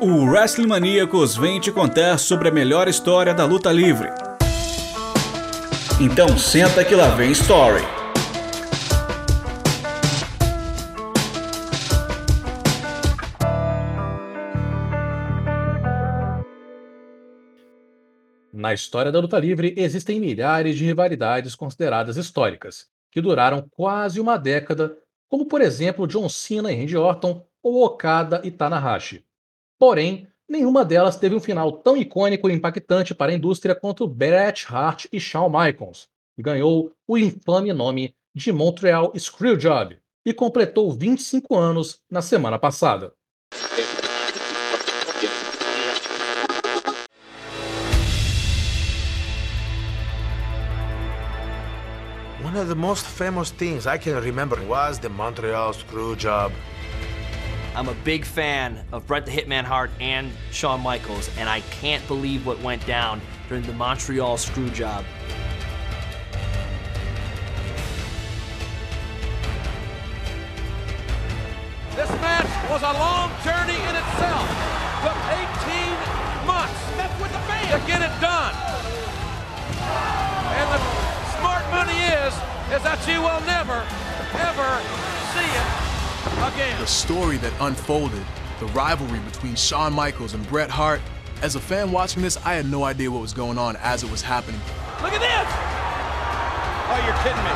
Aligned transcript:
O 0.00 0.26
Wrestling 0.26 0.68
Maníacos 0.68 1.36
vem 1.36 1.58
te 1.58 1.72
contar 1.72 2.18
sobre 2.18 2.48
a 2.48 2.52
melhor 2.52 2.86
história 2.86 3.34
da 3.34 3.44
luta 3.44 3.72
livre. 3.72 4.08
Então 6.00 6.38
senta 6.38 6.84
que 6.84 6.94
lá 6.94 7.08
vem 7.16 7.32
Story. 7.32 7.82
Na 18.52 18.72
história 18.72 19.10
da 19.10 19.18
luta 19.18 19.36
livre 19.40 19.74
existem 19.76 20.20
milhares 20.20 20.78
de 20.78 20.84
rivalidades 20.84 21.56
consideradas 21.56 22.16
históricas, 22.16 22.86
que 23.10 23.20
duraram 23.20 23.66
quase 23.68 24.20
uma 24.20 24.36
década, 24.36 24.96
como 25.28 25.44
por 25.44 25.60
exemplo 25.60 26.06
John 26.06 26.28
Cena 26.28 26.70
e 26.70 26.76
Randy 26.76 26.96
Orton 26.96 27.44
ou 27.60 27.84
Okada 27.84 28.40
e 28.44 28.52
Tanahashi. 28.52 29.26
Porém, 29.78 30.26
nenhuma 30.48 30.84
delas 30.84 31.16
teve 31.16 31.36
um 31.36 31.40
final 31.40 31.70
tão 31.70 31.96
icônico 31.96 32.50
e 32.50 32.52
impactante 32.52 33.14
para 33.14 33.30
a 33.30 33.34
indústria 33.34 33.76
quanto 33.76 34.08
Bret 34.08 34.66
Hart 34.68 35.06
e 35.12 35.20
Shawn 35.20 35.48
Michaels, 35.48 36.08
que 36.34 36.42
ganhou 36.42 36.92
o 37.06 37.16
infame 37.16 37.72
nome 37.72 38.12
de 38.34 38.50
Montreal 38.50 39.12
Screwjob 39.16 39.96
e 40.26 40.34
completou 40.34 40.92
25 40.92 41.56
anos 41.56 42.00
na 42.10 42.20
semana 42.20 42.58
passada. 42.58 43.12
One 52.44 52.58
of 52.58 52.68
the 52.68 52.74
most 52.74 53.06
famous 53.06 53.50
things 53.52 53.86
I 53.86 53.98
can 53.98 54.20
remember 54.20 54.58
was 54.66 54.98
the 54.98 55.08
Montreal 55.08 55.72
screw 55.72 56.16
job. 56.16 56.52
I'm 57.78 57.88
a 57.88 57.94
big 58.02 58.24
fan 58.24 58.84
of 58.90 59.06
Brett 59.06 59.24
the 59.24 59.30
Hitman 59.30 59.62
Hart 59.62 59.92
and 60.00 60.32
Shawn 60.50 60.80
Michaels, 60.80 61.30
and 61.38 61.48
I 61.48 61.60
can't 61.60 62.04
believe 62.08 62.44
what 62.44 62.60
went 62.60 62.84
down 62.88 63.20
during 63.48 63.62
the 63.62 63.72
Montreal 63.72 64.36
screw 64.36 64.68
job. 64.70 65.04
This 71.94 72.10
match 72.18 72.50
was 72.68 72.82
a 72.82 72.92
long 72.98 73.30
journey 73.46 73.78
in 73.78 73.94
itself. 73.94 74.48
Took 75.06 75.18
18 75.30 76.46
months 76.48 76.82
to 77.70 77.86
get 77.86 78.02
it 78.02 78.20
done. 78.20 78.54
And 80.50 80.66
the 80.74 80.80
smart 81.38 81.62
money 81.70 81.94
is, 81.94 82.34
is 82.74 82.82
that 82.82 82.98
you 83.06 83.22
will 83.22 83.40
never, 83.46 83.86
ever 84.34 84.82
see 85.30 85.46
it 85.46 85.87
again. 86.46 86.80
The 86.80 86.86
story 86.86 87.36
that 87.38 87.52
unfolded, 87.60 88.24
the 88.60 88.66
rivalry 88.66 89.20
between 89.20 89.54
Shawn 89.54 89.92
Michaels 89.92 90.34
and 90.34 90.46
Bret 90.48 90.70
Hart. 90.70 91.00
As 91.42 91.54
a 91.54 91.60
fan 91.60 91.92
watching 91.92 92.22
this, 92.22 92.36
I 92.44 92.54
had 92.54 92.70
no 92.70 92.84
idea 92.84 93.10
what 93.10 93.20
was 93.20 93.32
going 93.32 93.58
on 93.58 93.76
as 93.76 94.02
it 94.02 94.10
was 94.10 94.22
happening. 94.22 94.60
Look 95.02 95.12
at 95.12 95.20
this! 95.20 95.48
Oh, 96.90 96.98
you're 97.06 97.14
kidding 97.22 97.44
me. 97.44 97.54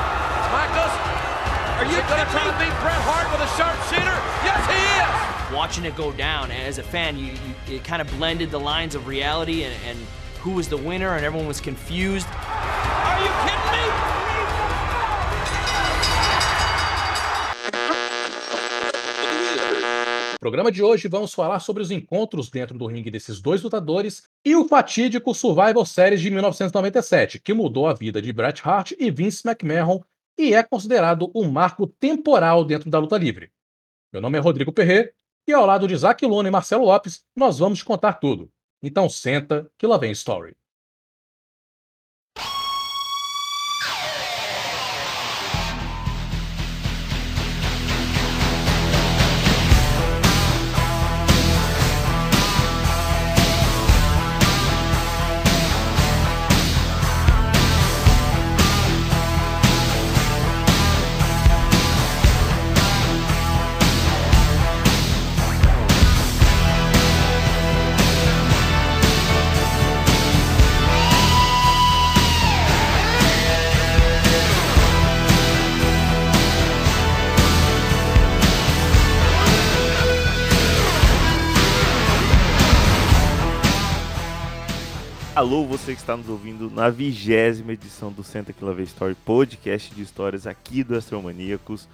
Michaels, 0.53 0.95
are 1.79 1.87
you 1.87 1.99
going 2.07 2.25
to 2.25 2.31
try 2.31 2.45
to 2.45 2.57
beat 2.59 2.75
Bret 2.81 3.01
Hart 3.03 3.27
with 3.33 3.41
a 3.41 3.51
sharpshooter? 3.57 4.19
Yes, 4.45 4.63
he 4.71 4.79
is! 5.01 5.57
Watching 5.57 5.85
it 5.85 5.97
go 5.97 6.13
down, 6.13 6.51
as 6.51 6.79
a 6.79 6.83
fan, 6.83 7.19
you, 7.19 7.33
you 7.67 7.77
it 7.77 7.85
kind 7.85 8.01
of 8.01 8.09
blended 8.19 8.51
the 8.51 8.61
lines 8.61 8.95
of 8.95 9.07
reality 9.07 9.65
and, 9.65 9.75
and 9.87 9.99
who 10.41 10.53
was 10.53 10.69
the 10.69 10.77
winner, 10.77 11.17
and 11.17 11.25
everyone 11.25 11.49
was 11.49 11.61
confused. 11.61 12.27
Are 12.29 13.21
you 13.21 13.31
kidding 13.49 13.73
me? 13.73 14.13
No 19.55 20.39
programa 20.41 20.73
de 20.73 20.83
hoje 20.83 21.09
vamos 21.09 21.35
falar 21.35 21.61
sobre 21.61 21.83
os 21.83 21.91
encontros 21.91 22.51
dentro 22.51 22.77
do 22.77 22.87
ringue 22.87 23.11
desses 23.11 23.41
dois 23.41 23.63
lutadores 23.63 24.29
e 24.45 24.57
o 24.57 24.67
fatídico 24.67 25.35
Survival 25.35 25.85
Series 25.85 26.21
de 26.21 26.31
1997, 26.31 27.39
que 27.39 27.53
mudou 27.55 27.87
a 27.87 27.95
vida 27.95 28.21
de 28.21 28.33
Bret 28.33 28.61
Hart 28.65 28.93
e 28.99 29.11
Vince 29.11 29.47
McMahon 29.47 30.01
e 30.39 30.55
é 30.55 30.63
considerado 30.63 31.31
um 31.35 31.51
marco 31.51 31.87
temporal 31.87 32.65
dentro 32.65 32.91
da 32.91 32.99
luta 32.99 33.19
livre. 33.19 33.53
Meu 34.13 34.21
nome 34.21 34.39
é 34.39 34.41
Rodrigo 34.41 34.73
Perret 34.73 35.13
e 35.47 35.53
ao 35.53 35.67
lado 35.67 35.87
de 35.87 35.95
Isaac 35.95 36.25
Luna 36.25 36.49
e 36.49 36.53
Marcelo 36.53 36.85
Lopes, 36.85 37.23
nós 37.37 37.59
vamos 37.59 37.83
contar 37.83 38.15
tudo. 38.15 38.51
Então 38.83 39.09
senta 39.09 39.71
que 39.79 39.87
lá 39.87 39.97
vem 39.97 40.13
Story. 40.13 40.57
Alô, 85.43 85.67
você 85.67 85.93
que 85.93 86.01
está 86.01 86.17
nos 86.17 86.29
ouvindo 86.29 86.71
na 86.71 86.89
vigésima 86.89 87.73
edição 87.73 88.13
do 88.13 88.23
Senta 88.23 88.53
Que 88.53 88.65
Vem 88.65 88.85
Story, 88.85 89.17
podcast 89.17 89.93
de 89.93 90.01
histórias 90.01 90.47
aqui 90.47 90.85
do 90.85 90.95
Astromaníacos. 90.95 91.89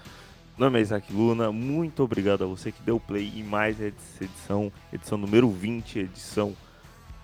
Meu 0.59 0.66
nome 0.66 0.78
é 0.78 0.82
Isaac 0.82 1.10
Luna, 1.10 1.50
muito 1.50 2.03
obrigado 2.03 2.44
a 2.44 2.47
você 2.47 2.70
que 2.70 2.82
deu 2.82 3.00
play 3.00 3.32
em 3.34 3.42
mais 3.42 3.81
essa 3.81 4.22
edição, 4.22 4.70
edição 4.92 5.16
número 5.16 5.48
20, 5.48 5.98
edição 5.98 6.54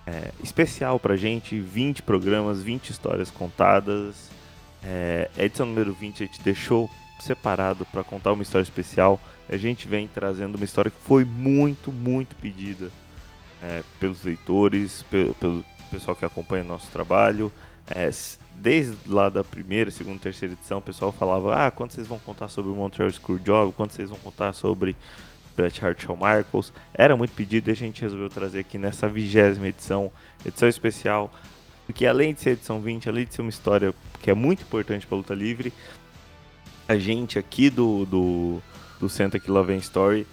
é, 0.07 0.31
especial 0.43 0.99
pra 0.99 1.15
gente, 1.15 1.59
20 1.59 2.01
programas, 2.01 2.63
20 2.63 2.89
histórias 2.89 3.29
contadas. 3.29 4.31
É, 4.83 5.29
edição 5.37 5.67
número 5.67 5.93
20 5.93 6.23
a 6.23 6.25
gente 6.25 6.41
deixou 6.41 6.89
separado 7.19 7.85
para 7.85 8.03
contar 8.03 8.33
uma 8.33 8.41
história 8.41 8.63
especial. 8.63 9.21
A 9.47 9.57
gente 9.57 9.87
vem 9.87 10.07
trazendo 10.07 10.55
uma 10.55 10.65
história 10.65 10.89
que 10.89 11.01
foi 11.01 11.23
muito, 11.23 11.91
muito 11.91 12.35
pedida 12.37 12.89
é, 13.61 13.83
pelos 13.99 14.23
leitores, 14.23 15.03
pelo, 15.03 15.35
pelo 15.35 15.74
pessoal 15.95 16.15
que 16.15 16.25
acompanha 16.25 16.63
o 16.63 16.67
nosso 16.67 16.91
trabalho. 16.91 17.51
É, 17.87 18.09
desde 18.55 18.97
lá 19.07 19.29
da 19.29 19.43
primeira, 19.43 19.91
segunda, 19.91 20.19
terceira 20.19 20.53
edição, 20.53 20.79
o 20.79 20.81
pessoal 20.81 21.11
falava: 21.11 21.67
Ah, 21.67 21.71
quando 21.71 21.91
vocês 21.91 22.07
vão 22.07 22.19
contar 22.19 22.47
sobre 22.49 22.71
o 22.71 22.75
Montreal 22.75 23.09
Screwjob? 23.11 23.73
Quando 23.73 23.91
vocês 23.91 24.09
vão 24.09 24.19
contar 24.19 24.53
sobre 24.53 24.95
Bret 25.55 25.83
Hart 25.83 26.03
Shawn 26.03 26.15
Michaels? 26.15 26.73
Era 26.93 27.15
muito 27.15 27.33
pedido 27.33 27.69
e 27.69 27.71
a 27.71 27.75
gente 27.75 28.01
resolveu 28.01 28.29
trazer 28.29 28.59
aqui 28.59 28.77
nessa 28.77 29.07
vigésima 29.07 29.67
edição, 29.67 30.11
edição 30.45 30.67
especial. 30.67 31.33
Porque 31.85 32.05
além 32.05 32.33
de 32.33 32.41
ser 32.41 32.51
edição 32.51 32.81
20, 32.81 33.07
além 33.07 33.25
de 33.25 33.33
ser 33.35 33.41
uma 33.41 33.49
história 33.49 33.93
que 34.21 34.31
é 34.31 34.33
muito 34.33 34.63
importante 34.63 35.05
para 35.05 35.17
luta 35.17 35.35
livre, 35.35 35.71
a 36.87 36.97
gente 36.97 37.37
aqui 37.37 37.69
do, 37.69 38.05
do, 38.05 38.61
do 38.99 39.07
Senta 39.07 39.39
Que 39.39 39.51
Lá 39.51 39.61
Vem 39.61 39.77
Story 39.77 40.25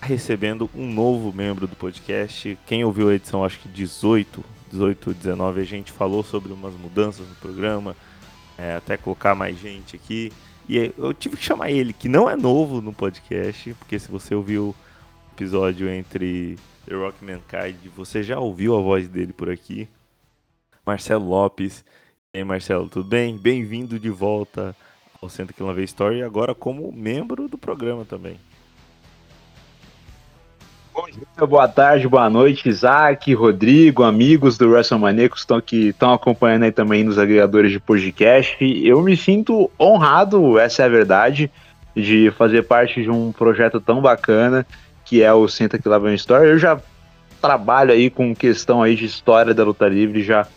recebendo 0.00 0.70
um 0.74 0.90
novo 0.90 1.32
membro 1.32 1.66
do 1.66 1.76
podcast. 1.76 2.58
Quem 2.66 2.84
ouviu 2.84 3.10
a 3.10 3.14
edição, 3.14 3.44
acho 3.44 3.58
que 3.58 3.68
18, 3.68 4.42
18, 4.70 5.14
19, 5.14 5.60
a 5.60 5.64
gente 5.64 5.92
falou 5.92 6.22
sobre 6.22 6.52
umas 6.52 6.74
mudanças 6.74 7.26
no 7.28 7.34
programa, 7.36 7.96
é, 8.56 8.74
até 8.74 8.96
colocar 8.96 9.34
mais 9.34 9.58
gente 9.58 9.96
aqui. 9.96 10.32
E 10.68 10.92
eu 10.98 11.14
tive 11.14 11.36
que 11.36 11.44
chamar 11.44 11.70
ele, 11.70 11.92
que 11.92 12.08
não 12.08 12.28
é 12.28 12.36
novo 12.36 12.80
no 12.80 12.92
podcast, 12.92 13.74
porque 13.74 13.98
se 13.98 14.10
você 14.10 14.34
ouviu 14.34 14.68
o 14.68 15.34
episódio 15.34 15.88
entre 15.88 16.58
The 16.86 16.94
Rock 16.94 17.24
Mankind, 17.24 17.76
você 17.96 18.22
já 18.22 18.38
ouviu 18.38 18.76
a 18.76 18.80
voz 18.80 19.08
dele 19.08 19.32
por 19.32 19.50
aqui. 19.50 19.88
Marcelo 20.84 21.26
Lopes. 21.26 21.84
E 22.34 22.38
aí, 22.38 22.44
Marcelo, 22.44 22.88
tudo 22.88 23.08
bem? 23.08 23.36
Bem-vindo 23.36 23.98
de 23.98 24.10
volta 24.10 24.76
ao 25.20 25.28
Centro 25.28 25.74
Vem 25.74 25.84
Story, 25.84 26.22
agora 26.22 26.54
como 26.54 26.92
membro 26.92 27.48
do 27.48 27.58
programa 27.58 28.04
também. 28.04 28.38
Bom 30.98 31.06
dia, 31.06 31.46
boa 31.46 31.68
tarde, 31.68 32.08
boa 32.08 32.28
noite, 32.28 32.68
Isaac, 32.68 33.32
Rodrigo, 33.32 34.02
amigos 34.02 34.58
do 34.58 34.68
WrestleManiacos 34.68 35.42
estão 35.42 35.60
que 35.60 35.90
estão 35.90 36.12
acompanhando 36.12 36.64
aí 36.64 36.72
também 36.72 37.04
nos 37.04 37.20
agregadores 37.20 37.70
de 37.70 37.78
podcast. 37.78 38.56
Eu 38.84 39.00
me 39.00 39.16
sinto 39.16 39.70
honrado, 39.78 40.58
essa 40.58 40.82
é 40.82 40.86
a 40.86 40.88
verdade, 40.88 41.52
de 41.94 42.32
fazer 42.32 42.64
parte 42.64 43.00
de 43.00 43.08
um 43.08 43.30
projeto 43.30 43.80
tão 43.80 44.02
bacana 44.02 44.66
que 45.04 45.22
é 45.22 45.32
o 45.32 45.46
Senta 45.46 45.78
Que 45.78 45.88
Lá 45.88 46.00
Vem 46.00 46.16
Story. 46.16 46.48
Eu 46.48 46.58
já 46.58 46.80
trabalho 47.40 47.92
aí 47.92 48.10
com 48.10 48.34
questão 48.34 48.82
aí 48.82 48.96
de 48.96 49.04
história 49.04 49.54
da 49.54 49.62
luta 49.62 49.86
livre 49.86 50.24
já 50.24 50.48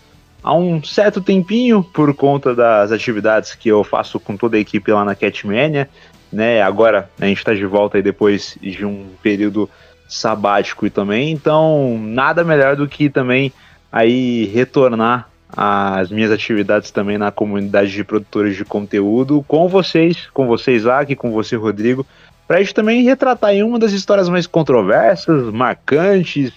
há 0.43 0.55
um 0.55 0.83
certo 0.83 1.21
tempinho 1.21 1.83
por 1.83 2.15
conta 2.15 2.55
das 2.55 2.91
atividades 2.91 3.53
que 3.53 3.69
eu 3.69 3.83
faço 3.83 4.19
com 4.19 4.35
toda 4.35 4.57
a 4.57 4.59
equipe 4.59 4.91
lá 4.91 5.05
na 5.05 5.13
Catmania, 5.13 5.87
né? 6.33 6.63
Agora 6.63 7.11
a 7.19 7.27
gente 7.27 7.37
está 7.37 7.53
de 7.53 7.63
volta 7.63 7.99
aí 7.99 8.01
depois 8.01 8.57
de 8.59 8.83
um 8.83 9.05
período 9.21 9.69
sabático 10.11 10.89
também, 10.89 11.31
então 11.31 11.97
nada 11.97 12.43
melhor 12.43 12.75
do 12.75 12.85
que 12.85 13.09
também 13.09 13.51
aí 13.89 14.45
retornar 14.45 15.29
às 15.55 16.11
minhas 16.11 16.31
atividades 16.31 16.91
também 16.91 17.17
na 17.17 17.31
comunidade 17.31 17.91
de 17.91 18.03
produtores 18.03 18.55
de 18.55 18.65
conteúdo 18.65 19.43
com 19.47 19.69
vocês, 19.69 20.27
com 20.33 20.47
vocês 20.47 20.85
aqui, 20.85 21.15
com 21.15 21.31
você 21.31 21.55
Rodrigo, 21.55 22.05
para 22.45 22.57
a 22.57 22.59
gente 22.59 22.73
também 22.73 23.03
retratar 23.03 23.53
em 23.53 23.63
uma 23.63 23.79
das 23.79 23.93
histórias 23.93 24.27
mais 24.27 24.45
controversas, 24.45 25.51
marcantes 25.53 26.51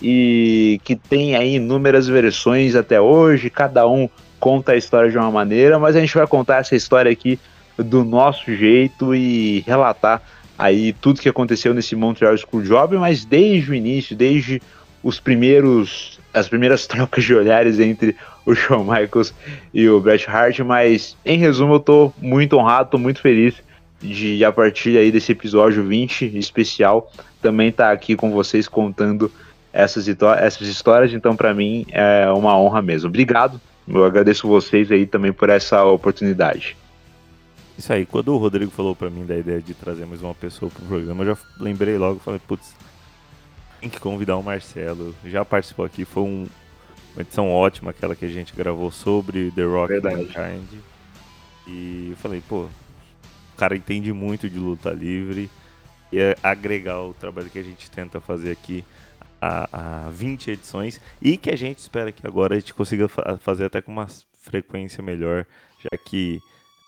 e 0.00 0.80
que 0.84 0.94
tem 0.94 1.34
aí 1.34 1.56
inúmeras 1.56 2.06
versões 2.06 2.76
até 2.76 3.00
hoje, 3.00 3.50
cada 3.50 3.88
um 3.88 4.08
conta 4.38 4.72
a 4.72 4.76
história 4.76 5.10
de 5.10 5.18
uma 5.18 5.30
maneira, 5.30 5.78
mas 5.80 5.96
a 5.96 6.00
gente 6.00 6.14
vai 6.14 6.26
contar 6.28 6.58
essa 6.58 6.76
história 6.76 7.10
aqui 7.10 7.38
do 7.76 8.04
nosso 8.04 8.54
jeito 8.54 9.14
e 9.14 9.60
relatar 9.66 10.22
aí 10.60 10.92
tudo 10.92 11.20
que 11.20 11.28
aconteceu 11.28 11.72
nesse 11.72 11.96
Montreal 11.96 12.36
School 12.36 12.62
Job, 12.62 12.96
mas 12.98 13.24
desde 13.24 13.70
o 13.70 13.74
início, 13.74 14.14
desde 14.14 14.60
os 15.02 15.18
primeiros 15.18 16.20
as 16.32 16.48
primeiras 16.48 16.86
trocas 16.88 17.24
de 17.24 17.34
olhares 17.34 17.80
entre 17.80 18.14
o 18.44 18.54
Shawn 18.54 18.84
Michaels 18.84 19.34
e 19.72 19.88
o 19.88 20.00
Bret 20.00 20.26
Hart, 20.28 20.60
mas 20.60 21.16
em 21.24 21.38
resumo 21.38 21.74
eu 21.74 21.80
tô 21.80 22.12
muito 22.18 22.56
honrado, 22.56 22.90
tô 22.90 22.98
muito 22.98 23.20
feliz 23.20 23.54
de 24.00 24.44
a 24.44 24.52
partir 24.52 24.96
aí 24.96 25.10
desse 25.10 25.32
episódio 25.32 25.84
20 25.84 26.38
especial 26.38 27.10
também 27.40 27.68
estar 27.68 27.86
tá 27.86 27.92
aqui 27.92 28.14
com 28.14 28.30
vocês 28.30 28.68
contando 28.68 29.32
essas, 29.72 30.08
essas 30.08 30.68
histórias, 30.68 31.12
então 31.12 31.34
para 31.34 31.54
mim 31.54 31.86
é 31.90 32.30
uma 32.30 32.58
honra 32.58 32.82
mesmo. 32.82 33.08
Obrigado, 33.08 33.58
eu 33.88 34.04
agradeço 34.04 34.46
vocês 34.46 34.92
aí 34.92 35.06
também 35.06 35.32
por 35.32 35.48
essa 35.48 35.84
oportunidade. 35.84 36.76
Isso 37.78 37.92
aí, 37.92 38.04
quando 38.04 38.34
o 38.34 38.36
Rodrigo 38.36 38.70
falou 38.70 38.94
para 38.94 39.08
mim 39.08 39.24
da 39.24 39.36
ideia 39.36 39.60
de 39.60 39.72
trazer 39.74 40.04
mais 40.06 40.22
uma 40.22 40.34
pessoa 40.34 40.70
pro 40.70 40.84
programa, 40.84 41.24
eu 41.24 41.34
já 41.34 41.42
lembrei 41.58 41.96
logo, 41.96 42.20
falei, 42.20 42.40
putz, 42.46 42.74
tem 43.80 43.88
que 43.88 43.98
convidar 43.98 44.36
o 44.36 44.42
Marcelo. 44.42 45.14
Já 45.24 45.44
participou 45.44 45.84
aqui, 45.84 46.04
foi 46.04 46.22
um, 46.24 46.46
uma 47.14 47.22
edição 47.22 47.50
ótima, 47.50 47.90
aquela 47.90 48.14
que 48.14 48.24
a 48.24 48.28
gente 48.28 48.54
gravou 48.54 48.90
sobre 48.90 49.50
The 49.52 49.64
Rock 49.64 49.92
Verdade. 49.94 50.16
Mankind. 50.16 50.80
E 51.66 52.08
eu 52.10 52.16
falei, 52.16 52.42
pô, 52.46 52.62
o 52.64 53.56
cara 53.56 53.76
entende 53.76 54.12
muito 54.12 54.48
de 54.48 54.58
luta 54.58 54.90
livre 54.90 55.50
e 56.12 56.18
é 56.18 56.36
agregar 56.42 57.00
o 57.00 57.14
trabalho 57.14 57.48
que 57.48 57.58
a 57.58 57.62
gente 57.62 57.90
tenta 57.90 58.20
fazer 58.20 58.50
aqui 58.50 58.84
a, 59.40 60.06
a 60.06 60.10
20 60.10 60.50
edições 60.50 61.00
e 61.22 61.36
que 61.36 61.50
a 61.50 61.56
gente 61.56 61.78
espera 61.78 62.12
que 62.12 62.26
agora 62.26 62.54
a 62.54 62.58
gente 62.58 62.74
consiga 62.74 63.08
fa 63.08 63.38
fazer 63.38 63.64
até 63.64 63.80
com 63.80 63.92
uma 63.92 64.06
frequência 64.38 65.02
melhor, 65.02 65.46
já 65.78 65.96
que 66.04 66.40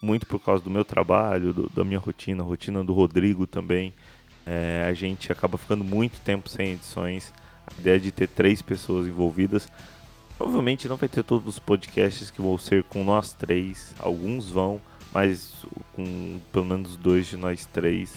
muito 0.02 0.26
por 0.26 0.40
causa 0.40 0.64
do 0.64 0.68
meu 0.68 0.84
trabalho, 0.84 1.54
do, 1.54 1.70
da 1.70 1.84
minha 1.84 2.00
rotina, 2.00 2.42
rotina 2.42 2.82
do 2.82 2.92
Rodrigo 2.92 3.46
também, 3.46 3.94
é, 4.44 4.84
a 4.88 4.92
gente 4.92 5.30
acaba 5.30 5.56
ficando 5.56 5.84
muito 5.84 6.20
tempo 6.20 6.48
sem 6.48 6.72
edições. 6.72 7.32
A 7.66 7.80
ideia 7.80 8.00
de 8.00 8.10
ter 8.10 8.26
três 8.26 8.60
pessoas 8.60 9.06
envolvidas. 9.06 9.68
Provavelmente 10.36 10.88
não 10.88 10.96
vai 10.96 11.08
ter 11.08 11.22
todos 11.22 11.46
os 11.46 11.58
podcasts 11.60 12.30
que 12.30 12.42
vão 12.42 12.58
ser 12.58 12.82
com 12.84 13.04
nós 13.04 13.32
três. 13.32 13.94
Alguns 14.00 14.50
vão, 14.50 14.80
mas 15.12 15.54
com 15.94 16.40
pelo 16.50 16.64
menos 16.64 16.96
dois 16.96 17.28
de 17.28 17.36
nós 17.36 17.64
três 17.66 18.12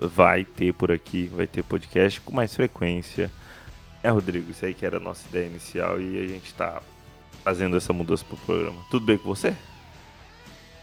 vai 0.00 0.44
ter 0.44 0.72
por 0.74 0.92
aqui, 0.92 1.26
vai 1.26 1.46
ter 1.46 1.64
podcast 1.64 2.20
com 2.20 2.32
mais 2.32 2.54
frequência. 2.54 3.30
É, 4.02 4.10
Rodrigo, 4.10 4.50
isso 4.50 4.64
aí 4.64 4.74
que 4.74 4.86
era 4.86 4.98
a 4.98 5.00
nossa 5.00 5.26
ideia 5.28 5.46
inicial 5.46 6.00
e 6.00 6.18
a 6.18 6.26
gente 6.28 6.46
está 6.46 6.80
fazendo 7.42 7.76
essa 7.76 7.92
mudança 7.92 8.24
pro 8.24 8.36
programa. 8.36 8.80
Tudo 8.90 9.06
bem 9.06 9.18
com 9.18 9.28
você? 9.28 9.56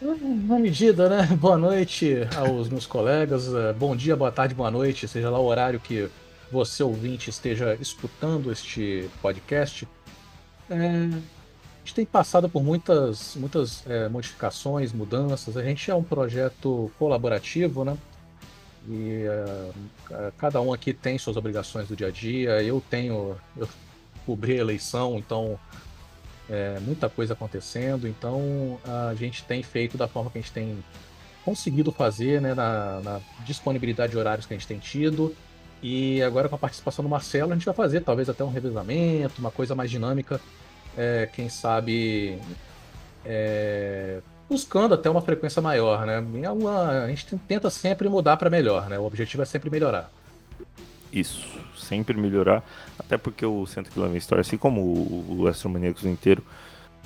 Na 0.04 0.60
medida, 0.60 1.08
né? 1.08 1.26
Boa 1.40 1.58
noite 1.58 2.28
aos 2.36 2.68
meus 2.68 2.86
colegas. 2.86 3.54
É, 3.54 3.72
bom 3.72 3.96
dia, 3.96 4.18
boa 4.18 4.34
tarde, 4.34 4.54
boa 4.54 4.70
noite, 4.70 5.08
seja 5.08 5.30
lá 5.30 5.40
o 5.40 5.46
horário 5.46 5.80
que 5.80 6.10
você 6.52 6.84
ouvinte 6.84 7.30
esteja 7.30 7.78
escutando 7.80 8.52
este 8.52 9.10
podcast. 9.22 9.88
É, 10.70 10.76
a 10.76 11.80
gente 11.80 11.96
tem 11.96 12.06
passado 12.06 12.50
por 12.50 12.62
muitas, 12.62 13.38
muitas 13.38 13.82
é, 13.88 14.10
modificações, 14.10 14.92
mudanças. 14.92 15.56
A 15.56 15.64
gente 15.64 15.90
é 15.90 15.96
um 15.96 16.04
projeto 16.04 16.92
colaborativo, 17.00 17.86
né? 17.86 17.98
E 18.90 19.24
uh, 20.12 20.34
cada 20.38 20.60
um 20.60 20.74
aqui 20.74 20.92
tem 20.92 21.18
suas 21.18 21.38
obrigações 21.38 21.88
do 21.88 21.96
dia 21.96 22.08
a 22.08 22.12
dia. 22.12 22.62
Eu 22.62 22.84
tenho, 22.90 23.38
eu 23.56 23.70
cobri 24.26 24.58
a 24.58 24.62
eleição, 24.62 25.18
então 25.18 25.58
é, 26.54 26.80
muita 26.80 27.10
coisa 27.10 27.34
acontecendo. 27.34 28.08
Então 28.08 28.80
a 28.86 29.16
gente 29.16 29.44
tem 29.44 29.64
feito 29.64 29.98
da 29.98 30.08
forma 30.08 30.30
que 30.30 30.38
a 30.38 30.42
gente 30.42 30.54
tem 30.54 30.84
conseguido 31.44 31.92
fazer, 31.92 32.40
né, 32.40 32.54
na, 32.54 33.02
na 33.02 33.22
disponibilidade 33.46 34.12
de 34.12 34.18
horários 34.18 34.46
que 34.46 34.54
a 34.54 34.58
gente 34.58 34.68
tem 34.68 34.78
tido. 34.78 35.36
E 35.82 36.22
agora 36.22 36.48
com 36.48 36.56
a 36.56 36.60
participação 36.60 37.04
do 37.04 37.10
Marcelo, 37.10 37.52
a 37.52 37.56
gente 37.56 37.66
vai 37.66 37.74
fazer 37.74 38.02
talvez 38.02 38.30
até 38.30 38.44
um 38.44 38.52
revezamento, 38.52 39.40
uma 39.40 39.52
coisa 39.52 39.74
mais 39.74 39.90
dinâmica. 39.90 40.40
É, 40.96 41.28
quem 41.34 41.50
sabe 41.50 42.40
é, 43.26 44.22
buscando 44.48 44.94
até 44.94 45.10
uma 45.10 45.22
frequência 45.22 45.62
maior, 45.62 46.06
né? 46.06 46.24
a 47.04 47.08
gente 47.08 47.36
tenta 47.48 47.70
sempre 47.72 48.08
mudar 48.08 48.38
para 48.38 48.50
melhor, 48.50 48.88
né? 48.88 49.00
O 49.00 49.04
objetivo 49.04 49.42
é 49.42 49.46
sempre 49.46 49.70
melhorar. 49.72 50.12
Isso, 51.13 51.45
sempre 51.77 52.18
melhorar. 52.18 52.63
Até 52.98 53.18
porque 53.18 53.45
o 53.45 53.68
Centro 53.68 53.92
Quilômetro 53.92 54.18
Story, 54.18 54.42
assim 54.42 54.57
como 54.57 54.81
o 54.81 55.48
Astromaníacos 55.48 56.06
inteiro, 56.06 56.44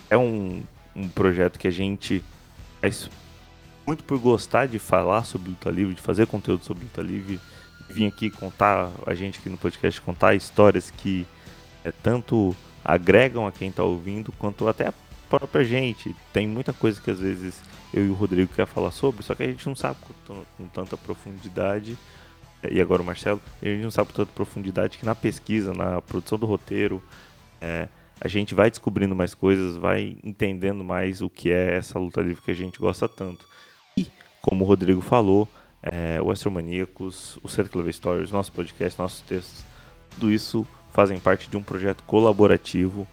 é 0.10 0.18
um, 0.18 0.64
um 0.96 1.10
projeto 1.10 1.60
que 1.60 1.68
a 1.68 1.72
gente 1.72 2.24
faz 2.80 3.10
muito 3.86 4.04
por 4.06 4.18
gostar 4.18 4.68
de 4.68 4.80
falar 4.80 5.26
sobre 5.26 5.50
luta 5.50 5.70
livre, 5.70 5.94
de 5.94 6.02
fazer 6.02 6.26
conteúdo 6.28 6.64
sobre 6.64 6.84
luta 6.86 7.02
livre, 7.02 7.40
vir 7.90 8.08
aqui 8.08 8.30
contar, 8.30 8.92
a 9.06 9.14
gente 9.14 9.40
aqui 9.40 9.50
no 9.50 9.58
podcast, 9.58 10.00
contar 10.02 10.36
histórias 10.36 10.90
que 10.90 11.26
é, 11.84 11.92
tanto 11.92 12.56
agregam 12.84 13.46
a 13.46 13.52
quem 13.52 13.70
está 13.70 13.84
ouvindo, 13.84 14.32
quanto 14.34 14.68
até 14.68 14.94
própria 15.30 15.64
gente. 15.66 16.16
Tem 16.32 16.48
muita 16.48 16.72
coisa 16.72 17.02
que 17.02 17.12
às 17.12 17.20
vezes 17.20 17.62
eu 17.94 18.06
e 18.06 18.10
o 18.10 18.14
Rodrigo 18.14 18.54
quer 18.54 18.68
falar 18.68 18.92
sobre, 18.92 19.24
só 19.24 19.36
que 19.36 19.44
a 19.44 19.48
gente 19.48 19.66
não 19.68 19.76
sabe 19.76 19.98
com, 20.26 20.44
com 20.58 20.68
tanta 20.68 20.96
profundidade. 20.96 21.98
E 22.70 22.82
agora 22.82 23.02
o 23.02 23.06
Marcelo, 23.06 23.42
gente 23.62 23.84
não 23.84 23.92
sabe 23.92 24.12
tanta 24.14 24.32
profundidade 24.32 24.98
que 24.98 25.06
na 25.06 25.14
pesquisa, 25.14 25.74
na 25.74 26.02
produção 26.02 26.38
do 26.40 26.46
roteiro, 26.46 27.02
é, 27.62 27.88
a 28.20 28.28
gente 28.28 28.56
vai 28.56 28.70
descobrindo 28.70 29.16
mais 29.16 29.34
coisas, 29.34 29.78
vai 29.78 30.18
entendendo 30.24 30.84
mais 30.84 31.22
o 31.22 31.30
que 31.30 31.52
é 31.52 31.78
essa 31.78 32.00
luta 32.00 32.22
livre 32.22 32.42
que 32.42 32.52
a 32.52 32.56
gente 32.56 32.80
gosta 32.80 33.08
tanto. 33.08 33.46
E, 33.96 34.08
como 34.42 34.66
o 34.66 34.68
Rodrigo 34.68 35.02
falou, 35.02 35.48
é, 35.84 36.20
o 36.22 36.32
Astromaníacos, 36.32 37.38
o 37.44 37.48
Centro 37.48 37.72
Clever 37.72 37.94
Stories, 37.94 38.32
nosso 38.32 38.52
podcast, 38.52 39.00
nossos 39.00 39.22
textos, 39.22 39.64
tudo 40.12 40.32
isso 40.32 40.68
fazem 40.92 41.20
parte 41.20 41.50
de 41.50 41.56
um 41.58 41.64
projeto 41.64 42.04
colaborativo, 42.04 43.08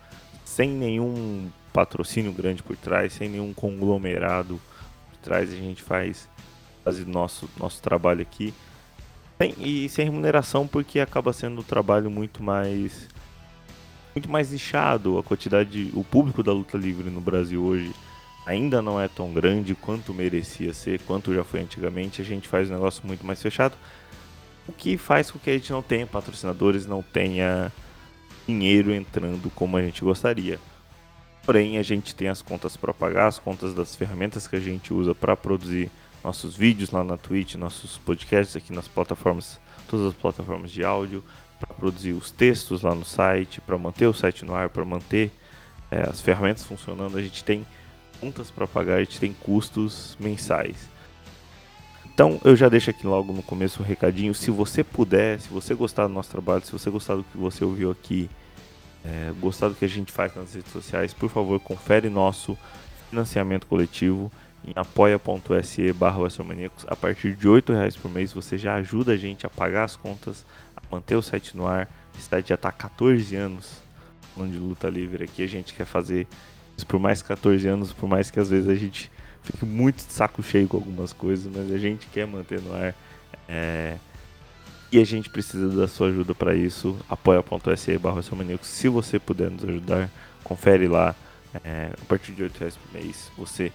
sem 0.45 0.71
nenhum 0.71 1.51
patrocínio 1.73 2.33
grande 2.33 2.63
por 2.63 2.77
trás, 2.77 3.13
sem 3.13 3.29
nenhum 3.29 3.53
conglomerado 3.53 4.61
por 5.11 5.19
trás, 5.19 5.53
a 5.53 5.57
gente 5.57 5.83
faz, 5.83 6.29
faz 6.83 7.05
nosso, 7.07 7.49
nosso 7.59 7.83
trabalho 7.83 8.23
aqui. 8.23 8.55
Sem, 9.45 9.55
e 9.59 9.89
sem 9.91 10.07
remuneração 10.07 10.67
porque 10.67 10.99
acaba 10.99 11.31
sendo 11.33 11.61
um 11.61 11.65
trabalho 11.65 12.11
muito 12.11 12.43
mais 12.43 13.09
muito 14.15 14.31
mais 14.31 14.51
nichado. 14.53 15.19
A 15.19 15.23
quantidade, 15.23 15.91
o 15.93 16.03
público 16.03 16.43
da 16.43 16.53
luta 16.53 16.79
livre 16.79 17.11
no 17.11 17.21
Brasil 17.21 17.63
hoje 17.63 17.93
ainda 18.47 18.81
não 18.81 18.99
é 18.99 19.07
tão 19.07 19.35
grande 19.35 19.75
quanto 19.75 20.15
merecia 20.15 20.73
ser, 20.73 21.01
quanto 21.01 21.35
já 21.35 21.45
foi 21.45 21.61
antigamente. 21.61 22.23
A 22.23 22.25
gente 22.25 22.49
faz 22.49 22.71
um 22.71 22.75
negócio 22.75 23.07
muito 23.07 23.27
mais 23.27 23.43
fechado, 23.43 23.77
o 24.67 24.73
que 24.73 24.97
faz 24.97 25.31
com 25.31 25.39
que 25.39 25.51
a 25.51 25.55
gente 25.55 25.71
não 25.73 25.83
tenha 25.83 26.07
patrocinadores, 26.07 26.87
não 26.87 27.03
tenha 27.03 27.71
dinheiro 28.47 28.95
entrando 28.95 29.51
como 29.51 29.77
a 29.77 29.83
gente 29.83 30.03
gostaria. 30.03 30.59
Porém, 31.45 31.77
a 31.77 31.83
gente 31.83 32.15
tem 32.15 32.29
as 32.29 32.41
contas 32.41 32.79
para 32.79 32.95
pagar, 32.95 33.27
as 33.27 33.39
contas 33.39 33.75
das 33.75 33.95
ferramentas 33.95 34.49
que 34.49 34.57
a 34.57 34.61
gente 34.61 34.95
usa 34.95 35.15
para 35.15 35.37
produzir 35.37 35.91
nossos 36.25 36.57
vídeos 36.57 36.91
lá 36.91 37.05
na 37.05 37.19
Twitch, 37.19 37.55
nossos 37.57 37.99
podcasts 37.99 38.57
aqui 38.57 38.73
nas 38.73 38.89
plataformas, 38.89 39.61
todas 39.87 40.07
as 40.07 40.15
plataformas 40.15 40.71
de 40.71 40.83
áudio, 40.83 41.23
para 41.61 41.75
produzir 41.75 42.13
os 42.15 42.31
textos 42.31 42.81
lá 42.81 42.95
no 42.95 43.05
site, 43.05 43.61
para 43.61 43.77
manter 43.77 44.07
o 44.07 44.15
site 44.15 44.43
no 44.45 44.55
ar, 44.55 44.71
para 44.71 44.85
manter 44.87 45.31
é, 45.91 46.01
as 46.09 46.23
ferramentas 46.23 46.65
funcionando. 46.65 47.19
A 47.19 47.23
gente 47.23 47.45
tem 47.45 47.67
contas 48.19 48.51
para 48.51 48.67
pagar, 48.67 48.97
a 48.97 49.01
gente 49.01 49.21
tem 49.21 49.35
custos 49.35 50.17
mensais. 50.19 50.89
Então 52.07 52.41
eu 52.43 52.57
já 52.57 52.71
deixo 52.71 52.89
aqui 52.89 53.07
logo 53.07 53.33
no 53.33 53.43
começo 53.43 53.83
um 53.83 53.85
recadinho. 53.85 54.35
Se 54.35 54.51
você 54.51 54.83
puder, 54.83 55.41
se 55.41 55.49
você 55.49 55.75
gostar 55.75 56.07
do 56.07 56.15
nosso 56.15 56.31
trabalho, 56.31 56.65
se 56.65 56.73
você 56.73 56.89
gostar 56.89 57.17
do 57.17 57.25
que 57.25 57.37
você 57.37 57.65
ouviu 57.65 57.91
aqui, 57.91 58.31
é, 59.05 59.31
gostar 59.39 59.69
do 59.69 59.75
que 59.75 59.85
a 59.85 59.89
gente 59.89 60.11
faz 60.11 60.35
nas 60.35 60.55
redes 60.55 60.73
sociais, 60.73 61.13
por 61.13 61.29
favor, 61.29 61.61
confere 61.61 62.09
nosso 62.09 62.57
financiamento 63.11 63.67
coletivo 63.67 64.33
em 64.67 64.73
apoia.se 64.75 65.93
barra 65.93 66.19
A 66.87 66.97
partir 66.97 67.35
de 67.35 67.47
R$ 67.47 67.63
reais 67.69 67.97
por 67.97 68.11
mês 68.11 68.33
você 68.33 68.57
já 68.57 68.77
ajuda 68.77 69.13
a 69.13 69.17
gente 69.17 69.47
a 69.47 69.51
pagar 69.51 69.85
as 69.85 69.95
contas, 69.95 70.45
a 70.77 70.81
manter 70.91 71.17
o 71.17 71.23
site 71.23 71.57
no 71.57 71.67
ar. 71.67 71.89
O 72.17 72.21
site 72.21 72.49
já 72.49 72.55
está 72.55 72.71
há 72.71 72.73
14 72.73 73.37
anos 73.37 73.83
falando 74.35 74.53
de 74.53 74.59
luta 74.59 74.89
livre 74.89 75.25
aqui. 75.25 75.43
A 75.43 75.47
gente 75.47 75.75
quer 75.75 75.85
fazer 75.85 76.27
isso 76.77 76.87
por 76.87 76.99
mais 76.99 77.23
14 77.23 77.67
anos, 77.69 77.93
por 77.93 78.09
mais 78.09 78.31
que 78.31 78.41
às 78.41 78.49
vezes 78.51 78.69
a 78.69 78.75
gente 78.75 79.11
fique 79.43 79.65
muito 79.65 79.97
de 79.97 80.13
saco 80.13 80.43
cheio 80.43 80.67
com 80.67 80.77
algumas 80.77 81.13
coisas, 81.13 81.53
mas 81.55 81.71
a 81.71 81.79
gente 81.79 82.07
quer 82.07 82.27
manter 82.27 82.61
no 82.61 82.75
ar. 82.75 82.95
É... 83.49 83.97
E 84.91 84.99
a 84.99 85.05
gente 85.05 85.29
precisa 85.29 85.69
da 85.69 85.89
sua 85.89 86.09
ajuda 86.09 86.35
para 86.35 86.55
isso. 86.55 86.97
apoia.se 87.09 87.99
barra 87.99 88.21
Se 88.63 88.89
você 88.89 89.19
puder 89.19 89.51
nos 89.51 89.65
ajudar, 89.65 90.09
confere 90.43 90.89
lá. 90.89 91.15
É, 91.63 91.91
a 91.93 92.05
partir 92.07 92.33
de 92.33 92.43
8 92.43 92.59
reais 92.59 92.77
por 92.77 92.93
mês, 92.93 93.31
você 93.39 93.73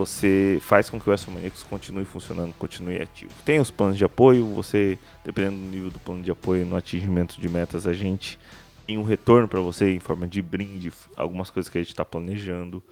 você 0.00 0.58
faz 0.62 0.88
com 0.88 0.98
que 0.98 1.06
o 1.06 1.10
WrestleManiacos 1.10 1.62
continue 1.62 2.06
funcionando, 2.06 2.54
continue 2.54 3.02
ativo. 3.02 3.30
Tem 3.44 3.60
os 3.60 3.70
planos 3.70 3.98
de 3.98 4.04
apoio, 4.04 4.46
você, 4.46 4.98
dependendo 5.22 5.56
do 5.56 5.66
nível 5.66 5.90
do 5.90 5.98
plano 5.98 6.22
de 6.22 6.30
apoio, 6.30 6.64
no 6.64 6.74
atingimento 6.74 7.38
de 7.38 7.48
metas, 7.50 7.86
a 7.86 7.92
gente 7.92 8.38
tem 8.86 8.96
um 8.96 9.02
retorno 9.02 9.46
para 9.46 9.60
você 9.60 9.94
em 9.94 10.00
forma 10.00 10.26
de 10.26 10.40
brinde, 10.40 10.90
algumas 11.16 11.50
coisas 11.50 11.70
que 11.70 11.76
a 11.76 11.82
gente 11.82 11.90
está 11.90 12.04
planejando. 12.04 12.82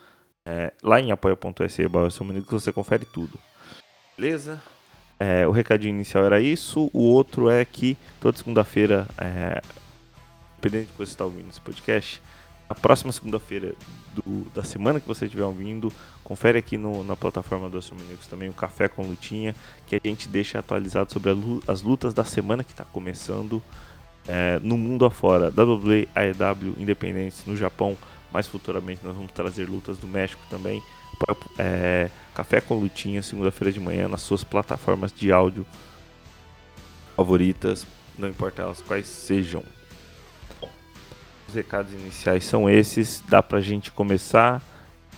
É, 0.45 0.73
lá 0.83 1.01
em 1.01 1.11
apoia.se 1.11 1.83
você 2.51 2.73
confere 2.73 3.07
tudo. 3.07 3.39
Beleza? 4.17 4.63
É, 5.19 5.47
o 5.47 5.51
recadinho 5.51 5.95
inicial 5.95 6.25
era 6.25 6.41
isso. 6.41 6.91
O 6.93 7.05
outro 7.05 7.49
é 7.49 7.65
que 7.65 7.97
toda 8.21 8.37
segunda-feira, 8.37 9.09
é, 9.17 9.63
dependendo 10.57 10.91
de 10.91 10.99
você 10.99 11.13
está 11.13 11.25
ouvindo 11.25 11.49
esse 11.49 11.61
podcast, 11.61 12.23
a 12.69 12.75
próxima 12.75 13.13
segunda-feira 13.13 13.75
da 14.55 14.63
semana 14.63 15.01
que 15.01 15.07
você 15.07 15.25
estiver 15.25 15.45
ouvindo, 15.45 15.93
confere 16.23 16.59
aqui 16.59 16.77
no, 16.77 17.05
na 17.05 17.17
plataforma 17.17 17.69
do 17.69 17.79
Astromaníacos 17.79 18.27
também 18.27 18.49
o 18.49 18.53
Café 18.53 18.89
com 18.89 19.07
Lutinha, 19.07 19.55
que 19.87 19.97
a 19.97 20.01
gente 20.03 20.29
deixa 20.29 20.59
atualizado 20.59 21.13
sobre 21.13 21.31
as 21.67 21.83
lutas 21.83 22.13
da 22.13 22.25
semana 22.25 22.63
que 22.63 22.73
está 22.73 22.85
começando 22.85 23.63
é, 24.27 24.59
no 24.63 24.77
mundo 24.77 25.05
afora. 25.05 25.49
WWE, 25.49 26.09
AEW, 26.15 26.75
independentes 26.79 27.45
no 27.47 27.57
Japão, 27.57 27.97
mais 28.33 28.47
futuramente 28.47 29.01
nós 29.05 29.15
vamos 29.15 29.33
trazer 29.33 29.69
lutas 29.69 29.99
do 29.99 30.07
México 30.07 30.43
também. 30.51 30.83
É, 31.59 32.11
Café 32.35 32.61
com 32.61 32.75
Lutinha, 32.79 33.23
segunda-feira 33.23 33.73
de 33.73 33.81
manhã, 33.81 34.07
nas 34.09 34.23
suas 34.23 34.45
plataformas 34.45 35.13
de 35.13 35.33
áudio 35.33 35.67
favoritas, 37.17 37.85
não 38.17 38.29
importa 38.29 38.63
elas 38.63 38.81
quais 38.81 39.09
sejam. 39.09 39.65
Os 41.49 41.55
recados 41.55 41.93
iniciais 41.93 42.45
são 42.45 42.69
esses. 42.69 43.23
Dá 43.27 43.43
pra 43.43 43.61
gente 43.61 43.91
começar 43.91 44.63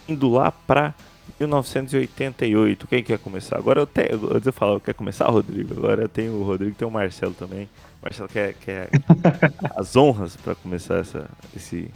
indo 0.08 0.28
lá 0.28 0.52
pra 0.52 0.94
1988. 1.38 2.86
Quem 2.86 3.02
quer 3.02 3.18
começar? 3.18 3.56
Agora 3.56 3.80
eu 3.80 3.86
tenho. 3.86 4.32
Antes 4.32 4.46
eu 4.46 4.52
falava, 4.52 4.80
quer 4.80 4.94
começar, 4.94 5.28
Rodrigo? 5.28 5.74
Agora 5.76 6.02
eu 6.02 6.08
tenho 6.08 6.34
o 6.34 6.44
Rodrigo 6.44 6.74
tem 6.76 6.86
o 6.86 6.90
Marcelo 6.90 7.34
também. 7.34 7.68
Marcelo 8.00 8.28
quer, 8.28 8.54
quer 8.54 8.88
as 9.76 9.96
honras 9.96 10.36
para 10.36 10.54
começar 10.54 10.98
essa, 10.98 11.28
esse, 11.54 11.90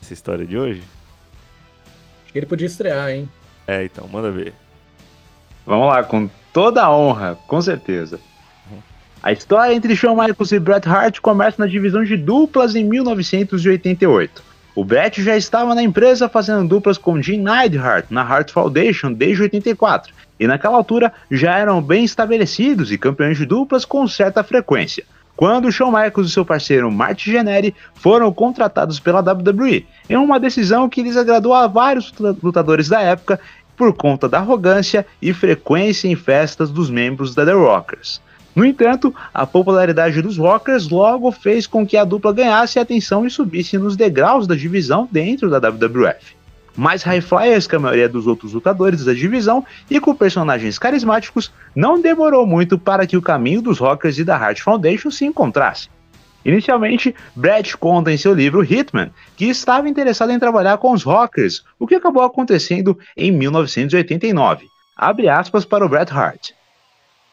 essa 0.00 0.12
história 0.12 0.46
de 0.46 0.56
hoje? 0.56 0.82
Ele 2.34 2.46
podia 2.46 2.66
estrear, 2.66 3.10
hein? 3.10 3.28
É, 3.66 3.84
então, 3.84 4.08
manda 4.08 4.30
ver. 4.30 4.54
Vamos 5.66 5.88
lá, 5.88 6.02
com 6.02 6.28
toda 6.52 6.82
a 6.82 6.96
honra, 6.96 7.36
com 7.46 7.60
certeza. 7.60 8.18
A 9.22 9.32
história 9.32 9.74
entre 9.74 9.94
Shawn 9.94 10.16
Michaels 10.16 10.50
e 10.50 10.58
Bret 10.58 10.88
Hart 10.88 11.20
começa 11.20 11.56
na 11.58 11.66
divisão 11.66 12.02
de 12.02 12.16
duplas 12.16 12.74
em 12.74 12.82
1988. 12.84 14.42
O 14.74 14.82
Bret 14.82 15.22
já 15.22 15.36
estava 15.36 15.74
na 15.74 15.82
empresa 15.82 16.26
fazendo 16.26 16.66
duplas 16.66 16.96
com 16.96 17.20
Jim 17.20 17.36
Neidhart 17.36 18.06
na 18.08 18.22
Hart 18.22 18.50
Foundation 18.50 19.12
desde 19.12 19.42
84, 19.42 20.14
e 20.38 20.46
naquela 20.46 20.78
altura 20.78 21.12
já 21.30 21.58
eram 21.58 21.82
bem 21.82 22.02
estabelecidos 22.02 22.90
e 22.90 22.96
campeões 22.96 23.36
de 23.36 23.44
duplas 23.44 23.84
com 23.84 24.08
certa 24.08 24.42
frequência. 24.42 25.04
Quando 25.36 25.70
Shawn 25.70 25.92
Michaels 25.92 26.30
e 26.30 26.32
seu 26.32 26.44
parceiro 26.46 26.90
Marty 26.90 27.30
Jannetty 27.30 27.74
foram 27.96 28.32
contratados 28.32 28.98
pela 28.98 29.20
WWE, 29.20 29.86
em 30.08 30.16
uma 30.16 30.40
decisão 30.40 30.88
que 30.88 31.02
lhes 31.02 31.18
agradou 31.18 31.52
a 31.52 31.66
vários 31.66 32.10
lutadores 32.42 32.88
da 32.88 33.02
época 33.02 33.38
por 33.76 33.92
conta 33.92 34.26
da 34.30 34.38
arrogância 34.38 35.06
e 35.20 35.34
frequência 35.34 36.08
em 36.08 36.16
festas 36.16 36.70
dos 36.70 36.88
membros 36.88 37.34
da 37.34 37.44
The 37.44 37.52
Rockers. 37.52 38.22
No 38.54 38.64
entanto, 38.64 39.14
a 39.32 39.46
popularidade 39.46 40.20
dos 40.20 40.36
Rockers 40.36 40.88
logo 40.88 41.30
fez 41.30 41.66
com 41.66 41.86
que 41.86 41.96
a 41.96 42.04
dupla 42.04 42.32
ganhasse 42.32 42.78
atenção 42.78 43.24
e 43.24 43.30
subisse 43.30 43.78
nos 43.78 43.96
degraus 43.96 44.46
da 44.46 44.56
divisão 44.56 45.08
dentro 45.10 45.48
da 45.48 45.58
WWF. 45.58 46.34
Mais 46.76 47.02
high 47.02 47.20
flyers 47.20 47.66
que 47.66 47.76
a 47.76 47.78
maioria 47.78 48.08
dos 48.08 48.26
outros 48.26 48.52
lutadores 48.52 49.04
da 49.04 49.12
divisão 49.12 49.64
e 49.90 50.00
com 50.00 50.14
personagens 50.14 50.78
carismáticos, 50.78 51.52
não 51.74 52.00
demorou 52.00 52.46
muito 52.46 52.78
para 52.78 53.06
que 53.06 53.16
o 53.16 53.22
caminho 53.22 53.62
dos 53.62 53.78
Rockers 53.78 54.18
e 54.18 54.24
da 54.24 54.36
Hart 54.36 54.60
Foundation 54.60 55.10
se 55.10 55.24
encontrasse. 55.24 55.88
Inicialmente, 56.44 57.14
Brett 57.36 57.76
conta 57.76 58.10
em 58.10 58.16
seu 58.16 58.32
livro 58.32 58.64
Hitman 58.64 59.10
que 59.36 59.46
estava 59.46 59.88
interessado 59.88 60.32
em 60.32 60.38
trabalhar 60.38 60.78
com 60.78 60.92
os 60.92 61.02
Rockers, 61.02 61.62
o 61.78 61.86
que 61.86 61.94
acabou 61.94 62.22
acontecendo 62.22 62.98
em 63.16 63.30
1989. 63.30 64.66
Abre 64.96 65.28
aspas 65.28 65.64
para 65.64 65.84
o 65.84 65.88
Bret 65.88 66.10
Hart. 66.12 66.52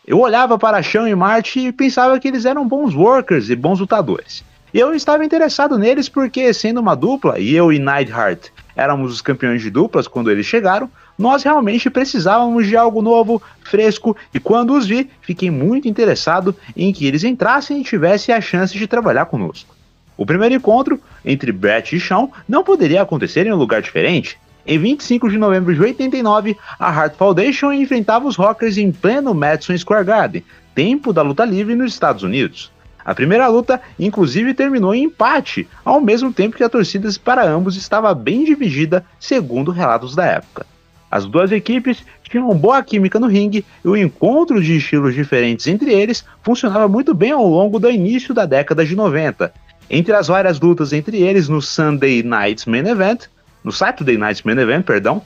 Eu 0.07 0.21
olhava 0.21 0.57
para 0.57 0.81
Sean 0.81 1.09
e 1.09 1.13
Marty 1.13 1.67
e 1.67 1.71
pensava 1.73 2.17
que 2.17 2.29
eles 2.29 2.45
eram 2.45 2.65
bons 2.65 2.95
workers 2.95 3.49
e 3.49 3.55
bons 3.57 3.81
lutadores. 3.81 4.41
Eu 4.73 4.95
estava 4.95 5.25
interessado 5.25 5.77
neles 5.77 6.07
porque, 6.07 6.53
sendo 6.53 6.79
uma 6.79 6.95
dupla, 6.95 7.37
e 7.37 7.53
eu 7.53 7.73
e 7.73 7.77
Neidhart 7.77 8.47
éramos 8.73 9.11
os 9.11 9.21
campeões 9.21 9.61
de 9.61 9.69
duplas 9.69 10.07
quando 10.07 10.31
eles 10.31 10.45
chegaram, 10.45 10.89
nós 11.19 11.43
realmente 11.43 11.89
precisávamos 11.89 12.67
de 12.67 12.77
algo 12.77 13.01
novo, 13.01 13.41
fresco, 13.65 14.15
e 14.33 14.39
quando 14.39 14.77
os 14.77 14.87
vi, 14.87 15.09
fiquei 15.19 15.51
muito 15.51 15.89
interessado 15.89 16.55
em 16.73 16.93
que 16.93 17.05
eles 17.05 17.25
entrassem 17.25 17.81
e 17.81 17.83
tivessem 17.83 18.33
a 18.33 18.39
chance 18.39 18.77
de 18.77 18.87
trabalhar 18.87 19.25
conosco. 19.25 19.75
O 20.15 20.25
primeiro 20.25 20.55
encontro 20.55 21.01
entre 21.25 21.51
Brett 21.51 21.93
e 21.93 21.99
Sean 21.99 22.29
não 22.47 22.63
poderia 22.63 23.01
acontecer 23.01 23.45
em 23.45 23.51
um 23.51 23.57
lugar 23.57 23.81
diferente. 23.81 24.39
Em 24.69 24.77
25 24.77 25.29
de 25.29 25.37
novembro 25.37 25.73
de 25.73 25.81
89, 25.81 26.57
a 26.77 26.89
Hart 26.89 27.15
Foundation 27.15 27.71
enfrentava 27.71 28.27
os 28.27 28.35
Rockers 28.35 28.77
em 28.77 28.91
pleno 28.91 29.33
Madison 29.33 29.77
Square 29.77 30.03
Garden, 30.03 30.43
tempo 30.75 31.13
da 31.13 31.21
luta 31.21 31.45
livre 31.45 31.73
nos 31.73 31.93
Estados 31.93 32.21
Unidos. 32.21 32.69
A 33.05 33.15
primeira 33.15 33.47
luta, 33.47 33.79
inclusive, 33.97 34.53
terminou 34.53 34.93
em 34.93 35.05
empate, 35.05 35.65
ao 35.85 36.01
mesmo 36.01 36.33
tempo 36.33 36.57
que 36.57 36.65
a 36.65 36.69
torcida 36.69 37.07
para 37.23 37.47
ambos 37.47 37.77
estava 37.77 38.13
bem 38.13 38.43
dividida, 38.43 39.05
segundo 39.17 39.71
relatos 39.71 40.13
da 40.13 40.25
época. 40.25 40.65
As 41.09 41.25
duas 41.25 41.49
equipes 41.53 42.03
tinham 42.23 42.53
boa 42.53 42.83
química 42.83 43.21
no 43.21 43.27
ringue 43.27 43.63
e 43.85 43.87
o 43.87 43.95
encontro 43.95 44.61
de 44.61 44.75
estilos 44.75 45.15
diferentes 45.15 45.65
entre 45.67 45.93
eles 45.93 46.25
funcionava 46.43 46.89
muito 46.89 47.13
bem 47.13 47.31
ao 47.31 47.47
longo 47.47 47.79
do 47.79 47.89
início 47.89 48.33
da 48.33 48.45
década 48.45 48.85
de 48.85 48.97
90. 48.97 49.49
Entre 49.89 50.13
as 50.13 50.27
várias 50.27 50.59
lutas 50.59 50.91
entre 50.91 51.21
eles 51.21 51.47
no 51.47 51.61
Sunday 51.61 52.21
Night's 52.21 52.65
Main 52.65 52.85
Event, 52.85 53.27
no 53.67 53.73
Saturday 53.73 54.17
Night's 54.17 54.43
Main 54.43 54.57
Event, 54.57 54.85
perdão, 54.85 55.21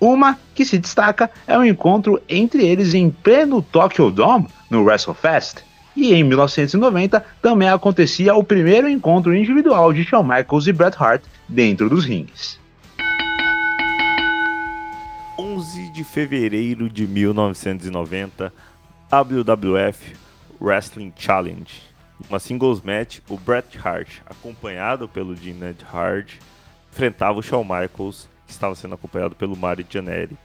uma 0.00 0.38
que 0.54 0.64
se 0.64 0.78
destaca 0.78 1.28
é 1.44 1.58
o 1.58 1.64
encontro 1.64 2.22
entre 2.28 2.64
eles 2.64 2.94
em 2.94 3.10
pleno 3.10 3.60
Tokyo 3.60 4.12
Dome, 4.12 4.46
no 4.70 4.84
WrestleFest. 4.84 5.64
E 5.96 6.14
em 6.14 6.22
1990 6.22 7.24
também 7.42 7.68
acontecia 7.68 8.32
o 8.36 8.44
primeiro 8.44 8.88
encontro 8.88 9.34
individual 9.34 9.92
de 9.92 10.04
Shawn 10.04 10.22
Michaels 10.22 10.68
e 10.68 10.72
Bret 10.72 10.96
Hart 10.96 11.22
dentro 11.48 11.90
dos 11.90 12.04
rings. 12.04 12.60
11 15.36 15.90
de 15.92 16.04
fevereiro 16.04 16.88
de 16.88 17.08
1990, 17.08 18.52
WWF 19.10 20.14
Wrestling 20.60 21.12
Challenge. 21.16 21.82
Uma 22.28 22.38
singles 22.38 22.80
match, 22.82 23.18
o 23.28 23.36
Bret 23.36 23.76
Hart, 23.82 24.18
acompanhado 24.26 25.08
pelo 25.08 25.34
Jim 25.34 25.58
Hart, 25.92 26.34
enfrentava 26.92 27.38
o 27.38 27.42
Shawn 27.42 27.64
Michaels, 27.64 28.28
que 28.46 28.52
estava 28.52 28.74
sendo 28.74 28.94
acompanhado 28.94 29.34
pelo 29.34 29.56
Mario 29.56 29.86
Gianelli. 29.88 30.36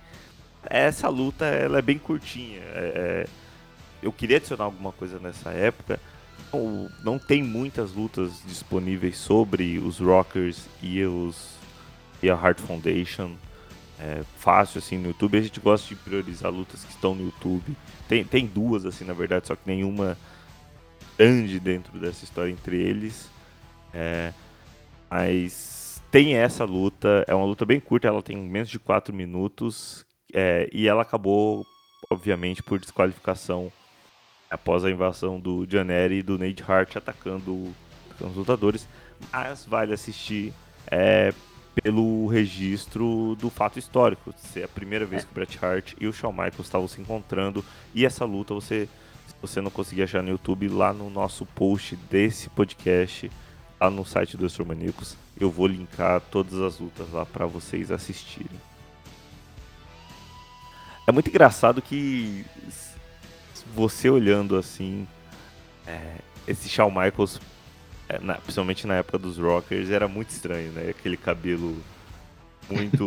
Essa 0.63 1.09
luta 1.09 1.45
ela 1.45 1.79
é 1.79 1.81
bem 1.81 1.97
curtinha. 1.97 2.61
É, 2.61 3.25
é, 3.25 3.27
eu 4.01 4.11
queria 4.11 4.37
adicionar 4.37 4.65
alguma 4.65 4.91
coisa 4.91 5.19
nessa 5.19 5.51
época. 5.51 5.99
Não, 6.51 6.89
não 7.03 7.19
tem 7.19 7.43
muitas 7.43 7.93
lutas 7.93 8.41
disponíveis 8.45 9.17
sobre 9.17 9.79
os 9.79 9.99
Rockers 9.99 10.67
e 10.81 11.03
os 11.03 11.55
e 12.21 12.29
a 12.29 12.33
Heart 12.33 12.59
Foundation. 12.61 13.35
É 13.99 14.23
fácil 14.37 14.79
assim 14.79 14.97
no 14.97 15.07
YouTube. 15.07 15.37
A 15.37 15.41
gente 15.41 15.59
gosta 15.59 15.87
de 15.87 15.95
priorizar 15.95 16.51
lutas 16.51 16.83
que 16.83 16.91
estão 16.91 17.15
no 17.15 17.25
YouTube. 17.25 17.75
Tem, 18.07 18.23
tem 18.23 18.45
duas 18.45 18.85
assim 18.85 19.05
na 19.05 19.13
verdade, 19.13 19.47
só 19.47 19.55
que 19.55 19.61
nenhuma 19.65 20.17
grande 21.17 21.59
dentro 21.59 21.97
dessa 21.99 22.23
história 22.23 22.51
entre 22.51 22.77
eles. 22.77 23.29
É, 23.93 24.33
mas 25.09 25.84
tem 26.15 26.33
essa 26.37 26.63
luta, 26.63 27.25
é 27.27 27.35
uma 27.35 27.45
luta 27.45 27.65
bem 27.65 27.77
curta, 27.77 28.07
ela 28.07 28.23
tem 28.23 28.37
menos 28.37 28.69
de 28.69 28.79
4 28.79 29.13
minutos, 29.13 30.05
é, 30.33 30.69
e 30.71 30.87
ela 30.87 31.01
acabou, 31.01 31.65
obviamente, 32.09 32.63
por 32.63 32.79
desqualificação 32.79 33.69
após 34.49 34.85
a 34.85 34.89
invasão 34.89 35.41
do 35.41 35.67
Janeri 35.69 36.19
e 36.19 36.23
do 36.23 36.37
Nate 36.37 36.63
Hart 36.65 36.95
atacando, 36.95 37.75
atacando 38.05 38.31
os 38.31 38.37
lutadores. 38.37 38.87
Mas 39.29 39.65
vale 39.65 39.93
assistir 39.93 40.53
é, 40.89 41.33
pelo 41.83 42.27
registro 42.27 43.35
do 43.37 43.49
fato 43.49 43.77
histórico, 43.77 44.33
ser 44.37 44.63
a 44.63 44.69
primeira 44.69 45.05
vez 45.05 45.25
que 45.25 45.31
o 45.31 45.35
Bret 45.35 45.59
Hart 45.61 45.95
e 45.99 46.07
o 46.07 46.13
Shawn 46.13 46.31
Michaels 46.31 46.59
estavam 46.59 46.87
se 46.87 47.01
encontrando, 47.01 47.61
e 47.93 48.05
essa 48.05 48.23
luta 48.23 48.53
você, 48.53 48.87
se 49.27 49.35
você 49.41 49.59
não 49.59 49.69
conseguir 49.69 50.03
achar 50.03 50.23
no 50.23 50.29
YouTube, 50.29 50.69
lá 50.69 50.93
no 50.93 51.09
nosso 51.09 51.45
post 51.45 51.97
desse 52.09 52.49
podcast 52.51 53.29
lá 53.79 53.89
no 53.89 54.05
site 54.05 54.37
do 54.37 54.45
Astromaníacos. 54.45 55.15
Eu 55.39 55.49
vou 55.51 55.67
linkar 55.67 56.21
todas 56.31 56.59
as 56.59 56.79
lutas 56.79 57.11
lá 57.11 57.25
para 57.25 57.45
vocês 57.45 57.91
assistirem. 57.91 58.59
É 61.07 61.11
muito 61.11 61.29
engraçado 61.29 61.81
que 61.81 62.45
você 63.75 64.09
olhando 64.09 64.55
assim 64.55 65.07
é, 65.85 66.15
esse 66.47 66.67
Shawn 66.69 66.89
Michaels, 66.89 67.39
é, 68.07 68.19
na, 68.19 68.35
principalmente 68.35 68.87
na 68.87 68.95
época 68.95 69.17
dos 69.17 69.37
Rockers, 69.37 69.89
era 69.89 70.07
muito 70.07 70.29
estranho, 70.29 70.71
né? 70.71 70.89
Aquele 70.89 71.17
cabelo 71.17 71.77
muito 72.69 73.05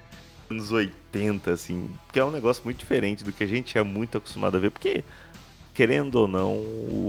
anos 0.50 0.72
80, 0.72 1.52
assim, 1.52 1.90
que 2.12 2.18
é 2.18 2.24
um 2.24 2.30
negócio 2.30 2.62
muito 2.64 2.78
diferente 2.78 3.24
do 3.24 3.32
que 3.32 3.44
a 3.44 3.46
gente 3.46 3.76
é 3.78 3.82
muito 3.82 4.18
acostumado 4.18 4.56
a 4.56 4.60
ver, 4.60 4.70
porque, 4.70 5.04
querendo 5.74 6.16
ou 6.16 6.28
não, 6.28 6.58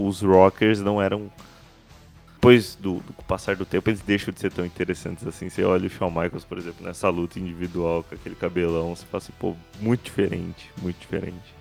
os 0.05 0.21
Rockers 0.21 0.79
não 0.79 1.01
eram. 1.01 1.31
Depois 2.41 2.74
do, 2.74 2.95
do 3.01 3.13
passar 3.27 3.55
do 3.55 3.63
tempo, 3.63 3.88
eles 3.88 4.01
deixam 4.01 4.33
de 4.33 4.39
ser 4.39 4.51
tão 4.51 4.65
interessantes 4.65 5.27
assim. 5.27 5.48
Você 5.48 5.63
olha 5.63 5.86
o 5.86 5.89
Shawn 5.91 6.10
Michaels, 6.10 6.43
por 6.43 6.57
exemplo, 6.57 6.83
nessa 6.83 7.07
luta 7.07 7.38
individual 7.38 8.03
com 8.03 8.15
aquele 8.15 8.33
cabelão, 8.33 8.95
você 8.95 9.05
fala 9.05 9.21
assim, 9.21 9.33
pô, 9.38 9.55
muito 9.79 10.05
diferente, 10.05 10.71
muito 10.81 11.00
diferente. 11.00 11.60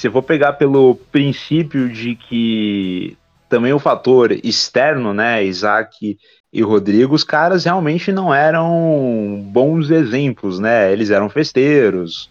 Se 0.00 0.06
eu 0.06 0.10
vou 0.10 0.22
pegar 0.22 0.54
pelo 0.54 0.94
princípio 1.12 1.86
de 1.86 2.14
que 2.14 3.18
também 3.50 3.70
o 3.74 3.78
fator 3.78 4.32
externo, 4.32 5.12
né, 5.12 5.44
Isaac 5.44 6.16
e 6.50 6.62
Rodrigo, 6.62 7.14
os 7.14 7.22
caras 7.22 7.66
realmente 7.66 8.10
não 8.10 8.34
eram 8.34 9.44
bons 9.52 9.90
exemplos, 9.90 10.58
né? 10.58 10.90
Eles 10.90 11.10
eram 11.10 11.28
festeiros, 11.28 12.30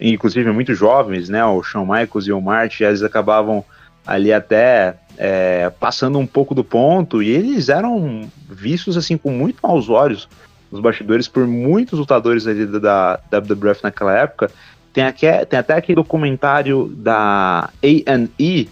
inclusive 0.00 0.52
muito 0.52 0.72
jovens, 0.74 1.28
né? 1.28 1.44
O 1.44 1.60
Shawn 1.60 1.84
Michaels 1.84 2.28
e 2.28 2.32
o 2.32 2.40
Marty, 2.40 2.84
eles 2.84 3.02
acabavam 3.02 3.64
ali 4.06 4.32
até 4.32 4.94
é, 5.16 5.72
passando 5.80 6.20
um 6.20 6.26
pouco 6.26 6.54
do 6.54 6.62
ponto 6.62 7.20
e 7.20 7.30
eles 7.30 7.68
eram 7.68 8.30
vistos 8.48 8.96
assim 8.96 9.18
com 9.18 9.32
muito 9.32 9.58
maus 9.60 9.88
olhos 9.88 10.28
nos 10.70 10.80
bastidores 10.80 11.26
por 11.26 11.48
muitos 11.48 11.98
lutadores 11.98 12.46
ali 12.46 12.64
da, 12.64 13.18
da 13.28 13.40
WWF 13.40 13.82
naquela 13.82 14.16
época. 14.16 14.52
Tem, 14.92 15.04
aqui, 15.04 15.26
tem 15.48 15.58
até 15.58 15.74
aquele 15.74 15.96
documentário 15.96 16.92
da 16.96 17.70
A&E, 17.82 18.68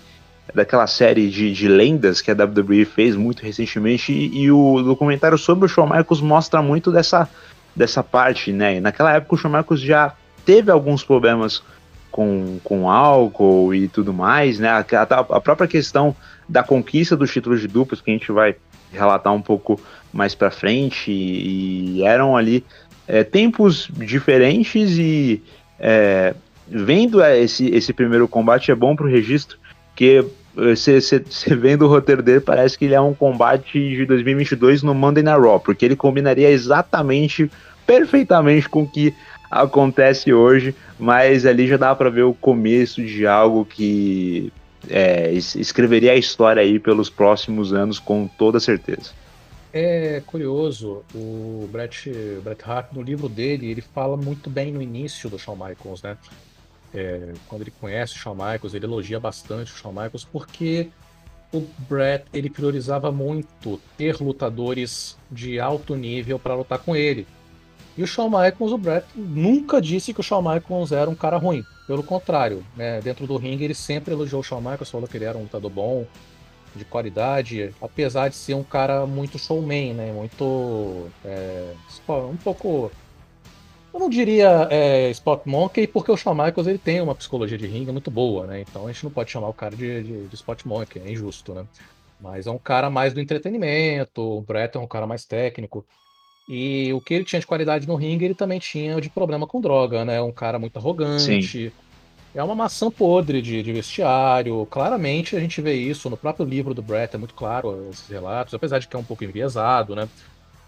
daquela 0.55 0.87
série 0.87 1.29
de, 1.29 1.53
de 1.53 1.69
lendas 1.69 2.21
que 2.21 2.31
a 2.31 2.35
WWE 2.35 2.85
fez 2.85 3.15
muito 3.15 3.43
recentemente, 3.43 4.13
e, 4.13 4.43
e 4.43 4.51
o 4.51 4.83
documentário 4.83 5.37
sobre 5.37 5.67
o 5.67 5.69
Shawn 5.69 5.87
Michaels 5.87 6.21
mostra 6.21 6.63
muito 6.63 6.91
dessa, 6.91 7.29
dessa 7.75 8.03
parte, 8.03 8.53
né? 8.53 8.77
E 8.77 8.81
naquela 8.81 9.13
época 9.13 9.35
o 9.35 9.39
Shawn 9.39 9.53
Michaels 9.53 9.81
já 9.81 10.15
teve 10.45 10.71
alguns 10.71 11.05
problemas 11.05 11.63
com, 12.11 12.59
com 12.65 12.91
álcool 12.91 13.75
e 13.75 13.89
tudo 13.89 14.15
mais, 14.15 14.59
né? 14.59 14.69
A, 14.71 14.79
a, 14.79 15.19
a 15.37 15.41
própria 15.41 15.69
questão 15.69 16.17
da 16.49 16.63
conquista 16.63 17.17
dos 17.17 17.31
títulos 17.31 17.61
de 17.61 17.69
duplos, 17.69 18.01
que 18.01 18.11
a 18.11 18.15
gente 18.15 18.33
vai 18.33 18.57
relatar 18.91 19.35
um 19.35 19.43
pouco 19.43 19.79
mais 20.13 20.35
para 20.35 20.51
frente, 20.51 21.13
e, 21.13 21.99
e, 21.99 22.03
eram 22.03 22.37
ali 22.37 22.65
é, 23.07 23.23
tempos 23.23 23.91
diferentes 23.93 24.97
e 24.97 25.43
é, 25.79 26.35
vendo 26.69 27.23
esse, 27.23 27.69
esse 27.69 27.93
primeiro 27.93 28.27
combate 28.27 28.71
é 28.71 28.75
bom 28.75 28.97
pro 28.97 29.09
registro, 29.09 29.59
que 29.95 30.25
você 30.55 30.99
vendo 31.55 31.83
o 31.83 31.89
roteiro 31.89 32.23
dele, 32.23 32.41
parece 32.41 32.79
que 32.79 32.87
ele 32.87 32.95
é 32.95 33.01
um 33.01 33.15
combate 33.15 33.79
de 33.79 34.07
2022 34.07 34.83
no 34.83 34.95
Monday 34.95 35.23
Night 35.23 35.41
Raw, 35.41 35.61
porque 35.61 35.85
ele 35.85 35.97
combinaria 35.97 36.51
exatamente, 36.51 37.51
perfeitamente 37.87 38.69
com 38.69 38.83
o 38.83 38.89
que 38.89 39.15
acontece 39.51 40.33
hoje, 40.33 40.75
mas 40.99 41.47
ali 41.47 41.69
já 41.69 41.77
dá 41.77 41.95
para 41.95 42.11
ver 42.11 42.23
o 42.23 42.35
começo 42.35 43.03
de 43.03 43.27
algo 43.27 43.65
que 43.65 44.53
é, 44.89 45.33
escreveria 45.33 46.13
a 46.13 46.17
história 46.17 46.63
aí 46.63 46.79
pelos 46.79 47.11
próximos 47.11 47.73
anos 47.73 47.99
com 47.99 48.29
toda 48.39 48.59
certeza. 48.59 49.11
É 49.73 50.23
curioso, 50.27 51.05
o 51.15 51.69
Bret, 51.71 52.11
Bret 52.43 52.63
Hart, 52.65 52.93
no 52.93 53.03
livro 53.03 53.29
dele, 53.29 53.71
ele 53.71 53.81
fala 53.81 54.17
muito 54.17 54.49
bem 54.49 54.73
no 54.73 54.81
início 54.81 55.29
do 55.29 55.39
Shawn 55.39 55.57
Michaels, 55.57 56.03
né? 56.03 56.17
É, 56.95 57.35
quando 57.49 57.63
ele 57.63 57.73
conhece 57.73 58.15
o 58.15 58.19
Shawn 58.19 58.35
Michaels, 58.35 58.73
ele 58.73 58.87
elogia 58.87 59.21
bastante 59.21 59.73
o 59.73 59.77
Shawn 59.77 59.93
Michaels, 59.93 60.25
porque 60.25 60.89
o 61.53 61.67
Bret, 61.89 62.25
ele 62.33 62.49
priorizava 62.49 63.13
muito 63.13 63.81
ter 63.97 64.21
lutadores 64.21 65.17
de 65.31 65.61
alto 65.61 65.95
nível 65.95 66.39
para 66.39 66.55
lutar 66.55 66.79
com 66.79 66.97
ele. 66.97 67.27
E 67.97 68.03
o 68.03 68.07
Shawn 68.07 68.29
Michaels, 68.29 68.73
o 68.73 68.79
Bret 68.79 69.07
nunca 69.15 69.81
disse 69.81 70.13
que 70.13 70.21
o 70.21 70.23
Shawn 70.23 70.43
Michaels 70.43 70.93
era 70.93 71.09
um 71.09 71.15
cara 71.15 71.39
ruim. 71.39 71.65
Pelo 71.87 72.03
contrário, 72.03 72.65
né? 72.77 73.01
dentro 73.01 73.27
do 73.27 73.37
ringue 73.37 73.65
ele 73.65 73.75
sempre 73.75 74.13
elogiou 74.13 74.41
o 74.41 74.45
Shawn 74.45 74.61
Michaels, 74.61 74.91
falou 74.91 75.09
que 75.09 75.17
ele 75.17 75.25
era 75.25 75.39
um 75.39 75.43
lutador 75.43 75.71
bom, 75.71 76.07
de 76.77 76.85
qualidade, 76.85 77.75
apesar 77.81 78.29
de 78.29 78.37
ser 78.37 78.55
um 78.55 78.63
cara 78.63 79.07
muito 79.07 79.39
showman, 79.39 79.95
né? 79.95 80.13
Muito. 80.13 81.09
É, 81.25 81.73
um 82.09 82.37
pouco. 82.37 82.91
Eu 83.93 84.01
não 84.01 84.11
diria 84.11 84.69
é, 84.71 85.11
Spot 85.11 85.41
Monkey, 85.47 85.87
porque 85.87 86.13
o 86.13 86.17
Shawn 86.17 86.35
Michaels 86.35 86.67
ele 86.67 86.79
tem 86.79 87.01
uma 87.01 87.15
psicologia 87.15 87.57
de 87.57 87.67
ringue 87.67 87.93
muito 87.93 88.11
boa, 88.11 88.47
né? 88.47 88.61
Então 88.61 88.87
a 88.87 88.93
gente 88.93 89.05
não 89.05 89.11
pode 89.11 89.31
chamar 89.31 89.49
o 89.49 89.55
cara 89.55 89.75
de, 89.75 90.03
de, 90.03 90.27
de 90.27 90.35
Spot 90.35 90.65
Monkey, 90.65 91.01
é 91.01 91.11
injusto, 91.11 91.55
né? 91.55 91.65
Mas 92.21 92.47
é 92.47 92.51
um 92.51 92.59
cara 92.59 92.91
mais 92.91 93.15
do 93.15 93.21
entretenimento, 93.21 94.21
o 94.21 94.41
Brett 94.43 94.77
é 94.77 94.81
um 94.81 94.87
cara 94.87 95.07
mais 95.07 95.25
técnico. 95.25 95.85
E 96.49 96.93
o 96.93 97.01
que 97.01 97.15
ele 97.15 97.25
tinha 97.25 97.41
de 97.41 97.47
qualidade 97.47 97.89
no 97.89 97.97
ringue, 97.97 98.25
ele 98.25 98.35
também 98.35 98.59
tinha 98.59 99.01
de 99.01 99.09
problema 99.09 99.47
com 99.47 99.61
droga, 99.61 100.05
né? 100.05 100.21
Um 100.21 100.33
cara 100.33 100.59
muito 100.59 100.77
arrogante. 100.77 101.43
Sim 101.43 101.73
é 102.37 102.43
uma 102.43 102.55
maçã 102.55 102.91
podre 102.91 103.41
de, 103.41 103.63
de, 103.63 103.73
vestiário. 103.73 104.67
Claramente 104.67 105.35
a 105.35 105.41
gente 105.41 105.61
vê 105.63 105.75
isso 105.75 106.11
no 106.11 106.19
próprio 106.19 106.45
livro 106.45 106.75
do 106.75 106.83
Brett, 106.83 107.17
é 107.17 107.19
muito 107.19 107.35
claro 107.35 107.89
esses 107.91 108.07
relatos, 108.09 108.53
apesar 108.53 108.79
de 108.79 108.87
que 108.87 108.95
é 108.95 108.99
um 108.99 109.05
pouco 109.05 109.25
enviesado, 109.25 109.97
né? 109.97 110.07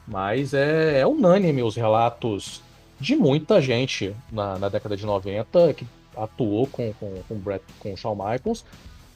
Mas 0.06 0.54
é, 0.54 1.00
é 1.00 1.06
unânime 1.06 1.62
os 1.62 1.76
relatos 1.76 2.62
de 2.98 3.14
muita 3.14 3.60
gente 3.60 4.16
na, 4.32 4.58
na, 4.58 4.68
década 4.70 4.96
de 4.96 5.04
90 5.04 5.74
que 5.74 5.86
atuou 6.16 6.66
com, 6.66 6.92
com, 6.94 7.22
com, 7.28 7.34
Brett, 7.36 7.62
com 7.78 7.92
o 7.92 7.96
Shawn 7.96 8.16
Michaels, 8.16 8.64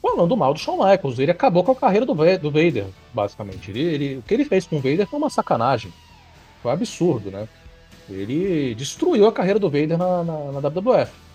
falando 0.02 0.36
mal 0.36 0.52
do 0.52 0.60
Shawn 0.60 0.76
Michaels. 0.76 1.18
Ele 1.18 1.30
acabou 1.30 1.64
com 1.64 1.72
a 1.72 1.76
carreira 1.76 2.04
do, 2.04 2.14
do 2.14 2.50
Vader, 2.50 2.84
basicamente. 3.14 3.70
Ele, 3.70 3.80
ele, 3.80 4.16
o 4.18 4.22
que 4.22 4.34
ele 4.34 4.44
fez 4.44 4.66
com 4.66 4.76
o 4.76 4.80
Vader 4.80 5.06
foi 5.06 5.18
uma 5.18 5.30
sacanagem. 5.30 5.90
Foi 6.62 6.70
um 6.70 6.74
absurdo, 6.74 7.30
né? 7.30 7.48
Ele 8.10 8.74
destruiu 8.74 9.26
a 9.26 9.32
carreira 9.32 9.58
do 9.58 9.70
Vader 9.70 9.96
na, 9.96 10.22
na, 10.22 10.52
na 10.52 10.68
WWF. 10.68 11.31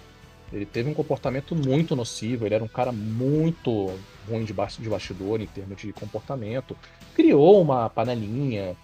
Ele 0.51 0.65
teve 0.65 0.89
um 0.89 0.93
comportamento 0.93 1.55
muito 1.55 1.95
nocivo, 1.95 2.45
ele 2.45 2.55
era 2.55 2.63
um 2.63 2.69
cara 2.69 2.91
muito 2.91 3.93
ruim 4.29 4.45
de, 4.45 4.53
de 4.53 4.89
bastidor 4.89 5.41
em 5.41 5.47
termos 5.47 5.81
de 5.81 5.91
comportamento. 5.91 6.75
Criou 7.13 7.61
uma 7.61 7.89
panelinha. 7.89 8.75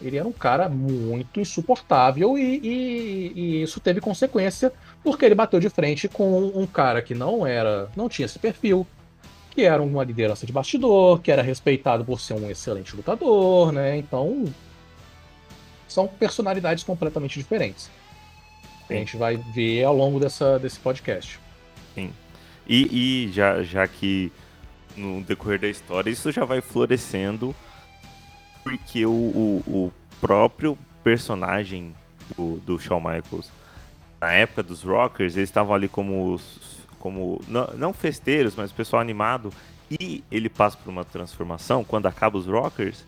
Ele 0.00 0.16
era 0.16 0.26
um 0.26 0.32
cara 0.32 0.68
muito 0.68 1.38
insuportável 1.38 2.36
e, 2.36 2.58
e, 2.58 3.32
e, 3.36 3.62
isso 3.62 3.78
teve 3.78 4.00
consequência 4.00 4.72
porque 5.02 5.24
ele 5.24 5.34
bateu 5.34 5.60
de 5.60 5.68
frente 5.68 6.08
com 6.08 6.48
um 6.56 6.66
cara 6.66 7.00
que 7.00 7.14
não 7.14 7.46
era, 7.46 7.88
não 7.94 8.08
tinha 8.08 8.26
esse 8.26 8.38
perfil, 8.38 8.84
que 9.50 9.62
era 9.62 9.80
uma 9.80 10.02
liderança 10.02 10.44
de 10.44 10.52
bastidor, 10.52 11.20
que 11.20 11.30
era 11.30 11.40
respeitado 11.40 12.04
por 12.04 12.20
ser 12.20 12.34
um 12.34 12.50
excelente 12.50 12.96
lutador, 12.96 13.70
né? 13.70 13.96
Então 13.96 14.46
são 15.86 16.08
personalidades 16.08 16.82
completamente 16.82 17.38
diferentes. 17.38 17.88
A 18.88 18.94
gente 18.94 19.16
vai 19.16 19.36
ver 19.36 19.84
ao 19.84 19.96
longo 19.96 20.20
dessa, 20.20 20.58
desse 20.58 20.78
podcast. 20.78 21.38
Sim. 21.94 22.12
E, 22.66 23.26
e 23.26 23.32
já, 23.32 23.62
já 23.62 23.86
que 23.86 24.30
no 24.96 25.22
decorrer 25.22 25.58
da 25.58 25.68
história 25.68 26.10
isso 26.10 26.30
já 26.30 26.44
vai 26.44 26.60
florescendo 26.60 27.54
porque 28.62 29.04
o, 29.04 29.10
o, 29.10 29.62
o 29.66 29.92
próprio 30.20 30.78
personagem 31.02 31.94
do, 32.36 32.56
do 32.58 32.78
Shawn 32.78 33.00
Michaels 33.00 33.50
na 34.20 34.32
época 34.32 34.62
dos 34.62 34.82
Rockers 34.82 35.36
eles 35.36 35.48
estavam 35.48 35.74
ali 35.74 35.88
como 35.88 36.40
como 36.98 37.40
não, 37.48 37.66
não 37.74 37.92
festeiros 37.92 38.54
mas 38.54 38.70
pessoal 38.70 39.00
animado 39.00 39.52
e 39.90 40.22
ele 40.30 40.48
passa 40.48 40.76
por 40.76 40.90
uma 40.90 41.04
transformação 41.04 41.82
quando 41.84 42.06
acaba 42.06 42.38
os 42.38 42.46
Rockers 42.46 43.04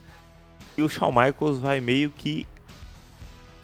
e 0.76 0.82
o 0.82 0.88
Shawn 0.88 1.12
Michaels 1.12 1.58
vai 1.58 1.80
meio 1.80 2.10
que 2.10 2.46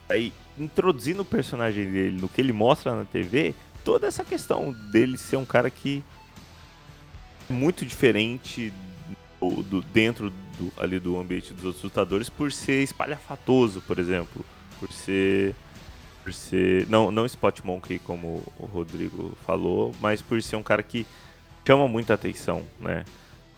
aí 0.08 0.32
introduzir 0.60 1.14
no 1.16 1.24
personagem 1.24 1.90
dele, 1.90 2.20
no 2.20 2.28
que 2.28 2.40
ele 2.40 2.52
mostra 2.52 2.94
na 2.94 3.04
TV, 3.04 3.54
toda 3.84 4.06
essa 4.06 4.24
questão 4.24 4.72
dele 4.92 5.16
ser 5.16 5.36
um 5.36 5.44
cara 5.44 5.70
que 5.70 6.02
é 7.48 7.52
muito 7.52 7.84
diferente 7.84 8.72
do, 9.40 9.62
do- 9.62 9.82
dentro 9.82 10.30
do, 10.58 10.72
ali 10.76 11.00
do 11.00 11.18
ambiente 11.18 11.52
dos 11.54 11.64
outros 11.64 11.82
lutadores 11.84 12.28
por 12.28 12.52
ser 12.52 12.82
espalhafatoso, 12.82 13.80
por 13.82 13.98
exemplo, 13.98 14.44
por 14.78 14.92
ser 14.92 15.54
por 16.22 16.34
ser 16.34 16.86
não 16.88 17.10
não 17.10 17.24
Spot 17.24 17.60
Monkey 17.64 17.98
como 17.98 18.42
o 18.58 18.66
Rodrigo 18.66 19.36
falou, 19.46 19.94
mas 20.00 20.20
por 20.20 20.40
ser 20.42 20.56
um 20.56 20.62
cara 20.62 20.82
que 20.82 21.06
chama 21.66 21.88
muita 21.88 22.14
atenção, 22.14 22.62
né? 22.78 23.04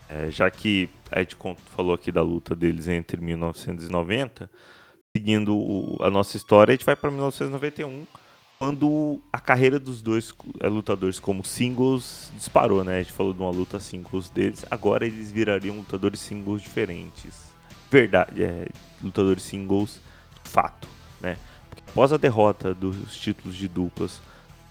É, 0.09 0.29
já 0.31 0.49
que 0.51 0.89
a 1.11 1.19
gente 1.19 1.35
falou 1.75 1.93
aqui 1.93 2.11
da 2.11 2.21
luta 2.21 2.55
deles 2.55 2.87
entre 2.87 3.19
1990, 3.19 4.49
seguindo 5.15 5.95
a 5.99 6.09
nossa 6.09 6.35
história, 6.35 6.71
a 6.71 6.75
gente 6.75 6.85
vai 6.85 6.95
para 6.95 7.11
1991, 7.11 8.07
quando 8.57 9.21
a 9.31 9.39
carreira 9.39 9.79
dos 9.79 10.01
dois 10.01 10.33
eh, 10.59 10.67
lutadores 10.67 11.19
como 11.19 11.45
singles 11.45 12.31
disparou, 12.35 12.83
né? 12.83 12.97
A 12.97 13.03
gente 13.03 13.13
falou 13.13 13.31
de 13.31 13.39
uma 13.39 13.51
luta 13.51 13.79
singles 13.79 14.31
deles, 14.31 14.65
agora 14.71 15.05
eles 15.05 15.31
virariam 15.31 15.75
lutadores 15.75 16.19
singles 16.19 16.63
diferentes. 16.63 17.53
Verdade, 17.91 18.43
é, 18.43 18.67
lutadores 19.03 19.43
singles 19.43 20.01
fato, 20.43 20.87
né? 21.21 21.37
Após 21.89 22.11
a 22.11 22.17
derrota 22.17 22.73
dos 22.73 23.15
títulos 23.15 23.55
de 23.55 23.67
duplas 23.67 24.19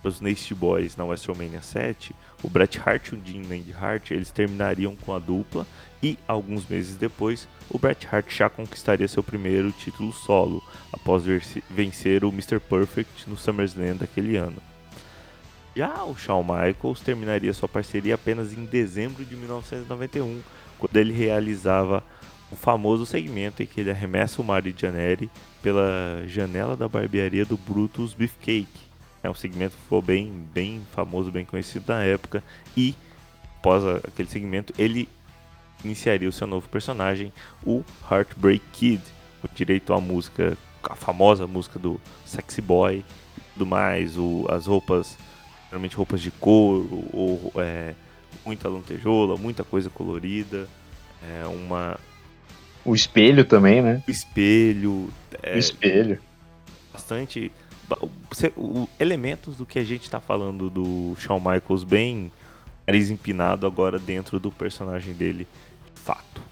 para 0.03 0.09
os 0.09 0.21
Nasty 0.21 0.57
Boys 0.57 0.97
na 0.97 1.05
WrestleMania 1.05 1.63
7, 1.63 2.17
o 2.43 2.51
Bret 2.51 2.81
Hart 2.85 3.13
e 3.13 3.15
o 3.15 3.19
Dean 3.19 3.45
Hart 3.81 4.11
eles 4.11 4.33
terminariam 4.33 4.97
com 4.97 5.15
a 5.15 5.21
dupla 5.21 5.65
e 6.03 6.19
alguns 6.27 6.67
meses 6.67 6.97
depois 6.97 7.47
o 7.71 7.79
Bret 7.79 8.09
Hart 8.11 8.31
já 8.31 8.51
conquistaria 8.51 9.07
seu 9.07 9.23
primeiro 9.23 9.71
título 9.71 10.13
solo 10.13 10.63
após 10.93 11.23
vencer 11.71 12.25
o 12.25 12.29
Mr. 12.29 12.59
Perfect 12.59 13.31
no 13.31 13.37
SummerSlam 13.37 13.97
daquele 13.97 14.37
ano. 14.37 14.61
Já 15.75 16.05
o 16.05 16.17
Shawn 16.17 16.43
Michaels 16.43 17.01
terminaria 17.01 17.55
sua 17.55 17.69
parceria 17.69 18.17
apenas 18.17 18.53
em 18.53 18.65
dezembro 18.67 19.25
de 19.25 19.35
1991, 19.37 20.43
quando 20.79 20.97
ele 20.97 21.13
realizava 21.13 22.05
o 22.51 22.57
famoso 22.57 23.07
segmento 23.07 23.63
em 23.63 23.67
que 23.67 23.81
ele 23.81 23.91
arremessa 23.91 24.43
o 24.43 24.45
Mario 24.45 24.75
Janeri 24.77 25.31
pela 25.63 26.23
janela 26.27 26.77
da 26.77 26.87
barbearia 26.89 27.47
do 27.47 27.57
Brutus 27.57 28.13
Beefcake. 28.13 28.93
É 29.23 29.31
um 29.31 29.35
segmento 29.35 29.77
que 29.77 29.83
ficou 29.83 30.03
bem, 30.03 30.31
bem 30.53 30.83
famoso, 30.93 31.31
bem 31.31 31.47
conhecido 31.47 31.85
na 31.91 32.03
época. 32.03 32.45
E 32.77 32.95
após 33.59 33.83
aquele 34.05 34.29
segmento, 34.29 34.75
ele 34.77 35.09
iniciaria 35.85 36.29
o 36.29 36.33
seu 36.33 36.47
novo 36.47 36.69
personagem, 36.69 37.33
o 37.65 37.83
Heartbreak 38.11 38.63
Kid, 38.73 39.03
com 39.41 39.49
direito 39.55 39.93
à 39.93 40.01
música, 40.01 40.57
a 40.83 40.95
famosa 40.95 41.47
música 41.47 41.79
do 41.79 42.01
Sexy 42.25 42.61
Boy 42.61 43.05
e 43.39 43.41
tudo 43.55 43.67
mais, 43.67 44.17
o, 44.17 44.47
as 44.51 44.67
roupas, 44.67 45.17
geralmente 45.69 45.97
roupas 45.97 46.21
de 46.21 46.31
couro, 46.31 47.05
ou 47.13 47.53
é, 47.57 47.95
muita 48.45 48.69
lantejoula, 48.69 49.37
muita 49.37 49.65
coisa 49.65 49.91
colorida, 49.91 50.69
é, 51.23 51.47
uma 51.47 51.99
O 52.85 52.95
espelho 52.95 53.45
também, 53.45 53.81
né? 53.83 54.03
espelho, 54.09 55.09
é, 55.43 55.55
O 55.55 55.59
espelho. 55.59 56.21
bastante 56.93 57.51
você- 58.31 58.53
o- 58.57 58.89
elementos 58.99 59.55
do 59.57 59.67
que 59.67 59.79
a 59.79 59.85
gente 59.85 60.09
tá 60.09 60.19
falando 60.21 60.71
do 60.71 61.15
Shawn 61.19 61.39
Michaels 61.41 61.85
bem 61.85 62.33
nariz 62.87 63.11
empinado 63.11 63.67
agora 63.67 63.99
dentro 63.99 64.41
do 64.41 64.51
personagem 64.51 65.13
dele, 65.15 65.47
fato. 66.03 66.43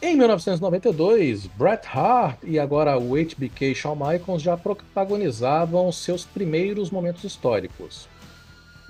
Em 0.00 0.16
1992, 0.16 1.46
Bret 1.46 1.86
Hart 1.88 2.38
e 2.44 2.58
agora 2.58 2.98
o 2.98 3.14
HBK 3.16 3.74
Shawn 3.74 3.96
Michaels 3.96 4.42
já 4.42 4.56
protagonizavam 4.56 5.90
seus 5.90 6.24
primeiros 6.24 6.90
momentos 6.90 7.24
históricos. 7.24 8.06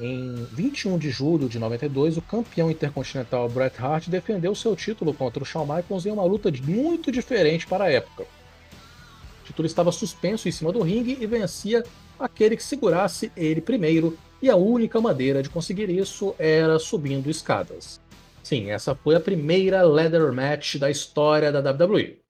Em 0.01 0.35
21 0.53 0.99
de 0.99 1.11
julho 1.11 1.49
de 1.49 1.57
92, 1.57 2.17
o 2.17 2.23
campeão 2.23 2.69
intercontinental 2.69 3.49
Bret 3.49 3.77
Hart 3.79 4.09
defendeu 4.09 4.57
seu 4.57 4.75
título 4.75 5.15
contra 5.15 5.41
o 5.41 5.47
Shawn 5.47 5.65
Michaels 5.65 6.05
em 6.05 6.11
uma 6.11 6.25
luta 6.25 6.51
muito 6.67 7.13
diferente 7.13 7.65
para 7.65 7.85
a 7.85 7.93
época. 7.93 8.25
O 8.25 9.47
título 9.47 9.67
estava 9.67 9.93
suspenso 9.93 10.49
em 10.49 10.53
cima 10.53 10.73
do 10.73 10.83
ringue 10.83 11.17
e 11.21 11.27
vencia 11.27 11.85
aquele 12.19 12.57
que 12.57 12.65
segurasse 12.65 13.31
ele 13.37 13.61
primeiro, 13.61 14.19
e 14.43 14.51
a 14.51 14.57
única 14.57 15.01
maneira 15.01 15.43
de 15.43 15.49
conseguir 15.49 15.89
isso 15.89 16.35
era 16.39 16.79
subindo 16.79 17.31
escadas. 17.31 18.01
Sim, 18.45 18.71
essa 18.71 18.95
foi 18.95 19.15
a 19.17 19.21
primeira 19.21 19.83
leather 19.83 20.31
match 20.33 20.77
da 20.77 20.91
história 20.91 21.51
da 21.51 21.61
WWE. 21.61 22.23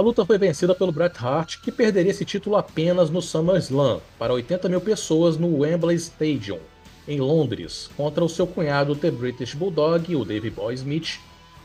A 0.00 0.02
luta 0.02 0.24
foi 0.24 0.38
vencida 0.38 0.74
pelo 0.74 0.90
Bret 0.90 1.14
Hart, 1.22 1.60
que 1.60 1.70
perderia 1.70 2.10
esse 2.10 2.24
título 2.24 2.56
apenas 2.56 3.10
no 3.10 3.20
SummerSlam, 3.20 4.00
para 4.18 4.32
80 4.32 4.66
mil 4.66 4.80
pessoas 4.80 5.36
no 5.36 5.58
Wembley 5.58 5.94
Stadium, 5.96 6.58
em 7.06 7.20
Londres, 7.20 7.90
contra 7.98 8.24
o 8.24 8.28
seu 8.28 8.46
cunhado 8.46 8.96
The 8.96 9.10
British 9.10 9.52
Bulldog, 9.52 10.16
o 10.16 10.24
Davey 10.24 10.48
Boy 10.48 10.72
Smith, 10.72 11.20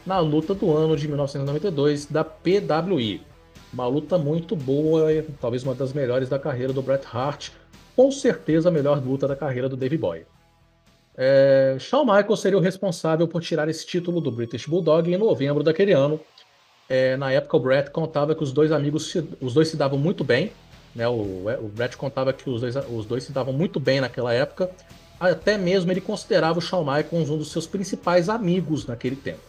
na 0.06 0.20
luta 0.20 0.54
do 0.54 0.76
ano 0.76 0.98
de 0.98 1.08
1992 1.08 2.08
da 2.08 2.26
PWI. 2.26 3.22
Uma 3.72 3.88
luta 3.88 4.18
muito 4.18 4.54
boa, 4.54 5.08
talvez 5.40 5.64
uma 5.64 5.74
das 5.74 5.94
melhores 5.94 6.28
da 6.28 6.38
carreira 6.38 6.74
do 6.74 6.82
Bret 6.82 7.06
Hart, 7.10 7.52
com 7.96 8.12
certeza 8.12 8.68
a 8.68 8.72
melhor 8.72 9.02
luta 9.02 9.30
da 9.30 9.36
carreira 9.38 9.70
do 9.70 9.78
Davey 9.78 9.98
Boy. 9.98 10.26
É, 11.18 11.78
Shawn 11.80 12.04
Michaels 12.04 12.42
seria 12.42 12.58
o 12.58 12.62
responsável 12.62 13.30
por 13.30 13.42
tirar 13.42 13.70
esse 13.70 13.86
título 13.88 14.20
do 14.20 14.30
British 14.30 14.66
Bulldog 14.66 15.10
em 15.10 15.18
novembro 15.18 15.64
daquele 15.64 15.94
ano, 15.94 16.20
é, 16.90 17.18
na 17.18 17.32
época 17.32 17.58
o 17.58 17.60
Brett 17.60 17.90
contava 17.92 18.36
que 18.36 18.44
os 18.44 18.52
dois 18.52 18.72
amigos 18.72 19.12
se, 19.12 19.28
os 19.42 19.54
dois 19.54 19.68
se 19.68 19.78
davam 19.78 19.98
muito 19.98 20.24
bem, 20.24 20.52
né? 20.96 21.08
O, 21.08 21.48
o 21.62 21.72
Brett 21.74 21.98
contava 21.98 22.32
que 22.32 22.50
os 22.50 22.62
dois, 22.62 22.76
os 22.76 23.06
dois 23.06 23.24
se 23.24 23.32
davam 23.32 23.54
muito 23.54 23.80
bem 23.80 24.00
naquela 24.00 24.34
época, 24.34 24.70
até 25.20 25.58
mesmo 25.58 25.92
ele 25.92 26.02
considerava 26.02 26.60
o 26.60 26.62
Shawn 26.62 26.84
Michaels 26.84 27.30
um 27.30 27.38
dos 27.38 27.52
seus 27.52 27.68
principais 27.68 28.30
amigos 28.30 28.86
naquele 28.86 29.16
tempo. 29.16 29.40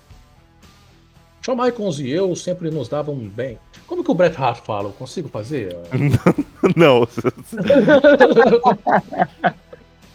Shawn 1.43 1.57
Michaels 1.57 2.01
e 2.01 2.11
eu 2.11 2.35
sempre 2.35 2.71
nos 2.71 2.89
davam 2.89 3.15
bem. 3.17 3.59
Como 3.87 4.03
que 4.03 4.11
o 4.11 4.15
Bret 4.15 4.35
Hart 4.37 4.65
fala? 4.65 4.89
Eu 4.89 4.93
consigo 4.93 5.29
fazer? 5.29 5.77
não. 6.75 7.07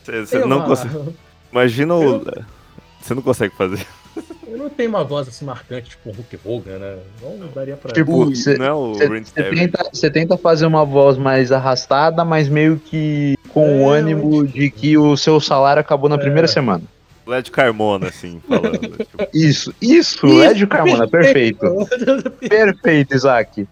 Você, 0.03 0.39
não 0.39 0.57
lá. 0.57 0.65
consegue. 0.65 1.15
Imagina 1.51 1.95
o. 1.95 2.21
Você 2.99 3.13
não 3.13 3.21
consegue 3.21 3.55
fazer. 3.55 3.87
Eu 4.47 4.57
não 4.57 4.69
tenho 4.69 4.89
uma 4.89 5.03
voz 5.03 5.27
assim 5.27 5.45
marcante, 5.45 5.91
tipo 5.91 6.09
um 6.09 6.13
Hulk 6.13 6.39
Hogan, 6.43 6.77
né? 6.79 6.97
Não 7.21 7.47
daria 7.47 7.77
pra. 7.77 7.91
Tipo, 7.93 8.25
você 8.25 8.55
o 8.55 8.93
Savage. 8.95 9.31
tenta, 9.33 10.11
tenta 10.11 10.37
fazer 10.37 10.65
uma 10.65 10.83
voz 10.83 11.17
mais 11.17 11.51
arrastada, 11.51 12.25
mas 12.25 12.49
meio 12.49 12.77
que 12.77 13.37
com 13.49 13.85
o 13.85 13.93
É, 13.93 13.99
ânimo 13.99 14.45
de 14.45 14.69
que 14.69 14.97
o 14.97 15.15
seu 15.15 15.39
salário 15.39 15.79
acabou 15.79 16.09
na 16.09 16.17
primeira 16.17 16.47
semana. 16.47 16.83
Led 17.25 17.49
Carmona, 17.51 18.07
assim, 18.07 18.41
falando. 18.47 18.79
tipo, 18.97 19.27
Isso, 19.33 19.73
isso, 19.81 20.25
Lédio 20.27 20.67
Carmona, 20.67 21.07
perfeito. 21.07 21.65
Perfeito, 22.49 23.15
Isaac. 23.15 23.67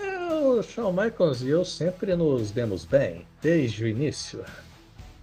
É, 0.00 0.04
O 0.34 0.62
Shawn 0.62 0.92
Michaels 0.92 1.40
e 1.42 1.48
eu 1.48 1.64
sempre 1.64 2.14
nos 2.16 2.50
demos 2.50 2.84
bem, 2.84 3.24
desde 3.40 3.84
o 3.84 3.88
início. 3.88 4.40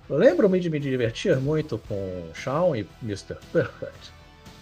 Lembro-me 0.10 0.60
de 0.60 0.70
me 0.70 0.80
divertir 0.80 1.36
muito 1.38 1.80
com 1.90 2.24
Shawn 2.34 2.76
e 2.76 2.88
Mr. 3.04 3.36
Perfect. 3.52 4.15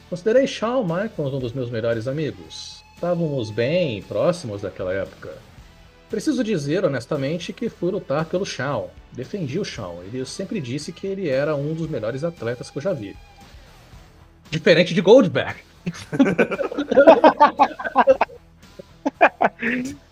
Considerei 0.10 0.46
Shawn 0.48 0.84
Michaels 0.84 1.34
um 1.34 1.40
dos 1.40 1.54
meus 1.54 1.70
melhores 1.70 2.08
amigos. 2.08 2.84
Estávamos 2.96 3.50
bem 3.50 4.02
próximos 4.04 4.62
daquela 4.62 4.94
época. 4.94 5.32
Preciso 6.10 6.44
dizer 6.44 6.86
honestamente 6.86 7.52
que 7.52 7.70
fui 7.70 7.92
lutar 7.92 8.26
pelo 8.26 8.46
Shawn. 8.46 8.88
Defendi 9.12 9.60
o 9.60 9.66
Shawn. 9.66 10.04
Ele 10.04 10.24
sempre 10.26 10.62
disse 10.62 10.92
que 10.92 11.08
ele 11.08 11.28
era 11.30 11.56
um 11.56 11.74
dos 11.74 11.90
melhores 11.90 12.24
atletas 12.24 12.70
que 12.70 12.78
eu 12.78 12.82
já 12.82 12.94
vi. 12.94 13.16
Diferente 14.52 14.94
de 14.94 15.02
Goldberg. 15.02 15.56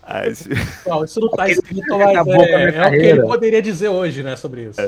ah, 0.02 0.26
esse- 0.26 0.48
Não, 0.86 1.04
isso 1.04 1.20
não 1.20 1.28
tá 1.30 1.48
escrito, 1.48 1.96
mas 1.96 2.26
é, 2.26 2.76
é 2.76 2.86
o 2.86 2.90
que 2.90 2.96
ele 2.96 3.22
poderia 3.22 3.62
dizer 3.62 3.88
hoje, 3.88 4.22
né, 4.22 4.36
sobre 4.36 4.64
isso. 4.64 4.80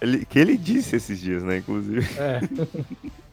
ele- 0.00 0.24
que 0.26 0.38
ele 0.38 0.56
disse 0.56 0.96
esses 0.96 1.20
dias, 1.20 1.42
né, 1.42 1.58
inclusive. 1.58 2.06
É. 2.18 2.40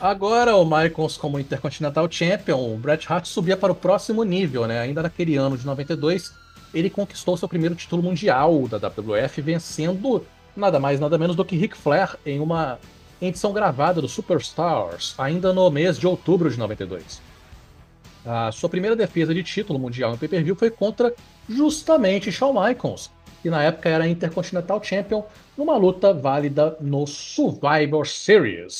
Agora 0.00 0.56
o 0.56 0.64
Michaels 0.64 1.16
como 1.16 1.38
Intercontinental 1.38 2.10
Champion, 2.10 2.74
o 2.74 2.76
Bret 2.76 3.06
Hart 3.08 3.26
subia 3.26 3.56
para 3.56 3.72
o 3.72 3.74
próximo 3.74 4.24
nível, 4.24 4.66
né? 4.66 4.80
Ainda 4.80 5.02
naquele 5.02 5.36
ano 5.36 5.56
de 5.56 5.64
92, 5.64 6.32
ele 6.74 6.90
conquistou 6.90 7.36
seu 7.36 7.48
primeiro 7.48 7.74
título 7.74 8.02
mundial 8.02 8.66
da 8.68 8.78
WWF, 8.78 9.40
vencendo 9.40 10.26
nada 10.56 10.80
mais 10.80 10.98
nada 10.98 11.16
menos 11.16 11.36
do 11.36 11.44
que 11.44 11.56
Ric 11.56 11.76
Flair 11.76 12.16
em 12.26 12.40
uma 12.40 12.78
edição 13.20 13.52
gravada 13.52 14.00
do 14.00 14.08
Superstars, 14.08 15.14
ainda 15.16 15.52
no 15.52 15.70
mês 15.70 15.98
de 15.98 16.06
outubro 16.06 16.50
de 16.50 16.58
92. 16.58 17.22
A 18.24 18.52
sua 18.52 18.68
primeira 18.68 18.96
defesa 18.96 19.34
de 19.34 19.42
título 19.42 19.78
mundial 19.78 20.14
em 20.14 20.18
pay-per-view 20.18 20.56
foi 20.56 20.70
contra 20.70 21.14
justamente 21.48 22.30
Shawn 22.30 22.52
Michaels, 22.52 23.10
que 23.42 23.50
na 23.50 23.62
época 23.62 23.88
era 23.88 24.06
Intercontinental 24.06 24.82
Champion, 24.82 25.24
numa 25.56 25.76
luta 25.76 26.12
válida 26.12 26.76
no 26.80 27.06
Survivor 27.06 28.06
Series. 28.06 28.78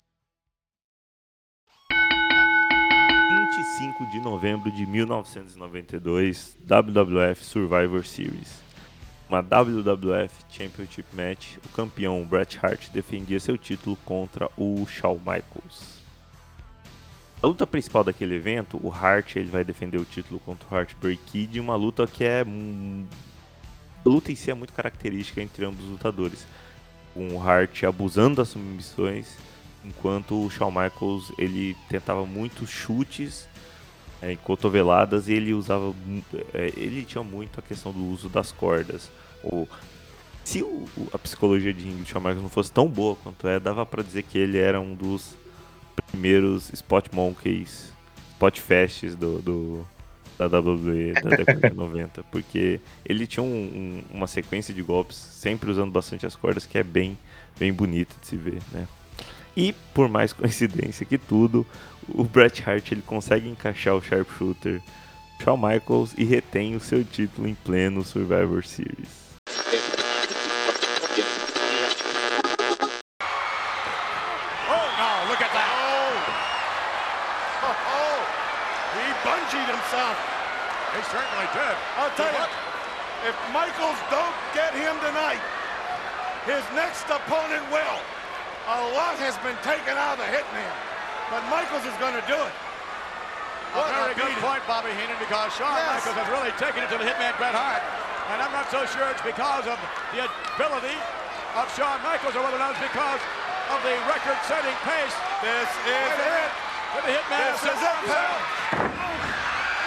De 4.12 4.20
novembro 4.20 4.70
de 4.70 4.84
1992, 4.84 6.58
WWF 6.60 7.42
Survivor 7.42 8.04
Series. 8.04 8.60
Uma 9.26 9.40
WWF 9.40 10.34
Championship 10.50 11.06
Match, 11.14 11.56
o 11.64 11.68
campeão 11.70 12.22
Bret 12.22 12.58
Hart 12.62 12.90
defendia 12.90 13.40
seu 13.40 13.56
título 13.56 13.96
contra 14.04 14.50
o 14.54 14.86
Shawn 14.86 15.16
Michaels. 15.16 16.02
A 17.42 17.46
luta 17.46 17.66
principal 17.66 18.04
daquele 18.04 18.34
evento, 18.34 18.78
o 18.82 18.92
Hart 18.92 19.36
ele 19.36 19.50
vai 19.50 19.64
defender 19.64 19.96
o 19.96 20.04
título 20.04 20.38
contra 20.40 20.68
o 20.70 20.76
Heartbreak 20.76 21.22
Kid, 21.24 21.58
uma 21.58 21.74
luta 21.74 22.06
que 22.06 22.22
é 22.22 22.42
a 22.42 24.08
luta 24.08 24.30
em 24.30 24.36
si 24.36 24.50
é 24.50 24.54
muito 24.54 24.74
característica 24.74 25.40
entre 25.40 25.64
ambos 25.64 25.86
os 25.86 25.90
lutadores, 25.90 26.46
com 27.14 27.28
o 27.34 27.42
Hart 27.42 27.82
abusando 27.84 28.36
das 28.36 28.48
submissões 28.48 29.38
enquanto 29.82 30.44
o 30.44 30.50
Shawn 30.50 30.70
Michaels 30.70 31.32
ele 31.38 31.74
tentava 31.88 32.26
muitos 32.26 32.68
chutes 32.68 33.48
é, 34.22 34.32
em 34.32 34.36
cotoveladas 34.36 35.28
e 35.28 35.32
ele 35.34 35.52
usava 35.52 35.92
é, 36.54 36.72
ele 36.76 37.04
tinha 37.04 37.24
muito 37.24 37.58
a 37.58 37.62
questão 37.62 37.92
do 37.92 38.04
uso 38.06 38.28
das 38.28 38.52
cordas. 38.52 39.10
O, 39.42 39.66
se 40.44 40.62
o- 40.62 40.86
a 41.12 41.18
psicologia 41.18 41.72
de 41.74 41.82
Shawn 42.06 42.20
Michaels 42.20 42.42
não 42.42 42.48
fosse 42.48 42.70
tão 42.72 42.86
boa 42.88 43.16
quanto 43.16 43.46
é 43.48 43.58
dava 43.60 43.84
pra 43.84 44.02
dizer 44.02 44.22
que 44.22 44.38
ele 44.38 44.58
era 44.58 44.80
um 44.80 44.94
dos 44.94 45.34
primeiros 46.10 46.72
spot 46.72 47.06
monkeys 47.12 47.92
spot 48.34 48.58
fests 48.60 49.14
do, 49.14 49.40
do- 49.40 49.86
da 50.38 50.46
WWE 50.46 51.12
da 51.22 51.30
década 51.36 51.70
de 51.70 51.76
90 51.76 52.22
porque 52.30 52.80
ele 53.04 53.26
tinha 53.26 53.42
um- 53.42 53.46
um- 54.10 54.16
uma 54.16 54.26
sequência 54.26 54.72
de 54.74 54.82
golpes 54.82 55.16
sempre 55.16 55.70
usando 55.70 55.92
bastante 55.92 56.26
as 56.26 56.34
cordas 56.34 56.66
que 56.66 56.78
é 56.78 56.82
bem 56.82 57.16
bem 57.58 57.72
bonita 57.72 58.14
de 58.20 58.26
se 58.26 58.36
ver 58.36 58.60
né? 58.72 58.88
E 59.56 59.72
por 59.94 60.08
mais 60.08 60.32
coincidência 60.34 61.04
que 61.06 61.18
tudo, 61.18 61.66
o 62.08 62.24
Bret 62.24 62.62
Hart 62.66 62.92
ele 62.92 63.02
consegue 63.02 63.48
encaixar 63.48 63.94
o 63.94 64.02
sharpshooter 64.02 64.80
Shawn 65.42 65.56
Michaels 65.56 66.14
e 66.16 66.24
retém 66.24 66.76
o 66.76 66.80
seu 66.80 67.04
título 67.04 67.48
em 67.48 67.54
pleno 67.54 68.04
Survivor 68.04 68.64
Series. 68.64 69.08
Oh, 74.68 74.86
no, 74.98 75.10
look 75.28 75.42
at 75.42 75.50
that. 75.50 75.68
Oh. 77.62 77.74
Oh, 77.90 78.22
he 78.94 79.06
bungeed 79.26 79.66
himself. 79.66 80.16
He 80.94 81.02
certainly 81.10 81.48
did. 81.52 81.76
I'll 81.98 82.14
tell 82.14 82.30
you, 82.30 82.46
if 83.26 83.34
Michaels 83.52 83.98
don't 84.10 84.36
get 84.54 84.74
him 84.74 84.94
tonight, 85.00 85.42
his 86.46 86.62
next 86.74 87.10
opponent 87.10 87.66
will. 87.72 87.98
A 88.68 88.78
lot 88.94 89.18
has 89.18 89.36
been 89.42 89.58
taken 89.66 89.98
out 89.98 90.20
of 90.20 90.24
the 90.24 90.30
hitman, 90.30 90.70
but 91.32 91.40
Michaels 91.48 91.88
is 91.88 91.96
going 91.96 92.12
to 92.12 92.20
do 92.28 92.36
it. 92.36 92.54
A 93.72 93.88
very 93.88 94.12
good 94.12 94.36
point, 94.44 94.60
Bobby 94.68 94.92
Heenan, 94.92 95.16
because 95.16 95.48
Shawn 95.56 95.72
Michaels 95.88 96.12
has 96.12 96.28
really 96.28 96.52
taken 96.60 96.84
it 96.84 96.92
to 96.92 97.00
the 97.00 97.08
hitman 97.08 97.32
Bret 97.40 97.56
Hart. 97.56 97.80
And 98.28 98.36
I'm 98.44 98.52
not 98.52 98.68
so 98.68 98.84
sure 98.84 99.08
it's 99.08 99.24
because 99.24 99.64
of 99.64 99.80
the 100.12 100.28
ability 100.28 100.92
of 101.56 101.64
Shawn 101.72 102.04
Michaels 102.04 102.36
or 102.36 102.44
whether 102.44 102.60
or 102.60 102.62
not 102.62 102.76
it's 102.76 102.84
because 102.84 103.16
of 103.72 103.80
the 103.80 103.96
record-setting 104.04 104.76
pace. 104.84 105.16
This 105.40 105.72
is 105.88 106.12
it. 106.20 106.52
To 106.92 106.98
the 107.00 107.16
hitman. 107.16 107.48
This 107.48 107.64
is 107.64 107.80
it, 107.80 107.98
pal. 108.12 108.36
Oh. 108.76 108.92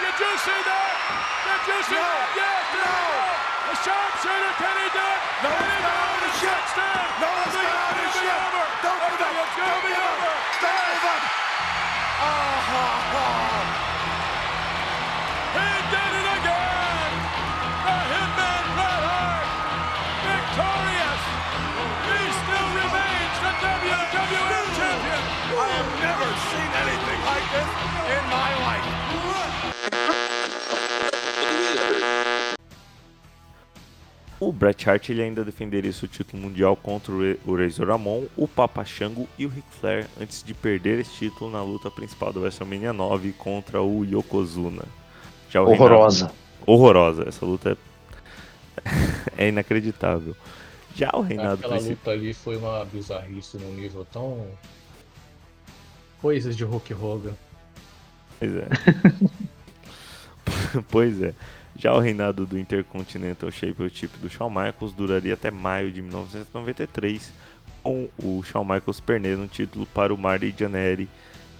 Did 0.01 0.17
you 0.17 0.33
see 0.41 0.61
that? 0.65 0.93
Did 1.45 1.61
you 1.69 1.79
see 1.93 2.01
that? 2.01 2.25
Yes, 2.41 2.65
no. 2.73 2.89
The 3.69 3.75
sharpshooter, 3.85 4.53
can 4.65 4.75
he 4.81 4.87
do 4.97 5.05
it? 5.13 5.21
No, 5.45 5.53
it's 5.61 5.77
not 5.85 6.09
on 6.09 6.17
the 6.25 6.31
shit 6.41 6.63
stand. 6.73 7.09
No, 7.21 7.29
it's 7.37 7.53
not 7.53 7.69
on 7.69 7.93
the 8.01 8.07
shit. 8.17 8.41
Don't 8.81 8.97
give 8.97 9.29
up. 9.29 9.45
It's 9.45 9.53
going 9.61 9.77
to 9.77 9.85
be 9.85 9.93
over. 9.93 10.34
Don't 10.65 10.87
give 10.89 11.05
up. 11.13 11.23
Oh, 12.25 12.57
He 15.55 15.69
did 15.93 16.11
it 16.21 16.27
again. 16.41 17.11
The 17.85 17.97
hitman 18.11 18.65
Bret 18.75 19.01
Hart, 19.07 19.47
victorious. 20.25 21.23
He 22.09 22.21
still 22.41 22.69
remains 22.81 23.35
the 23.45 23.53
WWF 23.61 24.67
champion. 24.79 25.23
I 25.53 25.67
have 25.77 25.91
never 26.01 26.29
seen 26.49 26.69
anything 26.83 27.21
like 27.29 27.47
this 27.53 27.69
in 28.17 28.23
my 28.33 28.49
life. 28.65 30.34
O 34.39 34.51
Bret 34.51 34.87
Hart 34.89 35.09
ele 35.09 35.21
ainda 35.21 35.45
defenderia 35.45 35.93
seu 35.93 36.07
título 36.09 36.41
mundial 36.43 36.75
contra 36.75 37.13
o 37.13 37.55
Razor 37.55 37.87
Ramon, 37.87 38.25
o 38.35 38.47
Papa 38.47 38.83
Shango 38.83 39.27
e 39.37 39.45
o 39.45 39.49
Ric 39.49 39.65
Flair 39.79 40.07
antes 40.19 40.43
de 40.43 40.53
perder 40.53 40.99
esse 40.99 41.11
título 41.13 41.49
na 41.49 41.63
luta 41.63 41.89
principal 41.89 42.33
do 42.33 42.41
WrestleMania 42.41 42.91
9 42.91 43.31
contra 43.33 43.81
o 43.81 44.03
Yokozuna. 44.03 44.83
Já 45.49 45.61
o 45.61 45.69
Horrorosa. 45.69 46.25
reinado- 46.25 46.45
Horrorosa, 46.67 47.23
essa 47.29 47.45
luta 47.45 47.77
é, 49.37 49.37
é 49.45 49.47
inacreditável. 49.49 50.35
Já 50.95 51.11
o 51.13 51.21
reinado 51.21 51.53
Aquela 51.65 51.75
principal. 51.75 51.95
luta 51.95 52.11
ali 52.11 52.33
foi 52.33 52.57
uma 52.57 52.83
bizarrice 52.85 53.57
num 53.57 53.73
nível 53.73 54.05
tão. 54.11 54.45
Coisas 56.21 56.57
de 56.57 56.63
Hulk 56.63 56.93
Hogan. 56.93 57.33
Pois 58.39 58.51
é. 58.55 58.67
pois 60.89 61.21
é. 61.21 61.33
Já 61.77 61.93
o 61.93 61.99
reinado 61.99 62.45
do 62.45 62.57
Intercontinental 62.57 63.51
Championship 63.51 64.17
do 64.19 64.29
Shawn 64.29 64.49
Michaels 64.49 64.93
duraria 64.93 65.33
até 65.33 65.51
maio 65.51 65.91
de 65.91 66.01
1993, 66.01 67.33
com 67.83 68.07
o 68.17 68.41
Shawn 68.43 68.63
Michaels 68.63 68.99
perdendo 68.99 69.43
o 69.43 69.47
título 69.47 69.85
para 69.87 70.13
o 70.13 70.17
Marty 70.17 70.55
Jannetty, 70.57 71.09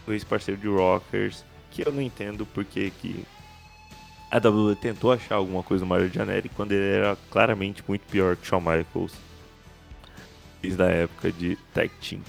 o 0.08 0.14
ex-parceiro 0.14 0.60
de 0.60 0.68
Rockers, 0.68 1.44
que 1.72 1.86
eu 1.86 1.92
não 1.92 2.02
entendo 2.02 2.46
porque 2.46 2.92
que 3.02 3.26
a 4.32 4.38
WWE 4.38 4.76
tentou 4.76 5.12
achar 5.12 5.36
alguma 5.36 5.62
coisa 5.62 5.84
do 5.84 5.90
Marty 5.90 6.10
Jannetty 6.14 6.50
quando 6.50 6.72
ele 6.72 6.98
era 6.98 7.18
claramente 7.30 7.84
muito 7.86 8.02
pior 8.10 8.38
que 8.38 8.44
o 8.44 8.46
Shawn 8.46 8.62
Michaels 8.62 9.14
desde 10.62 10.82
a 10.82 10.88
época 10.88 11.32
de 11.32 11.58
Tag 11.74 11.92
Team. 12.02 12.22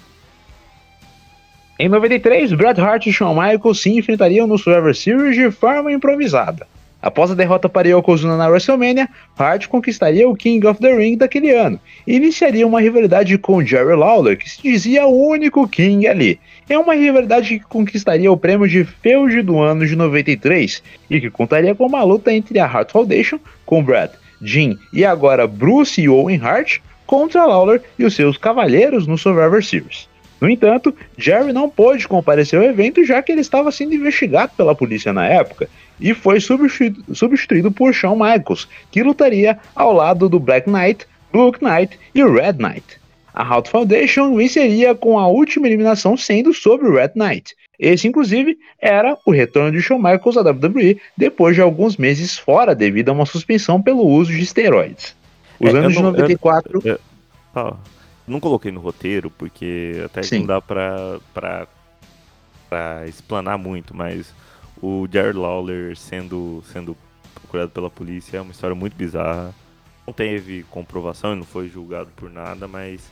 Em 1.78 1.88
93, 1.88 2.52
Bret 2.54 2.80
Hart 2.80 3.06
e 3.06 3.12
Shawn 3.12 3.34
Michaels 3.34 3.80
se 3.80 3.90
enfrentariam 3.90 4.46
no 4.46 4.58
Survivor 4.58 4.94
Series 4.94 5.36
de 5.36 5.50
forma 5.50 5.92
improvisada. 5.92 6.66
Após 7.00 7.30
a 7.30 7.34
derrota 7.34 7.68
para 7.68 7.88
Yokozuna 7.88 8.36
na 8.36 8.48
WrestleMania, 8.48 9.08
Hart 9.38 9.66
conquistaria 9.68 10.28
o 10.28 10.34
King 10.34 10.66
of 10.66 10.80
the 10.80 10.92
Ring 10.94 11.16
daquele 11.16 11.50
ano 11.50 11.78
e 12.06 12.16
iniciaria 12.16 12.66
uma 12.66 12.80
rivalidade 12.80 13.36
com 13.36 13.64
Jerry 13.64 13.94
Lawler, 13.94 14.38
que 14.38 14.48
se 14.48 14.62
dizia 14.62 15.06
o 15.06 15.28
único 15.28 15.68
King 15.68 16.06
ali. 16.08 16.40
É 16.68 16.78
uma 16.78 16.94
rivalidade 16.94 17.58
que 17.58 17.64
conquistaria 17.66 18.32
o 18.32 18.36
prêmio 18.36 18.66
de 18.66 18.84
Feud 18.84 19.42
do 19.42 19.60
ano 19.60 19.86
de 19.86 19.94
93 19.94 20.82
e 21.10 21.20
que 21.20 21.30
contaria 21.30 21.74
com 21.74 21.86
uma 21.86 22.02
luta 22.02 22.32
entre 22.32 22.58
a 22.58 22.66
Hart 22.66 22.90
Foundation, 22.90 23.38
com 23.64 23.84
Brad, 23.84 24.10
Jim 24.42 24.76
e 24.92 25.04
agora 25.04 25.46
Bruce 25.46 26.00
e 26.00 26.08
Owen 26.08 26.40
Hart, 26.42 26.78
contra 27.06 27.44
Lawler 27.44 27.82
e 27.98 28.04
os 28.04 28.14
seus 28.14 28.36
cavaleiros 28.36 29.06
no 29.06 29.16
Survivor 29.16 29.62
Series. 29.62 30.08
No 30.40 30.50
entanto, 30.50 30.94
Jerry 31.16 31.52
não 31.52 31.68
pôde 31.68 32.06
comparecer 32.06 32.58
ao 32.58 32.64
evento 32.64 33.04
já 33.04 33.22
que 33.22 33.32
ele 33.32 33.40
estava 33.40 33.70
sendo 33.70 33.94
investigado 33.94 34.52
pela 34.56 34.74
polícia 34.74 35.12
na 35.12 35.26
época 35.26 35.68
e 36.00 36.12
foi 36.14 36.40
substituído, 36.40 37.14
substituído 37.14 37.70
por 37.72 37.92
Shawn 37.94 38.16
Michaels, 38.16 38.68
que 38.90 39.02
lutaria 39.02 39.58
ao 39.74 39.92
lado 39.92 40.28
do 40.28 40.38
Black 40.38 40.68
Knight, 40.70 41.06
Blue 41.32 41.52
Knight 41.60 41.98
e 42.14 42.24
Red 42.24 42.54
Knight. 42.54 42.84
A 43.34 43.42
Hart 43.42 43.68
Foundation 43.68 44.34
venceria 44.34 44.94
com 44.94 45.18
a 45.18 45.26
última 45.28 45.66
eliminação 45.66 46.16
sendo 46.16 46.54
sobre 46.54 46.88
o 46.88 46.94
Red 46.94 47.12
Knight. 47.14 47.54
Esse, 47.78 48.08
inclusive, 48.08 48.56
era 48.80 49.16
o 49.26 49.30
retorno 49.30 49.70
de 49.72 49.82
Shawn 49.82 49.98
Michaels 49.98 50.38
à 50.38 50.40
WWE 50.40 50.98
depois 51.16 51.54
de 51.54 51.60
alguns 51.60 51.98
meses 51.98 52.38
fora 52.38 52.74
devido 52.74 53.10
a 53.10 53.12
uma 53.12 53.26
suspensão 53.26 53.82
pelo 53.82 54.06
uso 54.06 54.32
de 54.32 54.40
esteroides. 54.40 55.14
Os 55.60 55.68
É, 55.68 55.72
eu 55.72 55.76
anos 55.78 55.92
de 55.92 55.98
não- 56.02 56.06
eu- 56.08 56.12
94 56.12 56.80
eu- 56.84 56.98
ah, 57.54 57.74
não 58.26 58.40
coloquei 58.40 58.72
no 58.72 58.80
roteiro, 58.80 59.30
porque 59.30 60.00
até 60.06 60.22
Sim. 60.22 60.38
não 60.40 60.46
dá 60.46 60.60
pra, 60.62 61.18
pra, 61.34 61.66
pra 62.70 63.04
explanar 63.06 63.58
muito, 63.58 63.94
mas 63.94 64.32
o 64.82 65.08
Jared 65.10 65.38
Lawler 65.38 65.96
sendo, 65.96 66.62
sendo 66.72 66.96
procurado 67.34 67.70
pela 67.70 67.90
polícia 67.90 68.38
é 68.38 68.40
uma 68.40 68.52
história 68.52 68.74
muito 68.74 68.96
bizarra. 68.96 69.54
Não 70.06 70.12
teve 70.12 70.62
comprovação, 70.64 71.34
não 71.34 71.44
foi 71.44 71.68
julgado 71.68 72.10
por 72.14 72.30
nada, 72.30 72.68
mas 72.68 73.10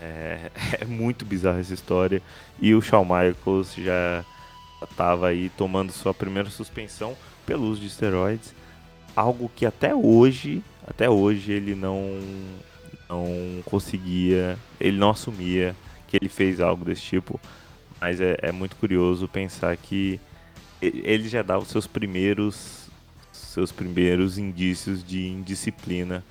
é, 0.00 0.50
é 0.80 0.84
muito 0.84 1.24
bizarra 1.24 1.60
essa 1.60 1.74
história. 1.74 2.22
E 2.60 2.74
o 2.74 2.80
Shawn 2.80 3.04
Michaels 3.04 3.74
já 3.74 4.24
estava 4.82 5.28
aí 5.28 5.50
tomando 5.50 5.92
sua 5.92 6.14
primeira 6.14 6.50
suspensão 6.50 7.16
pelo 7.46 7.66
uso 7.66 7.80
de 7.80 7.86
esteroides, 7.86 8.54
algo 9.14 9.50
que 9.54 9.66
até 9.66 9.94
hoje, 9.94 10.62
até 10.86 11.08
hoje 11.08 11.52
ele 11.52 11.74
não 11.74 12.20
não 13.08 13.62
conseguia, 13.66 14.58
ele 14.80 14.96
não 14.96 15.10
assumia 15.10 15.76
que 16.08 16.16
ele 16.16 16.28
fez 16.28 16.58
algo 16.58 16.84
desse 16.84 17.02
tipo, 17.02 17.38
mas 18.00 18.20
é, 18.20 18.36
é 18.40 18.50
muito 18.50 18.76
curioso 18.76 19.28
pensar 19.28 19.76
que 19.76 20.18
ele 21.04 21.28
já 21.28 21.42
dá 21.42 21.58
os 21.58 21.68
seus 21.68 21.86
primeiros 21.86 22.84
seus 23.32 23.70
primeiros 23.70 24.36
indícios 24.36 25.04
de 25.04 25.28
indisciplina, 25.28 26.24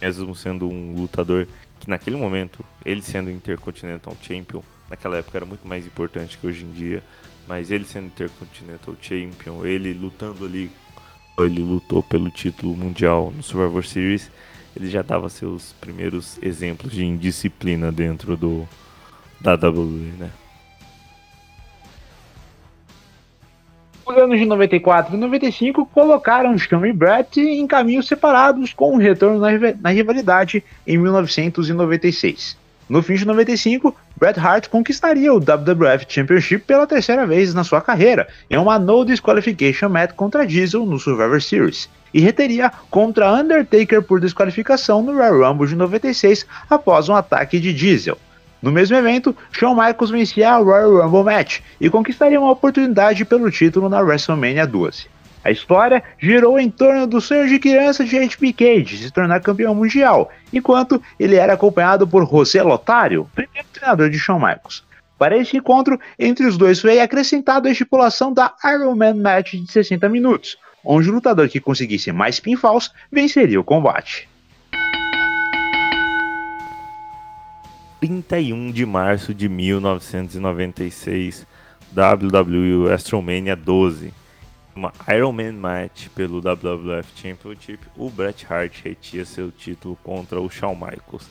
mesmo 0.00 0.34
sendo 0.34 0.66
um 0.66 0.94
lutador 0.94 1.46
que 1.78 1.90
naquele 1.90 2.16
momento, 2.16 2.64
ele 2.84 3.02
sendo 3.02 3.30
Intercontinental 3.30 4.16
Champion, 4.22 4.62
naquela 4.88 5.18
época 5.18 5.36
era 5.36 5.44
muito 5.44 5.66
mais 5.68 5.84
importante 5.84 6.38
que 6.38 6.46
hoje 6.46 6.64
em 6.64 6.70
dia, 6.72 7.02
mas 7.46 7.70
ele 7.70 7.84
sendo 7.84 8.06
Intercontinental 8.06 8.96
Champion, 9.00 9.66
ele 9.66 9.92
lutando 9.92 10.46
ali, 10.46 10.70
ele 11.38 11.60
lutou 11.60 12.02
pelo 12.02 12.30
título 12.30 12.74
mundial 12.74 13.30
no 13.36 13.42
Survivor 13.42 13.84
Series, 13.84 14.30
ele 14.74 14.88
já 14.88 15.02
dava 15.02 15.28
seus 15.28 15.74
primeiros 15.74 16.38
exemplos 16.42 16.92
de 16.92 17.04
indisciplina 17.04 17.92
dentro 17.92 18.36
do 18.36 18.66
da 19.40 19.54
WWE, 19.54 20.12
né? 20.18 20.30
Os 24.06 24.16
anos 24.18 24.38
de 24.38 24.44
94 24.44 25.14
e 25.14 25.18
95 25.18 25.86
colocaram 25.86 26.58
Sean 26.58 26.86
e 26.86 26.92
Brett 26.92 27.40
em 27.40 27.66
caminhos 27.66 28.06
separados 28.06 28.74
com 28.74 28.92
um 28.92 28.98
retorno 28.98 29.40
na 29.80 29.90
rivalidade 29.90 30.62
em 30.86 30.98
1996. 30.98 32.56
No 32.86 33.02
fim 33.02 33.14
de 33.14 33.24
95, 33.24 33.96
Bret 34.14 34.38
Hart 34.38 34.68
conquistaria 34.68 35.32
o 35.32 35.40
WWF 35.40 36.04
Championship 36.06 36.66
pela 36.66 36.86
terceira 36.86 37.26
vez 37.26 37.54
na 37.54 37.64
sua 37.64 37.80
carreira, 37.80 38.28
em 38.50 38.58
uma 38.58 38.78
No 38.78 39.06
Disqualification 39.06 39.88
Match 39.88 40.12
contra 40.12 40.46
Diesel 40.46 40.84
no 40.84 40.98
Survivor 40.98 41.40
Series, 41.40 41.88
e 42.12 42.20
reteria 42.20 42.70
contra 42.90 43.32
Undertaker 43.32 44.02
por 44.02 44.20
desqualificação 44.20 45.02
no 45.02 45.14
Royal 45.14 45.50
Rumble 45.50 45.66
de 45.66 45.76
96 45.76 46.46
após 46.68 47.08
um 47.08 47.16
ataque 47.16 47.58
de 47.58 47.72
Diesel. 47.72 48.18
No 48.64 48.72
mesmo 48.72 48.96
evento, 48.96 49.36
Shawn 49.52 49.74
Michaels 49.74 50.08
vencia 50.08 50.50
a 50.50 50.56
Royal 50.56 51.02
Rumble 51.02 51.22
Match 51.22 51.60
e 51.78 51.90
conquistaria 51.90 52.40
uma 52.40 52.52
oportunidade 52.52 53.22
pelo 53.22 53.50
título 53.50 53.90
na 53.90 54.00
WrestleMania 54.00 54.66
12. 54.66 55.06
A 55.44 55.50
história 55.50 56.02
girou 56.18 56.58
em 56.58 56.70
torno 56.70 57.06
do 57.06 57.20
sonho 57.20 57.46
de 57.46 57.58
criança 57.58 58.06
de 58.06 58.16
HBK 58.18 58.82
de 58.82 58.96
se 58.96 59.10
tornar 59.10 59.42
campeão 59.42 59.74
mundial, 59.74 60.30
enquanto 60.50 61.02
ele 61.20 61.36
era 61.36 61.52
acompanhado 61.52 62.08
por 62.08 62.26
José 62.26 62.62
Lotário, 62.62 63.28
primeiro 63.34 63.68
treinador 63.70 64.08
de 64.08 64.18
Shawn 64.18 64.38
Michaels. 64.38 64.82
Para 65.18 65.36
esse 65.36 65.58
encontro, 65.58 66.00
entre 66.18 66.46
os 66.46 66.56
dois 66.56 66.80
foi 66.80 67.00
acrescentada 67.00 67.68
a 67.68 67.72
estipulação 67.72 68.32
da 68.32 68.54
Iron 68.64 68.96
Man 68.96 69.16
Match 69.16 69.56
de 69.56 69.70
60 69.70 70.08
minutos, 70.08 70.56
onde 70.82 71.10
o 71.10 71.12
lutador 71.12 71.50
que 71.50 71.60
conseguisse 71.60 72.10
mais 72.12 72.40
pinfalls 72.40 72.90
venceria 73.12 73.60
o 73.60 73.64
combate. 73.64 74.26
31 78.06 78.70
de 78.70 78.84
março 78.84 79.32
de 79.32 79.48
1996, 79.48 81.46
WWE 81.90 82.76
WrestleMania 82.84 83.56
12. 83.56 84.12
Uma 84.76 84.92
Iron 85.08 85.32
Man 85.32 85.52
Match 85.52 86.08
pelo 86.08 86.38
WWF 86.38 87.08
Championship, 87.16 87.78
o 87.96 88.10
Bret 88.10 88.46
Hart 88.46 88.82
retia 88.84 89.24
seu 89.24 89.50
título 89.50 89.96
contra 90.04 90.38
o 90.38 90.50
Shawn 90.50 90.74
Michaels. 90.74 91.30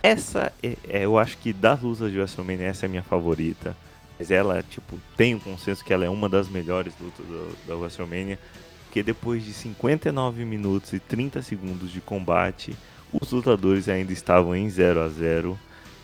Essa, 0.00 0.52
é, 0.62 0.76
é, 0.88 1.04
eu 1.04 1.18
acho 1.18 1.36
que 1.38 1.52
das 1.52 1.82
lutas 1.82 2.12
de 2.12 2.18
WrestleMania, 2.18 2.68
essa 2.68 2.84
é 2.84 2.86
a 2.86 2.90
minha 2.90 3.02
favorita. 3.02 3.76
Mas 4.16 4.30
ela, 4.30 4.62
tipo, 4.62 4.96
tem 5.16 5.34
um 5.34 5.40
consenso 5.40 5.84
que 5.84 5.92
ela 5.92 6.04
é 6.04 6.08
uma 6.08 6.28
das 6.28 6.48
melhores 6.48 6.94
lutas 7.00 7.26
da, 7.26 7.72
da 7.72 7.76
WrestleMania. 7.76 8.38
Porque 8.84 9.02
depois 9.02 9.44
de 9.44 9.52
59 9.52 10.44
minutos 10.44 10.92
e 10.92 11.00
30 11.00 11.42
segundos 11.42 11.90
de 11.90 12.00
combate, 12.00 12.76
os 13.12 13.32
lutadores 13.32 13.88
ainda 13.88 14.12
estavam 14.12 14.54
em 14.54 14.70
0 14.70 15.00
a 15.00 15.08
0 15.08 15.58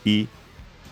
e 0.05 0.29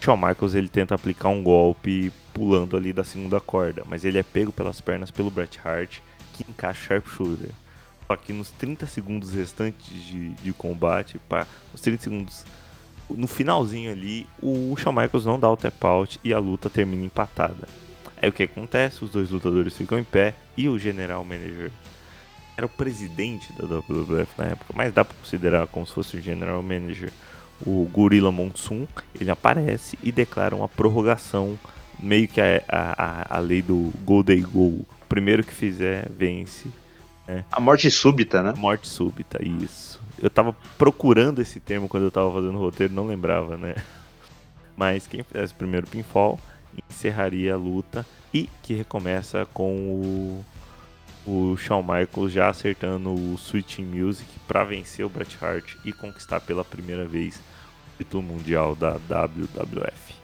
Shawn 0.00 0.16
Michaels 0.16 0.54
ele 0.54 0.68
tenta 0.68 0.94
aplicar 0.94 1.28
um 1.28 1.42
golpe 1.42 2.12
pulando 2.34 2.76
ali 2.76 2.92
da 2.92 3.04
segunda 3.04 3.40
corda, 3.40 3.84
mas 3.86 4.04
ele 4.04 4.18
é 4.18 4.22
pego 4.22 4.52
pelas 4.52 4.80
pernas 4.80 5.10
pelo 5.10 5.30
Bret 5.30 5.60
Hart, 5.62 5.98
que 6.32 6.44
encaixa 6.48 6.94
Sharpshooter. 6.94 7.50
Só 8.06 8.16
que 8.16 8.32
nos 8.32 8.50
30 8.50 8.86
segundos 8.86 9.32
restantes 9.32 9.86
de, 10.04 10.30
de 10.30 10.52
combate, 10.52 11.18
pá, 11.28 11.46
nos 11.70 11.80
30 11.80 12.02
segundos, 12.02 12.44
no 13.08 13.26
finalzinho 13.26 13.92
ali, 13.92 14.26
o 14.42 14.74
Shawn 14.76 14.92
Michaels 14.92 15.24
não 15.24 15.38
dá 15.38 15.50
o 15.50 15.56
tap 15.56 15.84
out 15.84 16.18
e 16.24 16.32
a 16.32 16.38
luta 16.38 16.68
termina 16.68 17.04
empatada. 17.04 17.68
Aí 18.20 18.28
o 18.28 18.32
que 18.32 18.44
acontece? 18.44 19.04
Os 19.04 19.10
dois 19.10 19.30
lutadores 19.30 19.76
ficam 19.76 19.98
em 19.98 20.04
pé 20.04 20.34
e 20.56 20.68
o 20.68 20.78
general 20.78 21.24
manager 21.24 21.70
era 22.56 22.66
o 22.66 22.68
presidente 22.68 23.52
da 23.54 23.64
WWF 23.66 24.32
na 24.36 24.44
época, 24.46 24.72
mas 24.74 24.92
dá 24.92 25.04
pra 25.04 25.16
considerar 25.16 25.66
como 25.66 25.86
se 25.86 25.92
fosse 25.92 26.16
o 26.16 26.20
general 26.20 26.62
manager 26.62 27.12
o 27.64 27.88
Gorilla 27.92 28.32
Monsoon, 28.32 28.86
ele 29.20 29.30
aparece 29.30 29.98
e 30.02 30.10
declara 30.10 30.54
uma 30.54 30.68
prorrogação, 30.68 31.58
meio 31.98 32.26
que 32.26 32.40
a, 32.40 32.62
a, 32.68 33.36
a 33.36 33.38
lei 33.38 33.62
do 33.62 33.92
Go 34.04 34.22
Day 34.22 34.40
Go. 34.40 34.68
O 34.68 34.86
primeiro 35.08 35.44
que 35.44 35.52
fizer, 35.52 36.08
vence. 36.10 36.68
Né? 37.26 37.44
A 37.50 37.60
morte 37.60 37.90
súbita, 37.90 38.42
né? 38.42 38.52
Morte 38.56 38.88
súbita, 38.88 39.38
isso. 39.42 40.00
Eu 40.18 40.30
tava 40.30 40.54
procurando 40.76 41.40
esse 41.40 41.60
termo 41.60 41.88
quando 41.88 42.04
eu 42.04 42.10
tava 42.10 42.32
fazendo 42.32 42.56
o 42.56 42.60
roteiro, 42.60 42.92
não 42.92 43.06
lembrava, 43.06 43.56
né? 43.56 43.74
Mas 44.76 45.06
quem 45.06 45.22
fizesse 45.22 45.52
o 45.52 45.56
primeiro 45.56 45.86
pinfall 45.86 46.40
encerraria 46.88 47.54
a 47.54 47.56
luta 47.56 48.06
e 48.32 48.48
que 48.62 48.74
recomeça 48.74 49.46
com 49.52 49.74
o, 49.74 50.44
o 51.26 51.56
Shawn 51.56 51.82
Michaels 51.82 52.32
já 52.32 52.48
acertando 52.48 53.12
o 53.12 53.38
Switching 53.38 53.84
Music 53.84 54.28
para 54.46 54.64
vencer 54.64 55.04
o 55.04 55.08
Bret 55.08 55.36
Hart 55.40 55.74
e 55.84 55.92
conquistar 55.92 56.40
pela 56.40 56.64
primeira 56.64 57.06
vez 57.06 57.36
o 57.36 57.98
título 57.98 58.22
mundial 58.22 58.74
da 58.74 58.92
WWF. 58.92 60.21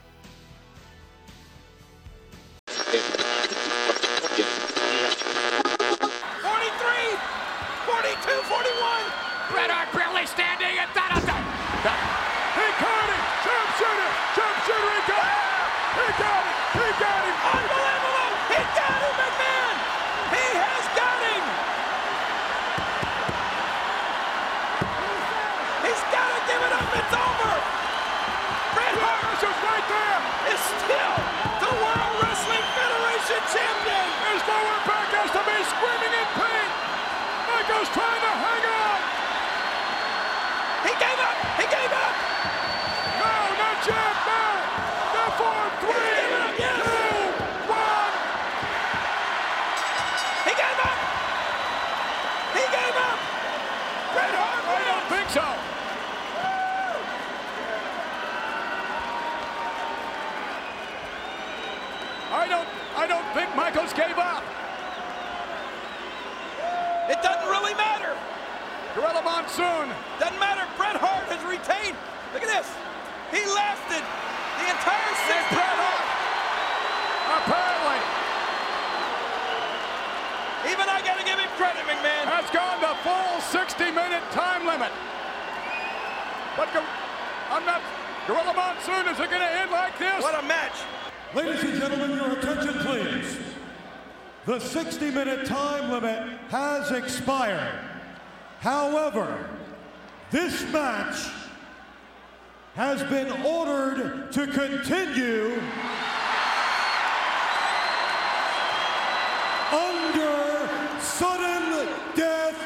Under 109.73 110.69
sudden 111.01 111.89
death 112.17 112.57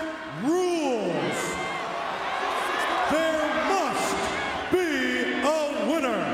rules. 0.43 1.39
There 3.11 3.47
must 3.67 4.15
be 4.71 4.89
a 5.43 5.61
winner. 5.91 6.25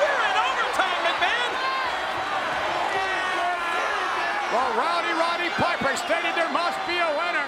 We're 0.00 0.22
in 0.28 0.36
overtime, 0.48 1.00
McMahon. 1.04 1.52
Well, 4.52 4.70
Rowdy 4.80 5.12
Roddy 5.12 5.50
Piper 5.60 5.96
stated 5.96 6.34
there 6.34 6.52
must 6.52 6.80
be 6.88 6.96
a 6.96 7.10
winner. 7.20 7.46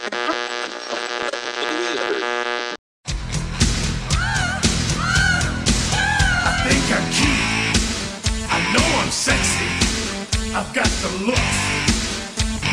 I've 10.57 10.73
got 10.73 10.87
the 10.87 11.09
looks 11.25 11.41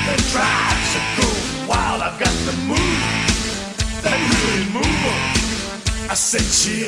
that 0.06 0.20
drives 0.30 0.92
a 0.94 1.02
girl 1.18 1.68
wild. 1.68 2.00
I've 2.00 2.16
got 2.16 2.30
the 2.46 2.52
move 2.62 3.02
that 4.02 4.18
really 4.30 4.64
move 4.70 5.02
'em. 5.10 6.08
I 6.08 6.14
said 6.14 6.46
chill 6.46 6.86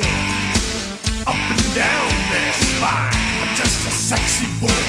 up 1.27 1.35
and 1.35 1.65
down 1.75 2.11
their 2.31 2.53
spine. 2.53 3.15
I'm 3.41 3.55
just 3.55 3.87
a 3.87 3.91
sexy 3.91 4.47
boy. 4.61 4.83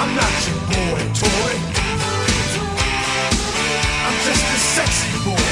I'm 0.00 0.14
not 0.16 0.34
your 0.46 0.60
boy 0.72 1.00
toy. 1.14 1.77
I'm 4.08 4.14
just 4.24 4.42
a 4.42 4.58
sexy 4.74 5.12
boy. 5.22 5.48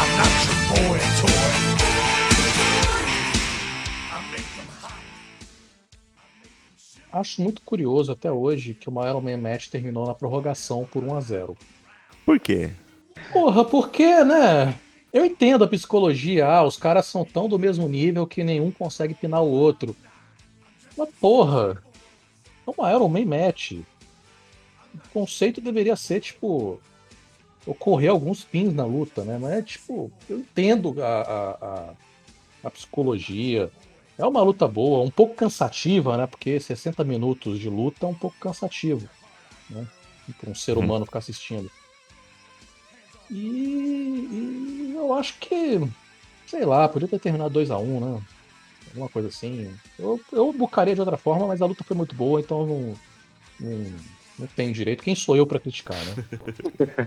I'm 0.00 0.10
not 0.16 0.32
your 0.46 0.58
boy 0.72 0.98
toy. 1.20 1.44
I 4.10 4.18
make 4.32 4.48
them 4.56 4.68
hot. 4.80 4.94
Acho 7.12 7.42
muito 7.42 7.60
curioso 7.60 8.12
até 8.12 8.32
hoje 8.32 8.72
que 8.72 8.88
o 8.88 9.06
Iron 9.06 9.20
Man 9.20 9.36
Match 9.36 9.68
terminou 9.68 10.06
na 10.06 10.14
prorrogação 10.14 10.88
por 10.90 11.04
1 11.04 11.16
a 11.18 11.20
0 11.20 11.54
Por 12.24 12.40
quê? 12.40 12.70
Porra, 13.30 13.62
porque, 13.62 14.24
né? 14.24 14.74
Eu 15.12 15.22
entendo 15.22 15.64
a 15.64 15.68
psicologia, 15.68 16.46
ah, 16.46 16.64
os 16.64 16.78
caras 16.78 17.04
são 17.04 17.26
tão 17.26 17.46
do 17.46 17.58
mesmo 17.58 17.86
nível 17.86 18.26
que 18.26 18.42
nenhum 18.42 18.70
consegue 18.70 19.12
pinar 19.12 19.42
o 19.42 19.50
outro. 19.50 19.94
Mas 20.96 21.10
porra, 21.20 21.82
é 22.66 22.70
uma 22.74 22.90
Iron 22.90 23.08
Man 23.08 23.26
match. 23.26 23.74
O 24.94 25.08
conceito 25.12 25.60
deveria 25.60 25.96
ser, 25.96 26.20
tipo, 26.20 26.80
ocorrer 27.66 28.10
alguns 28.10 28.44
pins 28.44 28.72
na 28.72 28.84
luta, 28.84 29.24
né? 29.24 29.38
Mas 29.40 29.52
é 29.52 29.62
tipo, 29.62 30.10
eu 30.28 30.38
entendo 30.38 31.02
a, 31.02 31.22
a, 31.22 31.50
a, 31.50 31.94
a 32.64 32.70
psicologia. 32.70 33.70
É 34.16 34.24
uma 34.24 34.42
luta 34.42 34.68
boa, 34.68 35.04
um 35.04 35.10
pouco 35.10 35.34
cansativa, 35.34 36.16
né? 36.16 36.26
Porque 36.26 36.60
60 36.60 37.02
minutos 37.04 37.58
de 37.58 37.68
luta 37.68 38.06
é 38.06 38.08
um 38.08 38.14
pouco 38.14 38.36
cansativo, 38.38 39.08
né? 39.68 39.86
Para 40.40 40.50
um 40.50 40.54
ser 40.54 40.78
humano 40.78 41.04
ficar 41.04 41.18
assistindo. 41.18 41.70
E, 43.30 43.36
e 43.36 44.92
eu 44.94 45.12
acho 45.14 45.34
que, 45.38 45.80
sei 46.46 46.64
lá, 46.64 46.88
podia 46.88 47.08
ter 47.08 47.18
terminado 47.18 47.58
2x1, 47.58 48.00
né? 48.00 48.22
Alguma 48.88 49.08
coisa 49.08 49.28
assim. 49.28 49.74
Eu, 49.98 50.20
eu 50.30 50.52
bucaria 50.52 50.94
de 50.94 51.00
outra 51.00 51.16
forma, 51.16 51.46
mas 51.48 51.60
a 51.60 51.66
luta 51.66 51.82
foi 51.82 51.96
muito 51.96 52.14
boa, 52.14 52.40
então 52.40 52.64
não, 52.64 52.94
não, 53.58 53.92
não 54.38 54.46
tenho 54.46 54.72
direito. 54.72 55.02
Quem 55.02 55.14
sou 55.14 55.36
eu 55.36 55.46
pra 55.46 55.60
criticar, 55.60 55.96
né? 56.04 56.24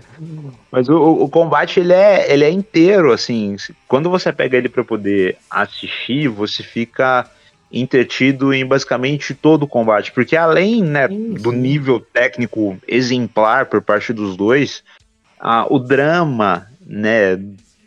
Mas 0.70 0.88
o, 0.88 0.96
o- 0.96 1.28
combate 1.28 1.80
ele 1.80 1.92
é, 1.92 2.32
ele 2.32 2.44
é 2.44 2.50
inteiro, 2.50 3.12
assim. 3.12 3.56
Quando 3.86 4.08
você 4.10 4.32
pega 4.32 4.56
ele 4.56 4.68
pra 4.68 4.84
poder 4.84 5.36
assistir, 5.50 6.28
você 6.28 6.62
fica 6.62 7.30
entretido 7.70 8.52
em 8.54 8.64
basicamente 8.64 9.34
todo 9.34 9.64
o 9.64 9.68
combate, 9.68 10.10
porque 10.12 10.34
além 10.36 10.82
né, 10.82 11.06
do 11.06 11.52
nível 11.52 12.00
técnico 12.00 12.78
exemplar 12.88 13.66
por 13.66 13.82
parte 13.82 14.12
dos 14.12 14.36
dois, 14.36 14.82
ah, 15.38 15.66
o 15.68 15.78
drama, 15.78 16.66
né, 16.86 17.38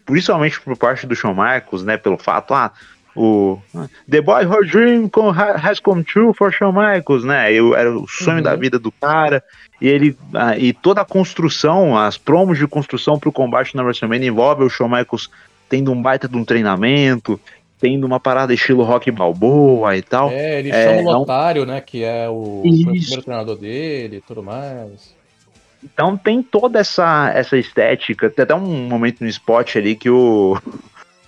principalmente 0.05 0.61
por 0.61 0.77
parte 0.77 1.07
do 1.07 1.15
Shawn 1.15 1.33
Michaels, 1.33 1.83
né, 1.83 1.97
pelo 1.97 2.17
fato, 2.17 2.53
ah, 2.53 2.71
o 3.15 3.59
The 4.09 4.21
Boyhood 4.21 4.69
Dream 4.71 5.09
com- 5.09 5.29
has 5.31 5.79
come 5.79 6.03
true 6.03 6.33
for 6.33 6.51
Shawn 6.51 6.71
Michaels, 6.73 7.23
né, 7.23 7.51
eu, 7.53 7.75
era 7.75 7.91
o 7.97 8.07
sonho 8.07 8.41
da 8.41 8.55
vida 8.55 8.79
do 8.79 8.91
cara, 8.91 9.43
e 9.81 9.87
ele 9.87 10.17
ah, 10.33 10.57
e 10.57 10.71
toda 10.73 11.01
a 11.01 11.05
construção, 11.05 11.97
as 11.97 12.17
promos 12.17 12.57
de 12.57 12.67
construção 12.67 13.19
pro 13.19 13.31
combate 13.31 13.75
na 13.75 13.83
WrestleMania 13.83 14.27
envolve 14.29 14.63
o 14.63 14.69
Shawn 14.69 14.87
Michaels 14.89 15.29
tendo 15.67 15.91
um 15.91 16.01
baita 16.01 16.27
de 16.27 16.35
um 16.37 16.45
treinamento, 16.45 17.39
tendo 17.79 18.05
uma 18.05 18.19
parada 18.19 18.53
estilo 18.53 18.83
Rock 18.83 19.09
Balboa 19.09 19.97
e 19.97 20.01
tal. 20.03 20.29
É, 20.29 20.59
ele 20.59 20.69
É, 20.69 20.83
chama 20.83 20.97
o 20.97 21.11
é 21.11 21.15
um- 21.15 21.19
Lotário, 21.19 21.65
né? 21.65 21.81
Que 21.81 22.03
é 22.03 22.29
o, 22.29 22.33
o 22.59 22.61
primeiro 22.61 23.21
treinador 23.23 23.55
dele 23.57 24.17
e 24.17 24.21
tudo 24.21 24.43
mais. 24.43 25.15
Então 25.83 26.15
tem 26.15 26.43
toda 26.43 26.77
essa, 26.79 27.31
essa 27.33 27.57
estética. 27.57 28.29
Tem 28.29 28.43
até 28.43 28.53
um 28.53 28.87
momento 28.87 29.21
no 29.21 29.27
spot 29.27 29.77
ali 29.77 29.95
que 29.95 30.11
o, 30.11 30.55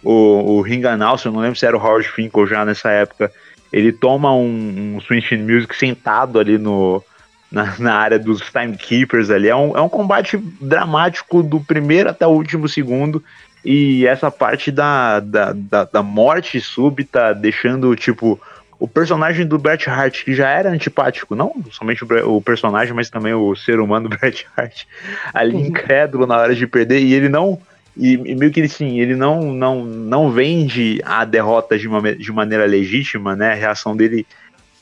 o, 0.04 0.60
o 0.60 0.68
eu 0.68 1.32
não 1.32 1.40
lembro 1.40 1.56
se 1.56 1.66
era 1.66 1.78
o 1.78 1.80
Howard 1.80 2.08
Finkel 2.08 2.48
já 2.48 2.66
nessa 2.66 2.90
época, 2.90 3.32
ele 3.72 3.92
toma 3.92 4.34
um, 4.34 4.98
um 4.98 5.44
Music 5.44 5.76
sentado 5.76 6.40
ali 6.40 6.58
no, 6.58 7.04
na, 7.52 7.74
na 7.80 7.96
área 7.96 8.20
dos 8.20 8.42
Timekeepers 8.42 9.30
ali. 9.30 9.48
É 9.48 9.56
um, 9.56 9.78
é 9.78 9.82
um 9.82 9.90
combate 9.90 10.38
dramático 10.62 11.42
do 11.42 11.60
primeiro 11.60 12.10
até 12.10 12.26
o 12.28 12.32
último 12.32 12.68
segundo. 12.68 13.24
E 13.64 14.06
essa 14.06 14.30
parte 14.30 14.72
da, 14.72 15.20
da, 15.22 15.54
da, 15.54 15.86
da 15.86 16.04
morte 16.04 16.60
súbita, 16.60 17.34
deixando, 17.34 17.96
tipo, 17.96 18.40
o 18.78 18.88
personagem 18.88 19.48
do 19.48 19.58
Bret 19.58 19.90
Hart, 19.90 20.26
que 20.26 20.34
já 20.34 20.50
era 20.50 20.70
antipático, 20.70 21.36
não 21.36 21.56
somente 21.72 22.04
o, 22.04 22.36
o 22.36 22.42
personagem, 22.42 22.94
mas 22.94 23.10
também 23.10 23.34
o 23.34 23.56
ser 23.56 23.80
humano 23.80 24.10
do 24.10 24.18
Bret 24.18 24.46
Hart, 24.58 24.84
ali 25.34 25.56
incrédulo 25.56 26.28
na 26.28 26.38
hora 26.38 26.54
de 26.54 26.68
perder, 26.68 27.00
e 27.00 27.14
ele 27.14 27.30
não. 27.30 27.58
E, 27.96 28.14
e 28.14 28.36
meio 28.36 28.52
que 28.52 28.60
ele, 28.60 28.70
sim, 28.70 29.00
ele 29.00 29.16
não, 29.16 29.54
não, 29.54 29.86
não 29.86 30.32
vende 30.32 31.00
a 31.06 31.24
derrota 31.26 31.78
de, 31.78 31.88
uma, 31.88 32.02
de 32.16 32.32
maneira 32.32 32.66
legítima, 32.66 33.36
né? 33.36 33.52
A 33.52 33.56
reação 33.56 33.96
dele 33.96 34.26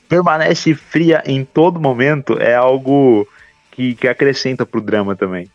permanece 0.08 0.74
fria 0.74 1.22
em 1.26 1.44
todo 1.44 1.80
momento, 1.80 2.38
é 2.38 2.54
algo 2.54 3.26
que, 3.70 3.94
que 3.94 4.08
acrescenta 4.08 4.64
pro 4.64 4.80
drama 4.80 5.14
também. 5.14 5.48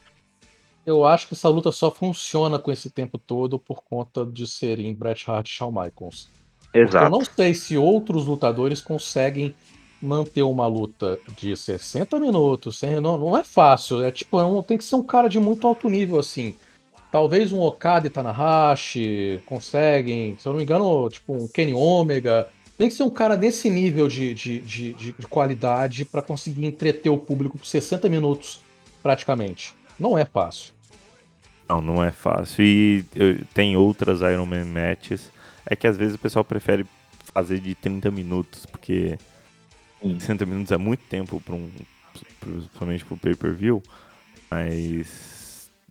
Eu 0.86 1.04
acho 1.06 1.28
que 1.28 1.34
essa 1.34 1.50
luta 1.50 1.72
só 1.72 1.92
funciona 1.92 2.58
com 2.58 2.72
esse 2.72 2.90
tempo 2.90 3.18
todo 3.18 3.60
por 3.60 3.84
conta 3.84 4.26
de 4.26 4.48
serem 4.48 4.94
Bret 4.94 5.26
Hart 5.28 5.48
e 5.48 5.52
Shawn 5.52 5.72
Michaels. 5.72 6.30
Porque 6.62 6.78
Eu 6.78 6.88
Exato. 6.88 7.10
não 7.10 7.26
sei 7.26 7.54
se 7.54 7.78
outros 7.78 8.26
lutadores 8.26 8.82
conseguem 8.82 9.54
manter 10.02 10.44
uma 10.44 10.68
luta 10.68 11.20
de 11.36 11.56
60 11.58 12.20
minutos, 12.20 12.78
sem, 12.80 13.02
não, 13.02 13.18
não 13.18 13.38
é 13.38 13.44
fácil. 13.44 14.04
É 14.04 14.12
tipo, 14.12 14.40
é 14.40 14.46
um- 14.46 14.62
tem 14.62 14.78
que 14.78 14.84
ser 14.84 14.96
um 14.96 15.04
cara 15.04 15.28
de 15.28 15.40
muito 15.40 15.68
alto 15.68 15.90
nível, 15.90 16.20
assim. 16.20 16.56
Talvez 17.18 17.52
um 17.52 17.60
Okada 17.62 18.06
e 18.06 18.12
Tanahashi 18.12 19.42
conseguem, 19.48 20.38
se 20.38 20.48
eu 20.48 20.52
não 20.52 20.58
me 20.58 20.64
engano, 20.64 21.10
tipo 21.10 21.34
um 21.34 21.48
Kenny 21.48 21.74
Omega. 21.74 22.48
Tem 22.78 22.88
que 22.88 22.94
ser 22.94 23.02
um 23.02 23.10
cara 23.10 23.36
desse 23.36 23.72
nível 23.72 24.08
de, 24.08 24.36
de, 24.36 24.60
de, 24.60 24.94
de- 24.94 25.12
de 25.14 25.28
qualidade 25.28 26.06
para 26.06 26.22
conseguir 26.22 26.64
entreter 26.68 27.10
o 27.12 27.18
público 27.18 27.58
por 27.58 27.66
60 27.66 28.08
minutos, 28.08 28.62
praticamente. 29.02 29.74
Não 30.00 30.16
é 30.16 30.26
fácil. 30.26 30.76
Não, 31.68 31.82
não 31.82 32.04
é 32.04 32.12
fácil. 32.12 32.64
E 32.64 33.04
eu- 33.16 33.44
tem 33.52 33.76
outras 33.76 34.22
Iron 34.22 34.46
Man 34.46 34.66
matches. 34.66 35.32
É 35.66 35.76
que 35.76 35.88
às 35.88 35.98
vezes 35.98 36.14
o 36.14 36.20
pessoal 36.20 36.46
prefere 36.46 36.86
fazer 37.34 37.60
de 37.60 37.74
30 37.74 38.12
minutos, 38.12 38.64
porque 38.68 39.18
60 40.20 40.46
minutos 40.46 40.72
é 40.72 40.78
muito 40.78 41.02
tempo 41.10 41.42
para 41.42 41.56
um. 41.56 41.68
Principalmente 42.40 43.04
pro 43.06 43.18
pay-per-view. 43.18 43.82
Mas 44.52 45.27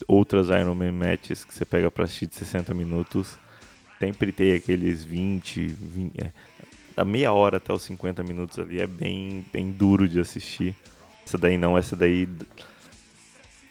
outras 0.06 0.48
Iron 0.48 0.74
Man 0.74 0.92
matches 0.92 1.44
que 1.44 1.54
você 1.54 1.64
pega 1.64 1.90
pra 1.90 2.04
assistir 2.04 2.26
de 2.26 2.34
60 2.34 2.74
minutos 2.74 3.38
sempre 3.98 4.32
tem 4.32 4.54
aqueles 4.54 5.04
20, 5.04 5.66
20 5.66 6.20
é, 6.20 6.32
da 6.94 7.04
meia 7.04 7.32
hora 7.32 7.58
até 7.58 7.72
os 7.72 7.82
50 7.82 8.22
minutos 8.22 8.58
ali. 8.58 8.80
É 8.80 8.86
bem, 8.86 9.44
bem 9.52 9.70
duro 9.70 10.08
de 10.08 10.20
assistir. 10.20 10.74
Essa 11.24 11.36
daí 11.36 11.58
não, 11.58 11.76
essa 11.76 11.96
daí 11.96 12.28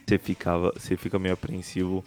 você 0.06 0.18
ficava, 0.18 0.72
você 0.76 0.96
fica 0.96 1.18
meio 1.18 1.34
apreensivo. 1.34 2.04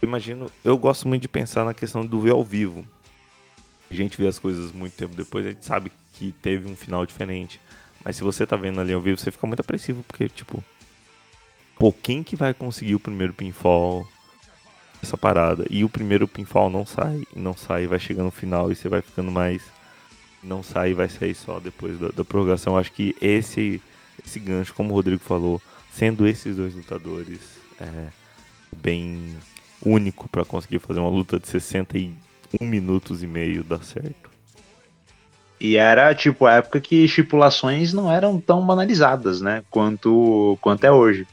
Eu 0.00 0.08
imagino, 0.08 0.50
eu 0.64 0.76
gosto 0.78 1.08
muito 1.08 1.22
de 1.22 1.28
pensar 1.28 1.64
na 1.64 1.74
questão 1.74 2.06
do 2.06 2.20
ver 2.20 2.32
ao 2.32 2.44
vivo. 2.44 2.86
A 3.90 3.94
gente 3.94 4.20
vê 4.20 4.28
as 4.28 4.38
coisas 4.38 4.70
muito 4.70 4.94
tempo 4.94 5.14
depois, 5.14 5.46
a 5.46 5.50
gente 5.50 5.64
sabe 5.64 5.90
que 6.12 6.32
teve 6.42 6.70
um 6.70 6.76
final 6.76 7.04
diferente. 7.06 7.60
Mas 8.04 8.16
se 8.16 8.22
você 8.22 8.46
tá 8.46 8.54
vendo 8.54 8.80
ali 8.80 8.92
ao 8.92 9.00
vivo, 9.00 9.18
você 9.18 9.30
fica 9.30 9.46
muito 9.46 9.60
apreensivo, 9.60 10.04
porque, 10.06 10.28
tipo, 10.28 10.62
pô, 11.78 11.92
quem 11.92 12.22
que 12.22 12.34
vai 12.34 12.52
conseguir 12.52 12.94
o 12.94 13.00
primeiro 13.00 13.32
pinfall 13.32 14.06
essa 15.02 15.16
parada? 15.16 15.64
E 15.70 15.84
o 15.84 15.88
primeiro 15.88 16.26
pinfall 16.26 16.68
não 16.68 16.84
sai, 16.84 17.22
não 17.34 17.56
sai, 17.56 17.86
vai 17.86 18.00
chegando 18.00 18.26
no 18.26 18.30
final 18.32 18.70
e 18.70 18.74
você 18.74 18.88
vai 18.88 19.00
ficando 19.00 19.30
mais. 19.30 19.62
Não 20.42 20.62
sai, 20.62 20.94
vai 20.94 21.08
sair 21.08 21.34
só 21.34 21.58
depois 21.58 21.98
da, 21.98 22.08
da 22.08 22.24
prorrogação. 22.24 22.76
Acho 22.76 22.92
que 22.92 23.14
esse, 23.20 23.80
esse 24.24 24.38
gancho, 24.38 24.74
como 24.74 24.90
o 24.90 24.94
Rodrigo 24.94 25.22
falou, 25.22 25.60
sendo 25.92 26.26
esses 26.26 26.56
dois 26.56 26.74
lutadores 26.74 27.40
é, 27.80 28.08
bem 28.76 29.36
único 29.84 30.28
para 30.28 30.44
conseguir 30.44 30.78
fazer 30.80 31.00
uma 31.00 31.08
luta 31.08 31.38
de 31.38 31.48
61 31.48 32.66
minutos 32.66 33.22
e 33.22 33.26
meio 33.26 33.64
dar 33.64 33.82
certo. 33.82 34.28
E 35.60 35.76
era, 35.76 36.14
tipo, 36.14 36.46
a 36.46 36.54
época 36.54 36.80
que 36.80 37.04
estipulações 37.04 37.92
não 37.92 38.12
eram 38.12 38.40
tão 38.40 38.64
banalizadas, 38.64 39.40
né? 39.40 39.64
Quanto, 39.70 40.56
quanto 40.60 40.84
é 40.84 40.92
hoje. 40.92 41.26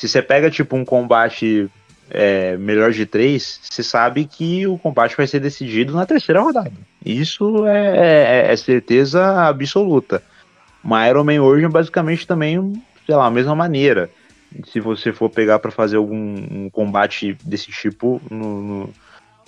Se 0.00 0.08
você 0.08 0.22
pega, 0.22 0.50
tipo, 0.50 0.74
um 0.76 0.82
combate 0.82 1.68
é, 2.08 2.56
melhor 2.56 2.90
de 2.90 3.04
três, 3.04 3.60
você 3.62 3.82
sabe 3.82 4.24
que 4.24 4.66
o 4.66 4.78
combate 4.78 5.14
vai 5.14 5.26
ser 5.26 5.40
decidido 5.40 5.92
na 5.92 6.06
terceira 6.06 6.40
rodada. 6.40 6.72
Isso 7.04 7.66
é, 7.66 8.46
é- 8.48 8.50
é 8.50 8.56
certeza 8.56 9.46
absoluta. 9.46 10.22
Mas 10.82 11.10
Iron 11.10 11.24
Man 11.24 11.42
hoje 11.42 11.66
é 11.66 11.68
basicamente 11.68 12.26
também, 12.26 12.82
sei 13.04 13.14
lá, 13.14 13.26
a 13.26 13.30
mesma 13.30 13.54
maneira. 13.54 14.08
Se 14.68 14.80
você 14.80 15.12
for 15.12 15.28
pegar 15.28 15.58
pra 15.58 15.70
fazer 15.70 15.98
algum 15.98 16.16
um 16.16 16.70
combate 16.70 17.36
desse 17.44 17.70
tipo 17.70 18.22
no, 18.30 18.62
no, 18.62 18.94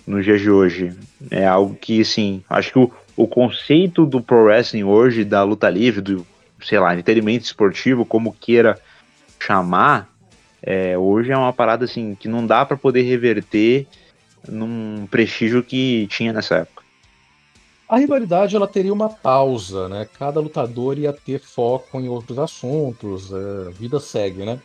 nos 0.07 0.23
dias 0.23 0.43
de 0.43 0.51
hoje. 0.51 0.93
É 1.31 1.47
algo 1.47 1.75
que, 1.75 2.03
assim, 2.03 2.45
acho 2.47 2.73
que 2.73 2.79
o, 2.79 2.93
o 3.17 3.27
conceito 3.27 4.05
do 4.05 4.21
pro 4.21 4.45
wrestling 4.45 4.85
hoje, 4.85 5.25
da 5.25 5.43
luta 5.43 5.71
livre, 5.71 6.03
do, 6.03 6.27
sei 6.61 6.79
lá, 6.79 6.93
entretenimento 6.93 7.47
esportivo, 7.47 8.05
como 8.05 8.37
queira 8.39 8.79
chamar, 9.41 10.12
é, 10.63 10.97
hoje 10.97 11.33
é 11.33 11.37
uma 11.37 11.53
parada, 11.53 11.85
assim, 11.85 12.15
que 12.15 12.29
não 12.29 12.47
dá 12.47 12.65
pra 12.65 12.77
poder 12.77 13.03
reverter 13.03 13.87
num 14.49 15.07
prestígio 15.11 15.63
que 15.63 16.07
tinha 16.09 16.33
nessa 16.33 16.57
época. 16.57 16.83
A 17.89 17.99
rivalidade 17.99 18.57
ela 18.57 18.67
teria 18.67 18.93
uma 18.93 19.09
pausa, 19.09 19.89
né? 19.89 20.09
Cada 20.19 20.41
lutador 20.41 20.99
ia 20.99 21.13
ter 21.13 21.41
foco 21.41 22.01
em 22.01 22.09
outros 22.09 22.39
assuntos, 22.39 23.31
é, 23.33 23.69
a 23.69 23.71
vida 23.71 24.01
segue, 24.01 24.45
né? 24.45 24.59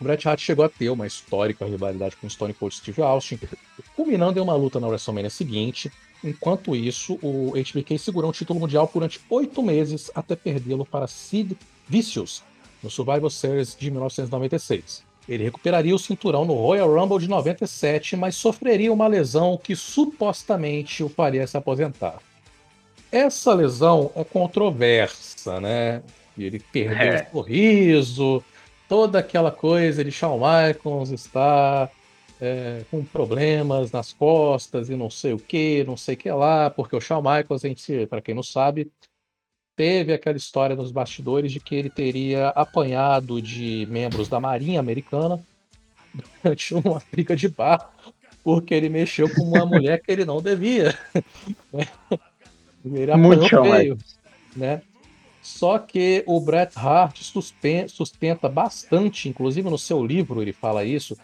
O 0.00 0.04
Bret 0.04 0.26
Hart 0.26 0.40
chegou 0.40 0.64
a 0.64 0.68
ter 0.68 0.90
uma 0.90 1.06
histórica 1.06 1.64
rivalidade 1.64 2.16
com 2.16 2.26
o 2.26 2.30
Stone 2.30 2.52
Cold 2.54 2.74
Steve 2.74 3.00
Austin, 3.02 3.38
culminando 3.94 4.38
em 4.38 4.42
uma 4.42 4.56
luta 4.56 4.80
na 4.80 4.88
WrestleMania 4.88 5.30
seguinte. 5.30 5.92
Enquanto 6.24 6.74
isso, 6.74 7.18
o 7.22 7.52
HBK 7.54 7.98
segurou 7.98 8.30
o 8.30 8.32
título 8.32 8.58
mundial 8.58 8.90
durante 8.92 9.20
oito 9.30 9.62
meses 9.62 10.10
até 10.14 10.34
perdê-lo 10.34 10.84
para 10.84 11.06
Sid 11.06 11.56
Vicious 11.86 12.42
no 12.84 12.90
Survivor 12.90 13.30
Series 13.30 13.74
de 13.74 13.90
1996. 13.90 15.02
Ele 15.28 15.44
recuperaria 15.44 15.94
o 15.94 15.98
cinturão 15.98 16.44
no 16.44 16.52
Royal 16.54 16.92
Rumble 16.94 17.18
de 17.18 17.28
97, 17.28 18.14
mas 18.14 18.36
sofreria 18.36 18.92
uma 18.92 19.06
lesão 19.08 19.58
que 19.60 19.74
supostamente 19.74 21.02
o 21.02 21.08
faria 21.08 21.46
se 21.46 21.56
aposentar. 21.56 22.18
Essa 23.10 23.54
lesão 23.54 24.10
é 24.14 24.22
controversa, 24.22 25.60
né? 25.60 26.02
Ele 26.36 26.58
perdeu 26.60 26.96
É. 27.14 27.28
o 27.32 27.38
sorriso, 27.38 28.44
toda 28.88 29.20
aquela 29.20 29.50
coisa 29.50 30.04
de 30.04 30.10
Shawn 30.12 30.36
Michaels 30.38 31.10
está 31.10 31.88
é, 32.40 32.82
com 32.90 33.02
problemas 33.04 33.92
nas 33.92 34.12
costas 34.12 34.90
e 34.90 34.96
não 34.96 35.08
sei 35.08 35.32
o 35.32 35.38
que, 35.38 35.84
não 35.84 35.96
sei 35.96 36.16
o 36.16 36.18
que 36.18 36.30
lá, 36.30 36.68
porque 36.68 36.94
o 36.96 37.00
Shawn 37.00 37.22
Michaels, 37.22 37.64
a 37.64 37.68
gente, 37.68 38.06
para 38.08 38.20
quem 38.20 38.34
não 38.34 38.42
sabe, 38.42 38.90
teve 39.76 40.12
aquela 40.12 40.36
história 40.36 40.76
nos 40.76 40.92
bastidores 40.92 41.52
de 41.52 41.60
que 41.60 41.74
ele 41.74 41.90
teria 41.90 42.48
apanhado 42.50 43.40
de 43.40 43.86
membros 43.90 44.28
da 44.28 44.40
Marinha 44.40 44.80
Americana 44.80 45.40
durante 46.42 46.74
uma 46.76 47.02
briga 47.10 47.36
de 47.36 47.48
bar, 47.48 47.90
porque 48.42 48.74
ele 48.74 48.88
mexeu 48.88 49.28
com 49.28 49.42
uma 49.42 49.66
mulher 49.66 50.00
que 50.00 50.10
ele 50.10 50.24
não 50.24 50.40
devia. 50.40 50.96
né? 51.72 51.86
Ele 52.84 53.16
Muito 53.16 53.48
feio, 53.48 53.98
né? 54.54 54.82
Só 55.42 55.78
que 55.78 56.22
o 56.26 56.40
Bret 56.40 56.72
Hart 56.74 57.20
sustenta 57.88 58.48
bastante, 58.48 59.28
inclusive 59.28 59.68
no 59.68 59.76
seu 59.76 60.04
livro 60.04 60.40
ele 60.40 60.52
fala 60.52 60.84
isso. 60.84 61.16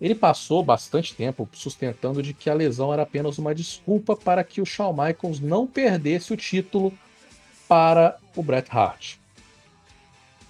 Ele 0.00 0.14
passou 0.14 0.62
bastante 0.62 1.14
tempo 1.14 1.48
sustentando 1.52 2.22
de 2.22 2.34
que 2.34 2.48
a 2.48 2.54
lesão 2.54 2.92
era 2.92 3.02
apenas 3.02 3.38
uma 3.38 3.54
desculpa 3.54 4.14
para 4.14 4.44
que 4.44 4.60
o 4.60 4.66
Shawn 4.66 4.92
Michaels 4.92 5.40
não 5.40 5.66
perdesse 5.66 6.32
o 6.32 6.36
título 6.36 6.92
para 7.68 8.16
o 8.34 8.42
Bret 8.42 8.68
Hart. 8.70 9.16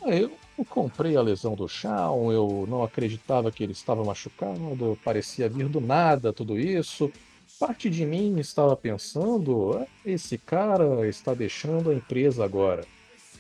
Eu 0.06 0.30
comprei 0.68 1.16
a 1.16 1.22
lesão 1.22 1.54
do 1.54 1.68
Shawn, 1.68 2.32
eu 2.32 2.64
não 2.68 2.82
acreditava 2.82 3.50
que 3.50 3.62
ele 3.62 3.72
estava 3.72 4.04
machucado, 4.04 4.98
parecia 5.04 5.48
vir 5.48 5.68
do 5.68 5.80
nada 5.80 6.32
tudo 6.32 6.58
isso. 6.58 7.10
Parte 7.58 7.90
de 7.90 8.04
mim 8.04 8.38
estava 8.38 8.76
pensando, 8.76 9.78
"Ah, 9.78 9.86
esse 10.04 10.38
cara 10.38 11.06
está 11.08 11.34
deixando 11.34 11.90
a 11.90 11.94
empresa 11.94 12.44
agora 12.44 12.84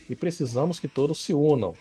e 0.08 0.14
precisamos 0.14 0.78
que 0.78 0.88
todos 0.88 1.22
se 1.22 1.34
unam. 1.34 1.74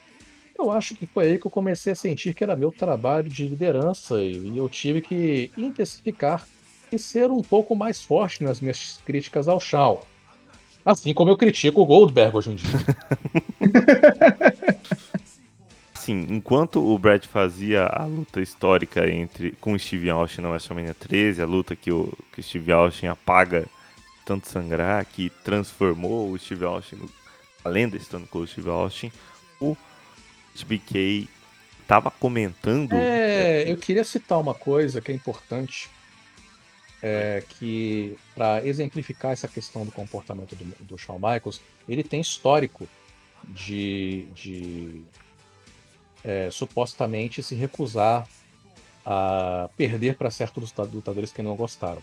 Eu 0.58 0.72
acho 0.72 0.96
que 0.96 1.06
foi 1.06 1.28
aí 1.28 1.40
que 1.40 1.48
eu 1.48 1.52
comecei 1.52 1.94
a 1.94 1.96
sentir 1.96 2.34
que 2.34 2.44
era 2.44 2.56
meu 2.56 2.72
trabalho 2.72 3.30
de 3.30 3.48
liderança 3.48 4.22
e 4.22 4.58
eu 4.58 4.70
tive 4.70 5.02
que 5.02 5.52
intensificar 5.58 6.48
e 6.92 6.98
ser 6.98 7.30
um 7.30 7.42
pouco 7.42 7.76
mais 7.76 8.02
forte 8.02 8.44
nas 8.44 8.62
minhas 8.62 9.02
críticas 9.06 9.48
ao 9.48 9.60
Shawn. 9.60 10.00
Assim 10.86 11.14
como 11.14 11.32
eu 11.32 11.38
critico 11.38 11.82
o 11.82 11.86
Goldberg 11.86 12.38
hoje 12.38 12.52
em 12.52 12.56
dia. 12.56 12.70
Sim, 15.96 16.28
enquanto 16.30 16.80
o 16.86 17.00
Brad 17.00 17.24
fazia 17.26 17.88
a 17.88 18.06
luta 18.06 18.40
histórica 18.40 19.10
entre 19.10 19.52
com 19.60 19.74
o 19.74 19.80
Steve 19.80 20.10
Austin 20.12 20.42
na 20.42 20.50
WrestleMania 20.50 20.94
13, 20.94 21.42
a 21.42 21.46
luta 21.46 21.76
que 21.76 21.92
o, 21.92 22.14
que 22.32 22.42
o 22.42 22.44
Steve 22.44 22.72
Austin 22.72 23.08
apaga 23.08 23.66
tanto 24.24 24.48
sangrar, 24.48 25.04
que 25.06 25.32
transformou 25.44 26.30
o 26.32 26.38
Steve 26.38 26.64
Austin, 26.66 26.98
no- 26.98 27.10
a 27.64 27.70
lenda 27.70 27.98
Stone 28.00 28.28
Cold 28.28 28.52
Steve 28.52 28.70
Austin, 28.70 29.12
o 29.60 29.76
HBK 30.56 31.28
tava 31.88 32.12
comentando 32.12 32.94
É, 32.96 33.64
eu 33.72 33.78
queria 33.78 34.04
citar 34.04 34.40
uma 34.40 34.54
coisa 34.54 35.02
que 35.02 35.12
é 35.12 35.16
importante, 35.16 35.90
é, 37.08 37.44
que 37.48 38.18
para 38.34 38.66
exemplificar 38.66 39.32
essa 39.32 39.48
questão 39.48 39.86
do 39.86 39.92
comportamento 39.92 40.56
do, 40.56 40.66
do 40.84 40.98
Shawn 40.98 41.20
Michaels, 41.20 41.62
ele 41.88 42.04
tem 42.04 42.20
histórico 42.20 42.88
de, 43.44 44.26
de, 44.34 45.04
é, 46.24 46.50
supostamente 46.50 47.44
se 47.44 47.54
recusar 47.54 48.28
a 49.06 49.70
perder 49.78 50.18
para 50.18 50.32
certos 50.32 50.64
luta- 50.64 50.92
lutadores 50.92 51.32
que 51.32 51.44
não 51.44 51.56
gostaram. 51.56 52.02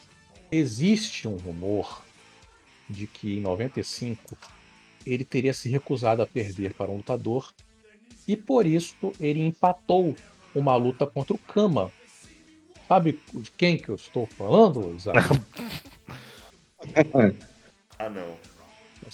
Existe 0.53 1.27
um 1.27 1.35
rumor 1.35 2.01
de 2.89 3.09
que 3.09 3.39
em 3.39 3.41
95 3.41 4.39
ele 5.05 5.25
teria 5.25 5.53
se 5.53 5.69
recusado 5.69 6.23
a 6.23 6.27
perder 6.29 6.75
para 6.75 6.93
um 6.93 6.99
lutador 6.99 7.53
e 8.29 8.37
por 8.37 8.67
isso 8.67 9.13
ele 9.19 9.45
empatou 9.45 10.15
uma 10.55 10.77
luta 10.77 11.09
contra 11.09 11.35
o 11.35 11.39
Kama. 11.39 11.91
Sabe 12.93 13.19
de 13.33 13.51
quem 13.53 13.79
que 13.79 13.89
eu 13.89 13.95
estou 13.95 14.27
falando, 14.27 14.95
Isaac? 14.95 15.19
Ah, 17.99 18.11
não. 18.11 18.35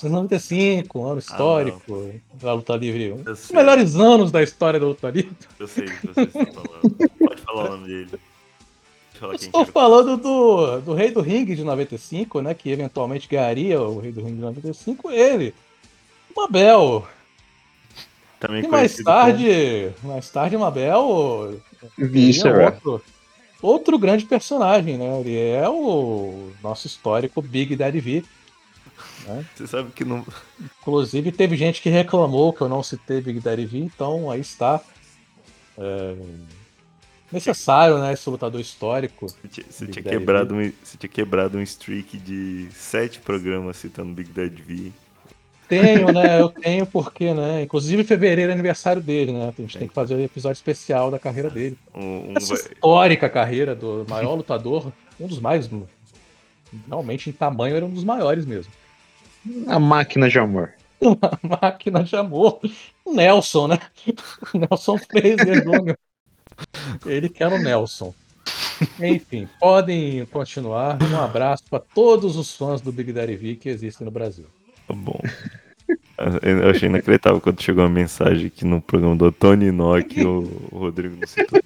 1995, 0.03 0.99
um 0.99 1.07
ano 1.07 1.18
histórico 1.18 2.14
da 2.35 2.55
luta 2.55 2.74
livre. 2.74 3.12
Um 3.12 3.22
dos 3.22 3.51
melhores 3.51 3.95
anos 3.95 4.33
da 4.33 4.43
história 4.43 4.81
da 4.81 4.87
luta 4.87 5.11
livre. 5.11 5.37
Eu 5.59 5.68
sei 5.68 5.85
o 5.85 5.91
que 5.91 6.07
vocês 6.07 6.29
estão 6.29 6.55
falando. 6.55 6.97
Pode 7.18 7.43
falar 7.43 7.64
o 7.64 7.70
nome 7.72 7.89
dele. 7.89 8.11
Pode 8.11 9.20
falar 9.20 9.37
quem 9.37 9.47
Estou 9.49 9.66
que 9.66 9.72
falando 9.72 10.16
do, 10.16 10.81
do 10.81 10.95
Rei 10.95 11.11
do 11.11 11.20
Ringue 11.20 11.55
de 11.55 11.62
95, 11.62 12.41
né? 12.41 12.55
Que 12.55 12.70
eventualmente 12.70 13.29
ganharia 13.29 13.83
o 13.83 14.01
Rei 14.01 14.11
do 14.11 14.22
Ringue 14.22 14.37
de 14.37 14.41
95, 14.41 15.11
ele. 15.11 15.55
O 16.35 16.41
Mabel. 16.41 17.07
Também 18.41 18.64
E 18.64 18.68
mais 18.68 18.97
tarde, 18.97 19.93
mais 20.03 20.31
tarde, 20.31 20.57
o 20.57 20.61
Mabel. 20.61 21.61
É 21.99 22.57
outro, 22.57 23.03
outro 23.63 23.99
grande 23.99 24.25
personagem, 24.25 24.97
né? 24.97 25.21
Ele 25.21 25.39
é 25.39 25.69
o 25.69 26.51
nosso 26.63 26.87
histórico 26.87 27.43
Big 27.43 27.75
Daddy 27.77 28.01
V. 28.01 28.25
né? 29.27 29.45
Você 29.55 29.67
sabe 29.67 29.91
que 29.93 30.05
não. 30.05 30.25
Inclusive, 30.81 31.33
teve 31.33 31.57
gente 31.57 31.83
que 31.83 31.89
reclamou 31.89 32.53
que 32.53 32.61
eu 32.61 32.69
não 32.69 32.83
citei 32.83 33.21
Big 33.21 33.41
Daddy 33.41 33.67
V, 33.67 33.79
então 33.79 34.31
aí 34.31 34.41
está. 34.41 34.81
É, 35.77 36.17
necessário, 37.31 37.99
né? 37.99 38.13
Esse 38.13 38.29
lutador 38.29 38.61
histórico. 38.61 39.29
Você 39.29 39.49
tinha, 39.49 39.67
você 39.69 39.87
tinha 39.87 40.03
quebrado 40.03 40.55
V. 40.55 40.69
um, 40.69 40.73
você 40.83 40.97
tinha 40.97 41.11
quebrado 41.11 41.59
um 41.59 41.63
streak 41.63 42.19
de 42.19 42.69
sete 42.73 43.19
programas 43.21 43.77
citando 43.77 44.13
Big 44.13 44.31
Daddy 44.31 44.63
V. 44.63 44.93
Tenho, 45.69 46.11
né? 46.12 46.41
Eu 46.41 46.49
tenho 46.49 46.87
porque, 46.87 47.35
né? 47.35 47.62
Inclusive, 47.62 48.03
fevereiro 48.03 48.51
é 48.51 48.55
aniversário 48.55 49.03
dele, 49.03 49.33
né? 49.33 49.53
A 49.57 49.61
gente 49.61 49.79
tem 49.79 49.87
que 49.87 49.95
fazer 49.95 50.14
um 50.14 50.21
episódio 50.21 50.57
especial 50.57 51.11
da 51.11 51.19
carreira 51.19 51.51
dele. 51.51 51.77
Um, 51.95 52.33
um 52.33 52.35
Essa 52.37 52.55
histórica 52.55 53.29
carreira 53.29 53.75
do 53.75 54.07
maior 54.09 54.35
lutador, 54.35 54.91
um 55.21 55.27
dos 55.27 55.41
mais. 55.41 55.69
Realmente, 56.87 57.29
em 57.29 57.33
tamanho, 57.33 57.77
era 57.77 57.85
um 57.85 57.91
dos 57.91 58.05
maiores 58.05 58.47
mesmo. 58.47 58.73
A 59.66 59.79
máquina 59.79 60.29
de 60.29 60.39
amor. 60.39 60.73
Uma 61.01 61.59
máquina 61.61 62.03
de 62.03 62.16
amor. 62.16 62.61
O 63.05 63.14
Nelson, 63.14 63.69
né? 63.69 63.79
O 64.53 64.59
Nelson 64.59 64.97
Jr. 64.97 65.97
Ele 67.07 67.29
que 67.29 67.43
era 67.43 67.55
o 67.55 67.59
Nelson. 67.59 68.14
Enfim, 69.01 69.49
podem 69.61 70.25
continuar. 70.27 70.99
Um 71.03 71.21
abraço 71.21 71.64
para 71.69 71.81
todos 71.81 72.37
os 72.37 72.55
fãs 72.55 72.81
do 72.81 72.93
Big 72.93 73.12
Daddy 73.12 73.37
V 73.37 73.57
que 73.57 73.69
existem 73.69 74.05
no 74.05 74.11
Brasil. 74.11 74.47
Tá 74.89 74.95
bom. 74.95 75.20
Eu 76.43 76.70
achei 76.70 76.89
inacreditável 76.89 77.41
quando 77.41 77.62
chegou 77.62 77.84
uma 77.84 77.91
mensagem 77.91 78.47
aqui 78.47 78.64
no 78.64 78.80
programa 78.80 79.14
do 79.14 79.30
Tony 79.30 79.70
Nock 79.70 80.24
o 80.24 80.43
Rodrigo 80.72 81.16
não 81.16 81.26
citou. 81.26 81.61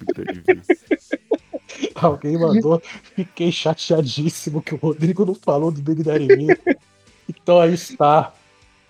Alguém 1.95 2.37
mandou, 2.37 2.81
fiquei 3.15 3.51
chateadíssimo 3.51 4.61
que 4.61 4.75
o 4.75 4.77
Rodrigo 4.77 5.25
não 5.25 5.33
falou 5.33 5.71
do 5.71 5.81
Big 5.81 6.03
Daddy 6.03 6.27
V. 6.27 6.59
Então 7.27 7.59
aí 7.59 7.73
está. 7.73 8.33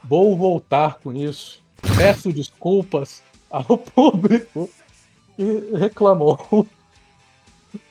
Vou 0.03 0.35
voltar 0.35 0.99
com 1.01 1.13
isso. 1.13 1.63
Peço 1.95 2.33
desculpas 2.33 3.23
ao 3.49 3.77
público 3.77 4.69
que 5.37 5.77
reclamou. 5.77 6.67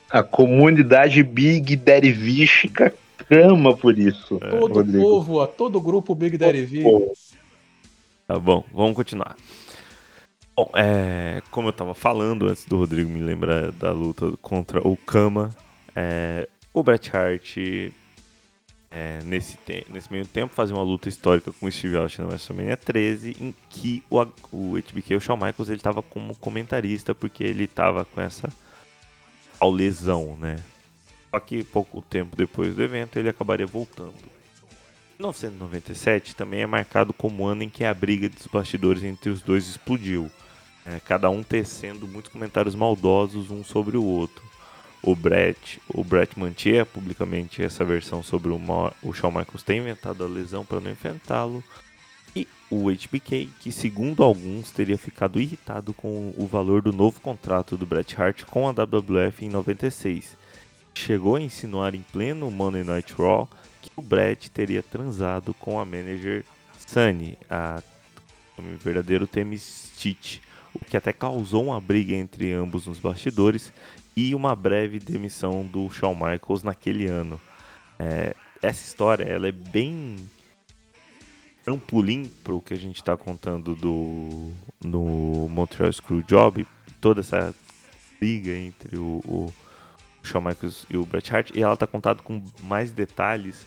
A 0.09 0.21
comunidade 0.21 1.23
Big 1.23 1.75
Daddy 1.75 2.11
Vística 2.11 2.93
clama 3.27 3.75
por 3.75 3.97
isso. 3.97 4.39
Todo 4.39 4.71
o 4.71 4.73
Rodrigo. 4.75 5.03
povo, 5.03 5.41
a 5.41 5.47
todo 5.47 5.77
o 5.77 5.81
grupo 5.81 6.13
Big 6.15 6.37
Daddy 6.37 6.65
V. 6.65 6.83
Tá 8.27 8.39
bom, 8.39 8.63
vamos 8.73 8.95
continuar. 8.95 9.35
Bom, 10.55 10.69
é, 10.75 11.41
como 11.49 11.69
eu 11.69 11.73
tava 11.73 11.93
falando 11.95 12.47
antes 12.47 12.65
do 12.65 12.77
Rodrigo 12.77 13.09
me 13.09 13.19
lembrar 13.21 13.71
da 13.71 13.91
luta 13.91 14.33
contra 14.41 14.87
o 14.87 14.95
Kama, 14.95 15.49
é, 15.95 16.47
o 16.71 16.83
Bret 16.83 17.09
Hart, 17.15 17.57
é, 18.91 19.19
nesse, 19.25 19.57
te- 19.57 19.85
nesse 19.89 20.11
meio 20.11 20.27
tempo, 20.27 20.53
fazia 20.53 20.75
uma 20.75 20.83
luta 20.83 21.09
histórica 21.09 21.51
com 21.51 21.65
o 21.65 21.71
Steve 21.71 21.97
Austin 21.97 22.21
na 22.21 22.27
WrestleMania 22.27 22.77
13, 22.77 23.35
em 23.41 23.55
que 23.67 24.03
o, 24.09 24.21
o 24.51 24.77
HBK, 24.77 25.15
o 25.15 25.19
Shawn 25.19 25.37
Michaels, 25.37 25.69
ele 25.69 25.79
tava 25.81 26.03
como 26.03 26.35
comentarista, 26.35 27.15
porque 27.15 27.43
ele 27.43 27.65
tava 27.65 28.05
com 28.05 28.21
essa 28.21 28.47
lesão, 29.75 30.37
né? 30.39 30.57
Só 31.33 31.39
que 31.39 31.63
pouco 31.63 31.99
tempo 31.99 32.35
depois 32.35 32.75
do 32.75 32.83
evento, 32.83 33.17
ele 33.17 33.27
acabaria 33.27 33.65
voltando. 33.65 34.13
1997 35.17 36.35
também 36.35 36.61
é 36.61 36.67
marcado 36.67 37.11
como 37.11 37.43
ano 37.47 37.63
em 37.63 37.69
que 37.69 37.83
a 37.83 37.91
briga 37.91 38.29
dos 38.29 38.45
bastidores 38.45 39.03
entre 39.03 39.31
os 39.31 39.41
dois 39.41 39.67
explodiu, 39.67 40.29
é, 40.85 40.99
cada 40.99 41.31
um 41.31 41.41
tecendo 41.41 42.07
muitos 42.07 42.31
comentários 42.31 42.75
maldosos 42.75 43.49
um 43.49 43.63
sobre 43.63 43.97
o 43.97 44.03
outro. 44.03 44.43
O 45.01 45.15
Brett, 45.15 45.81
o 45.89 46.03
Brett 46.03 46.37
mantinha 46.37 46.85
publicamente 46.85 47.63
essa 47.63 47.83
versão 47.83 48.21
sobre 48.21 48.51
o, 48.51 48.59
Ma- 48.59 48.93
o 49.01 49.11
Shawn 49.11 49.31
Michaels 49.31 49.63
ter 49.63 49.77
inventado 49.77 50.23
a 50.23 50.27
lesão 50.27 50.63
para 50.63 50.79
não 50.79 50.91
enfrentá-lo, 50.91 51.63
e 52.35 52.47
o 52.69 52.91
HBK, 52.91 53.49
que 53.59 53.71
segundo 53.71 54.23
alguns 54.23 54.69
teria 54.69 54.99
ficado 54.99 55.41
irritado 55.41 55.93
com 55.95 56.31
o 56.37 56.45
valor 56.45 56.83
do 56.83 56.93
novo 56.93 57.19
contrato 57.21 57.75
do 57.75 57.87
Bret 57.87 58.15
Hart 58.21 58.43
com 58.43 58.67
a 58.67 58.71
WWF 58.71 59.45
em 59.45 59.49
96. 59.49 60.42
Chegou 60.93 61.35
a 61.35 61.41
insinuar 61.41 61.95
em 61.95 62.01
pleno 62.01 62.49
Monday 62.51 62.83
Night 62.83 63.13
Raw 63.17 63.49
que 63.81 63.91
o 63.95 64.01
Brett 64.01 64.49
teria 64.49 64.81
transado 64.81 65.53
com 65.53 65.79
a 65.79 65.85
manager 65.85 66.45
Sunny, 66.77 67.37
a 67.49 67.81
nome 68.57 68.75
verdadeiro 68.75 69.27
Temi 69.27 69.57
Stitch, 69.57 70.39
o 70.73 70.79
que 70.85 70.95
até 70.95 71.11
causou 71.11 71.65
uma 71.65 71.81
briga 71.81 72.15
entre 72.15 72.53
ambos 72.53 72.87
nos 72.87 72.99
bastidores 72.99 73.73
e 74.15 74.33
uma 74.33 74.55
breve 74.55 74.99
demissão 74.99 75.65
do 75.65 75.89
Shawn 75.89 76.15
Michaels 76.15 76.63
naquele 76.63 77.07
ano. 77.07 77.41
É, 77.99 78.35
essa 78.61 78.85
história 78.85 79.23
ela 79.23 79.47
é 79.47 79.51
bem 79.51 80.17
trampolim 81.63 82.25
para 82.43 82.53
o 82.53 82.61
que 82.61 82.73
a 82.73 82.77
gente 82.77 82.97
está 82.97 83.15
contando 83.17 83.75
do 83.75 84.51
no 84.83 85.47
Montreal 85.49 85.91
Screwjob, 85.91 86.67
toda 86.99 87.21
essa 87.21 87.53
briga 88.19 88.51
entre 88.51 88.97
o, 88.97 89.21
o 89.25 89.53
Shawn 90.23 90.41
Michaels 90.41 90.85
e 90.89 90.97
o 90.97 91.05
Bret 91.05 91.33
Hart, 91.35 91.51
e 91.53 91.61
ela 91.61 91.73
está 91.73 91.85
contada 91.85 92.21
com 92.23 92.41
mais 92.61 92.91
detalhes 92.91 93.65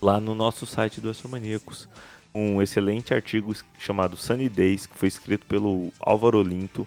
lá 0.00 0.20
no 0.20 0.34
nosso 0.34 0.66
site 0.66 1.00
do 1.00 1.08
Astromaníacos. 1.10 1.88
Um 2.34 2.60
excelente 2.62 3.12
artigo 3.14 3.54
chamado 3.78 4.16
Sunny 4.16 4.48
Days, 4.48 4.86
que 4.86 4.96
foi 4.96 5.08
escrito 5.08 5.46
pelo 5.46 5.92
Álvaro 5.98 6.38
Olinto. 6.38 6.86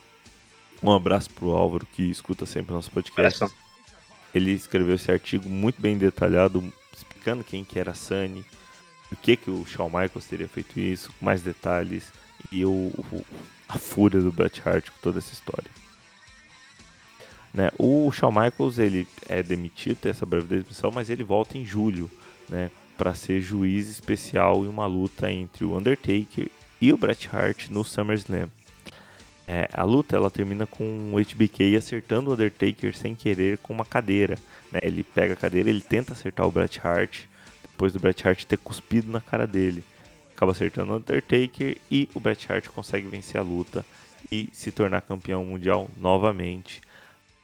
Um 0.81 0.91
abraço 0.91 1.29
pro 1.31 1.51
Álvaro, 1.51 1.85
que 1.85 2.03
escuta 2.03 2.45
sempre 2.45 2.73
nosso 2.73 2.91
podcast. 2.91 3.39
Ele 4.33 4.51
escreveu 4.51 4.95
esse 4.95 5.11
artigo 5.11 5.49
muito 5.49 5.81
bem 5.81 5.97
detalhado, 5.97 6.71
explicando 6.95 7.43
quem 7.43 7.65
que 7.65 7.77
era 7.77 7.91
a 7.91 7.95
Sunny, 7.95 8.45
por 9.09 9.17
que, 9.17 9.35
que 9.35 9.51
o 9.51 9.65
Shawn 9.65 9.87
Michaels 9.89 10.25
teria 10.25 10.47
feito 10.47 10.79
isso, 10.79 11.11
com 11.19 11.25
mais 11.25 11.41
detalhes, 11.41 12.05
e 12.51 12.63
o, 12.63 12.71
o- 12.71 13.25
a 13.67 13.77
fúria 13.77 14.21
do 14.21 14.31
Bret 14.31 14.61
Hart 14.65 14.89
com 14.89 14.97
toda 15.01 15.19
essa 15.19 15.33
história. 15.33 15.69
Né, 17.53 17.69
o 17.77 18.09
Shawn 18.11 18.31
Michaels 18.31 18.79
ele 18.79 19.07
é 19.27 19.43
demitido, 19.43 19.97
tem 19.97 20.11
essa 20.11 20.25
breve 20.25 20.47
demissão, 20.47 20.89
mas 20.89 21.09
ele 21.09 21.23
volta 21.23 21.57
em 21.57 21.65
julho, 21.65 22.09
né, 22.47 22.71
para 22.97 23.13
ser 23.13 23.41
juiz 23.41 23.89
especial 23.89 24.63
em 24.63 24.67
uma 24.67 24.85
luta 24.85 25.31
entre 25.31 25.65
o 25.65 25.75
Undertaker 25.75 26.47
e 26.79 26.93
o 26.93 26.97
Bret 26.97 27.29
Hart 27.31 27.67
no 27.69 27.83
SummerSlam. 27.83 28.49
É, 29.47 29.67
a 29.73 29.83
luta 29.83 30.15
ela 30.15 30.31
termina 30.31 30.65
com 30.65 31.13
o 31.13 31.19
HBK 31.19 31.75
acertando 31.75 32.29
o 32.29 32.33
Undertaker 32.33 32.95
sem 32.95 33.13
querer 33.13 33.57
com 33.57 33.73
uma 33.73 33.83
cadeira. 33.83 34.37
né? 34.71 34.79
Ele 34.81 35.03
pega 35.03 35.33
a 35.33 35.37
cadeira, 35.37 35.69
ele 35.69 35.81
tenta 35.81 36.13
acertar 36.13 36.47
o 36.47 36.51
Bret 36.51 36.79
Hart, 36.81 37.23
depois 37.63 37.91
do 37.91 37.99
Bret 37.99 38.25
Hart 38.25 38.45
ter 38.45 38.57
cuspido 38.57 39.11
na 39.11 39.19
cara 39.19 39.45
dele. 39.45 39.83
Acaba 40.33 40.53
acertando 40.53 40.93
o 40.93 40.95
Undertaker 40.95 41.77
e 41.89 42.07
o 42.13 42.19
Bret 42.19 42.45
Hart 42.49 42.67
consegue 42.67 43.07
vencer 43.07 43.41
a 43.41 43.43
luta 43.43 43.85
e 44.31 44.47
se 44.53 44.71
tornar 44.71 45.01
campeão 45.01 45.43
mundial 45.43 45.89
novamente 45.97 46.81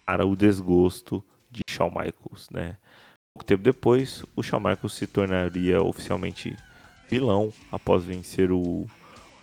para 0.08 0.26
o 0.26 0.38
desgosto 0.38 1.22
de 1.52 1.62
Shawn 1.70 1.90
Michaels, 1.90 2.50
né? 2.50 2.78
Pouco 3.34 3.46
tempo 3.46 3.62
depois, 3.62 4.24
o 4.38 4.42
Shawn 4.42 4.62
Michaels 4.62 4.94
se 4.94 5.06
tornaria 5.06 5.82
oficialmente 5.82 6.56
vilão 7.10 7.52
após 7.70 8.06
vencer 8.06 8.50
o 8.50 8.88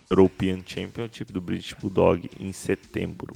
European 0.09 0.61
Championship 0.65 1.31
do 1.31 1.41
British 1.41 1.75
Bulldog 1.75 2.31
em 2.41 2.51
setembro. 2.51 3.35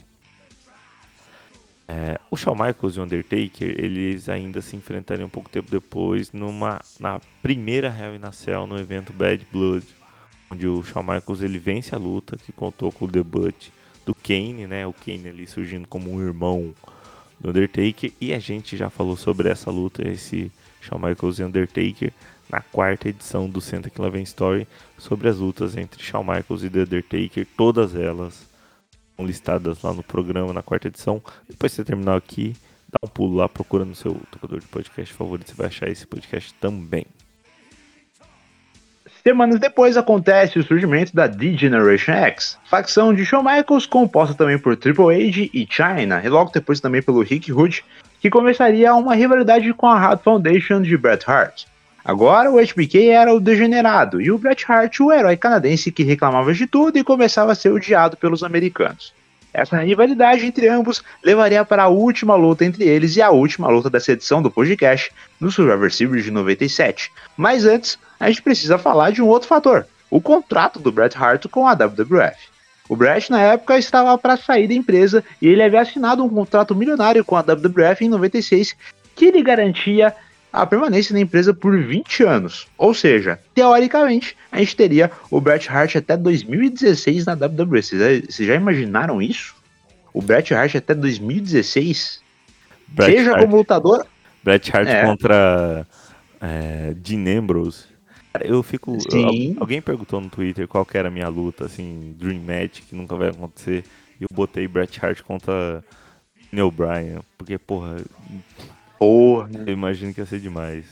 É, 1.87 2.19
o 2.31 2.37
Shawn 2.37 2.55
Michaels 2.55 2.97
e 2.97 3.01
o 3.01 3.03
Undertaker, 3.03 3.75
eles 3.79 4.31
ainda 4.31 4.63
se 4.63 4.75
enfrentariam 4.75 5.27
um 5.27 5.31
pouco 5.31 5.51
tempo 5.51 5.71
depois 5.71 6.33
numa, 6.33 6.81
na 6.99 7.21
primeira 7.43 7.89
Hell 7.89 8.17
in 8.17 8.25
a 8.25 8.33
Cell 8.33 8.67
no 8.67 8.79
evento 8.79 9.13
Bad 9.13 9.47
Blood, 9.53 9.87
onde 10.51 10.67
o 10.67 10.83
Shawn 10.83 11.03
Michaels 11.03 11.43
ele 11.43 11.59
vence 11.59 11.95
a 11.95 11.99
luta, 11.99 12.39
que 12.39 12.53
contou 12.53 12.91
com 12.91 13.05
o 13.05 13.09
debut 13.09 13.69
do 14.07 14.15
Kane, 14.15 14.67
né? 14.67 14.87
O 14.87 14.95
Kane 14.95 15.29
ali 15.29 15.47
surgindo 15.47 15.87
como 15.87 16.11
um 16.11 16.23
irmão 16.23 16.75
do 17.41 17.51
Undertaker, 17.51 18.13
e 18.21 18.33
a 18.33 18.39
gente 18.39 18.77
já 18.77 18.91
falou 18.91 19.17
sobre 19.17 19.49
essa 19.49 19.71
luta, 19.71 20.07
esse 20.07 20.51
Shawn 20.81 20.99
Michaels 20.99 21.39
e 21.39 21.45
Undertaker, 21.45 22.13
na 22.51 22.61
quarta 22.61 23.09
edição 23.09 23.49
do 23.49 23.61
Senta 23.61 23.91
Que 23.91 24.11
Vem 24.11 24.23
Story, 24.23 24.67
sobre 24.97 25.29
as 25.29 25.39
lutas 25.39 25.77
entre 25.77 26.03
Shawn 26.03 26.25
Michaels 26.25 26.65
e 26.65 26.71
The 26.71 26.81
Undertaker, 26.81 27.47
todas 27.57 27.95
elas 27.95 28.49
listadas 29.19 29.83
lá 29.83 29.93
no 29.93 30.03
programa, 30.03 30.53
na 30.53 30.63
quarta 30.63 30.89
edição. 30.89 31.23
Depois 31.49 31.73
que 31.73 31.77
você 31.77 31.85
terminar 31.85 32.17
aqui, 32.17 32.55
dá 32.89 32.99
um 33.05 33.09
pulo 33.09 33.37
lá, 33.37 33.49
procura 33.49 33.85
no 33.85 33.95
seu 33.95 34.15
tocador 34.31 34.61
de 34.61 34.67
podcast 34.67 35.13
favorito, 35.13 35.51
você 35.51 35.55
vai 35.55 35.67
achar 35.67 35.89
esse 35.89 36.07
podcast 36.07 36.55
também. 36.55 37.07
Semanas 39.29 39.61
depois 39.61 39.95
acontece 39.95 40.59
o 40.59 40.63
surgimento 40.63 41.15
da 41.15 41.27
D-Generation 41.27 42.13
X, 42.13 42.57
facção 42.65 43.13
de 43.13 43.27
Shawn 43.27 43.43
Michaels 43.43 43.85
composta 43.85 44.35
também 44.35 44.59
por 44.59 44.75
Triple 44.75 45.15
H 45.15 45.51
e 45.53 45.69
China, 45.71 46.23
e 46.25 46.29
logo 46.31 46.51
depois 46.51 46.81
também 46.81 47.03
pelo 47.03 47.21
Rick 47.21 47.53
Hood, 47.53 47.85
que 48.23 48.31
começaria 48.31 48.95
uma 48.95 49.15
rivalidade 49.15 49.71
com 49.75 49.87
a 49.87 49.99
Hard 49.99 50.21
Foundation 50.23 50.81
de 50.81 50.97
Bret 50.97 51.25
Hart. 51.27 51.65
Agora 52.03 52.51
o 52.51 52.57
HBK 52.59 53.11
era 53.11 53.35
o 53.35 53.39
degenerado 53.39 54.19
e 54.19 54.31
o 54.31 54.39
Bret 54.39 54.65
Hart 54.67 54.99
o 55.01 55.13
herói 55.13 55.37
canadense 55.37 55.93
que 55.93 56.05
reclamava 56.05 56.55
de 56.55 56.67
tudo 56.67 56.97
e 56.97 57.05
começava 57.05 57.53
a 57.53 57.55
ser 57.55 57.69
odiado 57.69 58.17
pelos 58.17 58.43
americanos. 58.43 59.13
Essa 59.53 59.77
rivalidade 59.77 60.47
entre 60.47 60.69
ambos 60.69 61.03
levaria 61.23 61.67
para 61.67 61.83
a 61.83 61.89
última 61.89 62.35
luta 62.35 62.65
entre 62.65 62.85
eles 62.85 63.15
e 63.17 63.21
a 63.21 63.29
última 63.29 63.69
luta 63.69 63.91
dessa 63.91 64.13
edição 64.13 64.41
do 64.41 64.51
podcast 64.51 65.13
no 65.39 65.51
Survivor 65.51 65.93
Series 65.93 66.25
de 66.25 66.31
97. 66.31 67.13
Mas 67.37 67.67
antes, 67.67 67.99
a 68.19 68.29
gente 68.29 68.43
precisa 68.43 68.79
falar 68.79 69.11
de 69.11 69.23
um 69.23 69.27
outro 69.27 69.49
fator: 69.49 69.87
o 70.11 70.21
contrato 70.21 70.79
do 70.79 70.91
Bret 70.93 71.17
Hart 71.17 71.47
com 71.49 71.67
a 71.67 71.75
WWF. 71.75 72.37
O 72.89 72.97
Bret, 72.97 73.31
na 73.31 73.41
época, 73.41 73.77
estava 73.79 74.17
para 74.17 74.37
sair 74.37 74.67
da 74.67 74.75
empresa 74.75 75.23
e 75.43 75.47
ele 75.49 75.63
havia 75.63 75.83
assinado 75.83 76.25
um 76.25 76.29
contrato 76.29 76.75
milionário 76.75 77.23
com 77.25 77.37
a 77.37 77.43
WWF 77.43 78.05
em 78.05 78.09
96 78.09 78.75
que 79.15 79.31
lhe 79.31 79.43
garantia 79.43 80.15
a 80.51 80.65
permanência 80.65 81.13
na 81.13 81.21
empresa 81.21 81.53
por 81.53 81.79
20 81.79 82.23
anos. 82.23 82.67
Ou 82.79 82.95
seja, 82.95 83.39
teoricamente, 83.55 84.35
a 84.51 84.59
gente 84.61 84.75
teria 84.75 85.11
o 85.31 85.39
Bret 85.41 85.69
Hart 85.69 85.97
até 85.97 86.17
2016 86.17 87.27
na 87.27 87.35
WWE. 87.35 87.83
Vocês 87.83 88.01
já, 88.01 88.27
vocês 88.27 88.49
já 88.49 88.55
imaginaram 88.55 89.21
isso? 89.21 89.55
O 90.15 90.23
Bret 90.23 90.55
Hart 90.55 90.75
até 90.77 90.95
2016? 90.95 92.21
Bret 92.89 93.13
Seja 93.19 93.33
Hart- 93.33 93.41
como 93.43 93.57
lutador. 93.57 94.07
Bret 94.43 94.71
Hart 94.75 94.89
É. 94.89 95.05
contra 95.05 95.87
é, 96.41 96.95
Dean 96.97 97.39
Ambrose. 97.39 97.85
Cara, 98.39 98.47
eu 98.47 98.63
fico. 98.63 98.97
Sim. 99.11 99.55
al- 99.57 99.61
alguém 99.63 99.81
perguntou 99.83 100.21
no 100.21 100.29
Twitter 100.29 100.67
qual 100.69 100.85
que 100.87 100.97
era 100.97 101.09
a 101.09 101.11
minha 101.11 101.29
luta, 101.29 101.67
assim, 101.67 102.15
Dream 102.19 102.41
Match, 102.41 102.81
que 102.89 102.95
nunca 102.95 103.15
vai 103.17 103.29
acontecer. 103.31 103.85
E 104.21 104.25
eu 104.25 104.29
botei 104.33 104.67
Bret 104.69 104.99
Hart 105.05 105.23
contra 105.23 105.85
Neil 106.53 106.71
Bryan. 106.71 107.21
Porque, 107.37 107.57
porra, 107.59 107.97
Porra. 108.99 109.49
eu 109.67 109.73
imagino 109.73 110.13
que 110.13 110.21
ia 110.21 110.27
ser 110.27 110.41
demais. 110.41 110.85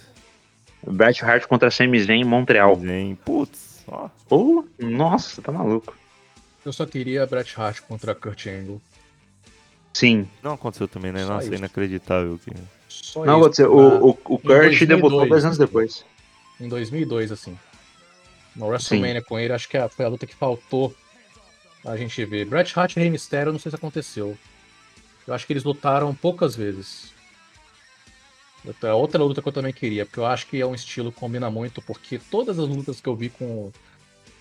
Bret 0.86 1.24
Hart 1.24 1.46
contra 1.46 1.70
Sami 1.70 1.98
Zayn 2.00 2.20
em 2.20 2.24
Montreal. 2.24 2.76
Zayn, 2.76 3.14
putz, 3.16 3.82
ó. 3.88 4.08
Oh, 4.30 4.64
nossa, 4.78 5.42
tá 5.42 5.50
maluco. 5.50 5.96
Eu 6.64 6.72
só 6.72 6.86
queria 6.86 7.26
Bret 7.26 7.52
Hart 7.56 7.80
contra 7.82 8.14
Kurt 8.14 8.46
Angle. 8.46 8.80
Sim. 9.94 10.28
Não 10.42 10.52
aconteceu 10.52 10.86
também, 10.86 11.10
né? 11.12 11.24
Só 11.24 11.34
Nossa, 11.34 11.46
isso. 11.46 11.54
inacreditável 11.54 12.38
que. 12.44 12.50
Só 12.88 13.24
Não 13.24 13.34
isso. 13.38 13.40
aconteceu. 13.40 13.72
O, 13.74 14.06
o, 14.06 14.10
o 14.10 14.14
Kurt 14.14 14.42
2002. 14.42 14.88
debutou 14.88 15.28
dois 15.28 15.44
anos 15.44 15.56
depois. 15.58 16.04
Em 16.60 16.68
2002, 16.68 17.30
assim. 17.32 17.58
No 18.54 18.66
WrestleMania 18.66 19.22
com 19.22 19.38
ele, 19.38 19.52
acho 19.52 19.68
que 19.68 19.76
a- 19.76 19.88
foi 19.88 20.04
a 20.04 20.08
luta 20.08 20.26
que 20.26 20.34
faltou 20.34 20.94
a 21.84 21.96
gente 21.96 22.24
ver. 22.24 22.46
Bret 22.46 22.72
Hart 22.74 22.96
e 22.96 23.00
Rey 23.00 23.10
Mysterio, 23.10 23.52
não 23.52 23.58
sei 23.58 23.70
se 23.70 23.76
aconteceu. 23.76 24.36
Eu 25.26 25.34
acho 25.34 25.46
que 25.46 25.52
eles 25.52 25.64
lutaram 25.64 26.14
poucas 26.14 26.56
vezes. 26.56 27.12
Outra- 28.64 28.94
Outra 28.94 29.22
luta 29.22 29.42
que 29.42 29.48
eu 29.48 29.52
também 29.52 29.72
queria, 29.72 30.04
porque 30.04 30.18
eu 30.18 30.26
acho 30.26 30.46
que 30.46 30.60
é 30.60 30.66
um 30.66 30.74
estilo 30.74 31.12
que 31.12 31.18
combina 31.20 31.50
muito, 31.50 31.80
porque 31.82 32.18
todas 32.18 32.58
as 32.58 32.68
lutas 32.68 33.00
que 33.00 33.08
eu 33.08 33.14
vi 33.14 33.28
com 33.28 33.70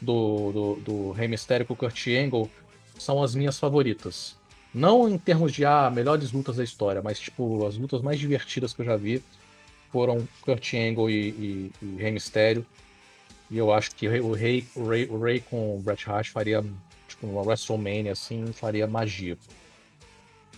do, 0.02 0.52
do, 0.52 0.76
do 0.82 1.12
Rey 1.12 1.28
Mysterio 1.28 1.66
com 1.66 1.74
o 1.74 1.78
Kurt 1.78 2.08
Angle 2.08 2.50
são 2.98 3.22
as 3.22 3.36
minhas 3.36 3.60
favoritas. 3.60 4.36
Não 4.74 5.08
em 5.08 5.18
termos 5.18 5.54
de 5.54 5.64
ah, 5.66 5.90
melhores 5.94 6.32
lutas 6.32 6.58
da 6.58 6.64
história, 6.64 7.02
mas 7.02 7.20
tipo, 7.20 7.66
as 7.66 7.78
lutas 7.78 8.02
mais 8.02 8.20
divertidas 8.20 8.74
que 8.74 8.82
eu 8.82 8.86
já 8.86 8.96
vi 8.98 9.24
foram 9.96 10.28
Kurt 10.42 10.74
Angle 10.74 11.10
e, 11.10 11.30
e, 11.30 11.72
e 11.82 11.96
Rey 11.96 12.12
Mysterio. 12.12 12.66
E 13.50 13.58
eu 13.58 13.72
acho 13.72 13.96
que 13.96 14.06
o 14.10 14.34
Rey, 14.34 14.66
o 14.76 14.84
Rey, 14.84 15.08
o 15.10 15.18
Rey 15.18 15.40
com 15.40 15.78
o 15.78 15.80
Bret 15.80 16.04
Hart 16.06 16.32
faria, 16.32 16.62
tipo, 17.08 17.26
uma 17.26 17.42
WrestleMania 17.42 18.12
assim, 18.12 18.46
faria 18.52 18.86
magia. 18.88 19.38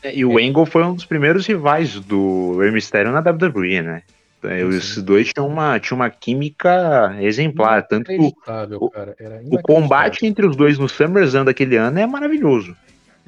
É, 0.01 0.15
E 0.15 0.25
o 0.25 0.39
Angle 0.39 0.65
foi 0.65 0.83
um 0.83 0.95
dos 0.95 1.05
primeiros 1.05 1.45
rivais 1.45 1.99
do 1.99 2.57
Rey 2.57 2.71
Mysterio 2.71 3.11
na 3.11 3.19
WWE, 3.19 3.83
né? 3.83 4.01
É, 4.43 4.63
Os 4.63 4.97
dois 5.03 5.31
tinham 5.31 5.47
uma, 5.47 5.79
tinham 5.79 5.97
uma 5.99 6.09
química 6.09 7.15
exemplar. 7.19 7.85
Tanto 7.87 8.11
o, 8.11 8.33
cara. 8.33 8.75
O 9.51 9.61
combate 9.61 10.25
entre 10.25 10.47
os 10.47 10.55
dois 10.55 10.79
no 10.79 10.89
SummerSlam 10.89 11.45
daquele 11.45 11.75
ano 11.75 11.99
é 11.99 12.07
maravilhoso. 12.07 12.75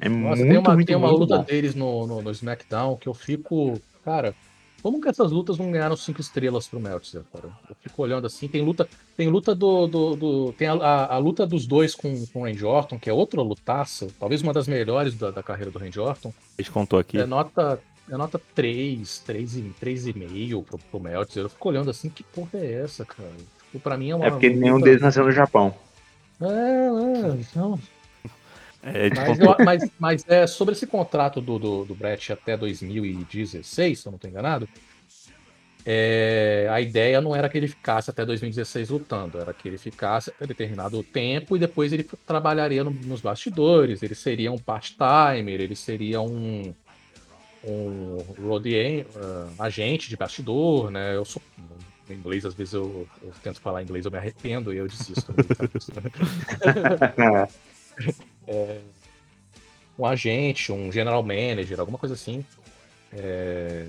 É 0.00 0.08
Nossa, 0.08 0.44
muito, 0.44 0.48
tem 0.50 0.58
uma, 0.58 0.74
muito, 0.74 0.86
tem 0.88 0.96
uma 0.96 1.10
luta 1.10 1.38
bom. 1.38 1.44
deles 1.44 1.74
no, 1.76 2.06
no, 2.06 2.22
no 2.22 2.30
SmackDown 2.32 2.96
que 2.96 3.08
eu 3.08 3.14
fico. 3.14 3.80
Cara, 4.04 4.34
como 4.82 5.00
que 5.00 5.08
essas 5.08 5.30
lutas 5.32 5.58
não 5.58 5.70
ganharam 5.70 5.96
cinco 5.96 6.20
estrelas 6.20 6.66
pro 6.68 6.80
Meltzer, 6.80 7.22
cara? 7.32 7.48
Eu 7.68 7.76
fico 7.80 8.02
olhando 8.02 8.26
assim, 8.26 8.48
tem 8.48 8.62
luta. 8.62 8.88
Tem 9.16 9.28
luta 9.28 9.54
do. 9.54 9.86
do, 9.86 10.16
do- 10.16 10.52
tem 10.54 10.68
a, 10.68 10.74
a, 10.74 11.14
a 11.14 11.18
luta 11.18 11.46
dos 11.46 11.66
dois 11.66 11.94
com, 11.94 12.26
com 12.26 12.40
o 12.40 12.44
Randy 12.44 12.64
Orton, 12.64 12.98
que 12.98 13.08
é 13.08 13.12
outra 13.12 13.40
lutaça, 13.42 14.08
talvez 14.18 14.42
uma 14.42 14.52
das 14.52 14.66
melhores 14.68 15.14
da, 15.14 15.30
da 15.30 15.42
carreira 15.42 15.70
do 15.70 15.78
Randy 15.78 16.00
Orton. 16.00 16.32
A 16.58 16.62
gente 16.62 16.70
contou 16.70 16.98
aqui. 16.98 17.18
É 17.18 17.26
nota. 17.26 17.80
É 18.12 18.16
nota 18.16 18.40
3, 18.56 19.22
3,5 19.24 19.72
3,5 19.80 20.64
pro, 20.64 20.78
pro 20.78 20.98
Meltzer. 21.00 21.44
Eu 21.44 21.48
fico 21.48 21.68
olhando 21.68 21.90
assim, 21.90 22.08
que 22.08 22.24
porra 22.24 22.50
é 22.58 22.82
essa, 22.82 23.04
cara? 23.04 23.30
Tipo, 23.66 23.78
pra 23.78 23.96
mim 23.96 24.10
é 24.10 24.16
uma. 24.16 24.26
É 24.26 24.30
porque 24.30 24.48
nenhum 24.50 24.74
luta- 24.74 24.86
deles 24.86 25.00
nasceu 25.00 25.24
no 25.24 25.30
Japão. 25.30 25.72
É, 26.40 26.46
é, 26.46 27.28
então. 27.40 27.78
É, 28.82 29.10
Mas, 29.10 29.38
eu- 29.38 29.56
mas- 29.64 29.90
mas, 29.98 30.24
é, 30.26 30.46
sobre 30.46 30.74
esse 30.74 30.86
contrato 30.86 31.40
do, 31.40 31.58
do, 31.58 31.84
do 31.84 31.94
Brett 31.94 32.32
até 32.32 32.56
2016, 32.56 34.00
se 34.00 34.08
eu 34.08 34.10
não 34.10 34.16
estou 34.16 34.30
enganado, 34.30 34.66
é, 35.84 36.68
a 36.70 36.80
ideia 36.80 37.20
não 37.20 37.34
era 37.34 37.48
que 37.48 37.58
ele 37.58 37.68
ficasse 37.68 38.10
até 38.10 38.24
2016 38.24 38.90
lutando, 38.90 39.38
era 39.38 39.52
que 39.52 39.68
ele 39.68 39.78
ficasse 39.78 40.30
até 40.30 40.46
determinado 40.46 41.02
tempo 41.04 41.56
e 41.56 41.60
depois 41.60 41.92
ele 41.92 42.04
trabalharia 42.26 42.84
no- 42.84 42.90
nos 42.90 43.20
bastidores, 43.20 44.02
ele 44.02 44.14
seria 44.14 44.52
um 44.52 44.58
part-timer, 44.58 45.60
ele 45.60 45.76
seria 45.76 46.20
um, 46.20 46.74
um 47.64 48.16
road 48.38 49.06
ah, 49.16 49.64
agente 49.64 50.08
de 50.08 50.16
bastidor, 50.16 50.90
né? 50.90 51.16
Eu 51.16 51.24
sou 51.24 51.42
em 52.08 52.14
inglês, 52.14 52.44
às 52.44 52.54
vezes 52.54 52.74
eu, 52.74 53.06
eu 53.22 53.32
tento 53.42 53.60
falar 53.60 53.82
inglês, 53.82 54.04
eu 54.04 54.10
me 54.10 54.18
arrependo 54.18 54.72
e 54.72 54.78
eu 54.78 54.86
desisto. 54.86 55.32
É, 58.50 58.80
um 59.96 60.04
agente, 60.04 60.72
um 60.72 60.90
general 60.90 61.22
manager, 61.22 61.78
alguma 61.78 61.98
coisa 61.98 62.14
assim. 62.14 62.44
É, 63.12 63.86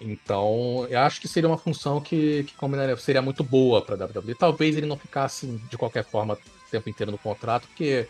Então, 0.00 0.86
eu 0.88 0.98
acho 1.00 1.20
que 1.20 1.28
seria 1.28 1.48
uma 1.48 1.58
função 1.58 2.00
que, 2.00 2.44
que 2.44 2.54
combinaria, 2.54 2.96
seria 2.96 3.22
muito 3.22 3.42
boa 3.42 3.82
para 3.82 3.96
WWE. 3.96 4.34
Talvez 4.34 4.76
ele 4.76 4.86
não 4.86 4.96
ficasse 4.96 5.46
de 5.46 5.78
qualquer 5.78 6.04
forma 6.04 6.34
o 6.34 6.70
tempo 6.70 6.88
inteiro 6.88 7.12
no 7.12 7.18
contrato, 7.18 7.66
porque 7.68 8.06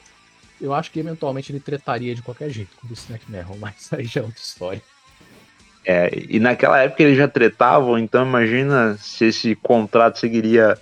eu 0.60 0.74
acho 0.74 0.90
que 0.90 1.00
eventualmente 1.00 1.52
ele 1.52 1.60
tretaria 1.60 2.14
de 2.14 2.22
qualquer 2.22 2.50
jeito 2.50 2.76
com 2.76 2.86
o 2.86 2.88
Vince 2.88 3.06
mas 3.58 3.92
aí 3.92 4.04
já 4.04 4.20
é 4.20 4.24
outra 4.24 4.40
história. 4.40 4.82
É, 5.84 6.10
e 6.28 6.38
naquela 6.38 6.82
época 6.82 7.02
eles 7.02 7.16
já 7.16 7.26
tretavam, 7.26 7.98
então 7.98 8.26
imagina 8.26 8.96
se 8.98 9.24
esse 9.26 9.54
contrato 9.56 10.18
seguiria 10.18 10.78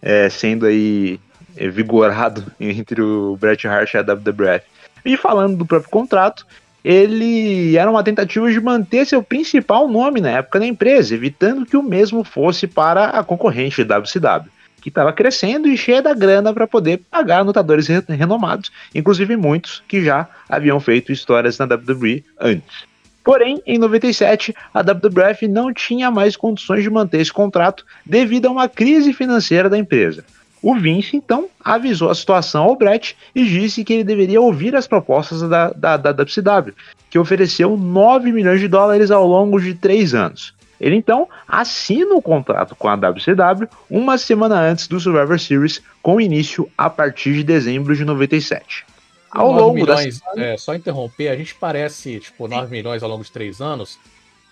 é, 0.00 0.28
sendo 0.30 0.66
aí 0.66 1.20
vigorado 1.56 2.44
entre 2.60 3.00
o 3.00 3.36
Bret 3.40 3.66
Hart 3.66 3.94
e 3.94 3.98
a 3.98 4.02
WWF. 4.02 4.64
E 5.04 5.16
falando 5.16 5.56
do 5.56 5.66
próprio 5.66 5.90
contrato, 5.90 6.46
ele 6.84 7.76
era 7.76 7.90
uma 7.90 8.02
tentativa 8.02 8.50
de 8.50 8.60
manter 8.60 9.06
seu 9.06 9.22
principal 9.22 9.88
nome 9.88 10.20
na 10.20 10.30
época 10.30 10.58
da 10.58 10.66
empresa, 10.66 11.14
evitando 11.14 11.66
que 11.66 11.76
o 11.76 11.82
mesmo 11.82 12.24
fosse 12.24 12.66
para 12.66 13.06
a 13.06 13.22
concorrente 13.22 13.82
WCW, 13.82 14.50
que 14.80 14.88
estava 14.88 15.12
crescendo 15.12 15.68
e 15.68 15.76
cheia 15.76 16.02
da 16.02 16.12
grana 16.12 16.52
para 16.52 16.66
poder 16.66 17.00
pagar 17.10 17.42
lutadores 17.44 17.86
re- 17.86 18.02
renomados, 18.08 18.72
inclusive 18.94 19.36
muitos 19.36 19.82
que 19.86 20.04
já 20.04 20.28
haviam 20.48 20.80
feito 20.80 21.12
histórias 21.12 21.56
na 21.58 21.66
WWE 21.66 22.24
antes. 22.40 22.84
Porém, 23.24 23.62
em 23.64 23.78
97, 23.78 24.52
a 24.74 24.82
WWF 24.82 25.46
não 25.46 25.72
tinha 25.72 26.10
mais 26.10 26.34
condições 26.34 26.82
de 26.82 26.90
manter 26.90 27.20
esse 27.20 27.32
contrato 27.32 27.86
devido 28.04 28.46
a 28.46 28.50
uma 28.50 28.68
crise 28.68 29.12
financeira 29.12 29.70
da 29.70 29.78
empresa. 29.78 30.24
O 30.62 30.76
Vince, 30.76 31.16
então, 31.16 31.48
avisou 31.62 32.08
a 32.08 32.14
situação 32.14 32.62
ao 32.62 32.76
Brett 32.76 33.16
e 33.34 33.44
disse 33.44 33.82
que 33.84 33.92
ele 33.92 34.04
deveria 34.04 34.40
ouvir 34.40 34.76
as 34.76 34.86
propostas 34.86 35.42
da, 35.42 35.70
da, 35.70 35.96
da 35.96 36.10
WCW, 36.12 36.72
que 37.10 37.18
ofereceu 37.18 37.76
9 37.76 38.30
milhões 38.30 38.60
de 38.60 38.68
dólares 38.68 39.10
ao 39.10 39.26
longo 39.26 39.60
de 39.60 39.74
três 39.74 40.14
anos. 40.14 40.54
Ele 40.80 40.96
então 40.96 41.28
assina 41.46 42.14
o 42.14 42.22
contrato 42.22 42.74
com 42.74 42.88
a 42.88 42.94
WCW 42.94 43.68
uma 43.88 44.18
semana 44.18 44.60
antes 44.60 44.88
do 44.88 44.98
Survivor 44.98 45.38
Series, 45.38 45.80
com 46.02 46.20
início 46.20 46.68
a 46.76 46.88
partir 46.88 47.34
de 47.34 47.44
dezembro 47.44 47.94
de 47.94 48.04
97. 48.04 48.84
Ao 49.30 49.52
9 49.52 49.60
longo 49.60 49.86
das 49.86 50.00
milhões, 50.00 50.20
é, 50.36 50.56
só 50.56 50.74
interromper, 50.74 51.28
a 51.28 51.36
gente 51.36 51.54
parece, 51.54 52.20
tipo, 52.20 52.46
9 52.46 52.70
milhões 52.70 53.02
ao 53.02 53.08
longo 53.08 53.24
de 53.24 53.30
três 53.30 53.60
anos. 53.60 53.98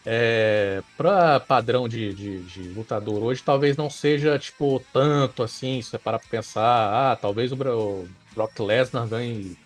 É, 0.07 0.83
para 0.97 1.39
padrão 1.41 1.87
de, 1.89 2.15
de, 2.15 2.39
de 2.45 2.63
lutador 2.71 3.23
hoje, 3.23 3.43
talvez 3.45 3.77
não 3.77 3.91
seja, 3.91 4.39
tipo, 4.39 4.83
tanto 4.93 5.43
assim, 5.43 5.83
se 5.83 5.91
você 5.91 5.99
parar 5.99 6.19
pra 6.19 6.29
pensar, 6.29 7.13
ah, 7.13 7.17
talvez 7.17 7.53
o, 7.53 7.57
Bro- 7.57 7.79
o 7.79 8.09
Brock 8.35 8.59
Lesnar 8.61 9.07
ganhe 9.07 9.57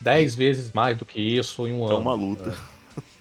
10 0.00 0.34
vezes 0.34 0.72
mais 0.72 0.96
do 0.98 1.04
que 1.04 1.20
isso 1.20 1.66
em 1.68 1.72
um 1.74 1.84
É 1.84 1.90
ano. 1.90 1.98
uma 2.00 2.14
luta. 2.14 2.54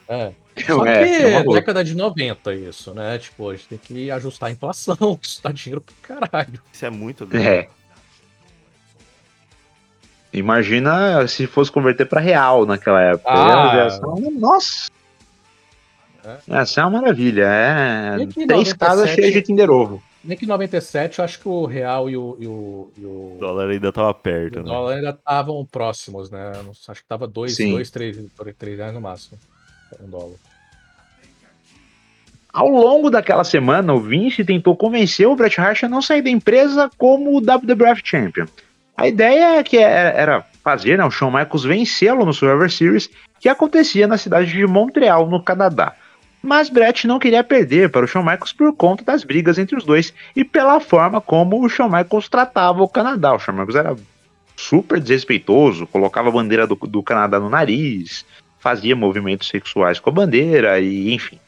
É. 0.07 0.31
Só 0.67 0.85
É, 0.85 1.03
que 1.03 1.09
é 1.23 1.33
é 1.35 1.43
década 1.43 1.83
de 1.83 1.95
90 1.95 2.53
isso, 2.53 2.93
né? 2.93 3.17
Tipo, 3.19 3.49
a 3.49 3.55
gente 3.55 3.67
tem 3.67 3.77
que 3.77 4.11
ajustar 4.11 4.49
a 4.49 4.51
inflação, 4.51 4.95
que 5.17 5.27
isso 5.27 5.41
dá 5.43 5.51
dinheiro 5.51 5.81
pro 5.81 5.95
caralho. 6.01 6.59
Isso 6.71 6.85
é 6.85 6.89
muito 6.89 7.27
É. 7.37 7.67
Imagina 10.31 11.27
se 11.27 11.45
fosse 11.45 11.71
converter 11.71 12.05
pra 12.07 12.19
real 12.19 12.65
naquela 12.65 13.01
época. 13.01 13.29
Ah. 13.29 13.99
Uma- 14.03 14.31
Nossa! 14.31 14.89
Essa 16.47 16.81
é 16.81 16.85
uma 16.85 17.01
maravilha. 17.01 17.43
É 17.45 18.15
três 18.17 18.47
97 18.47 18.77
casas 18.77 19.09
cheias 19.09 19.33
de 19.33 19.41
Kinder 19.41 19.69
Ovo. 19.69 20.01
Nem 20.23 20.37
que 20.37 20.45
em 20.45 20.47
97 20.47 21.19
eu 21.19 21.25
acho 21.25 21.39
que 21.39 21.49
o 21.49 21.65
real 21.65 22.09
e 22.09 22.15
o, 22.15 22.37
e 22.39 22.47
o, 22.47 22.91
e 22.97 23.05
o 23.05 23.35
O 23.35 23.37
dólar 23.39 23.69
ainda 23.69 23.91
tava 23.91 24.13
perto, 24.13 24.59
o 24.59 24.63
né? 24.63 24.69
dólar 24.69 24.95
ainda 24.95 25.09
estavam 25.09 25.65
próximos, 25.65 26.31
né? 26.31 26.53
Acho 26.87 27.01
que 27.01 27.07
tava 27.07 27.27
2, 27.27 27.55
Sim. 27.55 27.71
2, 27.71 27.91
3, 27.91 28.17
3 28.57 28.77
reais 28.77 28.93
no 28.93 29.01
máximo. 29.01 29.37
Um 30.01 30.09
dólar. 30.09 30.35
Ao 32.53 32.69
longo 32.69 33.09
daquela 33.09 33.43
semana, 33.43 33.93
o 33.93 33.99
Vince 33.99 34.45
tentou 34.45 34.77
convencer 34.77 35.27
o 35.27 35.35
Bret 35.35 35.59
Hart 35.59 35.83
a 35.83 35.89
não 35.89 36.01
sair 36.01 36.21
da 36.21 36.29
empresa 36.29 36.89
como 36.97 37.35
o 37.35 37.41
WWF 37.41 38.01
Champion. 38.03 38.45
A 38.95 39.07
ideia 39.07 39.57
é 39.57 39.63
que 39.63 39.77
era 39.77 40.09
era 40.09 40.45
fazer 40.63 40.97
né, 40.97 41.03
o 41.03 41.11
Shawn 41.11 41.31
Michaels 41.31 41.63
vencê-lo 41.63 42.25
no 42.25 42.33
Survivor 42.33 42.71
Series, 42.71 43.09
que 43.39 43.49
acontecia 43.49 44.07
na 44.07 44.17
cidade 44.17 44.51
de 44.51 44.65
Montreal, 44.65 45.27
no 45.29 45.43
Canadá. 45.43 45.93
Mas 46.45 46.69
Bret 46.69 47.07
não 47.07 47.19
queria 47.19 47.41
perder 47.41 47.89
para 47.89 48.03
o 48.03 48.07
Shawn 48.07 48.21
Michaels 48.21 48.51
por 48.51 48.75
conta 48.75 49.01
das 49.01 49.23
brigas 49.23 49.57
entre 49.57 49.77
os 49.77 49.85
dois 49.85 50.13
e 50.35 50.43
pela 50.43 50.81
forma 50.81 51.21
como 51.21 51.63
o 51.63 51.69
Shawn 51.69 51.89
Michaels 51.89 52.27
tratava 52.27 52.83
o 52.83 52.89
Canadá. 52.89 53.33
O 53.33 53.39
Shawn 53.39 53.55
Michaels 53.55 53.75
era 53.75 53.95
super 54.57 54.99
desrespeitoso, 54.99 55.87
colocava 55.87 56.27
a 56.27 56.31
bandeira 56.33 56.67
do, 56.67 56.75
do 56.75 57.01
Canadá 57.01 57.39
no 57.39 57.49
nariz, 57.49 58.25
fazia 58.59 58.93
movimentos 58.93 59.47
sexuais 59.47 60.01
com 60.01 60.09
a 60.09 60.13
bandeira 60.13 60.81
e 60.81 61.13
enfim. 61.13 61.39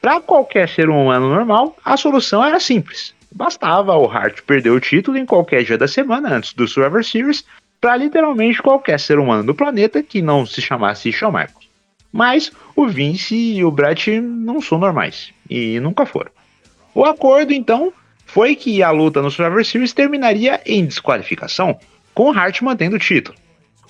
Para 0.00 0.20
qualquer 0.20 0.68
ser 0.68 0.88
humano 0.88 1.28
normal, 1.28 1.76
a 1.84 1.96
solução 1.96 2.44
era 2.44 2.60
simples. 2.60 3.12
Bastava 3.32 3.96
o 3.96 4.08
Hart 4.08 4.42
perder 4.42 4.70
o 4.70 4.80
título 4.80 5.18
em 5.18 5.26
qualquer 5.26 5.64
dia 5.64 5.76
da 5.76 5.88
semana 5.88 6.36
antes 6.36 6.52
do 6.52 6.68
Survivor 6.68 7.04
Series 7.04 7.44
para 7.80 7.96
literalmente 7.96 8.62
qualquer 8.62 9.00
ser 9.00 9.18
humano 9.18 9.42
do 9.42 9.56
planeta 9.56 10.04
que 10.04 10.22
não 10.22 10.46
se 10.46 10.62
chamasse 10.62 11.10
Shawn 11.10 11.32
Michaels. 11.32 11.69
Mas 12.12 12.50
o 12.74 12.86
Vince 12.88 13.34
e 13.34 13.64
o 13.64 13.70
Bret 13.70 14.20
não 14.20 14.60
são 14.60 14.78
normais 14.78 15.32
e 15.48 15.78
nunca 15.80 16.04
foram. 16.04 16.30
O 16.94 17.04
acordo 17.04 17.52
então 17.52 17.92
foi 18.26 18.54
que 18.54 18.82
a 18.82 18.90
luta 18.90 19.22
no 19.22 19.30
Survivor 19.30 19.64
Series 19.64 19.92
terminaria 19.92 20.60
em 20.66 20.84
desqualificação, 20.84 21.78
com 22.14 22.30
o 22.30 22.32
Hart 22.32 22.60
mantendo 22.62 22.96
o 22.96 22.98
título. 22.98 23.36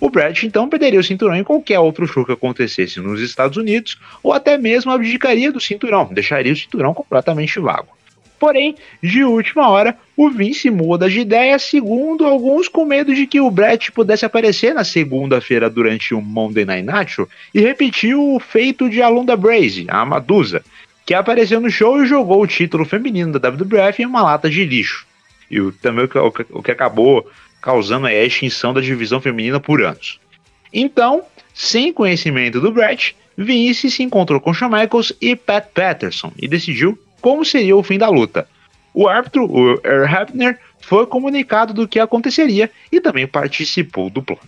O 0.01 0.09
Bret 0.09 0.47
então 0.47 0.68
perderia 0.68 0.99
o 0.99 1.05
cinturão 1.05 1.37
em 1.37 1.45
qualquer 1.45 1.79
outro 1.79 2.07
show 2.07 2.25
que 2.25 2.33
acontecesse 2.33 3.01
nos 3.01 3.21
Estados 3.21 3.59
Unidos, 3.59 3.99
ou 4.23 4.33
até 4.33 4.57
mesmo 4.57 4.91
abdicaria 4.91 5.53
do 5.53 5.61
cinturão, 5.61 6.09
deixaria 6.11 6.53
o 6.53 6.57
cinturão 6.57 6.95
completamente 6.95 7.61
vago. 7.61 7.99
Porém, 8.41 8.74
de 9.03 9.22
última 9.22 9.68
hora, 9.68 9.97
o 10.16 10.30
Vince 10.30 10.70
muda 10.70 11.11
de 11.11 11.20
ideia, 11.20 11.59
segundo 11.59 12.24
alguns 12.24 12.68
com 12.68 12.86
medo 12.86 13.14
de 13.14 13.26
que 13.26 13.38
o 13.38 13.51
Bret 13.51 13.93
pudesse 13.93 14.24
aparecer 14.24 14.72
na 14.74 14.82
segunda-feira 14.82 15.68
durante 15.68 16.14
o 16.14 16.22
Monday 16.22 16.64
Night 16.64 16.88
Nitro 16.91 17.28
e 17.55 17.61
repetir 17.61 18.16
o 18.16 18.41
feito 18.41 18.88
de 18.88 19.03
Alunda 19.03 19.36
Braze, 19.36 19.84
a 19.88 20.07
Madusa, 20.07 20.64
que 21.05 21.12
apareceu 21.12 21.61
no 21.61 21.70
show 21.70 22.03
e 22.03 22.07
jogou 22.07 22.41
o 22.43 22.47
título 22.47 22.86
feminino 22.86 23.38
da 23.38 23.51
WWF 23.51 24.03
em 24.03 24.07
uma 24.07 24.22
lata 24.22 24.49
de 24.49 24.64
lixo. 24.64 25.07
E 25.51 25.61
o, 25.61 25.70
também 25.70 26.07
o 26.07 26.09
que, 26.09 26.18
o 26.51 26.62
que- 26.62 26.70
acabou 26.70 27.28
causando 27.61 28.07
a 28.07 28.14
extinção 28.14 28.72
da 28.72 28.80
divisão 28.80 29.20
feminina 29.20 29.61
por 29.61 29.82
anos. 29.82 30.18
Então, 30.72 31.22
sem 31.53 31.93
conhecimento 31.93 32.59
do 32.59 32.72
Bret, 32.72 33.14
Vince 33.36 33.91
se 33.91 34.03
encontrou 34.03 34.41
com 34.41 34.55
Shawn 34.55 34.70
Michaels 34.70 35.12
e 35.20 35.36
Pat 35.36 35.66
Patterson 35.74 36.32
e 36.41 36.49
decidiu 36.49 36.99
como 37.21 37.45
seria 37.45 37.77
o 37.77 37.83
fim 37.83 37.99
da 37.99 38.09
luta. 38.09 38.49
O 38.93 39.09
árbitro, 39.09 39.49
o 39.51 39.81
Earl 39.85 40.05
Hebner, 40.05 40.59
foi 40.81 41.07
comunicado 41.07 41.73
do 41.73 41.87
que 41.87 42.01
aconteceria 42.01 42.68
e 42.91 43.01
também 43.01 43.25
participou 43.27 44.11
do 44.11 44.23
plano. 44.23 44.43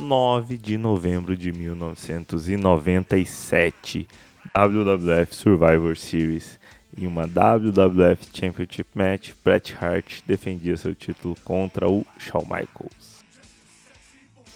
9 0.00 0.56
de 0.56 0.78
novembro 0.78 1.36
de 1.36 1.52
1997, 1.52 4.08
WWF 4.54 5.34
Survivor 5.34 5.96
Series. 5.96 6.56
Em 6.96 7.06
uma 7.06 7.26
WWF 7.26 8.28
Championship 8.32 8.88
Match, 8.94 9.32
Bret 9.44 9.76
Hart 9.78 10.20
defendia 10.26 10.74
seu 10.76 10.94
título 10.94 11.36
contra 11.44 11.86
o 11.88 12.06
Shawn 12.18 12.42
Michaels. 12.42 12.97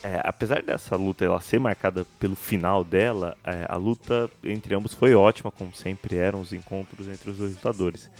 É, 0.03 0.20
apesar 0.24 0.62
dessa 0.62 0.96
luta 0.96 1.24
ela 1.24 1.40
ser 1.40 1.61
marcada 1.61 2.05
pelo 2.18 2.34
final 2.34 2.82
dela, 2.82 3.36
é, 3.44 3.66
a 3.68 3.76
luta 3.76 4.28
entre 4.42 4.74
ambos 4.74 4.94
foi 4.94 5.14
ótima, 5.14 5.50
como 5.50 5.72
sempre 5.72 6.16
eram 6.16 6.40
os 6.40 6.53
encontros 6.53 7.07
entre 7.07 7.30
os 7.30 7.38
dois 7.38 7.53
lutadores. 7.55 8.11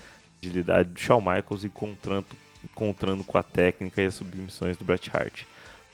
Agilidade 0.41 0.91
do 0.91 1.01
Shawn 1.01 1.21
Michaels 1.21 1.65
encontrando, 1.65 2.27
encontrando 2.63 3.25
com 3.25 3.37
a 3.37 3.43
técnica 3.43 4.01
e 4.01 4.07
as 4.07 4.15
submissões 4.15 4.77
do 4.77 4.85
Bret 4.85 5.11
Hart. 5.13 5.43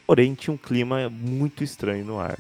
Porém, 0.07 0.35
tinha 0.35 0.53
um 0.53 0.59
clima 0.59 1.09
muito 1.09 1.65
estranho 1.65 2.05
no 2.05 2.19
ar. 2.19 2.39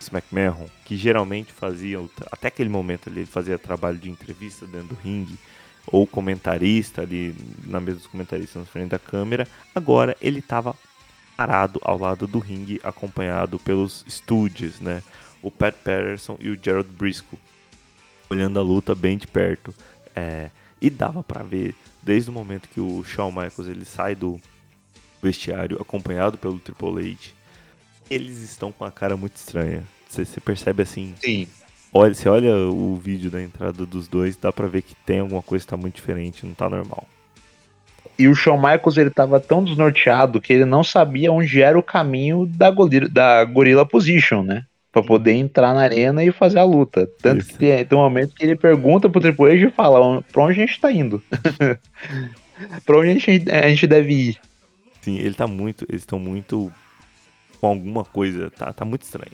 Vince 0.00 0.10
McMahon, 0.14 0.66
que 0.84 0.96
geralmente 0.96 1.52
fazia, 1.52 1.98
até 2.32 2.48
aquele 2.48 2.70
momento 2.70 3.08
ali, 3.08 3.20
ele 3.20 3.26
fazia 3.26 3.58
trabalho 3.58 3.98
de 3.98 4.10
entrevista 4.10 4.66
dentro 4.66 4.88
do 4.88 4.94
ringue, 4.94 5.38
ou 5.86 6.06
comentarista 6.06 7.02
ali, 7.02 7.34
na 7.66 7.80
mesa 7.80 7.98
dos 7.98 8.06
comentaristas 8.06 8.62
na 8.62 8.66
frente 8.66 8.90
da 8.90 8.98
câmera, 8.98 9.46
agora 9.74 10.16
ele 10.20 10.38
estava 10.38 10.74
parado 11.40 11.80
ao 11.82 11.98
lado 11.98 12.26
do 12.26 12.38
ringue, 12.38 12.78
acompanhado 12.84 13.58
pelos 13.58 14.04
Stooges, 14.06 14.78
né? 14.78 15.02
O 15.40 15.50
Pat 15.50 15.74
Patterson 15.74 16.36
e 16.38 16.50
o 16.50 16.58
Gerald 16.62 16.90
Briscoe, 16.90 17.38
olhando 18.28 18.58
a 18.58 18.62
luta 18.62 18.94
bem 18.94 19.16
de 19.16 19.26
perto. 19.26 19.74
É, 20.14 20.50
e 20.78 20.90
dava 20.90 21.22
pra 21.22 21.42
ver, 21.42 21.74
desde 22.02 22.28
o 22.28 22.32
momento 22.32 22.68
que 22.68 22.78
o 22.78 23.02
Shawn 23.04 23.30
Michaels 23.30 23.68
ele 23.70 23.86
sai 23.86 24.14
do 24.14 24.38
vestiário, 25.22 25.80
acompanhado 25.80 26.36
pelo 26.36 26.58
Triple 26.58 27.12
H, 27.12 27.30
eles 28.10 28.42
estão 28.42 28.70
com 28.70 28.84
a 28.84 28.92
cara 28.92 29.16
muito 29.16 29.36
estranha. 29.36 29.82
Você, 30.10 30.26
você 30.26 30.40
percebe 30.42 30.82
assim. 30.82 31.14
Sim. 31.24 31.48
Olha, 31.90 32.12
você 32.12 32.28
olha 32.28 32.54
o 32.54 32.96
vídeo 32.96 33.30
da 33.30 33.42
entrada 33.42 33.86
dos 33.86 34.08
dois, 34.08 34.36
dá 34.36 34.52
pra 34.52 34.66
ver 34.66 34.82
que 34.82 34.94
tem 35.06 35.20
alguma 35.20 35.40
coisa 35.40 35.64
que 35.64 35.70
tá 35.70 35.76
muito 35.78 35.94
diferente, 35.94 36.44
não 36.44 36.52
tá 36.52 36.68
normal. 36.68 37.08
E 38.20 38.28
o 38.28 38.34
Shawn 38.34 38.56
Michaels 38.58 38.96
ele 38.98 39.10
tava 39.10 39.40
tão 39.40 39.64
desnorteado 39.64 40.40
que 40.40 40.52
ele 40.52 40.64
não 40.64 40.84
sabia 40.84 41.32
onde 41.32 41.62
era 41.62 41.78
o 41.78 41.82
caminho 41.82 42.46
da 42.46 42.70
gorila, 42.70 43.08
da 43.08 43.44
gorilla 43.44 43.86
position, 43.86 44.42
né? 44.42 44.64
Pra 44.92 45.02
poder 45.02 45.32
entrar 45.32 45.72
na 45.72 45.80
arena 45.82 46.22
e 46.24 46.32
fazer 46.32 46.58
a 46.58 46.64
luta. 46.64 47.08
Tanto 47.22 47.44
que 47.46 47.54
tem, 47.54 47.84
tem 47.84 47.96
um 47.98 48.02
momento 48.02 48.34
que 48.34 48.44
ele 48.44 48.56
pergunta 48.56 49.08
pro 49.08 49.20
Triple 49.20 49.52
H 49.52 49.66
e 49.68 49.70
fala: 49.70 50.00
"Onde- 50.00 50.24
pra 50.32 50.42
onde 50.42 50.60
a 50.60 50.66
gente 50.66 50.80
tá 50.80 50.90
indo? 50.92 51.22
pra 52.84 52.98
onde 52.98 53.10
a 53.10 53.14
gente, 53.14 53.50
a 53.50 53.68
gente 53.68 53.86
deve 53.86 54.12
ir? 54.12 54.40
Sim, 55.00 55.16
ele 55.18 55.34
tá 55.34 55.46
muito. 55.46 55.86
Eles 55.88 56.02
estão 56.02 56.18
muito. 56.18 56.70
com 57.60 57.66
alguma 57.68 58.04
coisa. 58.04 58.50
Tá, 58.50 58.72
tá 58.72 58.84
muito 58.84 59.02
estranho. 59.02 59.32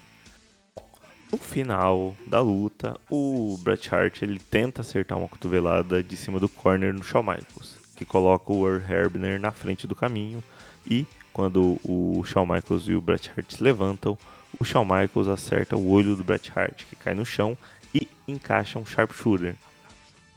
No 1.33 1.39
final 1.39 2.15
da 2.27 2.41
luta, 2.41 2.97
o 3.11 3.59
Bret 3.63 3.93
Hart 3.93 4.23
ele 4.23 4.39
tenta 4.39 4.83
acertar 4.83 5.19
uma 5.19 5.27
cotovelada 5.29 6.03
de 6.03 6.17
cima 6.17 6.39
do 6.39 6.49
corner 6.49 6.93
no 6.95 7.03
Shawn 7.03 7.23
Michaels, 7.23 7.76
que 7.97 8.05
coloca 8.05 8.53
o 8.53 8.69
Earl 8.69 8.85
Hebner 8.89 9.41
na 9.41 9.51
frente 9.51 9.87
do 9.87 9.97
caminho. 9.97 10.45
E 10.87 11.07
quando 11.33 11.81
o 11.83 12.23
Shawn 12.25 12.47
Michaels 12.47 12.87
e 12.87 12.95
o 12.95 13.01
Bret 13.01 13.31
Hart 13.31 13.53
se 13.53 13.63
levantam, 13.63 14.17
o 14.61 14.65
Shawn 14.65 14.85
Michaels 14.85 15.29
acerta 15.29 15.77
o 15.77 15.91
olho 15.91 16.15
do 16.15 16.23
Bret 16.23 16.53
Hart, 16.55 16.85
que 16.85 16.95
cai 16.97 17.15
no 17.15 17.27
chão 17.27 17.59
e 17.95 18.09
encaixa 18.29 18.79
um 18.79 18.87
sharpshooter. 18.87 19.57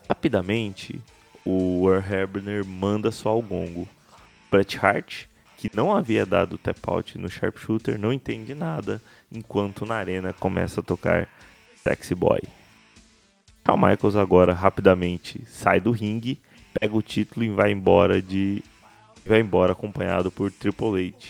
Rapidamente, 0.07 1.01
o 1.45 1.88
Earl 1.89 2.14
Hebner 2.14 2.66
manda 2.66 3.12
só 3.12 3.38
o 3.38 3.41
gongo. 3.41 3.88
Bret 4.49 4.78
Hart, 4.78 5.26
que 5.57 5.70
não 5.76 5.95
havia 5.95 6.26
dado 6.26 6.57
tap 6.57 6.80
out 6.88 7.18
no 7.18 7.30
sharpshooter, 7.30 7.99
não 7.99 8.12
entende 8.12 8.55
nada, 8.55 9.01
enquanto 9.32 9.86
na 9.86 9.95
arena 9.95 10.34
começa 10.34 10.80
a 10.80 10.84
tocar 10.84 11.28
Sexy 11.84 12.16
Boy. 12.16 12.41
Shawn 13.66 13.78
Michaels 13.78 14.16
agora 14.16 14.53
rapidamente 14.53 15.43
sai 15.45 15.80
do 15.80 15.91
ringue, 15.91 16.39
pega 16.74 16.95
o 16.95 17.01
título 17.01 17.45
e 17.45 17.49
vai 17.49 17.72
embora 17.72 18.22
de 18.22 18.63
vai 19.26 19.39
embora 19.41 19.74
acompanhado 19.74 20.32
por 20.32 20.51
Triple 20.51 21.13
H. 21.15 21.28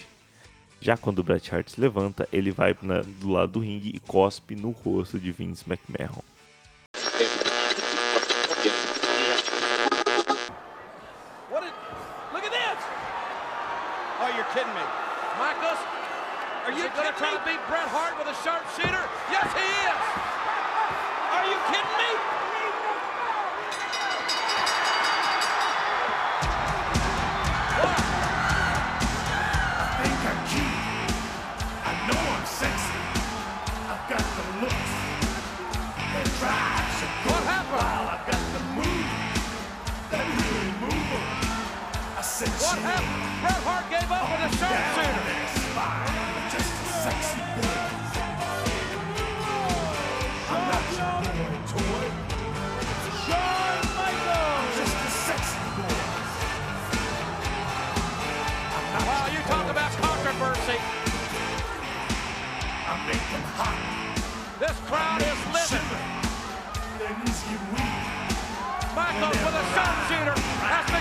Já 0.81 0.95
quando 0.95 1.19
o 1.19 1.23
Bret 1.23 1.53
Hart 1.53 1.67
se 1.69 1.81
levanta, 1.81 2.27
ele 2.31 2.51
vai 2.51 2.75
na- 2.81 3.01
do 3.01 3.29
lado 3.29 3.53
do 3.53 3.59
ringue 3.59 3.91
e 3.93 3.99
cospe 3.99 4.55
no 4.55 4.71
rosto 4.71 5.19
de 5.19 5.31
Vince 5.31 5.65
McMahon. 5.67 6.21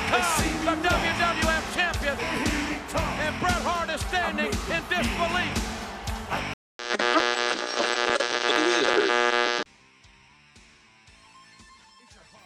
The 0.08 0.74
WWF 0.88 1.74
champion. 1.74 2.16
And 3.20 3.34
Bret 3.40 3.60
Hart 3.62 3.90
is 3.90 4.00
standing 4.00 4.46
in 4.46 4.82
disbelief. 4.88 5.54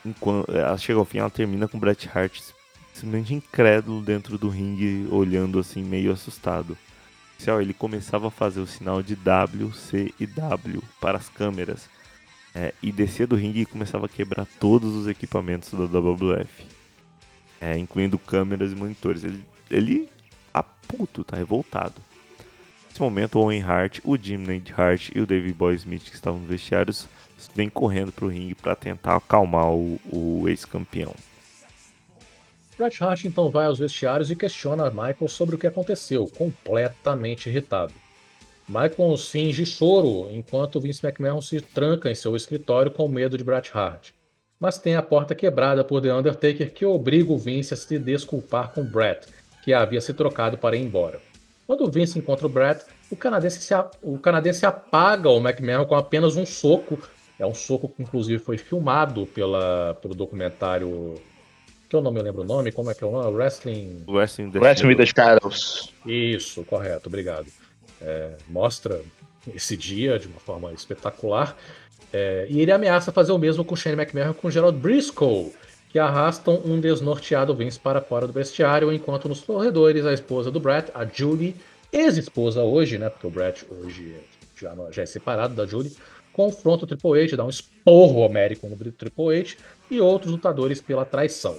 Enquanto 0.04 0.50
ela 0.50 0.76
chega 0.76 0.98
ao 0.98 1.04
fim, 1.04 1.18
ela 1.18 1.30
termina 1.30 1.68
com 1.68 1.78
Bret 1.78 2.10
Hart 2.12 2.40
simplesmente 2.92 3.34
incrédulo 3.34 4.02
dentro 4.02 4.36
do 4.36 4.48
ringue, 4.48 5.06
olhando 5.10 5.60
assim, 5.60 5.82
meio 5.82 6.12
assustado. 6.12 6.76
Ele 7.60 7.74
começava 7.74 8.28
a 8.28 8.30
fazer 8.30 8.60
o 8.60 8.66
sinal 8.66 9.02
de 9.02 9.16
W, 9.16 9.72
C 9.72 10.12
e 10.18 10.26
W 10.26 10.82
para 11.00 11.18
as 11.18 11.28
câmeras. 11.28 11.88
é, 12.54 12.74
e 12.82 12.92
descia 12.92 13.26
do 13.26 13.34
ringue 13.34 13.62
e 13.62 13.66
começava 13.66 14.06
a 14.06 14.08
quebrar 14.08 14.46
todos 14.60 14.94
os 14.94 15.08
equipamentos 15.08 15.72
da 15.72 15.86
WWF. 15.86 16.82
É, 17.62 17.78
incluindo 17.78 18.18
câmeras 18.18 18.72
e 18.72 18.74
monitores. 18.74 19.22
Ele, 19.22 19.44
ele 19.70 20.08
tá 20.52 20.62
puto, 20.62 21.22
tá 21.22 21.36
revoltado. 21.36 21.94
Nesse 22.88 23.00
momento, 23.00 23.38
o 23.38 23.42
Owen 23.42 23.62
Hart, 23.62 24.00
o 24.04 24.18
Jim 24.18 24.44
Hart 24.76 25.10
e 25.14 25.20
o 25.20 25.26
David 25.26 25.54
Boy 25.54 25.76
Smith, 25.76 26.02
que 26.02 26.14
estavam 26.14 26.40
nos 26.40 26.48
vestiários, 26.48 27.08
vêm 27.54 27.70
correndo 27.70 28.10
pro 28.10 28.28
ringue 28.28 28.56
para 28.56 28.74
tentar 28.74 29.16
acalmar 29.16 29.70
o, 29.70 29.98
o 30.12 30.48
ex-campeão. 30.48 31.14
Bret 32.76 33.02
Hart 33.02 33.24
então 33.24 33.48
vai 33.48 33.66
aos 33.66 33.78
vestiários 33.78 34.30
e 34.30 34.36
questiona 34.36 34.90
Michael 34.90 35.28
sobre 35.28 35.54
o 35.54 35.58
que 35.58 35.66
aconteceu, 35.66 36.26
completamente 36.36 37.48
irritado. 37.48 37.92
Michael 38.68 39.16
finge 39.16 39.64
choro 39.64 40.28
enquanto 40.30 40.80
Vince 40.80 41.04
McMahon 41.04 41.40
se 41.40 41.60
tranca 41.60 42.10
em 42.10 42.14
seu 42.14 42.34
escritório 42.34 42.90
com 42.90 43.06
medo 43.08 43.38
de 43.38 43.44
Bret 43.44 43.70
Hart. 43.72 44.10
Mas 44.62 44.78
tem 44.78 44.94
a 44.94 45.02
porta 45.02 45.34
quebrada 45.34 45.82
por 45.82 46.00
The 46.00 46.14
Undertaker 46.14 46.70
que 46.72 46.86
obriga 46.86 47.32
o 47.32 47.36
Vince 47.36 47.74
a 47.74 47.76
se 47.76 47.98
desculpar 47.98 48.70
com 48.72 48.84
Bret, 48.84 49.26
que 49.64 49.72
havia 49.72 50.00
se 50.00 50.14
trocado 50.14 50.56
para 50.56 50.76
ir 50.76 50.82
embora. 50.84 51.20
Quando 51.66 51.82
o 51.82 51.90
Vince 51.90 52.16
encontra 52.16 52.46
o 52.46 52.48
Bret, 52.48 52.80
o 53.10 53.16
canadense, 53.16 53.60
se 53.60 53.74
a- 53.74 53.90
o 54.00 54.16
canadense 54.20 54.64
apaga 54.64 55.28
o 55.28 55.38
McMahon 55.40 55.84
com 55.84 55.96
apenas 55.96 56.36
um 56.36 56.46
soco. 56.46 56.96
É 57.40 57.44
um 57.44 57.52
soco 57.54 57.88
que 57.88 58.04
inclusive 58.04 58.38
foi 58.40 58.56
filmado 58.56 59.26
pela, 59.26 59.98
pelo 60.00 60.14
documentário. 60.14 61.16
Que 61.90 61.96
eu 61.96 62.00
não 62.00 62.12
me 62.12 62.22
lembro 62.22 62.42
o 62.42 62.44
nome, 62.44 62.70
como 62.70 62.88
é 62.88 62.94
que 62.94 63.02
é 63.02 63.06
o 63.06 63.10
nome? 63.10 63.34
Wrestling. 63.36 64.04
Wrestling 64.06 64.52
the 64.52 64.60
Wrestling 64.60 64.90
with 64.90 64.96
the 64.98 65.06
Shadows. 65.06 65.90
Shadows. 65.90 65.92
Isso, 66.06 66.62
correto, 66.64 67.08
obrigado. 67.08 67.46
É, 68.00 68.36
mostra 68.48 69.00
esse 69.52 69.76
dia 69.76 70.20
de 70.20 70.28
uma 70.28 70.38
forma 70.38 70.72
espetacular. 70.72 71.56
É, 72.12 72.46
e 72.48 72.60
ele 72.60 72.70
ameaça 72.72 73.10
fazer 73.10 73.32
o 73.32 73.38
mesmo 73.38 73.64
com 73.64 73.74
Shane 73.74 73.96
McMahon 73.96 74.32
e 74.32 74.34
com 74.34 74.50
Gerald 74.50 74.78
Briscoe, 74.78 75.52
que 75.88 75.98
arrastam 75.98 76.60
um 76.64 76.78
desnorteado 76.80 77.54
Vince 77.54 77.78
para 77.78 78.00
fora 78.00 78.26
do 78.26 78.32
vestiário, 78.32 78.92
enquanto 78.92 79.28
nos 79.28 79.40
corredores 79.40 80.04
a 80.04 80.12
esposa 80.12 80.50
do 80.50 80.60
Brett, 80.60 80.90
a 80.94 81.04
Julie, 81.06 81.56
ex-esposa 81.92 82.62
hoje, 82.62 82.98
né? 82.98 83.08
Porque 83.10 83.26
o 83.26 83.30
Brett 83.30 83.66
hoje 83.70 84.16
já, 84.60 84.74
não- 84.74 84.90
já 84.92 85.02
é 85.02 85.06
separado 85.06 85.54
da 85.54 85.66
Julie, 85.66 85.92
confronta 86.32 86.84
o 86.84 86.86
Triple 86.86 87.22
H, 87.22 87.36
dá 87.36 87.44
um 87.44 87.50
esporro 87.50 88.20
homérico 88.20 88.66
no 88.68 88.76
Triple 88.76 89.38
H 89.40 89.56
e 89.90 90.00
outros 90.00 90.32
lutadores 90.32 90.80
pela 90.80 91.04
traição. 91.04 91.56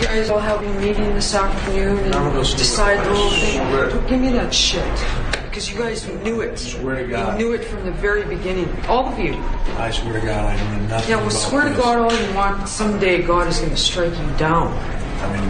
You 0.00 0.08
guys 0.08 0.30
all 0.30 0.38
have 0.40 0.64
a 0.64 0.80
meeting 0.80 1.12
this 1.14 1.34
afternoon 1.34 1.98
and 2.12 2.42
decide 2.56 2.98
the 3.04 3.10
whole 3.14 3.30
thing? 3.30 3.58
Don't 3.90 4.06
give 4.08 4.20
me 4.20 4.32
that 4.32 4.52
shit. 4.54 4.82
Because 5.54 5.70
you 5.70 5.78
guys 5.78 6.08
knew 6.24 6.40
it. 6.40 6.58
Swear 6.58 6.96
to 6.96 7.06
God. 7.06 7.38
You 7.40 7.46
knew 7.46 7.54
it 7.54 7.62
from 7.64 7.84
the 7.84 7.92
very 7.92 8.24
beginning. 8.24 8.68
All 8.88 9.06
of 9.06 9.16
you. 9.20 9.34
I 9.78 9.88
swear 9.92 10.18
to 10.18 10.26
God, 10.26 10.46
I 10.46 10.78
knew 10.80 10.88
nothing 10.88 11.10
Yeah, 11.10 11.18
well, 11.18 11.30
swear 11.30 11.68
to. 11.68 11.76
God 11.76 11.98
all 11.98 12.12
you 12.12 12.34
want. 12.34 12.68
Someday 12.68 13.22
God 13.22 13.46
is 13.46 13.58
going 13.60 13.70
to 13.70 13.76
strike 13.76 14.10
you 14.18 14.26
down. 14.36 14.72
I 15.22 15.32
mean, 15.32 15.48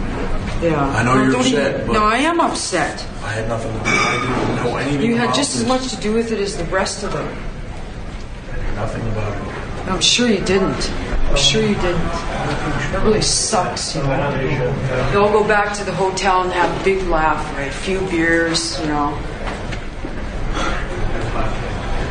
Yeah. 0.61 0.79
I 0.95 1.01
know 1.01 1.15
No, 1.15 1.23
you're 1.23 1.35
upset, 1.37 1.75
even- 1.77 1.87
but- 1.87 1.93
No, 1.93 2.05
I 2.05 2.17
am 2.17 2.39
upset. 2.39 3.03
I 3.23 3.29
had 3.29 3.49
nothing 3.49 3.71
to 3.73 3.79
do. 3.79 3.89
I 3.89 4.11
didn't 4.21 4.63
know 4.63 4.77
anything 4.77 5.01
You 5.01 5.17
had 5.17 5.33
just 5.33 5.55
as 5.55 5.65
much 5.65 5.87
to 5.87 5.95
do 5.95 6.13
with 6.13 6.31
it 6.31 6.39
as 6.39 6.55
the 6.55 6.65
rest 6.65 7.01
of 7.01 7.11
them. 7.11 7.27
I 8.53 8.57
knew 8.57 8.75
Nothing 8.75 9.01
about 9.07 9.33
it. 9.33 9.89
I'm 9.89 10.01
sure 10.01 10.27
you 10.29 10.41
didn't. 10.41 10.91
I'm 11.31 11.35
sure 11.35 11.63
you 11.63 11.73
didn't. 11.73 12.05
That 12.91 13.01
really 13.03 13.23
sucks, 13.23 13.95
you 13.95 14.03
know. 14.03 14.31
They 15.11 15.17
all 15.17 15.31
go 15.31 15.43
back 15.43 15.73
to 15.77 15.83
the 15.83 15.93
hotel 15.93 16.43
and 16.43 16.51
have 16.53 16.79
a 16.79 16.83
big 16.83 17.07
laugh, 17.07 17.43
right? 17.57 17.69
A 17.69 17.71
few 17.71 18.01
beers, 18.01 18.79
you 18.81 18.85
know. 18.87 19.17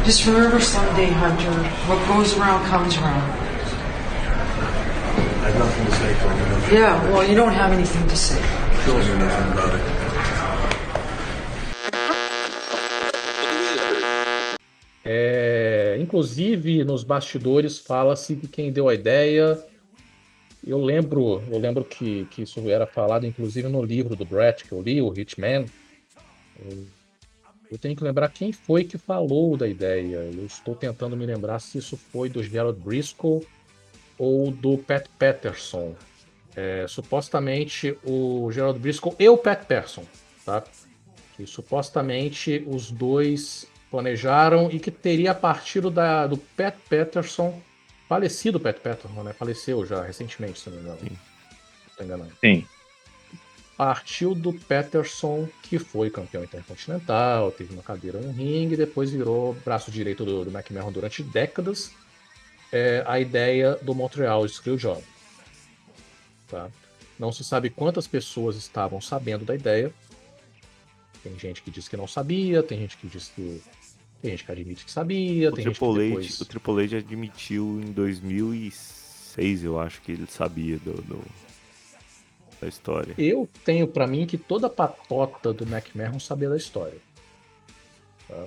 Just 0.05 0.27
remember 0.27 0.61
someday, 0.61 1.07
Hunter, 1.07 1.51
what 1.89 1.99
goes 2.07 2.37
around 2.37 2.65
comes 2.67 2.97
around. 2.99 3.31
I 5.41 5.49
had 5.49 5.59
nothing 5.59 5.87
to 5.87 5.93
say 5.93 6.13
to 6.13 6.29
him. 6.29 6.75
Yeah, 6.75 7.11
well, 7.11 7.27
you 7.27 7.35
don't 7.35 7.53
have 7.53 7.73
anything 7.73 8.07
to 8.09 8.17
say. 8.17 8.39
I 8.39 8.87
knew 8.87 9.17
nothing 9.17 9.53
about 9.53 9.75
it. 9.75 10.05
É, 15.07 15.99
inclusive, 16.01 16.85
nos 16.85 17.05
bastidores 17.05 17.79
fala-se 17.79 18.37
que 18.37 18.49
quem 18.49 18.73
deu 18.73 18.89
a 18.89 18.95
ideia. 18.95 19.59
Eu 20.67 20.83
lembro, 20.83 21.43
eu 21.51 21.59
lembro 21.59 21.85
que, 21.85 22.27
que 22.31 22.43
isso 22.43 22.61
era 22.71 22.87
falado, 22.87 23.27
inclusive, 23.27 23.69
no 23.69 23.83
livro 23.83 24.17
do 24.17 24.25
Brett 24.25 24.65
que 24.65 24.73
eu 24.73 24.81
li, 24.81 25.03
o 25.03 25.13
Hitman. 25.13 25.67
Eu, 26.59 26.87
eu 27.75 27.79
tenho 27.79 27.97
que 27.97 28.05
lembrar 28.05 28.29
quem 28.29 28.53
foi 28.53 28.85
que 28.85 28.97
falou 28.97 29.57
da 29.57 29.67
ideia. 29.67 30.17
Eu 30.17 30.47
estou 30.47 30.77
tentando 30.77 31.17
me 31.17 31.27
lembrar 31.27 31.59
se 31.59 31.79
isso 31.79 31.97
foi 31.97 32.29
do 32.29 32.43
Gerald 32.43 32.79
Briscoe 32.81 33.45
ou 34.17 34.51
do 34.53 34.79
Pat 34.79 35.07
Patterson. 35.19 35.95
É, 36.55 36.87
supostamente 36.89 37.99
o 38.05 38.49
Gerald 38.53 38.79
Briscoe 38.79 39.13
e 39.19 39.29
o 39.29 39.37
Pat 39.37 39.61
Patterson, 39.61 40.05
tá? 40.47 40.63
Que 41.37 41.45
supostamente 41.47 42.65
os 42.65 42.93
dois 42.93 43.67
planejaram 43.91 44.71
e 44.71 44.79
que 44.79 44.93
teria 44.93 45.35
partido 45.35 45.91
da, 45.91 46.29
do 46.29 46.37
Pat 46.37 46.77
Patterson, 46.89 47.61
falecido 48.09 48.61
Pat 48.61 48.79
Patterson, 48.79 49.25
né? 49.25 49.33
Faleceu 49.33 49.85
já 49.85 50.01
recentemente, 50.05 50.61
se 50.61 50.71
não 50.71 50.77
me 50.77 50.83
engano. 50.85 50.99
Não 51.03 51.97
tô 51.97 52.05
enganado. 52.05 52.33
Sim. 52.41 52.65
Partiu 53.77 54.35
do 54.37 54.53
Patterson, 54.53 55.49
que 55.63 55.79
foi 55.81 56.09
campeão 56.09 56.45
intercontinental, 56.45 57.51
teve 57.51 57.73
uma 57.75 57.83
cadeira 57.83 58.21
no 58.21 58.31
ringue, 58.31 58.77
depois 58.77 59.11
virou 59.11 59.53
braço 59.65 59.91
direito 59.91 60.25
do, 60.25 60.45
do 60.45 60.51
McMahon 60.57 60.93
durante 60.93 61.23
décadas. 61.25 61.91
É, 62.73 63.03
a 63.07 63.19
ideia 63.19 63.77
do 63.83 63.95
Montreal 63.95 64.47
Screwjob. 64.49 65.03
Tá? 66.49 66.69
Não 67.19 67.33
se 67.33 67.43
sabe 67.45 67.71
quantas 67.71 68.07
pessoas 68.07 68.57
estavam 68.57 69.01
sabendo 69.01 69.45
da 69.45 69.55
ideia. 69.55 69.93
Tem 71.23 71.37
gente 71.39 71.63
que 71.63 71.71
diz 71.71 71.89
que 71.89 71.97
não 71.97 72.07
sabia, 72.07 72.63
tem 72.63 72.79
gente 72.79 72.97
que 72.97 73.07
diz 73.09 73.29
que. 73.35 73.61
Tem 74.21 74.31
gente 74.33 74.45
que 74.45 74.53
admite 74.53 74.85
que 74.85 74.91
sabia, 74.91 75.51
O 75.51 75.53
tem 75.53 75.65
gente 75.65 75.75
que 75.75 75.79
Triple, 75.81 76.01
H, 76.01 76.09
depois. 76.09 76.41
o 76.41 76.45
Triple 76.45 76.85
H 76.85 76.97
admitiu 76.99 77.81
em 77.85 77.93
2006, 77.93 79.65
eu 79.65 79.79
acho 79.81 80.01
que 80.01 80.13
ele 80.13 80.27
sabia 80.27 80.79
do, 80.79 80.93
do- 81.03 81.25
da 82.61 82.69
história. 82.69 83.15
Eu 83.19 83.49
tenho 83.65 83.87
pra 83.87 84.07
mim 84.07 84.27
que 84.27 84.39
toda 84.39 84.67
a 84.67 84.71
patota 84.71 85.53
do 85.53 85.65
McMahon 85.65 86.19
sabia 86.19 86.49
da 86.49 86.57
história. 86.57 86.99
Tá? 88.29 88.45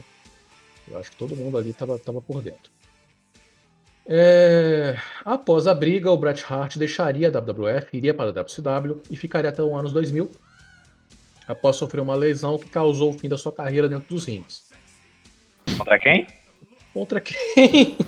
Eu 0.88 0.98
acho 1.00 1.12
que 1.12 1.18
todo 1.18 1.36
mundo 1.36 1.58
ali 1.58 1.74
tava, 1.74 2.00
tava 2.00 2.22
por 2.22 2.42
dentro. 2.42 2.72
É, 4.10 4.96
Após 5.26 5.68
a 5.68 5.74
briga, 5.74 6.10
o 6.10 6.18
Bret 6.18 6.44
Hart 6.48 6.78
deixaria 6.78 7.28
a 7.28 7.32
WWF, 7.32 7.90
iria 7.92 8.14
para 8.14 8.30
a 8.30 8.34
WCW 8.34 9.02
e 9.12 9.18
ficaria 9.18 9.50
até 9.50 9.62
os 9.62 9.74
anos 9.74 9.92
2000, 9.92 10.32
após 11.46 11.76
sofrer 11.76 12.00
uma 12.00 12.16
lesão 12.16 12.58
que 12.58 12.70
causou 12.70 13.10
o 13.10 13.14
fim 13.14 13.28
da 13.28 13.38
sua 13.38 13.52
carreira 13.52 13.90
dentro 13.90 14.08
dos 14.08 14.26
rings. 14.26 14.70
Contra 15.78 16.00
quem? 16.00 16.28
Contra 16.94 17.22
quem? 17.22 17.98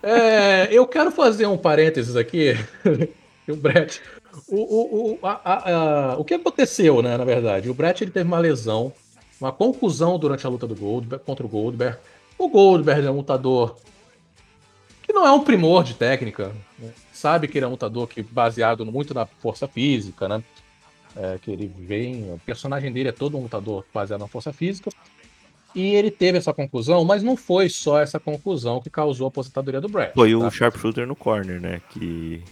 É, 0.00 0.68
eu 0.70 0.86
quero 0.86 1.10
fazer 1.10 1.46
um 1.46 1.58
parênteses 1.58 2.14
aqui. 2.14 2.54
o 3.52 3.56
Brett. 3.56 4.00
O, 4.46 4.56
o, 4.56 5.12
o, 5.12 5.26
a- 5.26 5.40
a- 5.44 5.72
a- 6.12 6.16
o 6.18 6.24
que 6.24 6.34
aconteceu, 6.34 7.02
né, 7.02 7.16
na 7.16 7.24
verdade? 7.24 7.68
O 7.70 7.74
Brett 7.74 8.02
ele 8.04 8.10
teve 8.10 8.26
uma 8.26 8.38
lesão, 8.38 8.92
uma 9.40 9.52
contusão 9.52 10.18
durante 10.18 10.46
a 10.46 10.50
luta 10.50 10.66
do 10.66 10.74
Goldberg, 10.74 11.24
contra 11.24 11.44
o 11.44 11.48
Goldberg. 11.48 11.96
O 12.38 12.48
Goldberg 12.48 13.06
é 13.06 13.10
um 13.10 13.16
lutador 13.16 13.76
que 15.02 15.12
não 15.12 15.26
é 15.26 15.32
um 15.32 15.42
primor 15.42 15.82
de 15.84 15.94
técnica. 15.94 16.52
né? 16.78 16.92
sabe 17.12 17.48
que 17.48 17.58
ele 17.58 17.64
é 17.64 17.68
um 17.68 17.72
lutador 17.72 18.06
que 18.06 18.22
baseado 18.22 18.86
muito 18.86 19.12
na 19.12 19.26
força 19.26 19.66
física, 19.66 20.28
né? 20.28 20.42
É, 21.16 21.36
que 21.42 21.50
ele 21.50 21.66
vem, 21.76 22.32
o 22.32 22.38
personagem 22.46 22.92
dele 22.92 23.08
é 23.08 23.12
todo 23.12 23.36
um 23.36 23.42
lutador 23.42 23.84
baseado 23.92 24.20
na 24.20 24.28
força 24.28 24.52
física. 24.52 24.90
E 25.74 25.94
ele 25.94 26.10
teve 26.10 26.38
essa 26.38 26.52
conclusão, 26.52 27.04
mas 27.04 27.22
não 27.22 27.36
foi 27.36 27.68
só 27.68 28.00
essa 28.00 28.20
conclusão 28.20 28.80
que 28.80 28.88
causou 28.88 29.26
a 29.26 29.28
aposentadoria 29.28 29.80
do 29.80 29.88
Brad. 29.88 30.12
Foi 30.14 30.30
tá? 30.30 30.38
o 30.38 30.50
sharpshooter 30.50 31.06
no 31.06 31.16
corner, 31.16 31.60
né? 31.60 31.80
Que. 31.90 32.42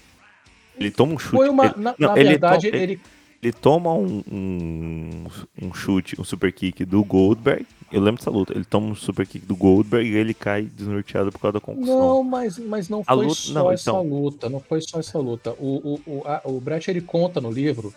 Ele 0.79 0.91
toma 0.91 1.14
um 1.14 1.18
chute. 1.18 1.37
Foi 1.37 1.49
uma- 1.49 1.66
ele- 1.66 1.74
na- 1.77 1.95
não, 1.99 2.09
na 2.09 2.14
verdade, 2.14 2.70
to- 2.70 2.77
ele- 2.77 3.01
ele 3.43 3.53
toma 3.53 3.93
um, 3.95 4.22
um, 4.31 5.24
um 5.62 5.74
chute, 5.74 6.20
um 6.20 6.24
super 6.24 6.53
kick 6.53 6.85
do 6.85 7.03
Goldberg. 7.05 7.66
Eu 7.93 8.01
lembro 8.01 8.18
dessa 8.18 8.31
luta. 8.31 8.53
Ele 8.53 8.64
toma 8.64 8.89
um 8.89 8.95
super 8.95 9.27
kick 9.27 9.47
do 9.47 9.55
Goldberg 9.55 10.09
e 10.11 10.16
ele 10.16 10.35
cai 10.35 10.62
desnorteado 10.62 11.31
por 11.31 11.39
causa 11.41 11.53
da 11.55 11.61
concussão. 11.61 11.99
Não, 11.99 12.22
mas, 12.24 12.59
mas 12.59 12.89
não 12.89 13.03
A 13.07 13.14
foi 13.14 13.27
luta- 13.27 13.41
só 13.41 13.53
não, 13.53 13.70
essa 13.72 13.91
então. 13.91 14.09
luta, 14.09 14.49
não 14.49 14.61
foi 14.61 14.81
só 14.81 14.99
essa 14.99 15.18
luta. 15.18 15.53
O, 15.59 16.01
o, 16.07 16.11
o, 16.18 16.22
a- 16.27 16.41
o 16.45 16.61
Brett 16.61 16.91
ele 16.91 17.01
conta 17.01 17.41
no 17.41 17.51
livro 17.51 17.95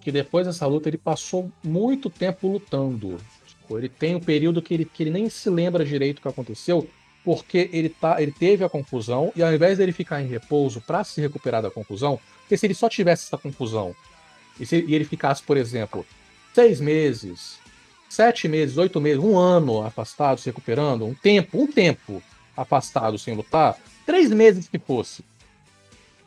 que 0.00 0.12
depois 0.12 0.46
dessa 0.46 0.66
luta 0.66 0.88
ele 0.88 0.98
passou 0.98 1.50
muito 1.64 2.08
tempo 2.10 2.48
lutando. 2.48 3.16
Tipo, 3.46 3.78
ele 3.78 3.88
tem 3.88 4.14
um 4.14 4.20
período 4.20 4.60
que 4.62 4.74
ele, 4.74 4.84
que 4.84 5.02
ele 5.02 5.10
nem 5.10 5.28
se 5.28 5.48
lembra 5.50 5.84
direito 5.84 6.18
o 6.18 6.22
que 6.22 6.28
aconteceu, 6.28 6.86
porque 7.24 7.68
ele, 7.72 7.88
tá, 7.88 8.20
ele 8.20 8.32
teve 8.32 8.64
a 8.64 8.68
conclusão 8.68 9.32
e 9.36 9.42
ao 9.42 9.52
invés 9.52 9.78
dele 9.78 9.92
ficar 9.92 10.22
em 10.22 10.26
repouso 10.26 10.80
para 10.80 11.04
se 11.04 11.20
recuperar 11.20 11.62
da 11.62 11.70
conclusão, 11.70 12.18
porque 12.40 12.56
se 12.56 12.66
ele 12.66 12.74
só 12.74 12.88
tivesse 12.88 13.26
essa 13.26 13.36
conclusão 13.38 13.94
e, 14.58 14.64
se- 14.66 14.84
e 14.86 14.94
ele 14.94 15.04
ficasse, 15.04 15.42
por 15.42 15.56
exemplo, 15.56 16.06
seis 16.54 16.80
meses, 16.80 17.58
sete 18.08 18.48
meses, 18.48 18.78
oito 18.78 19.00
meses, 19.00 19.22
um 19.22 19.38
ano 19.38 19.82
afastado, 19.82 20.40
se 20.40 20.46
recuperando, 20.48 21.04
um 21.06 21.14
tempo, 21.14 21.60
um 21.62 21.66
tempo 21.66 22.22
afastado 22.56 23.18
sem 23.18 23.34
lutar, 23.34 23.76
três 24.06 24.30
meses 24.30 24.66
que 24.66 24.78
fosse, 24.78 25.22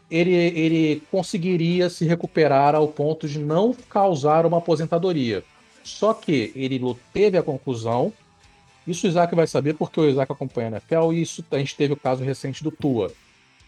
ele, 0.10 0.32
ele 0.32 1.04
conseguiria 1.10 1.89
se 1.89 2.06
recuperar 2.06 2.76
ao 2.76 2.88
ponto 2.88 3.28
de 3.28 3.39
não 3.39 3.76
causar 3.89 4.46
uma 4.46 4.60
aposentadoria. 4.60 5.44
Só 5.84 6.14
que 6.14 6.52
ele 6.56 6.80
teve 7.12 7.38
a 7.38 7.44
conclusão, 7.44 8.14
isso 8.88 9.05
o 9.07 9.09
Isaac 9.09 9.34
vai 9.36 9.47
saber 9.47 9.75
porque 9.75 9.99
o 9.99 10.09
Isaac 10.09 10.31
acompanha 10.31 10.67
a 10.67 10.71
NFL 10.71 11.13
e 11.13 11.21
isso 11.21 11.43
a 11.51 11.57
gente 11.57 11.75
teve 11.75 11.93
o 11.93 11.97
caso 11.97 12.23
recente 12.23 12.63
do 12.63 12.71
Tua. 12.71 13.11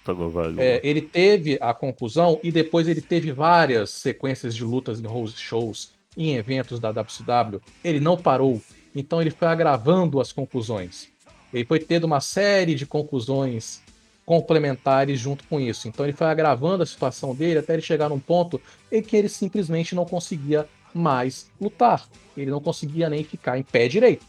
Tá 0.03 0.13
bom. 0.13 0.31
É, 0.57 0.79
ele 0.83 1.01
teve 1.01 1.57
a 1.59 1.73
conclusão 1.73 2.39
e 2.43 2.51
depois 2.51 2.87
ele 2.87 3.01
teve 3.01 3.31
várias 3.31 3.89
sequências 3.89 4.55
de 4.55 4.63
lutas 4.63 4.99
em 4.99 5.03
house 5.03 5.35
shows, 5.35 5.93
em 6.15 6.35
eventos 6.35 6.79
da 6.79 6.91
WCW. 6.91 7.59
Ele 7.83 7.99
não 7.99 8.15
parou, 8.15 8.61
então 8.95 9.19
ele 9.19 9.31
foi 9.31 9.47
agravando 9.47 10.21
as 10.21 10.31
conclusões. 10.31 11.07
Ele 11.51 11.65
foi 11.65 11.79
tendo 11.79 12.03
uma 12.03 12.21
série 12.21 12.75
de 12.75 12.85
conclusões 12.85 13.81
complementares 14.25 15.19
junto 15.19 15.43
com 15.47 15.59
isso. 15.59 15.87
Então 15.87 16.05
ele 16.05 16.13
foi 16.13 16.27
agravando 16.27 16.83
a 16.83 16.85
situação 16.85 17.33
dele 17.33 17.59
até 17.59 17.73
ele 17.73 17.81
chegar 17.81 18.09
num 18.09 18.19
ponto 18.19 18.61
em 18.91 19.01
que 19.01 19.15
ele 19.15 19.29
simplesmente 19.29 19.95
não 19.95 20.05
conseguia 20.05 20.67
mais 20.93 21.49
lutar. 21.59 22.07
Ele 22.35 22.51
não 22.51 22.61
conseguia 22.61 23.09
nem 23.09 23.23
ficar 23.23 23.57
em 23.57 23.63
pé 23.63 23.87
direito. 23.87 24.25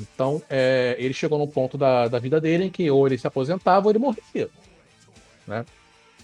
Então, 0.00 0.42
é, 0.48 0.96
ele 0.98 1.12
chegou 1.12 1.38
num 1.38 1.46
ponto 1.46 1.76
da, 1.76 2.08
da 2.08 2.18
vida 2.18 2.40
dele 2.40 2.64
em 2.64 2.70
que 2.70 2.90
ou 2.90 3.06
ele 3.06 3.18
se 3.18 3.26
aposentava 3.26 3.86
ou 3.86 3.92
ele 3.92 3.98
morria. 3.98 4.48
Né? 5.46 5.64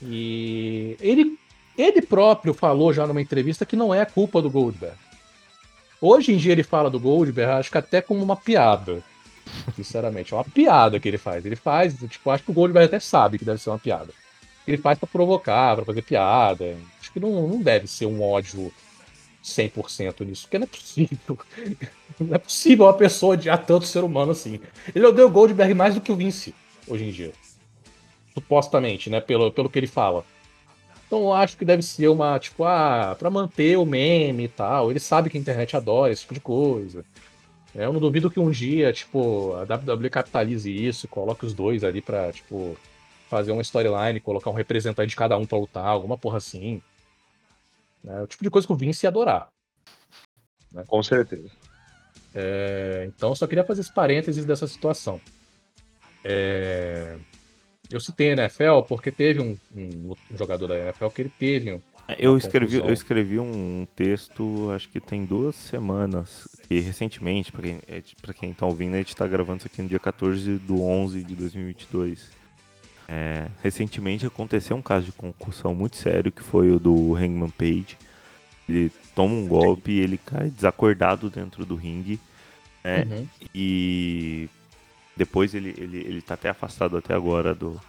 E 0.02 0.96
ele, 1.00 1.38
ele 1.76 2.02
próprio 2.02 2.54
falou 2.54 2.92
já 2.92 3.06
numa 3.06 3.20
entrevista 3.20 3.66
que 3.66 3.76
não 3.76 3.94
é 3.94 4.04
culpa 4.04 4.40
do 4.40 4.50
Goldberg. 4.50 4.96
Hoje 6.00 6.32
em 6.32 6.36
dia 6.36 6.52
ele 6.52 6.62
fala 6.62 6.90
do 6.90 7.00
Goldberg, 7.00 7.52
acho 7.52 7.70
que 7.70 7.78
até 7.78 8.00
como 8.00 8.22
uma 8.22 8.36
piada. 8.36 9.02
Sinceramente, 9.74 10.32
é 10.32 10.36
uma 10.36 10.44
piada 10.44 10.98
que 10.98 11.08
ele 11.08 11.18
faz. 11.18 11.44
Ele 11.44 11.56
faz, 11.56 11.96
tipo, 12.08 12.30
acho 12.30 12.44
que 12.44 12.50
o 12.50 12.54
Goldberg 12.54 12.86
até 12.86 13.00
sabe 13.00 13.38
que 13.38 13.44
deve 13.44 13.60
ser 13.60 13.70
uma 13.70 13.78
piada. 13.78 14.12
Ele 14.66 14.76
faz 14.76 14.98
pra 14.98 15.06
provocar, 15.06 15.76
pra 15.76 15.84
fazer 15.84 16.02
piada. 16.02 16.76
Acho 17.00 17.12
que 17.12 17.20
não, 17.20 17.46
não 17.46 17.62
deve 17.62 17.86
ser 17.86 18.06
um 18.06 18.22
ódio 18.22 18.72
100% 19.46 20.26
nisso, 20.26 20.42
porque 20.42 20.58
não 20.58 20.64
é 20.64 20.68
possível. 20.68 21.38
Não 22.18 22.34
é 22.34 22.38
possível 22.38 22.86
uma 22.86 22.94
pessoa 22.94 23.34
odiar 23.34 23.62
tanto 23.66 23.84
ser 23.84 24.02
humano 24.02 24.32
assim. 24.32 24.58
Ele 24.94 25.04
odeia 25.04 25.26
o 25.26 25.30
Goldberg 25.30 25.74
mais 25.74 25.94
do 25.94 26.00
que 26.00 26.10
o 26.10 26.16
Vince, 26.16 26.54
hoje 26.88 27.04
em 27.04 27.10
dia. 27.10 27.30
Supostamente, 28.32 29.10
né? 29.10 29.20
Pelo, 29.20 29.52
pelo 29.52 29.68
que 29.68 29.78
ele 29.78 29.86
fala. 29.86 30.24
Então 31.06 31.20
eu 31.20 31.32
acho 31.34 31.58
que 31.58 31.64
deve 31.64 31.82
ser 31.82 32.08
uma, 32.08 32.38
tipo, 32.38 32.64
ah, 32.64 33.14
pra 33.18 33.28
manter 33.28 33.76
o 33.76 33.84
meme 33.84 34.44
e 34.44 34.48
tal. 34.48 34.90
Ele 34.90 34.98
sabe 34.98 35.28
que 35.28 35.36
a 35.36 35.40
internet 35.40 35.76
adora 35.76 36.10
esse 36.10 36.22
tipo 36.22 36.32
de 36.32 36.40
coisa. 36.40 37.04
É, 37.74 37.84
Eu 37.84 37.92
não 37.92 38.00
duvido 38.00 38.30
que 38.30 38.40
um 38.40 38.50
dia, 38.50 38.92
tipo, 38.94 39.52
a 39.52 39.62
WWE 39.62 40.08
capitalize 40.08 40.70
isso, 40.70 41.06
coloque 41.06 41.44
os 41.44 41.52
dois 41.52 41.84
ali 41.84 42.00
pra, 42.00 42.32
tipo, 42.32 42.78
fazer 43.28 43.52
uma 43.52 43.62
storyline, 43.62 44.20
colocar 44.20 44.48
um 44.50 44.54
representante 44.54 45.10
de 45.10 45.16
cada 45.16 45.36
um 45.36 45.44
pra 45.44 45.58
lutar, 45.58 45.84
alguma 45.86 46.16
porra 46.16 46.38
assim. 46.38 46.80
É 48.06 48.22
o 48.22 48.26
tipo 48.26 48.44
de 48.44 48.50
coisa 48.50 48.66
que 48.66 48.72
o 48.72 48.76
Vince 48.76 49.04
ia 49.04 49.10
adorar. 49.10 49.48
né? 50.72 50.84
Com 50.86 51.02
certeza. 51.02 51.50
É, 52.34 53.04
então, 53.08 53.30
eu 53.30 53.36
só 53.36 53.46
queria 53.46 53.64
fazer 53.64 53.80
esse 53.80 53.92
parênteses 53.92 54.44
dessa 54.44 54.66
situação. 54.66 55.20
É, 56.22 57.16
eu 57.90 58.00
citei 58.00 58.30
a 58.30 58.32
NFL 58.32 58.82
porque 58.88 59.10
teve 59.10 59.40
um, 59.40 59.56
um 59.74 60.14
jogador 60.36 60.66
da 60.66 60.78
NFL 60.78 61.08
que 61.08 61.22
ele 61.22 61.32
teve 61.38 61.72
um, 61.72 61.80
Eu 62.18 62.36
escrevi, 62.36 62.76
eu 62.76 62.92
escrevi 62.92 63.38
um 63.40 63.86
texto, 63.96 64.70
acho 64.70 64.88
que 64.88 65.00
tem 65.00 65.24
duas 65.24 65.56
semanas, 65.56 66.46
e 66.70 66.78
recentemente, 66.78 67.50
pra 67.50 67.62
quem, 67.62 67.80
é, 67.88 68.02
pra 68.22 68.32
quem 68.32 68.54
tá 68.54 68.64
ouvindo, 68.64 68.94
a 68.94 68.98
gente 68.98 69.16
tá 69.16 69.26
gravando 69.26 69.58
isso 69.58 69.66
aqui 69.66 69.82
no 69.82 69.88
dia 69.88 69.98
14 69.98 70.58
do 70.58 70.82
11 70.82 71.24
de 71.24 71.34
2022. 71.34 72.30
É, 73.08 73.46
recentemente 73.62 74.26
aconteceu 74.26 74.76
um 74.76 74.82
caso 74.82 75.06
de 75.06 75.12
concussão 75.12 75.74
muito 75.74 75.96
sério, 75.96 76.32
que 76.32 76.42
foi 76.42 76.70
o 76.72 76.78
do 76.78 77.14
Hangman 77.14 77.50
Page. 77.50 77.96
Ele 78.68 78.90
toma 79.14 79.32
um 79.34 79.46
golpe 79.46 79.92
e 79.92 80.00
ele 80.00 80.18
cai 80.18 80.50
desacordado 80.50 81.30
dentro 81.30 81.64
do 81.64 81.76
ringue. 81.76 82.18
né? 82.82 83.02
Uhum. 83.08 83.26
E 83.54 84.48
depois 85.16 85.54
ele, 85.54 85.72
ele, 85.78 85.98
ele 85.98 86.20
tá 86.22 86.34
até 86.34 86.48
afastado 86.48 86.96
até 86.96 87.14
agora 87.14 87.54
do, 87.54 87.80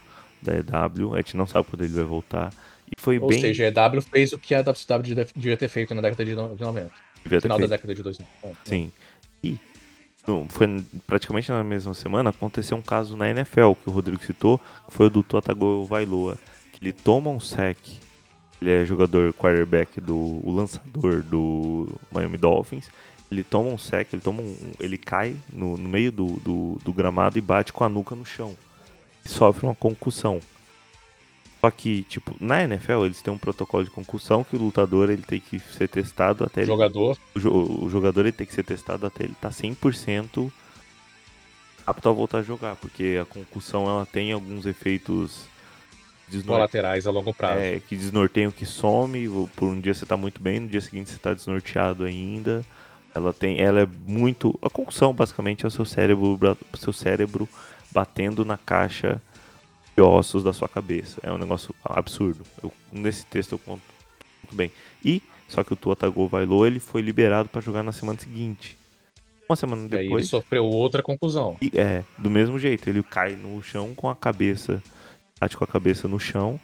da 0.41 0.53
EW. 0.55 1.15
A 1.15 1.17
gente 1.17 1.35
não 1.35 1.47
sabe 1.47 1.67
quando 1.67 1.83
ele 1.83 1.93
vai 1.93 2.03
voltar. 2.03 2.53
E 2.85 3.01
foi 3.01 3.17
Ou 3.19 3.27
bem. 3.27 3.41
seja, 3.41 3.63
a 3.63 3.67
EW 3.67 4.01
fez 4.01 4.31
o 4.33 4.37
que 4.37 4.53
a 4.55 4.61
WCW 4.61 5.25
devia- 5.35 5.57
ter 5.57 5.67
feito 5.67 5.93
na 5.95 6.01
década 6.01 6.23
de 6.23 6.35
no- 6.35 6.55
de 6.55 6.61
90. 6.61 6.91
Devia 7.23 7.39
ter 7.39 7.41
final 7.41 7.59
da 7.59 7.65
década 7.67 7.93
de 7.95 8.03
2000. 8.03 8.27
É. 8.43 8.51
Sim. 8.63 8.91
E 9.43 9.57
foi 10.49 10.83
praticamente 11.05 11.49
na 11.49 11.63
mesma 11.63 11.93
semana 11.93 12.31
aconteceu 12.31 12.77
um 12.77 12.81
caso 12.81 13.15
na 13.15 13.29
NFL 13.29 13.73
que 13.81 13.89
o 13.89 13.91
Rodrigo 13.91 14.23
citou, 14.23 14.59
que 14.87 14.93
foi 14.93 15.07
o 15.07 15.09
do 15.09 15.23
Totago 15.23 15.85
Vailoa, 15.85 16.37
que 16.73 16.83
ele 16.83 16.91
toma 16.91 17.29
um 17.29 17.39
sec. 17.39 17.77
Ele 18.61 18.71
é 18.71 18.85
jogador 18.85 19.33
quarterback 19.33 20.01
do 20.01 20.15
o 20.15 20.51
lançador 20.53 21.21
do 21.21 21.87
Miami 22.11 22.37
Dolphins. 22.37 22.89
Ele 23.31 23.43
toma 23.43 23.69
um 23.69 23.77
sec, 23.77 24.11
ele 24.11 24.21
toma 24.21 24.41
um, 24.41 24.55
ele 24.79 24.97
cai 24.97 25.35
no, 25.51 25.77
no 25.77 25.87
meio 25.87 26.11
do, 26.11 26.25
do, 26.37 26.77
do 26.83 26.93
gramado 26.93 27.37
e 27.37 27.41
bate 27.41 27.71
com 27.71 27.83
a 27.83 27.89
nuca 27.89 28.15
no 28.15 28.25
chão. 28.25 28.55
E 29.23 29.29
sofre 29.29 29.65
uma 29.65 29.75
concussão. 29.75 30.41
Só 31.67 31.71
que, 31.71 32.03
tipo, 32.03 32.33
na 32.39 32.63
NFL 32.63 33.03
eles 33.05 33.21
têm 33.21 33.33
um 33.33 33.37
protocolo 33.37 33.83
de 33.83 33.89
concussão 33.89 34.41
que 34.41 34.55
o 34.55 34.59
lutador 34.59 35.09
ele 35.09 35.21
tem 35.21 35.37
que 35.41 35.59
ser 35.59 35.89
testado 35.89 36.45
até 36.45 36.61
ele- 36.61 36.67
Jogador. 36.67 37.17
o, 37.35 37.39
jo- 37.39 37.83
o 37.83 37.89
jogador 37.89 38.21
ele 38.21 38.31
tem 38.31 38.47
que 38.47 38.53
ser 38.53 38.63
testado 38.63 39.05
até 39.05 39.25
ele 39.25 39.35
tá 39.41 39.49
100% 39.51 40.49
apto 41.85 42.07
a 42.07 42.11
voltar 42.13 42.37
a 42.37 42.41
jogar, 42.43 42.77
porque 42.77 43.19
a 43.21 43.25
concussão 43.25 43.83
ela 43.85 44.05
tem 44.05 44.31
alguns 44.31 44.65
efeitos 44.65 45.41
desnor- 46.29 46.55
Colaterais 46.55 47.05
a 47.05 47.11
longo 47.11 47.33
prazo. 47.33 47.59
é, 47.59 47.81
que 47.81 47.97
desnorteiam, 47.97 48.49
que 48.51 48.65
some, 48.65 49.27
o- 49.27 49.49
por 49.53 49.67
um 49.67 49.79
dia 49.81 49.93
você 49.93 50.05
tá 50.05 50.15
muito 50.15 50.41
bem, 50.41 50.61
no 50.61 50.69
dia 50.69 50.79
seguinte 50.81 51.09
você 51.09 51.17
tá 51.17 51.33
desnorteado 51.33 52.05
ainda. 52.05 52.65
Ela 53.13 53.33
tem, 53.33 53.59
ela 53.59 53.81
é 53.81 53.87
muito, 54.05 54.57
a 54.61 54.69
concussão 54.69 55.11
basicamente 55.13 55.65
é 55.65 55.67
o 55.67 55.71
seu 55.71 55.83
cérebro, 55.83 56.39
seu 56.77 56.93
cérebro 56.93 57.47
batendo 57.91 58.45
na 58.45 58.57
caixa 58.57 59.21
de 59.97 60.01
ossos 60.03 60.43
da 60.43 60.53
sua 60.53 60.69
cabeça. 60.69 61.19
É 61.23 61.31
um 61.31 61.37
negócio 61.39 61.73
absurdo. 61.83 62.43
Eu- 62.63 62.71
nesse 62.91 63.25
texto 63.25 63.53
eu 63.53 63.59
conto 63.59 63.81
muito 64.43 64.55
bem. 64.55 64.71
E 65.03 65.21
só 65.47 65.63
que 65.63 65.73
o 65.73 65.75
Tua 65.75 65.95
Tagovailoa 65.95 66.67
ele 66.67 66.79
foi 66.79 67.01
liberado 67.01 67.49
para 67.49 67.61
jogar 67.61 67.81
na 67.81 67.91
semana 67.91 68.19
seguinte. 68.19 68.77
Uma 69.49 69.55
semana 69.55 69.87
E 69.89 69.93
aí 69.95 69.99
ele 70.01 70.03
depois, 70.09 70.27
sofreu 70.29 70.65
outra 70.65 71.01
conclusão. 71.01 71.57
e 71.61 71.71
é, 71.73 72.03
do 72.17 72.29
mesmo 72.29 72.59
jeito, 72.59 72.87
ele 72.89 73.01
cai 73.01 73.35
no 73.35 73.61
chão 73.63 73.95
com 73.95 74.09
a 74.09 74.15
cabeça, 74.15 74.83
bate 75.39 75.57
com 75.57 75.63
a 75.63 75.67
cabeça 75.67 76.07
no 76.07 76.19
chão, 76.19 76.59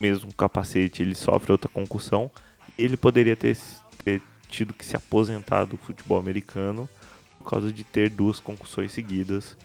mesmo 0.00 0.26
com 0.26 0.32
o 0.32 0.34
capacete, 0.34 1.00
ele 1.02 1.14
sofre 1.14 1.52
outra 1.52 1.70
concussão. 1.70 2.30
Ele 2.76 2.96
poderia 2.96 3.36
ter, 3.36 3.56
ter 4.04 4.20
tido 4.48 4.74
que 4.74 4.84
se 4.84 4.96
aposentar 4.96 5.64
do 5.64 5.76
futebol 5.78 6.18
americano 6.18 6.88
por 7.38 7.48
causa 7.48 7.72
de 7.72 7.84
ter 7.84 8.10
duas 8.10 8.40
concussões 8.40 8.90
seguidas, 8.92 9.56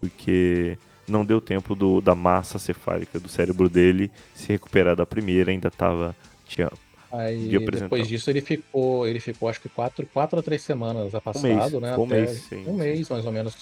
porque 0.00 0.76
não 1.08 1.24
deu 1.24 1.40
tempo 1.40 1.74
do, 1.74 2.00
da 2.00 2.14
massa 2.14 2.58
cefálica 2.58 3.18
do 3.20 3.28
cérebro 3.28 3.68
dele 3.68 4.10
se 4.34 4.48
recuperar 4.48 4.96
da 4.96 5.06
primeira, 5.06 5.50
ainda 5.50 5.70
tava 5.70 6.14
tinha 6.46 6.70
Aí 7.10 7.48
de 7.48 7.58
depois 7.58 8.08
disso 8.08 8.28
ele 8.30 8.40
ficou, 8.40 9.06
ele 9.06 9.20
ficou 9.20 9.48
acho 9.48 9.60
que 9.60 9.68
quatro, 9.68 10.04
quatro 10.12 10.38
a 10.38 10.42
três 10.42 10.62
semanas 10.62 11.14
afastado, 11.14 11.42
mês, 11.48 11.72
né? 11.82 11.96
um 11.96 12.04
até- 12.04 12.20
mês, 12.20 12.30
sim, 12.42 12.62
um 12.66 12.72
sim. 12.72 12.76
mês 12.78 13.08
mais 13.08 13.24
ou 13.24 13.32
menos 13.32 13.54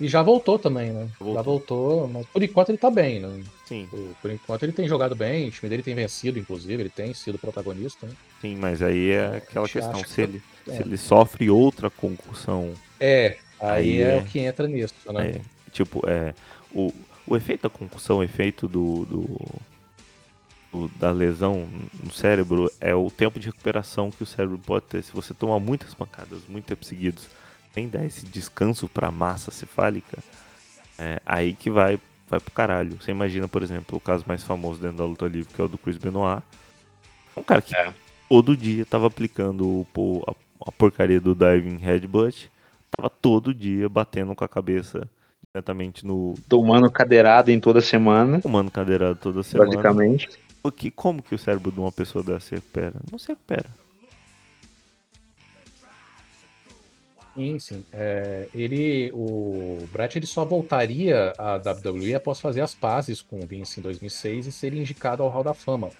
E 0.00 0.08
já 0.08 0.22
voltou 0.22 0.58
também, 0.58 0.90
né? 0.92 1.08
Voltou. 1.18 1.34
Já 1.34 1.42
voltou, 1.42 2.08
mas 2.08 2.26
por 2.26 2.42
enquanto 2.42 2.70
ele 2.70 2.78
tá 2.78 2.90
bem, 2.90 3.20
né? 3.20 3.42
Sim. 3.66 3.86
Por, 3.90 4.00
por 4.22 4.30
enquanto 4.30 4.62
ele 4.64 4.72
tem 4.72 4.88
jogado 4.88 5.14
bem, 5.14 5.48
o 5.48 5.50
time 5.50 5.68
dele 5.68 5.82
tem 5.82 5.94
vencido, 5.94 6.38
inclusive, 6.38 6.82
ele 6.82 6.88
tem 6.90 7.14
sido 7.14 7.38
protagonista, 7.38 8.06
né? 8.06 8.12
Sim, 8.40 8.56
mas 8.56 8.82
aí 8.82 9.10
é 9.10 9.36
aquela 9.36 9.66
gente 9.66 9.74
questão, 9.74 10.02
se 10.04 10.14
que- 10.16 10.20
ele, 10.22 10.42
é. 10.68 10.72
se 10.72 10.82
ele 10.82 10.96
sofre 10.96 11.48
outra 11.50 11.90
concussão, 11.90 12.72
É, 12.98 13.36
aí, 13.60 14.00
Aí 14.00 14.02
é, 14.02 14.16
é- 14.16 14.16
o 14.18 14.24
que 14.24 14.38
entra 14.40 14.66
nisso, 14.66 14.94
né? 15.12 15.32
é, 15.36 15.40
tipo, 15.70 16.02
é, 16.08 16.34
o, 16.72 16.92
o 17.26 17.36
efeito 17.36 17.62
da 17.62 17.70
concussão, 17.70 18.18
o 18.18 18.22
efeito 18.22 18.68
do, 18.68 19.04
do- 19.06 19.60
do- 20.72 20.88
da 20.98 21.10
lesão 21.10 21.68
no 22.02 22.12
cérebro 22.12 22.70
é 22.80 22.94
o 22.94 23.10
tempo 23.10 23.38
de 23.40 23.46
recuperação 23.46 24.10
que 24.10 24.22
o 24.22 24.26
cérebro 24.26 24.58
pode 24.58 24.86
ter. 24.86 25.02
Se 25.02 25.12
você 25.12 25.34
tomar 25.34 25.58
muitas 25.58 25.94
pancadas, 25.94 26.40
muito 26.48 26.66
tempo 26.66 26.84
seguidos, 26.84 27.28
sem 27.74 27.88
dar 27.88 28.04
esse 28.04 28.26
descanso 28.26 28.88
pra 28.88 29.10
massa 29.10 29.50
cefálica, 29.50 30.18
é 30.98 31.20
aí 31.26 31.54
que 31.54 31.70
vai, 31.70 31.98
vai 32.28 32.40
pro 32.40 32.52
caralho. 32.52 32.96
Você 33.00 33.10
imagina, 33.10 33.48
por 33.48 33.62
exemplo, 33.62 33.96
o 33.98 34.00
caso 34.00 34.24
mais 34.26 34.44
famoso 34.44 34.80
dentro 34.80 34.98
da 34.98 35.04
luta 35.04 35.26
livre, 35.26 35.52
que 35.54 35.60
é 35.60 35.64
o 35.64 35.68
do 35.68 35.78
Chris 35.78 35.96
Benoit. 35.96 36.42
Um 37.36 37.42
cara 37.42 37.62
que 37.62 37.76
todo 38.28 38.56
dia 38.56 38.84
tava 38.86 39.06
aplicando 39.06 39.66
o, 39.96 40.24
a, 40.28 40.68
a 40.68 40.72
porcaria 40.72 41.20
do 41.20 41.34
diving 41.34 41.78
headbutt, 41.78 42.50
tava 42.90 43.10
todo 43.10 43.54
dia 43.54 43.88
batendo 43.88 44.34
com 44.34 44.44
a 44.44 44.48
cabeça 44.48 45.08
diretamente 45.54 46.06
no. 46.06 46.34
Tomando 46.48 46.90
cadeirada 46.90 47.50
em 47.50 47.58
toda 47.58 47.80
semana. 47.80 48.40
Tomando 48.40 48.70
cadeirada 48.70 49.16
toda 49.16 49.42
semana. 49.42 49.70
Basicamente. 49.70 50.28
Porque 50.62 50.90
como 50.90 51.22
que 51.22 51.34
o 51.34 51.38
cérebro 51.38 51.72
de 51.72 51.80
uma 51.80 51.90
pessoa 51.90 52.22
dessa 52.22 52.40
se 52.40 52.54
recupera? 52.54 52.94
Não 53.10 53.18
se 53.18 53.28
recupera. 53.28 53.66
Sim, 57.34 57.58
sim. 57.58 57.84
É, 57.92 58.48
ele, 58.54 59.10
o 59.14 59.88
Brett 59.92 60.18
ele 60.18 60.26
só 60.26 60.44
voltaria 60.44 61.32
à 61.38 61.56
WWE 61.56 62.14
após 62.14 62.40
fazer 62.40 62.60
as 62.60 62.74
pazes 62.74 63.22
com 63.22 63.40
o 63.40 63.46
Vince 63.46 63.80
em 63.80 63.82
2006 63.82 64.46
e 64.46 64.52
ser 64.52 64.74
indicado 64.74 65.22
ao 65.22 65.30
Hall 65.30 65.44
da 65.44 65.54
Fama. 65.54 65.90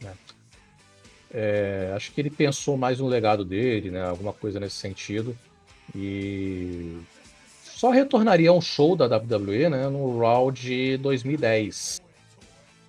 né? 0.00 0.14
É, 1.30 1.92
acho 1.96 2.12
que 2.12 2.20
ele 2.20 2.30
pensou 2.30 2.76
mais 2.76 3.00
no 3.00 3.08
legado 3.08 3.44
dele, 3.44 3.90
né? 3.90 4.06
Alguma 4.06 4.32
coisa 4.32 4.60
nesse 4.60 4.76
sentido. 4.76 5.36
E 5.94 6.98
só 7.78 7.90
retornaria 7.90 8.50
a 8.50 8.52
um 8.52 8.60
show 8.60 8.96
da 8.96 9.06
WWE, 9.06 9.68
né? 9.68 9.88
No 9.88 10.18
Raw 10.18 10.50
de 10.50 10.96
2010. 10.96 12.02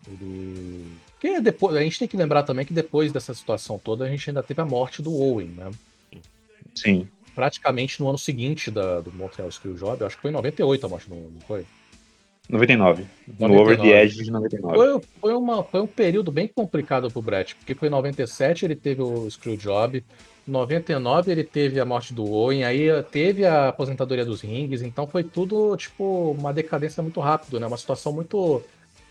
Ele... 0.08 0.84
Que 1.20 1.40
depois, 1.40 1.76
a 1.76 1.84
gente 1.84 2.00
tem 2.00 2.08
que 2.08 2.18
lembrar 2.18 2.42
também 2.42 2.66
que 2.66 2.74
depois 2.74 3.12
dessa 3.12 3.32
situação 3.36 3.78
toda 3.78 4.06
a 4.06 4.10
gente 4.10 4.28
ainda 4.28 4.42
teve 4.42 4.60
a 4.60 4.66
morte 4.66 5.04
do 5.04 5.14
Owen, 5.14 5.50
né? 5.50 5.70
Sim. 6.74 7.08
praticamente 7.36 8.00
no 8.00 8.10
ano 8.10 8.18
seguinte 8.18 8.72
da, 8.72 9.00
do 9.00 9.12
Montreal 9.14 9.52
Screwjob, 9.52 10.04
acho 10.04 10.16
que 10.16 10.24
foi 10.24 10.32
em 10.32 10.34
98 10.34 10.86
a 10.86 10.90
morte 10.90 11.08
do 11.08 11.16
não 11.16 11.42
foi? 11.42 11.66
99. 12.50 13.06
No 13.38 13.48
99. 13.48 13.62
Over 13.62 13.80
the 13.80 14.04
Edge 14.04 14.24
de 14.24 14.32
99. 14.32 14.76
Foi, 14.76 15.02
foi, 15.22 15.34
uma, 15.36 15.64
foi 15.64 15.82
um 15.82 15.88
período 15.88 16.32
bem 16.32 16.48
complicado 16.48 17.12
pro 17.12 17.22
Brett, 17.22 17.54
porque 17.54 17.76
foi 17.76 17.90
em 17.90 17.92
97 17.92 18.66
ele 18.66 18.76
teve 18.76 19.04
o 19.04 19.30
Screwjob, 19.30 20.04
99 20.50 21.32
ele 21.32 21.44
teve 21.44 21.80
a 21.80 21.86
morte 21.86 22.14
do 22.14 22.26
Owen, 22.30 22.64
aí 22.64 22.88
teve 23.04 23.46
a 23.46 23.70
aposentadoria 23.70 24.26
dos 24.26 24.42
rings, 24.42 24.82
então 24.82 25.08
foi 25.08 25.24
tudo, 25.24 25.76
tipo, 25.78 26.32
uma 26.38 26.54
decadência 26.54 27.02
muito 27.04 27.20
rápido, 27.20 27.60
né? 27.60 27.68
Uma 27.68 27.78
situação 27.78 28.12
muito... 28.12 28.62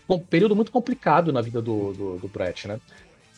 um 0.07 0.19
período 0.19 0.55
muito 0.55 0.71
complicado 0.71 1.31
na 1.31 1.41
vida 1.41 1.61
do, 1.61 1.93
do, 1.93 2.17
do 2.17 2.27
Brett, 2.27 2.67
né? 2.67 2.79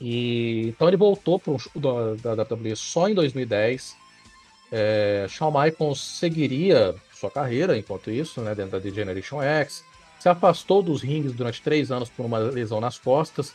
E, 0.02 0.70
então 0.70 0.88
ele 0.88 0.98
voltou 0.98 1.40
para 1.40 1.54
da, 1.76 2.36
da 2.36 2.44
WWE 2.44 2.76
só 2.76 3.08
em 3.08 3.14
2010, 3.14 3.96
é, 4.72 5.28
Shawn 5.30 5.52
Michaels 5.52 6.02
seguiria 6.02 6.96
sua 7.14 7.30
carreira 7.30 7.78
enquanto 7.78 8.10
isso, 8.10 8.42
né, 8.42 8.56
dentro 8.56 8.72
da 8.72 8.80
The 8.80 8.90
Generation 8.90 9.42
X, 9.44 9.84
se 10.20 10.28
afastou 10.28 10.82
dos 10.82 11.02
rings 11.02 11.34
durante 11.34 11.62
três 11.62 11.92
anos 11.92 12.10
por 12.10 12.26
uma 12.26 12.40
lesão 12.40 12.80
nas 12.80 12.98
costas, 12.98 13.54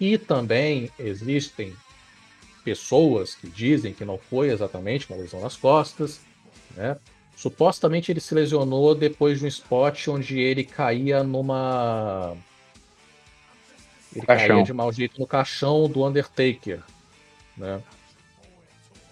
e 0.00 0.16
também 0.16 0.90
existem 0.98 1.74
pessoas 2.68 3.34
que 3.34 3.48
dizem 3.48 3.94
que 3.94 4.04
não 4.04 4.18
foi 4.18 4.50
exatamente 4.50 5.10
uma 5.10 5.18
lesão 5.18 5.40
nas 5.40 5.56
costas, 5.56 6.20
né? 6.76 6.98
Supostamente 7.34 8.12
ele 8.12 8.20
se 8.20 8.34
lesionou 8.34 8.94
depois 8.94 9.38
de 9.38 9.46
um 9.46 9.48
spot 9.48 10.08
onde 10.08 10.38
ele 10.38 10.64
caía 10.64 11.22
numa. 11.22 12.36
Ele 14.14 14.26
Caixão. 14.26 14.48
caía 14.48 14.64
de 14.64 14.72
mau 14.74 14.92
jeito 14.92 15.18
no 15.18 15.26
caixão 15.26 15.88
do 15.88 16.04
Undertaker, 16.04 16.80
né? 17.56 17.80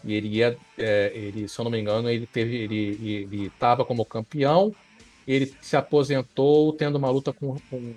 E 0.05 0.13
ele 0.13 0.29
ia, 0.29 0.57
é, 0.77 1.13
ele, 1.15 1.49
se 1.49 1.59
eu 1.59 1.65
não 1.65 1.71
me 1.71 1.81
engano, 1.81 2.11
ele 2.11 2.27
teve, 2.27 2.57
ele, 2.57 2.77
ele 3.03 3.47
estava 3.47 3.87
como 3.87 4.05
campeão, 4.05 4.75
ele 5.27 5.55
se 5.63 5.77
aposentou 5.77 6.75
tendo 6.75 6.97
uma 6.97 7.09
luta 7.09 7.33
com, 7.33 7.59
com 7.71 7.95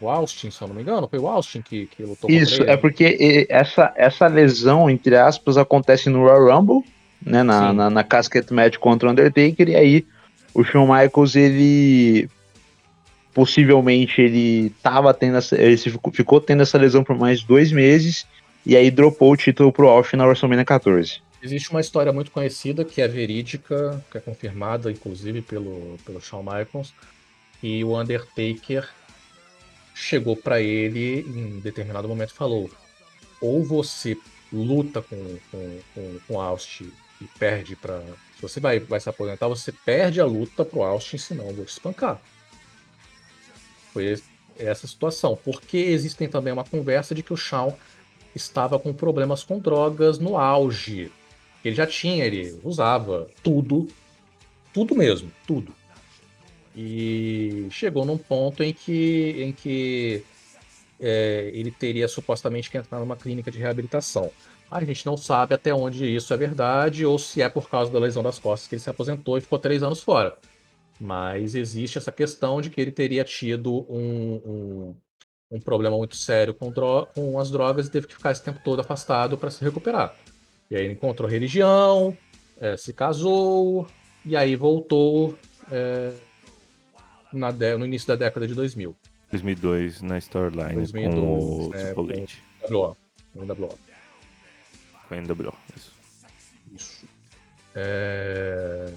o 0.00 0.08
Austin, 0.08 0.50
se 0.50 0.62
eu 0.62 0.68
não 0.68 0.74
me 0.74 0.82
engano, 0.82 1.08
foi 1.08 1.18
o 1.18 1.26
Austin 1.26 1.60
que, 1.60 1.86
que 1.86 2.02
lutou 2.02 2.30
Isso, 2.30 2.62
é 2.62 2.76
porque 2.76 3.16
e, 3.18 3.46
essa, 3.48 3.92
essa 3.96 4.26
lesão, 4.26 4.88
entre 4.88 5.16
aspas, 5.16 5.56
acontece 5.56 6.08
no 6.08 6.20
Royal 6.20 6.56
Rumble, 6.56 6.84
né, 7.24 7.42
na, 7.42 7.70
Sim. 7.70 7.76
na, 7.76 7.90
na 7.90 8.04
casket 8.04 8.50
match 8.52 8.76
contra 8.76 9.08
o 9.08 9.12
Undertaker, 9.12 9.68
e 9.68 9.76
aí 9.76 10.06
o 10.54 10.62
Shawn 10.64 10.86
Michaels, 10.86 11.34
ele 11.34 12.28
possivelmente 13.34 14.20
ele 14.20 14.70
tava 14.82 15.12
tendo 15.14 15.36
essa, 15.36 15.60
ele 15.60 15.76
ficou, 15.76 16.12
ficou 16.12 16.40
tendo 16.40 16.62
essa 16.62 16.78
lesão 16.78 17.04
por 17.04 17.16
mais 17.16 17.42
dois 17.42 17.72
meses, 17.72 18.26
e 18.64 18.76
aí 18.76 18.90
dropou 18.90 19.32
o 19.32 19.36
título 19.36 19.72
pro 19.72 19.88
Austin 19.88 20.16
na 20.16 20.26
WrestleMania 20.26 20.64
14. 20.64 21.20
Existe 21.42 21.70
uma 21.70 21.80
história 21.80 22.12
muito 22.12 22.30
conhecida 22.30 22.84
que 22.84 23.00
é 23.00 23.06
verídica, 23.06 24.04
que 24.10 24.18
é 24.18 24.20
confirmada 24.20 24.90
inclusive 24.90 25.40
pelo, 25.42 25.96
pelo 26.04 26.20
Shawn 26.20 26.42
Michaels, 26.42 26.92
e 27.62 27.82
o 27.84 27.98
Undertaker 27.98 28.88
chegou 29.98 30.36
pra 30.36 30.60
ele 30.60 31.20
em 31.20 31.58
determinado 31.60 32.08
momento 32.08 32.30
e 32.30 32.34
falou: 32.34 32.70
ou 33.40 33.64
você 33.64 34.16
luta 34.52 35.02
com, 35.02 35.38
com, 35.50 35.80
com, 35.94 36.18
com 36.26 36.40
Austin 36.40 36.90
e 37.20 37.24
perde 37.38 37.74
para. 37.74 38.00
Se 38.36 38.42
você 38.42 38.60
vai, 38.60 38.78
vai 38.78 39.00
se 39.00 39.08
aposentar, 39.08 39.48
você 39.48 39.72
perde 39.72 40.20
a 40.20 40.24
luta 40.24 40.64
pro 40.64 40.82
Austin, 40.82 41.18
senão 41.18 41.48
eu 41.48 41.54
vou 41.54 41.64
te 41.64 41.72
espancar. 41.72 42.20
Foi 43.92 44.16
essa 44.56 44.86
situação. 44.86 45.36
Porque 45.44 45.76
existem 45.76 46.28
também 46.28 46.52
uma 46.52 46.64
conversa 46.64 47.14
de 47.14 47.22
que 47.22 47.32
o 47.32 47.36
Shawn 47.36 47.72
estava 48.34 48.78
com 48.78 48.92
problemas 48.92 49.42
com 49.42 49.58
drogas 49.58 50.20
no 50.20 50.36
auge. 50.38 51.10
Ele 51.64 51.74
já 51.74 51.86
tinha, 51.86 52.24
ele 52.24 52.60
usava 52.62 53.28
tudo, 53.42 53.88
tudo 54.72 54.94
mesmo, 54.94 55.32
tudo. 55.44 55.74
E 56.80 57.66
chegou 57.72 58.04
num 58.04 58.16
ponto 58.16 58.62
em 58.62 58.72
que, 58.72 59.34
em 59.42 59.52
que 59.52 60.22
é, 61.00 61.50
ele 61.52 61.72
teria 61.72 62.06
supostamente 62.06 62.70
que 62.70 62.78
entrar 62.78 63.00
numa 63.00 63.16
clínica 63.16 63.50
de 63.50 63.58
reabilitação. 63.58 64.30
A 64.70 64.84
gente 64.84 65.04
não 65.04 65.16
sabe 65.16 65.54
até 65.54 65.74
onde 65.74 66.06
isso 66.06 66.32
é 66.32 66.36
verdade 66.36 67.04
ou 67.04 67.18
se 67.18 67.42
é 67.42 67.48
por 67.48 67.68
causa 67.68 67.90
da 67.90 67.98
lesão 67.98 68.22
das 68.22 68.38
costas 68.38 68.68
que 68.68 68.76
ele 68.76 68.82
se 68.82 68.88
aposentou 68.88 69.36
e 69.36 69.40
ficou 69.40 69.58
três 69.58 69.82
anos 69.82 70.02
fora. 70.04 70.36
Mas 71.00 71.56
existe 71.56 71.98
essa 71.98 72.12
questão 72.12 72.60
de 72.60 72.70
que 72.70 72.80
ele 72.80 72.92
teria 72.92 73.24
tido 73.24 73.84
um, 73.90 74.34
um, 74.46 74.94
um 75.50 75.60
problema 75.60 75.96
muito 75.96 76.14
sério 76.14 76.54
com, 76.54 76.70
dro- 76.70 77.06
com 77.12 77.40
as 77.40 77.50
drogas 77.50 77.88
e 77.88 77.90
teve 77.90 78.06
que 78.06 78.14
ficar 78.14 78.30
esse 78.30 78.44
tempo 78.44 78.60
todo 78.62 78.78
afastado 78.78 79.36
para 79.36 79.50
se 79.50 79.64
recuperar. 79.64 80.14
E 80.70 80.76
aí 80.76 80.84
ele 80.84 80.92
encontrou 80.92 81.28
religião, 81.28 82.16
eh, 82.60 82.76
se 82.76 82.92
casou, 82.92 83.84
e 84.24 84.36
aí 84.36 84.54
voltou 84.54 85.34
eh, 85.72 86.12
na 87.32 87.50
dé- 87.50 87.76
no 87.76 87.84
início 87.84 88.08
da 88.08 88.16
década 88.16 88.46
de 88.46 88.54
2000. 88.54 88.96
2002 89.30 90.00
na 90.02 90.16
storyline 90.18 90.74
2002, 90.74 91.14
com 91.14 91.68
o 91.68 91.74
é, 91.74 91.90
H. 91.90 91.94
com 92.62 92.74
o 92.74 93.46
WO, 93.46 93.78
com 95.08 95.14
o 95.14 95.18
NWO. 95.20 95.54
Isso. 95.76 95.92
Isso. 96.74 97.06
É, 97.74 98.92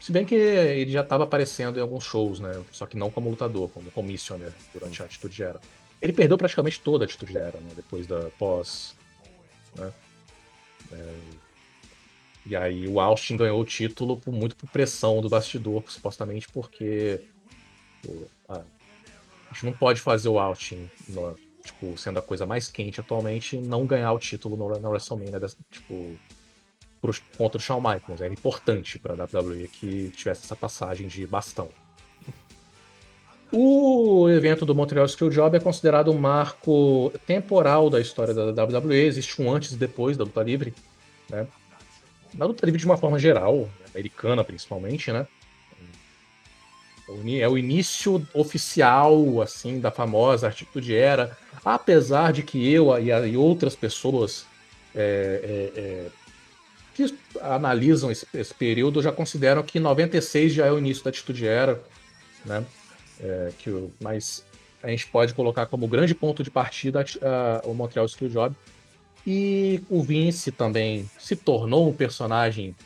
Se 0.00 0.10
bem 0.12 0.24
que 0.24 0.34
ele 0.34 0.90
já 0.90 1.00
estava 1.02 1.24
aparecendo 1.24 1.78
em 1.78 1.82
alguns 1.82 2.04
shows, 2.04 2.40
né? 2.40 2.62
Só 2.72 2.86
que 2.86 2.96
não 2.96 3.10
como 3.10 3.30
lutador, 3.30 3.68
como 3.70 3.90
commissioner 3.90 4.52
durante 4.72 5.00
a 5.02 5.04
Atitude 5.06 5.42
Era. 5.42 5.60
Ele 6.00 6.12
perdeu 6.12 6.36
praticamente 6.36 6.80
toda 6.80 7.04
a 7.04 7.06
Atitude 7.06 7.36
Era, 7.36 7.58
né? 7.60 7.70
Depois 7.76 8.06
da 8.06 8.28
pós. 8.38 8.94
Né? 9.76 9.92
É, 10.92 11.14
E 12.46 12.54
aí 12.56 12.86
o 12.86 13.00
Austin 13.00 13.36
ganhou 13.38 13.60
o 13.60 13.64
título 13.64 14.18
por, 14.18 14.32
muito 14.32 14.54
por 14.56 14.68
pressão 14.68 15.20
do 15.22 15.28
bastidor, 15.30 15.82
supostamente 15.88 16.46
porque 16.50 17.22
pô, 18.04 18.12
ah, 18.48 18.60
a 19.50 19.54
gente 19.54 19.66
não 19.66 19.72
pode 19.72 20.00
fazer 20.00 20.28
o 20.28 20.38
Austin 20.38 20.88
no- 21.08 21.36
tipo, 21.64 21.96
sendo 21.96 22.18
a 22.18 22.22
coisa 22.22 22.44
mais 22.44 22.68
quente 22.70 23.00
atualmente, 23.00 23.56
não 23.56 23.86
ganhar 23.86 24.12
o 24.12 24.18
título 24.18 24.56
no, 24.56 24.78
na 24.78 24.88
WrestleMania, 24.88 25.40
dessa- 25.40 25.56
tipo, 25.70 26.14
pro- 27.00 27.14
contra 27.38 27.58
o 27.58 27.60
Shawn 27.60 27.80
Michaels. 27.80 28.20
Era 28.20 28.32
importante 28.32 28.98
para 28.98 29.14
a 29.14 29.16
WWE 29.26 29.68
que 29.68 30.10
tivesse 30.10 30.44
essa 30.44 30.56
passagem 30.56 31.06
de 31.08 31.26
bastão. 31.26 31.68
O 33.52 34.28
evento 34.28 34.66
do 34.66 34.74
Montreal 34.74 35.06
Screwjob 35.06 35.56
é 35.56 35.60
considerado 35.60 36.10
um 36.10 36.18
marco 36.18 37.12
temporal 37.24 37.88
da 37.88 38.00
história 38.00 38.34
da 38.34 38.64
WWE. 38.64 39.06
Existe 39.06 39.40
um 39.40 39.52
antes 39.52 39.72
e 39.72 39.76
depois 39.76 40.16
da 40.16 40.24
luta 40.24 40.42
livre. 40.42 40.74
Né? 41.30 41.46
Na 42.34 42.46
luta 42.46 42.66
livre 42.66 42.80
de 42.80 42.86
uma 42.86 42.96
forma 42.96 43.18
geral, 43.18 43.68
americana 43.94 44.42
principalmente, 44.42 45.12
né? 45.12 45.26
É 47.40 47.48
o 47.48 47.58
início 47.58 48.26
oficial, 48.32 49.42
assim, 49.42 49.78
da 49.78 49.90
famosa 49.90 50.48
Atitude 50.48 50.94
Era. 50.94 51.36
Apesar 51.64 52.32
de 52.32 52.42
que 52.42 52.70
eu 52.72 52.90
e, 52.98 53.36
outras 53.36 53.76
pessoas 53.76 54.46
é, 54.94 55.70
é, 55.76 55.80
é, 55.80 56.06
que 56.94 57.14
analisam 57.40 58.10
esse, 58.10 58.26
esse 58.34 58.54
período 58.54 59.02
já 59.02 59.12
consideram 59.12 59.62
que 59.62 59.78
96 59.78 60.52
já 60.54 60.66
é 60.66 60.72
o 60.72 60.78
início 60.78 61.04
da 61.04 61.10
Atitude 61.10 61.46
Era, 61.46 61.82
né? 62.44 62.64
É, 63.20 63.50
que 63.58 63.70
mas 64.00 64.44
a 64.82 64.88
gente 64.88 65.06
pode 65.06 65.34
colocar 65.34 65.66
como 65.66 65.86
grande 65.88 66.14
ponto 66.14 66.42
de 66.42 66.50
partida 66.50 67.00
a- 67.22 67.60
a- 67.64 67.68
o 67.68 67.74
Montreal 67.74 68.06
Screwjob. 68.08 68.54
E 69.26 69.82
o 69.88 70.02
Vince 70.02 70.52
também 70.52 71.08
se 71.18 71.34
tornou 71.34 71.88
um 71.88 71.92
personagem, 71.92 72.76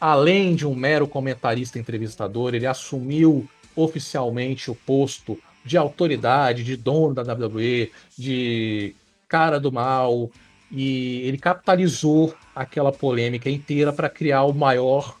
além 0.00 0.54
de 0.56 0.66
um 0.66 0.74
mero 0.74 1.06
comentarista 1.06 1.78
entrevistador, 1.78 2.54
ele 2.54 2.66
assumiu 2.66 3.48
oficialmente 3.76 4.70
o 4.70 4.74
posto 4.74 5.38
de 5.64 5.76
autoridade, 5.76 6.62
de 6.62 6.76
dono 6.76 7.14
da 7.14 7.22
WWE, 7.22 7.90
de 8.16 8.94
cara 9.28 9.58
do 9.58 9.72
mal, 9.72 10.30
e 10.70 11.22
ele 11.22 11.38
capitalizou 11.38 12.34
aquela 12.54 12.92
polêmica 12.92 13.48
inteira 13.48 13.92
para 13.92 14.08
criar 14.08 14.44
o 14.44 14.52
maior 14.52 15.16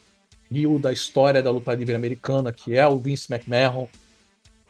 rio 0.50 0.78
da 0.78 0.92
história 0.92 1.42
da 1.42 1.50
luta 1.50 1.74
livre 1.74 1.94
americana, 1.94 2.52
que 2.52 2.76
é 2.76 2.86
o 2.86 2.98
Vince 2.98 3.32
McMahon, 3.32 3.88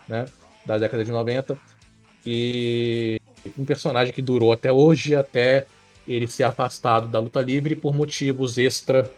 né, 0.08 0.26
da 0.64 0.78
década 0.78 1.04
de 1.04 1.10
90. 1.10 1.58
E 2.24 3.20
um 3.58 3.64
personagem 3.64 4.14
que 4.14 4.22
durou 4.22 4.52
até 4.52 4.72
hoje, 4.72 5.14
até 5.14 5.66
ele 6.06 6.26
ser 6.26 6.44
afastado 6.44 7.08
da 7.08 7.18
luta 7.18 7.40
livre 7.40 7.74
por 7.74 7.94
motivos 7.94 8.56
extra 8.58 9.10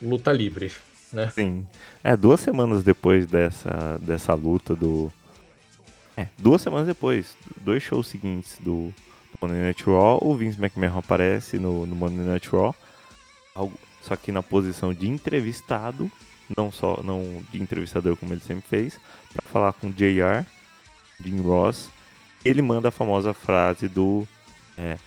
luta 0.00 0.32
livre, 0.32 0.72
né? 1.14 1.30
Sim. 1.30 1.66
É, 2.02 2.16
duas 2.16 2.40
semanas 2.40 2.82
depois 2.82 3.26
dessa, 3.26 3.98
dessa 4.02 4.34
luta 4.34 4.74
do. 4.74 5.12
É, 6.16 6.26
duas 6.38 6.62
semanas 6.62 6.86
depois, 6.86 7.36
dois 7.60 7.82
shows 7.82 8.06
seguintes 8.06 8.56
do 8.60 8.92
Monday 9.40 9.60
Night 9.62 9.82
Raw, 9.84 10.18
o 10.22 10.36
Vince 10.36 10.58
McMahon 10.60 10.98
aparece 10.98 11.58
no, 11.58 11.84
no 11.86 11.94
Monday 11.96 12.24
Night 12.24 12.48
Raw, 12.50 12.74
algo- 13.54 13.78
só 14.00 14.14
que 14.14 14.30
na 14.30 14.42
posição 14.42 14.94
de 14.94 15.08
entrevistado, 15.08 16.10
não 16.56 16.70
só 16.70 17.00
não 17.02 17.42
de 17.50 17.60
entrevistador 17.60 18.16
como 18.16 18.32
ele 18.32 18.40
sempre 18.42 18.64
fez, 18.68 19.00
para 19.32 19.42
falar 19.50 19.72
com 19.72 19.90
JR, 19.90 20.44
Jim 21.20 21.40
Ross. 21.40 21.88
Ele 22.44 22.62
manda 22.62 22.88
a 22.88 22.92
famosa 22.92 23.32
frase 23.34 23.88
do 23.88 24.28
é, 24.78 24.98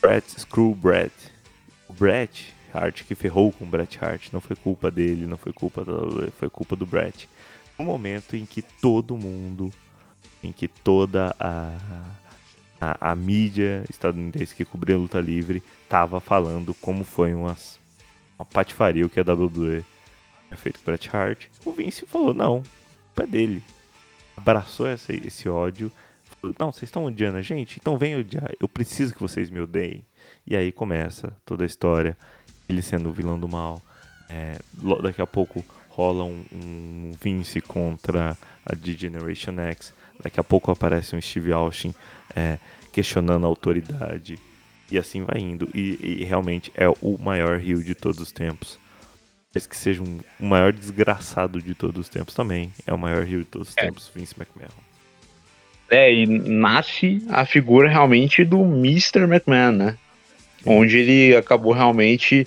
Brett 0.00 0.40
Screw 0.40 0.74
Brett. 0.74 1.12
O 1.88 1.92
Brett 1.94 2.53
Hart 2.76 3.04
que 3.04 3.14
ferrou 3.14 3.52
com 3.52 3.64
o 3.64 3.68
Bret 3.68 3.98
Hart, 4.00 4.32
não 4.32 4.40
foi 4.40 4.56
culpa 4.56 4.90
dele, 4.90 5.26
não 5.26 5.36
foi 5.36 5.52
culpa 5.52 5.84
do, 5.84 6.30
foi 6.32 6.50
culpa 6.50 6.74
do 6.76 6.84
Bret. 6.86 7.28
No 7.78 7.84
momento 7.84 8.36
em 8.36 8.44
que 8.44 8.62
todo 8.62 9.16
mundo, 9.16 9.70
em 10.42 10.52
que 10.52 10.68
toda 10.68 11.34
a, 11.38 11.76
a, 12.80 13.12
a 13.12 13.14
mídia 13.14 13.84
estadunidense 13.88 14.54
que 14.54 14.64
cobria 14.64 14.96
a 14.96 14.98
luta 14.98 15.20
livre 15.20 15.62
tava 15.88 16.20
falando 16.20 16.74
como 16.74 17.04
foi 17.04 17.34
uma, 17.34 17.56
uma 18.38 18.44
patifaria 18.44 19.06
o 19.06 19.08
que 19.08 19.20
a 19.20 19.22
WWE 19.22 19.84
tinha 20.48 20.56
feito 20.56 20.78
com 20.78 20.82
o 20.82 20.84
Bret 20.86 21.10
Hart, 21.12 21.46
o 21.64 21.72
Vince 21.72 22.06
falou, 22.06 22.32
não, 22.32 22.62
culpa 23.06 23.22
é 23.22 23.26
dele. 23.26 23.62
Abraçou 24.36 24.86
essa, 24.86 25.12
esse 25.12 25.48
ódio, 25.48 25.90
não, 26.58 26.72
vocês 26.72 26.84
estão 26.84 27.04
odiando 27.04 27.38
a 27.38 27.42
gente? 27.42 27.78
Então 27.80 27.96
vem 27.96 28.16
odiar, 28.16 28.50
eu 28.60 28.68
preciso 28.68 29.14
que 29.14 29.20
vocês 29.20 29.50
me 29.50 29.60
odeiem. 29.60 30.04
E 30.46 30.56
aí 30.56 30.72
começa 30.72 31.32
toda 31.44 31.64
a 31.64 31.66
história, 31.66 32.16
ele 32.68 32.82
sendo 32.82 33.08
o 33.08 33.12
vilão 33.12 33.38
do 33.38 33.48
mal. 33.48 33.82
É, 34.28 34.58
daqui 35.02 35.20
a 35.20 35.26
pouco 35.26 35.64
rola 35.88 36.24
um, 36.24 36.44
um 36.52 37.12
Vince 37.20 37.60
contra 37.60 38.36
a 38.64 38.74
D-Generation 38.74 39.58
X. 39.60 39.94
Daqui 40.22 40.40
a 40.40 40.44
pouco 40.44 40.70
aparece 40.70 41.14
um 41.14 41.20
Steve 41.20 41.52
Austin 41.52 41.94
é, 42.34 42.58
questionando 42.92 43.44
a 43.44 43.48
autoridade. 43.48 44.38
E 44.90 44.98
assim 44.98 45.22
vai 45.22 45.40
indo. 45.40 45.68
E, 45.74 46.20
e 46.20 46.24
realmente 46.24 46.72
é 46.74 46.88
o 46.88 47.18
maior 47.18 47.58
rio 47.58 47.82
de 47.82 47.94
todos 47.94 48.20
os 48.20 48.32
tempos. 48.32 48.78
Talvez 49.52 49.66
que 49.66 49.76
seja 49.76 50.02
um, 50.02 50.18
o 50.40 50.46
maior 50.46 50.72
desgraçado 50.72 51.62
de 51.62 51.74
todos 51.74 52.00
os 52.00 52.08
tempos 52.08 52.34
também. 52.34 52.72
É 52.86 52.92
o 52.92 52.98
maior 52.98 53.24
rio 53.24 53.40
de 53.40 53.44
todos 53.44 53.68
os 53.68 53.74
tempos, 53.74 54.10
Vince 54.14 54.34
McMahon. 54.36 54.68
É, 55.90 56.12
e 56.12 56.26
nasce 56.26 57.24
a 57.28 57.44
figura 57.44 57.88
realmente 57.88 58.44
do 58.44 58.60
Mr. 58.62 59.22
McMahon, 59.22 59.72
né? 59.72 59.98
Onde 60.64 60.98
ele 60.98 61.36
acabou 61.36 61.72
realmente 61.72 62.46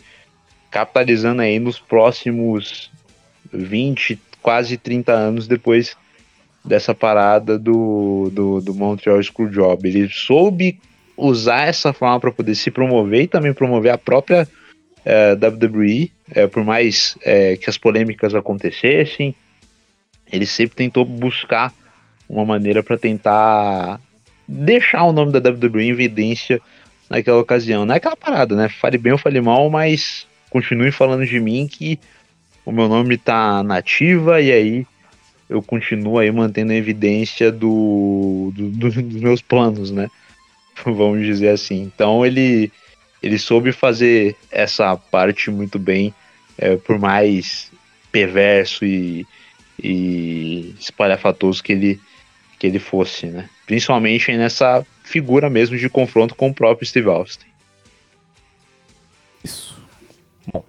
capitalizando 0.71 1.41
aí 1.41 1.59
nos 1.59 1.79
próximos 1.79 2.91
20, 3.53 4.19
quase 4.41 4.77
30 4.77 5.11
anos 5.11 5.47
depois 5.47 5.95
dessa 6.63 6.93
parada 6.93 7.57
do, 7.57 8.29
do, 8.31 8.61
do 8.61 8.73
Montreal 8.73 9.21
Screwjob. 9.21 9.87
Ele 9.87 10.09
soube 10.09 10.79
usar 11.15 11.67
essa 11.67 11.93
forma 11.93 12.19
para 12.19 12.31
poder 12.31 12.55
se 12.55 12.69
promover 12.69 13.23
e 13.23 13.27
também 13.27 13.53
promover 13.53 13.91
a 13.91 13.97
própria 13.97 14.47
eh, 15.05 15.33
WWE, 15.35 16.11
eh, 16.31 16.47
por 16.47 16.63
mais 16.63 17.17
eh, 17.23 17.55
que 17.57 17.69
as 17.69 17.77
polêmicas 17.77 18.35
acontecessem, 18.35 19.33
ele 20.31 20.45
sempre 20.45 20.75
tentou 20.75 21.05
buscar 21.05 21.73
uma 22.27 22.45
maneira 22.45 22.83
para 22.83 22.97
tentar 22.97 24.01
deixar 24.45 25.03
o 25.05 25.13
nome 25.13 25.31
da 25.31 25.39
WWE 25.39 25.83
em 25.83 25.89
evidência 25.89 26.61
naquela 27.09 27.39
ocasião. 27.39 27.85
Não 27.85 27.93
é 27.93 27.97
aquela 27.97 28.15
parada, 28.15 28.55
né? 28.55 28.69
Fale 28.69 28.97
bem 28.97 29.13
ou 29.13 29.17
fale 29.17 29.39
mal, 29.41 29.69
mas 29.69 30.27
continue 30.49 30.91
falando 30.91 31.25
de 31.25 31.39
mim 31.39 31.67
que 31.67 31.99
o 32.65 32.71
meu 32.71 32.87
nome 32.87 33.17
tá 33.17 33.63
nativa 33.63 34.41
e 34.41 34.51
aí 34.51 34.87
eu 35.49 35.61
continuo 35.61 36.19
aí 36.19 36.29
mantendo 36.31 36.73
a 36.73 36.75
evidência 36.75 37.51
do, 37.51 38.51
do- 38.55 38.69
do- 38.71 39.01
dos 39.01 39.21
meus 39.21 39.41
planos, 39.41 39.91
né? 39.91 40.09
Vamos 40.85 41.25
dizer 41.25 41.49
assim. 41.49 41.81
Então 41.83 42.25
ele 42.25 42.71
ele 43.23 43.39
soube 43.39 43.71
fazer 43.71 44.35
essa 44.51 44.95
parte 44.95 45.49
muito 45.49 45.79
bem, 45.79 46.13
é, 46.57 46.75
por 46.75 46.99
mais 46.99 47.71
perverso 48.11 48.85
e, 48.85 49.25
e 49.81 50.75
espalhafatoso 50.79 51.63
que 51.63 51.71
ele 51.71 51.99
que 52.59 52.65
ele 52.67 52.79
fosse, 52.79 53.27
né? 53.27 53.49
Principalmente 53.65 54.35
nessa 54.35 54.85
figura 55.07 55.49
mesmo 55.49 55.77
de 55.77 55.89
confronto 55.89 56.35
com 56.35 56.49
o 56.49 56.53
próprio 56.53 56.87
Steve 56.87 57.07
Austin. 57.09 57.47
Isso. 59.43 59.79
Bom, 60.51 60.63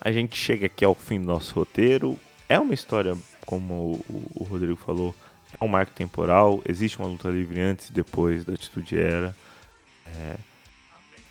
a 0.00 0.10
gente 0.10 0.36
chega 0.36 0.66
aqui 0.66 0.84
ao 0.84 0.94
fim 0.94 1.20
do 1.20 1.26
nosso 1.26 1.54
roteiro. 1.54 2.18
É 2.48 2.58
uma 2.58 2.74
história, 2.74 3.16
como 3.46 4.02
o, 4.08 4.44
Rodrigo 4.44 4.76
falou, 4.76 5.14
é 5.58 5.64
um 5.64 5.68
marco 5.68 5.92
temporal. 5.92 6.62
Existe 6.68 6.98
uma 6.98 7.08
luta 7.08 7.28
livre 7.28 7.60
antes 7.60 7.88
e 7.90 7.92
depois 7.92 8.44
da 8.44 8.54
Atitude 8.54 8.98
Era. 8.98 9.36
É, 10.06 10.36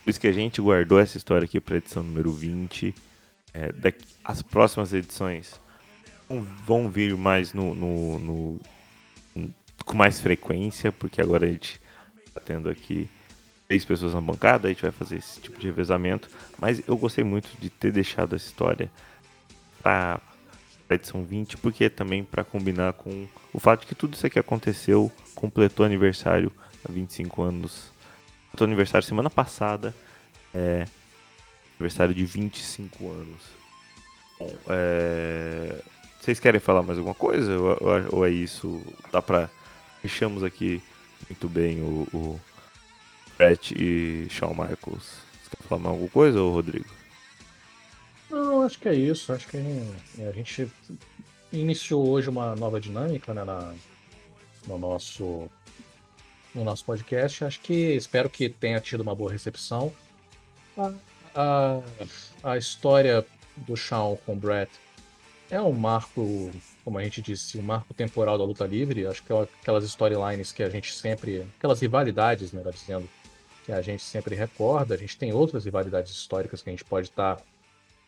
por 0.04 0.10
isso 0.10 0.20
que 0.20 0.28
a 0.28 0.32
gente 0.32 0.62
guardou 0.62 1.00
essa 1.00 1.18
história 1.18 1.46
aqui 1.46 1.60
para 1.60 1.76
a 1.76 1.78
edição 1.78 2.04
número 2.04 2.32
20. 2.32 2.94
É, 3.54 3.72
daqui, 3.72 4.06
as 4.24 4.42
próximas 4.42 4.94
edições 4.94 5.60
vão, 6.66 6.90
vir 6.90 7.18
mais 7.18 7.54
no, 7.54 7.76
no- 7.76 8.20
no- 8.20 8.60
com 9.84 9.98
mais 9.98 10.22
frequência, 10.22 10.92
porque 10.92 11.20
agora 11.22 11.46
a 11.46 11.50
gente 11.52 11.81
tendo 12.40 12.70
aqui 12.70 13.10
três 13.68 13.84
pessoas 13.86 14.14
na 14.14 14.22
bancada, 14.22 14.68
a 14.68 14.72
gente 14.72 14.82
vai 14.82 14.92
fazer 14.92 15.18
esse 15.18 15.40
tipo 15.42 15.60
de 15.60 15.68
revezamento. 15.68 16.30
Mas 16.60 16.82
eu 16.88 16.96
gostei 16.98 17.24
muito 17.24 17.50
de 17.60 17.70
ter 17.70 17.92
deixado 17.92 18.36
essa 18.36 18.46
história 18.46 18.90
para 19.82 20.20
a 20.90 20.94
edição 20.94 21.24
20, 21.24 21.58
porque 21.58 21.90
também 21.90 22.24
para 22.24 22.44
combinar 22.44 22.94
com 22.94 23.28
o 23.54 23.60
fato 23.60 23.82
de 23.82 23.88
que 23.88 23.96
tudo 23.96 24.14
isso 24.14 24.26
aqui 24.28 24.38
aconteceu, 24.40 25.12
completou 25.36 25.86
aniversário 25.86 26.52
há 26.88 26.92
25 26.92 27.42
anos. 27.42 27.92
Completou 28.48 28.66
aniversário 28.66 29.08
semana 29.08 29.30
passada, 29.30 29.96
é 30.54 30.86
aniversário 31.80 32.14
de 32.14 32.26
25 32.26 33.10
anos. 33.10 33.42
Bom, 34.38 34.54
é, 34.68 35.82
vocês 36.20 36.40
querem 36.40 36.60
falar 36.60 36.84
mais 36.84 36.98
alguma 36.98 37.16
coisa? 37.16 37.58
Ou, 37.58 37.78
ou- 37.80 38.18
ou 38.18 38.26
é 38.26 38.30
isso? 38.30 38.82
Dá 39.12 39.22
pra. 39.22 39.50
Fechamos 40.02 40.44
aqui 40.44 40.82
muito 41.30 41.50
bem 41.50 41.82
o, 41.82 42.08
o 42.14 42.40
Brett 43.38 43.74
e 43.78 44.28
Shawn 44.30 44.50
Michaels. 44.52 45.22
Você 45.44 45.56
quer 45.58 45.64
falar 45.68 45.82
mais 45.82 45.94
alguma 45.94 46.10
coisa, 46.10 46.42
ô 46.42 46.52
Rodrigo? 46.52 46.86
Não, 48.30 48.62
acho 48.64 48.80
que 48.80 48.88
é 48.90 48.94
isso. 48.96 49.34
Acho 49.34 49.48
que 49.48 49.58
é, 49.58 50.28
a 50.28 50.32
gente 50.32 50.70
iniciou 51.52 52.08
hoje 52.08 52.30
uma 52.30 52.56
nova 52.56 52.80
dinâmica 52.80 53.34
né, 53.34 53.44
na- 53.44 53.74
no, 54.68 54.78
nosso, 54.78 55.50
no 56.56 56.64
nosso 56.64 56.86
podcast. 56.86 57.44
Acho 57.44 57.60
que 57.60 57.74
espero 57.74 58.30
que 58.30 58.48
tenha 58.50 58.80
tido 58.80 59.02
uma 59.02 59.16
boa 59.16 59.32
recepção. 59.32 59.92
A, 60.78 60.94
a, 61.36 61.82
a 62.52 62.58
história 62.58 63.26
do 63.58 63.76
Shawn 63.76 64.16
com 64.26 64.34
o 64.34 64.36
Brett 64.36 64.72
é 65.50 65.62
um 65.62 65.74
marco, 65.74 66.52
como 66.84 66.98
a 66.98 67.04
gente 67.04 67.22
disse, 67.22 67.58
um 67.58 67.62
marco 67.62 67.94
temporal 67.94 68.38
da 68.38 68.44
luta 68.44 68.66
livre. 68.66 69.06
Acho 69.08 69.24
que 69.24 69.32
é 69.32 69.42
aquelas 69.62 69.84
storylines 69.84 70.52
que 70.52 70.64
a 70.64 70.70
gente 70.70 70.94
sempre. 70.94 71.48
aquelas 71.58 71.80
rivalidades, 71.80 72.52
melhor 72.52 72.74
dizendo, 72.74 73.08
que 73.66 73.72
a 73.72 73.82
gente 73.82 74.04
sempre 74.04 74.36
recorda. 74.36 74.96
A 74.96 74.98
gente 74.98 75.18
tem 75.18 75.34
outras 75.34 75.66
rivalidades 75.66 76.12
históricas 76.12 76.62
que 76.62 76.70
a 76.70 76.74
gente 76.74 76.86
pode 76.86 77.10
estar 77.10 77.42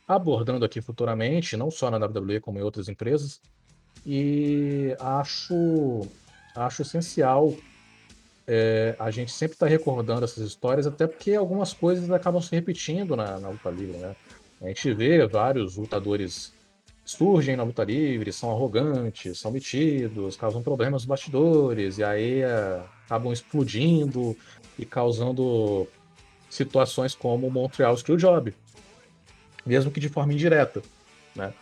abordando 0.07 0.65
aqui 0.65 0.81
futuramente, 0.81 1.55
não 1.55 1.71
só 1.71 1.89
na 1.89 1.97
WWE, 1.97 2.39
como 2.39 2.59
em 2.59 2.61
outras 2.61 2.89
empresas. 2.89 3.41
E 4.05 4.95
acho, 4.99 6.07
acho 6.55 6.81
essencial 6.81 7.53
é, 8.47 8.95
a 8.99 9.09
gente 9.09 9.31
sempre 9.31 9.55
estar 9.55 9.67
recordando 9.67 10.25
essas 10.25 10.45
histórias, 10.45 10.85
até 10.85 11.07
porque 11.07 11.33
algumas 11.33 11.73
coisas 11.73 12.09
acabam 12.11 12.41
se 12.41 12.53
repetindo 12.53 13.15
na, 13.15 13.39
na 13.39 13.49
luta 13.49 13.69
livre, 13.69 13.97
né? 13.97 14.15
A 14.61 14.67
gente 14.67 14.93
vê 14.93 15.25
vários 15.27 15.75
lutadores 15.75 16.53
surgem 17.05 17.55
na 17.55 17.63
luta 17.63 17.83
livre, 17.83 18.31
são 18.31 18.51
arrogantes, 18.51 19.39
são 19.39 19.51
metidos, 19.51 20.37
causam 20.37 20.61
problemas 20.61 21.01
nos 21.01 21.05
bastidores, 21.05 21.97
e 21.97 22.03
aí 22.03 22.41
é, 22.41 22.81
acabam 23.05 23.33
explodindo 23.33 24.35
e 24.77 24.85
causando 24.85 25.87
situações 26.49 27.13
como 27.13 27.47
o 27.47 27.51
Montreal 27.51 27.95
Screwjob, 27.97 28.53
mesmo 29.65 29.91
que 29.91 29.99
de 29.99 30.09
forma 30.09 30.33
indireta, 30.33 30.81
né? 31.35 31.53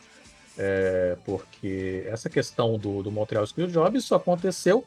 É, 0.57 1.17
porque 1.25 2.03
essa 2.07 2.29
questão 2.29 2.77
do, 2.77 3.01
do 3.01 3.11
Montreal 3.11 3.47
Screwjob 3.47 3.99
só 4.01 4.15
aconteceu 4.15 4.85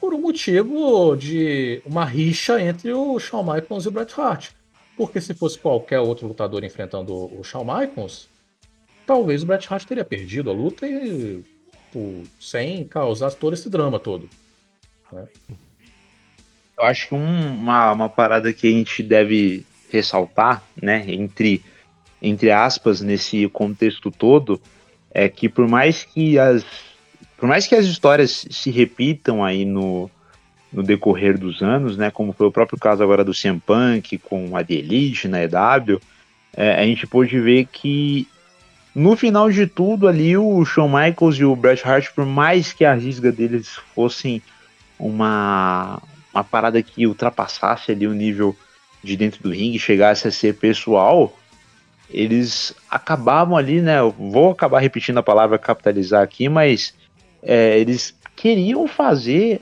por 0.00 0.14
um 0.14 0.20
motivo 0.20 1.16
de 1.16 1.82
uma 1.84 2.04
rixa 2.04 2.62
entre 2.62 2.92
o 2.92 3.18
Shawn 3.18 3.42
Michaels 3.42 3.84
e 3.84 3.88
o 3.88 3.90
Bret 3.90 4.12
Hart. 4.16 4.50
Porque 4.96 5.20
se 5.20 5.34
fosse 5.34 5.58
qualquer 5.58 5.98
outro 5.98 6.28
lutador 6.28 6.62
enfrentando 6.62 7.12
o 7.12 7.42
Shawn 7.42 7.64
Michaels, 7.64 8.28
talvez 9.06 9.42
o 9.42 9.46
Bret 9.46 9.66
Hart 9.68 9.84
teria 9.84 10.04
perdido 10.04 10.50
a 10.50 10.52
luta 10.52 10.86
e, 10.86 11.42
pô, 11.92 12.22
sem 12.40 12.84
causar 12.84 13.30
todo 13.32 13.54
esse 13.54 13.68
drama 13.70 13.98
todo. 13.98 14.28
né? 15.12 15.26
Eu 16.76 16.84
acho 16.84 17.08
que 17.08 17.14
um- 17.14 17.54
uma, 17.54 17.92
uma 17.92 18.08
parada 18.08 18.52
que 18.52 18.66
a 18.66 18.70
gente 18.70 19.02
deve 19.02 19.64
ressaltar, 19.92 20.62
né, 20.80 21.04
entre, 21.06 21.62
entre 22.20 22.50
aspas, 22.50 23.00
nesse 23.00 23.48
contexto 23.48 24.10
todo, 24.10 24.60
é 25.12 25.28
que 25.28 25.48
por 25.48 25.68
mais 25.68 26.02
que 26.02 26.36
as, 26.36 26.64
por 27.36 27.48
mais 27.48 27.66
que 27.68 27.76
as 27.76 27.86
histórias 27.86 28.44
se 28.50 28.70
repitam 28.72 29.44
aí 29.44 29.64
no, 29.64 30.10
no 30.72 30.82
decorrer 30.82 31.38
dos 31.38 31.62
anos, 31.62 31.96
né, 31.96 32.10
como 32.10 32.32
foi 32.32 32.48
o 32.48 32.52
próprio 32.52 32.76
caso 32.78 33.04
agora 33.04 33.22
do 33.24 33.32
CM 33.32 33.60
Punk 33.60 34.18
com 34.18 34.56
a 34.56 34.64
The 34.64 34.74
Elite 34.74 35.28
na 35.28 35.44
EW, 35.44 36.00
é, 36.56 36.74
a 36.74 36.84
gente 36.84 37.06
pôde 37.06 37.38
ver 37.38 37.66
que 37.66 38.26
no 38.94 39.16
final 39.16 39.50
de 39.50 39.66
tudo 39.66 40.06
ali 40.06 40.36
o 40.36 40.64
Shawn 40.64 40.88
Michaels 40.88 41.36
e 41.36 41.44
o 41.44 41.56
Bret 41.56 41.82
Hart, 41.84 42.10
por 42.14 42.24
mais 42.24 42.72
que 42.72 42.84
a 42.84 42.94
risga 42.94 43.32
deles 43.32 43.76
fossem 43.94 44.40
uma, 44.98 46.00
uma 46.32 46.44
parada 46.44 46.80
que 46.82 47.06
ultrapassasse 47.06 47.90
ali 47.90 48.06
o 48.06 48.12
nível 48.12 48.56
de 49.02 49.16
dentro 49.16 49.42
do 49.42 49.50
ringue, 49.50 49.78
chegasse 49.78 50.28
a 50.28 50.30
ser 50.30 50.54
pessoal, 50.54 51.36
eles 52.08 52.74
acabavam 52.88 53.56
ali, 53.56 53.82
né? 53.82 53.98
Eu 53.98 54.10
vou 54.10 54.52
acabar 54.52 54.78
repetindo 54.78 55.18
a 55.18 55.22
palavra 55.22 55.58
capitalizar 55.58 56.22
aqui, 56.22 56.48
mas 56.48 56.94
é, 57.42 57.78
eles 57.78 58.14
queriam 58.36 58.86
fazer 58.86 59.60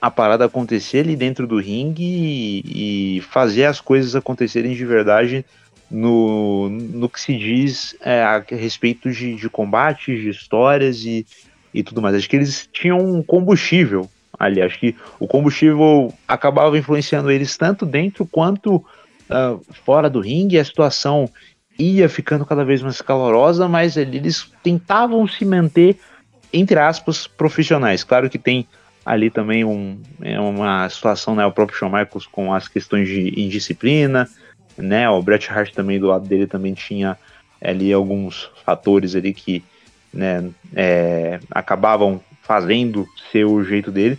a 0.00 0.10
parada 0.10 0.46
acontecer 0.46 1.00
ali 1.00 1.14
dentro 1.14 1.46
do 1.46 1.60
ringue 1.60 2.02
e, 2.02 3.16
e 3.16 3.20
fazer 3.20 3.66
as 3.66 3.80
coisas 3.80 4.16
acontecerem 4.16 4.74
de 4.74 4.84
verdade 4.84 5.44
no, 5.92 6.70
no 6.70 7.08
que 7.08 7.20
se 7.20 7.36
diz 7.36 7.94
é, 8.00 8.22
a 8.22 8.42
respeito 8.48 9.10
de, 9.10 9.34
de 9.34 9.48
combates, 9.50 10.18
de 10.18 10.30
histórias 10.30 11.04
e, 11.04 11.26
e 11.72 11.82
tudo 11.82 12.00
mais. 12.00 12.16
Acho 12.16 12.28
que 12.28 12.36
eles 12.36 12.68
tinham 12.72 12.98
um 12.98 13.22
combustível 13.22 14.08
ali. 14.38 14.62
Acho 14.62 14.80
que 14.80 14.96
o 15.20 15.26
combustível 15.26 16.12
acabava 16.26 16.78
influenciando 16.78 17.30
eles 17.30 17.56
tanto 17.58 17.84
dentro 17.84 18.24
quanto 18.24 18.82
ah, 19.28 19.58
fora 19.84 20.08
do 20.08 20.20
ringue. 20.20 20.58
A 20.58 20.64
situação 20.64 21.28
ia 21.78 22.08
ficando 22.08 22.46
cada 22.46 22.64
vez 22.64 22.80
mais 22.80 23.02
calorosa, 23.02 23.68
mas 23.68 23.98
ali 23.98 24.16
eles 24.16 24.50
tentavam 24.62 25.28
se 25.28 25.44
manter, 25.44 25.98
entre 26.50 26.78
aspas, 26.78 27.26
profissionais. 27.26 28.02
Claro 28.02 28.30
que 28.30 28.38
tem 28.38 28.66
ali 29.04 29.30
também 29.30 29.64
um, 29.64 30.00
é 30.22 30.40
uma 30.40 30.88
situação, 30.88 31.34
né, 31.34 31.44
o 31.44 31.52
próprio 31.52 31.76
Shawn 31.76 31.90
Michaels 31.90 32.26
com 32.26 32.54
as 32.54 32.68
questões 32.68 33.08
de 33.08 33.40
indisciplina, 33.40 34.28
né, 34.76 35.08
o 35.08 35.22
Bret 35.22 35.48
Hart 35.50 35.72
também 35.72 35.98
do 35.98 36.06
lado 36.06 36.26
dele 36.26 36.46
também 36.46 36.74
tinha 36.74 37.18
ali 37.62 37.92
alguns 37.92 38.50
fatores 38.64 39.14
ali 39.14 39.32
que, 39.32 39.62
né, 40.12 40.50
é, 40.74 41.40
acabavam 41.50 42.20
fazendo 42.42 43.06
ser 43.30 43.44
o 43.44 43.62
jeito 43.62 43.90
dele, 43.90 44.18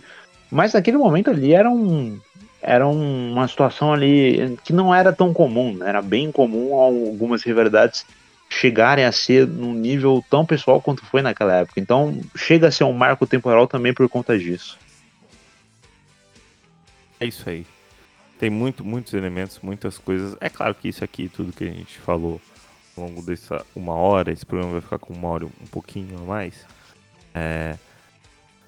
mas 0.50 0.72
naquele 0.72 0.96
momento 0.96 1.30
ali 1.30 1.52
era 1.52 1.70
um 1.70 2.18
era 2.66 2.88
um- 2.88 3.32
uma 3.32 3.46
situação 3.46 3.92
ali 3.92 4.56
que 4.64 4.72
não 4.72 4.94
era 4.94 5.12
tão 5.12 5.34
comum, 5.34 5.74
né, 5.74 5.86
era 5.88 6.00
bem 6.00 6.32
comum 6.32 6.74
algumas 6.74 7.42
rivalidades 7.42 8.06
chegarem 8.48 9.04
a 9.04 9.12
ser 9.12 9.46
num 9.46 9.74
nível 9.74 10.24
tão 10.30 10.46
pessoal 10.46 10.80
quanto 10.80 11.04
foi 11.04 11.20
naquela 11.20 11.56
época. 11.56 11.78
Então 11.80 12.18
chega 12.36 12.68
a 12.68 12.70
ser 12.70 12.84
um 12.84 12.92
marco 12.92 13.26
temporal 13.26 13.66
também 13.66 13.92
por 13.92 14.08
conta 14.08 14.38
disso. 14.38 14.78
É 17.20 17.26
isso 17.26 17.48
aí. 17.48 17.66
Tem 18.38 18.50
muito, 18.50 18.84
muitos 18.84 19.14
elementos, 19.14 19.60
muitas 19.62 19.98
coisas. 19.98 20.36
É 20.40 20.48
claro 20.48 20.74
que 20.74 20.88
isso 20.88 21.04
aqui, 21.04 21.28
tudo 21.28 21.52
que 21.52 21.64
a 21.64 21.70
gente 21.70 21.98
falou 21.98 22.40
ao 22.96 23.04
longo 23.04 23.22
dessa 23.22 23.64
uma 23.74 23.94
hora, 23.94 24.32
esse 24.32 24.44
programa 24.44 24.72
vai 24.72 24.80
ficar 24.80 24.98
com 24.98 25.12
uma 25.12 25.28
hora 25.28 25.46
um 25.46 25.66
pouquinho 25.70 26.18
a 26.18 26.22
mais. 26.22 26.66
É, 27.34 27.76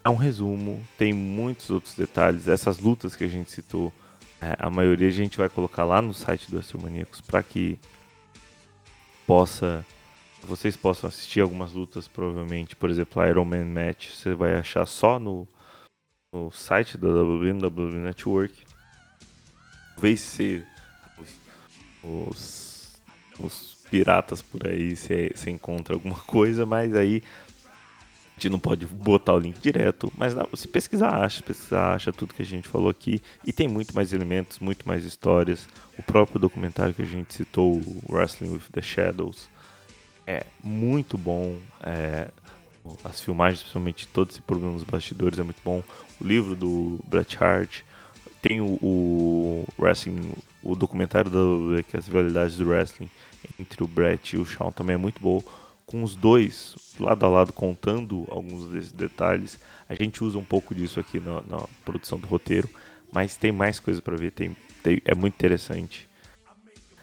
é 0.05 0.09
um 0.09 0.17
resumo, 0.17 0.83
tem 0.97 1.13
muitos 1.13 1.71
outros 1.71 1.95
detalhes. 1.95 2.49
Essas 2.49 2.79
lutas 2.79 3.17
que 3.17 3.25
a 3.25 3.29
gente 3.29 3.51
citou, 3.51 3.93
é, 4.41 4.57
a 4.59 4.71
maioria 4.71 5.09
a 5.09 5.13
gente 5.13 5.37
vai 5.37 5.49
colocar 5.49 5.85
lá 5.85 6.01
no 6.01 6.15
site 6.15 6.51
do 6.51 6.59
Astromaníacos 6.59 7.21
para 7.21 7.43
que 7.43 7.79
possa 9.27 9.85
vocês 10.47 10.77
possam 10.77 11.09
assistir 11.09 11.41
algumas 11.41 11.73
lutas, 11.73 12.07
provavelmente. 12.07 12.77
Por 12.77 12.89
exemplo, 12.89 13.21
a 13.21 13.29
Iron 13.29 13.45
Man 13.45 13.65
Match, 13.65 14.11
você 14.11 14.33
vai 14.33 14.55
achar 14.55 14.87
só 14.87 15.19
no, 15.19 15.47
no 16.33 16.51
site 16.53 16.97
da 16.97 17.09
WWE 17.09 17.99
Network. 17.99 18.55
Talvez 19.97 20.21
se 20.21 20.63
os, 22.05 22.95
os, 23.41 23.77
piratas 23.91 24.43
por 24.43 24.67
aí 24.67 24.95
se, 24.95 25.33
se 25.35 25.51
encontra 25.51 25.95
alguma 25.95 26.17
coisa, 26.27 26.67
mas 26.67 26.95
aí 26.95 27.23
a 27.65 28.41
gente 28.41 28.51
não 28.51 28.59
pode 28.59 28.85
botar 28.85 29.33
o 29.33 29.39
link 29.39 29.59
direto. 29.59 30.13
Mas 30.17 30.35
se 30.55 30.69
pesquisar, 30.69 31.25
acha, 31.25 31.43
pesquisar, 31.43 31.95
acha 31.95 32.13
tudo 32.13 32.35
que 32.35 32.43
a 32.43 32.47
gente 32.47 32.69
falou 32.69 32.91
aqui. 32.91 33.23
E 33.43 33.53
tem 33.53 33.67
muito 33.67 33.95
mais 33.95 34.13
elementos, 34.13 34.59
muito 34.59 34.87
mais 34.87 35.07
histórias. 35.07 35.67
O 35.99 36.03
próprio 36.03 36.39
documentário 36.39 36.93
que 36.93 37.01
a 37.01 37.07
gente 37.07 37.33
citou, 37.33 37.81
Wrestling 38.07 38.51
with 38.51 38.63
the 38.71 38.83
Shadows, 38.83 39.49
é 40.27 40.45
muito 40.63 41.17
bom. 41.17 41.59
é, 41.83 42.29
as 43.03 43.21
filmagens, 43.21 43.61
principalmente 43.61 44.07
todo 44.09 44.31
esse 44.31 44.41
programa 44.43 44.75
dos 44.75 44.85
bastidores, 44.85 45.39
é 45.39 45.43
muito 45.43 45.61
bom. 45.65 45.83
O 46.21 46.25
livro 46.25 46.55
do 46.55 47.01
Bret 47.09 47.37
Hart. 47.43 47.81
Tem 48.47 48.61
o, 48.61 48.79
o 48.81 49.67
wrestling, 49.79 50.33
o 50.63 50.77
documentário 50.77 51.31
da 51.31 51.83
que 51.83 51.97
é 51.97 51.99
as 51.99 52.07
rivalidades 52.07 52.57
do 52.57 52.69
wrestling 52.69 53.11
entre 53.59 53.83
o 53.83 53.87
Bret 53.89 54.37
e 54.37 54.39
o 54.39 54.45
Shawn 54.47 54.71
também 54.71 54.95
é 54.95 54.97
muito 54.97 55.21
bom. 55.21 55.43
Com 55.85 56.03
os 56.03 56.15
dois 56.15 56.75
lado 57.01 57.25
a 57.25 57.29
lado 57.29 57.53
contando 57.53 58.25
alguns 58.31 58.69
desses 58.71 58.93
detalhes. 58.93 59.59
A 59.89 59.95
gente 59.95 60.23
usa 60.23 60.39
um 60.39 60.45
pouco 60.45 60.75
disso 60.75 60.99
aqui 61.01 61.19
na, 61.21 61.43
na 61.43 61.65
produção 61.85 62.19
do 62.19 62.27
roteiro, 62.27 62.69
mas 63.13 63.37
tem 63.37 63.51
mais 63.53 63.81
coisa 63.81 64.01
para 64.01 64.17
ver. 64.17 64.31
Tem, 64.33 64.57
tem- 64.83 65.01
é 65.05 65.15
muito 65.15 65.35
interessante. 65.35 66.09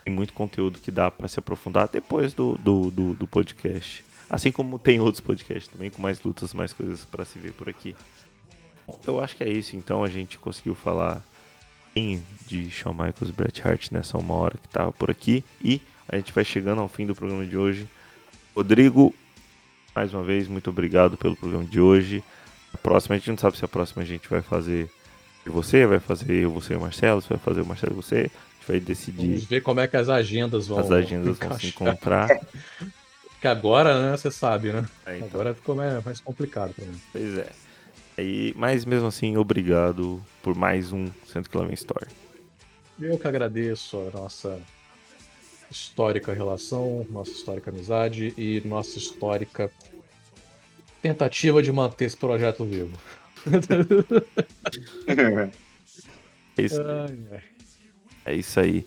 Tem 0.06 0.14
muito 0.14 0.34
conteúdo 0.34 0.80
que 0.80 0.92
dá 0.92 1.10
para 1.10 1.28
se 1.28 1.40
aprofundar 1.40 1.88
depois 1.90 2.34
do, 2.34 2.58
do, 2.58 2.92
do, 2.92 3.14
do 3.14 3.28
podcast. 3.28 4.04
Assim 4.30 4.52
como 4.52 4.80
tem 4.80 5.00
outros 5.00 5.22
podcasts 5.22 5.68
também, 5.68 5.90
com 5.90 6.02
mais 6.02 6.22
lutas, 6.22 6.54
mais 6.54 6.74
coisas 6.74 7.06
para 7.06 7.24
se 7.26 7.38
ver 7.40 7.54
por 7.54 7.70
aqui. 7.70 7.96
Eu 9.06 9.22
acho 9.22 9.36
que 9.38 9.44
é 9.44 9.50
isso, 9.50 9.78
então 9.78 10.04
a 10.04 10.10
gente 10.10 10.38
conseguiu 10.38 10.76
falar 10.76 11.24
bem 11.94 12.24
de 12.48 12.70
Shawn 12.70 12.94
Michaels 12.94 13.30
e 13.30 13.32
Bret 13.32 13.62
Hart 13.62 13.92
nessa 13.92 14.18
uma 14.18 14.34
hora 14.34 14.58
que 14.58 14.68
tava 14.70 14.92
por 14.92 15.10
aqui. 15.10 15.44
E 15.64 15.82
a 16.08 16.18
gente 16.18 16.34
vai 16.34 16.44
chegando 16.44 16.82
ao 16.82 16.90
fim 16.90 17.06
do 17.06 17.16
programa 17.16 17.46
de 17.46 17.58
hoje. 17.58 17.88
Rodrigo, 18.56 19.14
mais 19.96 20.14
uma 20.14 20.24
vez, 20.24 20.48
muito 20.48 20.70
obrigado 20.70 21.18
pelo 21.18 21.36
programa 21.36 21.66
de 21.66 21.80
hoje. 21.80 22.24
A 22.74 22.78
próxima, 22.78 23.16
a 23.16 23.18
gente 23.18 23.30
não 23.30 23.38
sabe 23.38 23.58
se 23.58 23.66
a 23.66 23.68
próxima 23.68 24.04
a 24.04 24.06
gente 24.06 24.28
vai 24.28 24.42
fazer 24.42 24.90
você, 25.46 25.86
vai 25.86 26.00
fazer 26.00 26.34
eu, 26.34 26.52
você 26.52 26.74
e 26.74 26.78
o 26.78 26.82
Marcelo, 26.82 27.22
se 27.22 27.30
vai 27.30 27.38
fazer 27.38 27.62
o 27.62 27.66
Marcelo 27.66 27.94
e 27.94 27.96
você. 27.96 28.16
A 28.16 28.20
gente 28.20 28.68
vai 28.68 28.80
decidir. 28.80 29.28
Vamos 29.28 29.44
ver 29.46 29.62
como 29.62 29.80
é 29.80 29.88
que 29.88 29.98
as 29.98 30.10
agendas 30.10 30.68
vão 30.68 30.80
As 30.80 30.92
agendas 30.92 31.38
vão 31.38 31.60
se 31.60 31.68
encontrar. 31.68 32.30
Porque 33.30 33.48
agora, 33.48 34.02
né, 34.02 34.16
você 34.16 34.32
sabe, 34.32 34.72
né? 34.72 34.86
É, 35.06 35.18
então. 35.18 35.28
Agora 35.28 35.54
ficou 35.54 35.76
mais, 35.76 36.04
mais 36.04 36.22
complicado 36.22 36.74
pra 36.74 36.86
mim. 36.86 37.00
Pois 37.12 37.38
é. 37.38 37.50
Aí, 38.18 38.54
mas 38.56 38.86
mesmo 38.86 39.08
assim, 39.08 39.38
obrigado 39.38 40.24
por 40.42 40.56
mais 40.56 40.92
um 40.92 41.08
Centro 41.26 41.66
Vem 41.66 41.74
Story. 41.74 42.08
Eu 43.00 43.18
que 43.18 43.28
agradeço 43.28 43.98
a 43.98 44.18
nossa 44.18 44.60
histórica 45.70 46.32
relação, 46.32 47.06
nossa 47.10 47.32
histórica 47.32 47.72
amizade 47.72 48.34
e 48.38 48.62
nossa 48.66 49.00
histórica 49.00 49.72
tentativa 51.02 51.64
de 51.64 51.72
manter 51.72 52.06
esse 52.06 52.18
projeto 52.18 52.64
vivo. 52.64 52.98
É 56.56 56.62
isso, 56.62 56.82
é 58.26 58.36
isso 58.36 58.60
aí. 58.60 58.86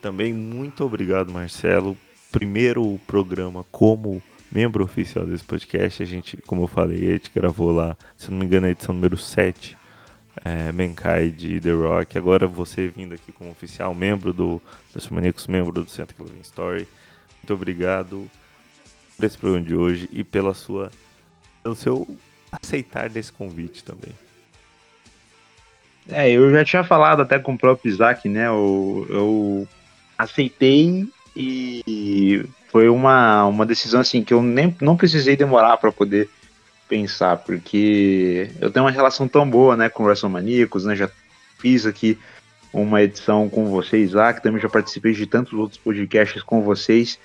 Também 0.00 0.32
muito 0.32 0.82
obrigado, 0.82 1.30
Marcelo. 1.30 1.94
Primeiro 2.30 2.98
programa 3.06 3.66
como 3.70 4.22
membro 4.52 4.84
oficial 4.84 5.24
desse 5.24 5.42
podcast. 5.42 6.02
A 6.02 6.06
gente, 6.06 6.36
como 6.36 6.64
eu 6.64 6.68
falei, 6.68 7.08
a 7.08 7.12
gente 7.12 7.30
gravou 7.34 7.72
lá, 7.72 7.96
se 8.16 8.30
não 8.30 8.38
me 8.38 8.44
engano, 8.44 8.66
a 8.66 8.70
edição 8.70 8.94
número 8.94 9.16
7, 9.16 9.76
é, 10.44 10.70
Mankind 10.70 11.42
e 11.42 11.60
The 11.60 11.72
Rock. 11.72 12.18
Agora 12.18 12.46
você 12.46 12.88
vindo 12.88 13.14
aqui 13.14 13.32
como 13.32 13.50
oficial, 13.50 13.94
membro 13.94 14.32
do 14.32 14.60
Maníacos, 15.10 15.46
membro 15.46 15.82
do 15.82 15.90
Santa 15.90 16.12
Clavin 16.14 16.40
Story. 16.42 16.86
Muito 17.42 17.54
obrigado 17.54 18.30
por 19.16 19.24
esse 19.24 19.38
programa 19.38 19.66
de 19.66 19.74
hoje 19.74 20.08
e 20.12 20.22
pela 20.22 20.52
sua, 20.52 20.90
pelo 21.62 21.74
seu 21.74 22.16
aceitar 22.50 23.08
desse 23.08 23.32
convite 23.32 23.82
também. 23.82 24.12
É, 26.10 26.30
eu 26.30 26.50
já 26.50 26.64
tinha 26.64 26.84
falado 26.84 27.22
até 27.22 27.38
com 27.38 27.54
o 27.54 27.58
próprio 27.58 27.88
Isaac, 27.90 28.28
né? 28.28 28.48
Eu, 28.48 29.06
eu 29.08 29.68
aceitei 30.18 31.08
e 31.34 32.44
foi 32.72 32.88
uma, 32.88 33.44
uma 33.44 33.66
decisão 33.66 34.00
assim 34.00 34.24
que 34.24 34.32
eu 34.32 34.42
nem 34.42 34.74
não 34.80 34.96
precisei 34.96 35.36
demorar 35.36 35.76
para 35.76 35.92
poder 35.92 36.30
pensar, 36.88 37.36
porque 37.36 38.50
eu 38.58 38.70
tenho 38.70 38.86
uma 38.86 38.90
relação 38.90 39.28
tão 39.28 39.48
boa, 39.48 39.76
né, 39.76 39.90
com 39.90 40.04
WrestleManiacos, 40.04 40.86
né? 40.86 40.96
Já 40.96 41.10
fiz 41.58 41.84
aqui 41.84 42.18
uma 42.72 43.02
edição 43.02 43.46
com 43.48 43.66
vocês, 43.66 44.10
Isaac, 44.10 44.42
também 44.42 44.60
já 44.60 44.70
participei 44.70 45.12
de 45.12 45.26
tantos 45.26 45.52
outros 45.52 45.78
podcasts 45.78 46.42
com 46.42 46.62
vocês, 46.62 47.18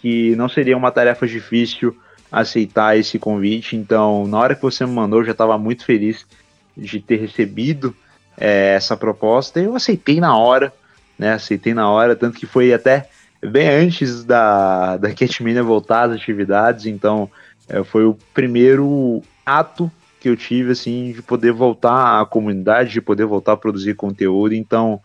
que 0.00 0.34
não 0.36 0.48
seria 0.48 0.76
uma 0.76 0.90
tarefa 0.90 1.26
difícil 1.26 1.94
aceitar 2.32 2.98
esse 2.98 3.18
convite. 3.18 3.76
Então, 3.76 4.26
na 4.26 4.38
hora 4.38 4.54
que 4.54 4.62
você 4.62 4.86
me 4.86 4.92
mandou, 4.92 5.20
eu 5.20 5.26
já 5.26 5.32
estava 5.32 5.58
muito 5.58 5.84
feliz 5.84 6.26
de 6.74 6.98
ter 6.98 7.16
recebido 7.16 7.94
é, 8.38 8.74
essa 8.74 8.96
proposta. 8.96 9.60
Eu 9.60 9.76
aceitei 9.76 10.18
na 10.18 10.36
hora, 10.36 10.72
né? 11.18 11.34
Aceitei 11.34 11.74
na 11.74 11.90
hora, 11.90 12.16
tanto 12.16 12.38
que 12.38 12.46
foi 12.46 12.72
até 12.72 13.08
bem 13.48 13.68
antes 13.68 14.24
da, 14.24 14.96
da 14.96 15.14
Catmania 15.14 15.62
voltar 15.62 16.04
às 16.04 16.12
atividades. 16.12 16.86
Então, 16.86 17.30
é, 17.68 17.82
foi 17.82 18.04
o 18.04 18.16
primeiro 18.32 19.22
ato 19.44 19.90
que 20.20 20.28
eu 20.28 20.36
tive, 20.36 20.72
assim, 20.72 21.12
de 21.12 21.22
poder 21.22 21.52
voltar 21.52 22.20
à 22.20 22.24
comunidade, 22.24 22.92
de 22.92 23.00
poder 23.00 23.26
voltar 23.26 23.52
a 23.52 23.56
produzir 23.56 23.94
conteúdo. 23.94 24.54
Então, 24.54 25.00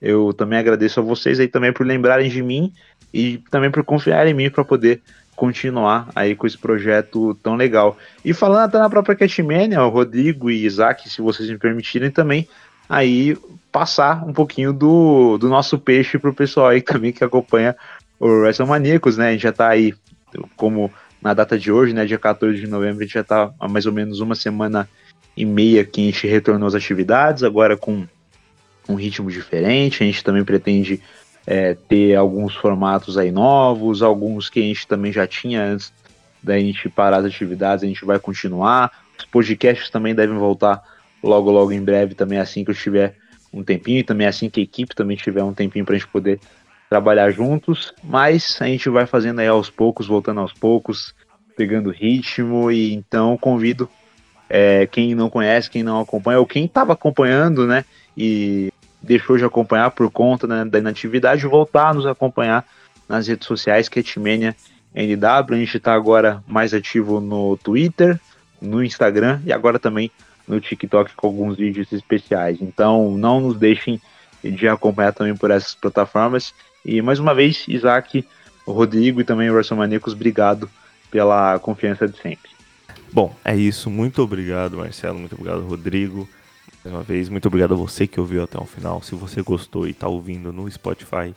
eu 0.00 0.32
também 0.32 0.58
agradeço 0.58 1.00
a 1.00 1.02
vocês 1.02 1.40
aí 1.40 1.48
também 1.48 1.72
por 1.72 1.86
lembrarem 1.86 2.30
de 2.30 2.42
mim 2.42 2.72
e 3.12 3.38
também 3.50 3.70
por 3.70 3.84
confiar 3.84 4.26
em 4.26 4.34
mim 4.34 4.48
para 4.48 4.64
poder 4.64 5.02
continuar 5.34 6.08
aí 6.14 6.36
com 6.36 6.46
esse 6.46 6.56
projeto 6.56 7.34
tão 7.42 7.56
legal. 7.56 7.96
E 8.24 8.32
falando 8.32 8.64
até 8.64 8.78
na 8.78 8.90
própria 8.90 9.16
Catmania, 9.16 9.82
o 9.82 9.88
Rodrigo 9.88 10.50
e 10.50 10.64
Isaac, 10.64 11.08
se 11.08 11.20
vocês 11.20 11.48
me 11.50 11.58
permitirem 11.58 12.10
também, 12.10 12.46
aí 12.88 13.36
passar 13.70 14.26
um 14.26 14.32
pouquinho 14.32 14.72
do, 14.72 15.38
do 15.38 15.48
nosso 15.48 15.78
peixe 15.78 16.18
pro 16.18 16.34
pessoal 16.34 16.68
aí 16.68 16.82
também 16.82 17.12
que 17.12 17.24
acompanha 17.24 17.76
o 18.18 18.26
WrestleManiacos, 18.26 19.16
né? 19.16 19.28
A 19.28 19.32
gente 19.32 19.42
já 19.42 19.52
tá 19.52 19.68
aí, 19.68 19.94
como 20.56 20.92
na 21.22 21.34
data 21.34 21.58
de 21.58 21.70
hoje, 21.70 21.92
né, 21.92 22.06
dia 22.06 22.18
14 22.18 22.58
de 22.58 22.66
novembro, 22.66 23.00
a 23.00 23.02
gente 23.02 23.14
já 23.14 23.24
tá 23.24 23.52
há 23.58 23.68
mais 23.68 23.86
ou 23.86 23.92
menos 23.92 24.20
uma 24.20 24.34
semana 24.34 24.88
e 25.36 25.44
meia 25.44 25.84
que 25.84 26.00
a 26.00 26.04
gente 26.04 26.26
retornou 26.26 26.66
às 26.66 26.74
atividades, 26.74 27.42
agora 27.42 27.76
com 27.76 28.06
um 28.88 28.94
ritmo 28.94 29.30
diferente, 29.30 30.02
a 30.02 30.06
gente 30.06 30.24
também 30.24 30.44
pretende 30.44 31.00
é, 31.46 31.74
ter 31.74 32.16
alguns 32.16 32.54
formatos 32.54 33.16
aí 33.16 33.30
novos, 33.30 34.02
alguns 34.02 34.48
que 34.48 34.60
a 34.60 34.62
gente 34.62 34.86
também 34.86 35.12
já 35.12 35.26
tinha 35.26 35.62
antes 35.62 35.92
da 36.42 36.58
gente 36.58 36.88
parar 36.88 37.18
as 37.18 37.26
atividades, 37.26 37.84
a 37.84 37.86
gente 37.86 38.04
vai 38.04 38.18
continuar. 38.18 38.90
Os 39.18 39.26
podcasts 39.26 39.90
também 39.90 40.14
devem 40.14 40.38
voltar 40.38 40.82
logo, 41.22 41.50
logo 41.50 41.70
em 41.70 41.82
breve, 41.82 42.14
também 42.14 42.38
assim 42.38 42.64
que 42.64 42.70
eu 42.70 42.74
tiver 42.74 43.14
um 43.52 43.62
tempinho, 43.62 43.98
e 43.98 44.04
também 44.04 44.26
assim 44.26 44.48
que 44.48 44.60
a 44.60 44.62
equipe 44.62 44.94
também 44.94 45.16
tiver 45.16 45.42
um 45.42 45.52
tempinho 45.52 45.84
para 45.84 45.94
a 45.94 45.98
gente 45.98 46.08
poder 46.08 46.40
trabalhar 46.88 47.30
juntos. 47.30 47.92
Mas 48.02 48.58
a 48.60 48.66
gente 48.66 48.88
vai 48.88 49.06
fazendo 49.06 49.40
aí 49.40 49.48
aos 49.48 49.70
poucos, 49.70 50.06
voltando 50.06 50.40
aos 50.40 50.52
poucos, 50.52 51.14
pegando 51.56 51.90
ritmo, 51.90 52.70
e 52.70 52.92
então 52.94 53.36
convido 53.36 53.88
é, 54.48 54.86
quem 54.86 55.14
não 55.14 55.30
conhece, 55.30 55.70
quem 55.70 55.82
não 55.82 56.00
acompanha, 56.00 56.38
ou 56.38 56.46
quem 56.46 56.64
estava 56.64 56.92
acompanhando, 56.92 57.66
né? 57.66 57.84
E 58.16 58.72
deixou 59.02 59.36
de 59.36 59.44
acompanhar 59.44 59.90
por 59.92 60.10
conta 60.10 60.46
né, 60.46 60.64
da 60.64 60.78
inatividade, 60.78 61.46
voltar 61.46 61.88
a 61.88 61.94
nos 61.94 62.06
acompanhar 62.06 62.66
nas 63.08 63.26
redes 63.26 63.46
sociais, 63.46 63.88
Catmania 63.88 64.54
NW. 64.94 65.54
A 65.54 65.58
gente 65.58 65.76
está 65.76 65.94
agora 65.94 66.42
mais 66.46 66.74
ativo 66.74 67.20
no 67.20 67.56
Twitter, 67.56 68.20
no 68.60 68.82
Instagram 68.82 69.40
e 69.44 69.52
agora 69.52 69.78
também 69.78 70.10
no 70.50 70.60
TikTok 70.60 71.14
com 71.14 71.28
alguns 71.28 71.56
vídeos 71.56 71.90
especiais. 71.92 72.58
Então 72.60 73.16
não 73.16 73.40
nos 73.40 73.56
deixem 73.56 74.00
de 74.42 74.68
acompanhar 74.68 75.12
também 75.12 75.36
por 75.36 75.50
essas 75.50 75.74
plataformas. 75.74 76.52
E 76.84 77.00
mais 77.00 77.18
uma 77.18 77.34
vez, 77.34 77.64
Isaac, 77.68 78.26
Rodrigo 78.66 79.20
e 79.20 79.24
também 79.24 79.48
o 79.48 79.56
Russell 79.56 79.76
Manicos, 79.76 80.12
obrigado 80.12 80.68
pela 81.10 81.58
confiança 81.60 82.08
de 82.08 82.18
sempre. 82.18 82.50
Bom, 83.12 83.34
é 83.44 83.56
isso. 83.56 83.88
Muito 83.90 84.22
obrigado, 84.22 84.76
Marcelo. 84.76 85.18
Muito 85.18 85.34
obrigado, 85.34 85.66
Rodrigo. 85.66 86.28
Mais 86.84 86.94
uma 86.94 87.02
vez, 87.02 87.28
muito 87.28 87.46
obrigado 87.46 87.74
a 87.74 87.76
você 87.76 88.06
que 88.06 88.18
ouviu 88.18 88.42
até 88.42 88.58
o 88.58 88.64
final. 88.64 89.02
Se 89.02 89.14
você 89.14 89.42
gostou 89.42 89.86
e 89.86 89.90
está 89.90 90.08
ouvindo 90.08 90.52
no 90.52 90.70
Spotify, 90.70 91.34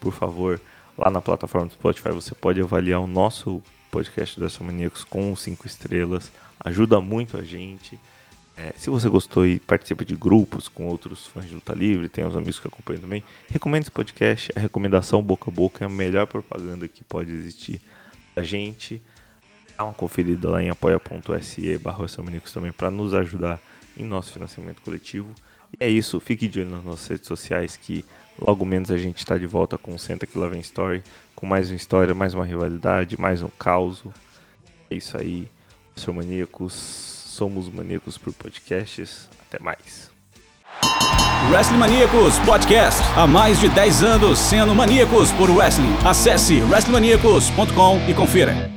por 0.00 0.12
favor, 0.12 0.60
lá 0.96 1.10
na 1.10 1.20
plataforma 1.20 1.66
do 1.68 1.74
Spotify 1.74 2.10
você 2.10 2.34
pode 2.34 2.60
avaliar 2.60 3.00
o 3.00 3.06
nosso 3.06 3.62
podcast 3.90 4.40
do 4.40 4.64
Maníacos 4.64 5.04
com 5.04 5.36
5 5.36 5.66
estrelas. 5.66 6.32
Ajuda 6.58 7.00
muito 7.00 7.36
a 7.36 7.42
gente. 7.42 7.98
É, 8.56 8.72
se 8.76 8.88
você 8.88 9.06
gostou 9.08 9.46
e 9.46 9.60
participa 9.60 10.02
de 10.02 10.16
grupos 10.16 10.66
com 10.66 10.86
outros 10.86 11.26
fãs 11.26 11.44
de 11.44 11.54
luta 11.54 11.74
livre, 11.74 12.08
tem 12.08 12.24
os 12.24 12.34
amigos 12.34 12.58
que 12.58 12.66
acompanham 12.66 13.02
também, 13.02 13.22
recomenda 13.50 13.82
esse 13.82 13.90
podcast. 13.90 14.50
A 14.56 14.60
recomendação 14.60 15.22
boca 15.22 15.50
a 15.50 15.52
boca 15.52 15.84
é 15.84 15.86
a 15.86 15.90
melhor 15.90 16.26
propaganda 16.26 16.88
que 16.88 17.04
pode 17.04 17.30
existir 17.30 17.82
a 18.34 18.42
gente. 18.42 19.02
Dá 19.76 19.84
uma 19.84 19.92
conferida 19.92 20.48
lá 20.48 20.62
em 20.62 20.70
apoia.se 20.70 21.78
barra 21.78 22.06
também 22.52 22.72
para 22.72 22.90
nos 22.90 23.12
ajudar 23.12 23.60
em 23.94 24.04
nosso 24.04 24.32
financiamento 24.32 24.80
coletivo. 24.80 25.28
E 25.78 25.84
é 25.84 25.90
isso, 25.90 26.18
fique 26.18 26.48
de 26.48 26.60
olho 26.60 26.70
nas 26.70 26.84
nossas 26.84 27.06
redes 27.08 27.26
sociais 27.26 27.76
que 27.76 28.04
logo 28.38 28.64
menos 28.64 28.90
a 28.90 28.96
gente 28.96 29.18
está 29.18 29.36
de 29.36 29.46
volta 29.46 29.76
com 29.76 29.94
o 29.94 29.98
Senta 29.98 30.26
que 30.26 30.38
lá 30.38 30.48
vem 30.48 30.60
Story, 30.60 31.02
com 31.34 31.44
mais 31.44 31.68
uma 31.68 31.76
história, 31.76 32.14
mais 32.14 32.32
uma 32.32 32.46
rivalidade, 32.46 33.20
mais 33.20 33.42
um 33.42 33.48
caos. 33.58 34.02
É 34.90 34.94
isso 34.94 35.16
aí, 35.18 35.46
seu 35.94 36.14
maníacos, 36.14 37.15
somos 37.36 37.68
maníacos 37.68 38.16
por 38.16 38.32
podcasts. 38.32 39.28
Até 39.48 39.62
mais. 39.62 40.10
Wrestling 41.50 41.78
Maníacos 41.78 42.38
Podcast. 42.40 43.00
Há 43.16 43.26
mais 43.26 43.60
de 43.60 43.68
10 43.68 44.02
anos 44.02 44.38
sendo 44.38 44.74
maníacos 44.74 45.30
por 45.32 45.50
wrestling. 45.50 45.94
Acesse 46.04 46.60
wrestlingmaníacos.com 46.62 48.00
e 48.08 48.14
confira. 48.14 48.75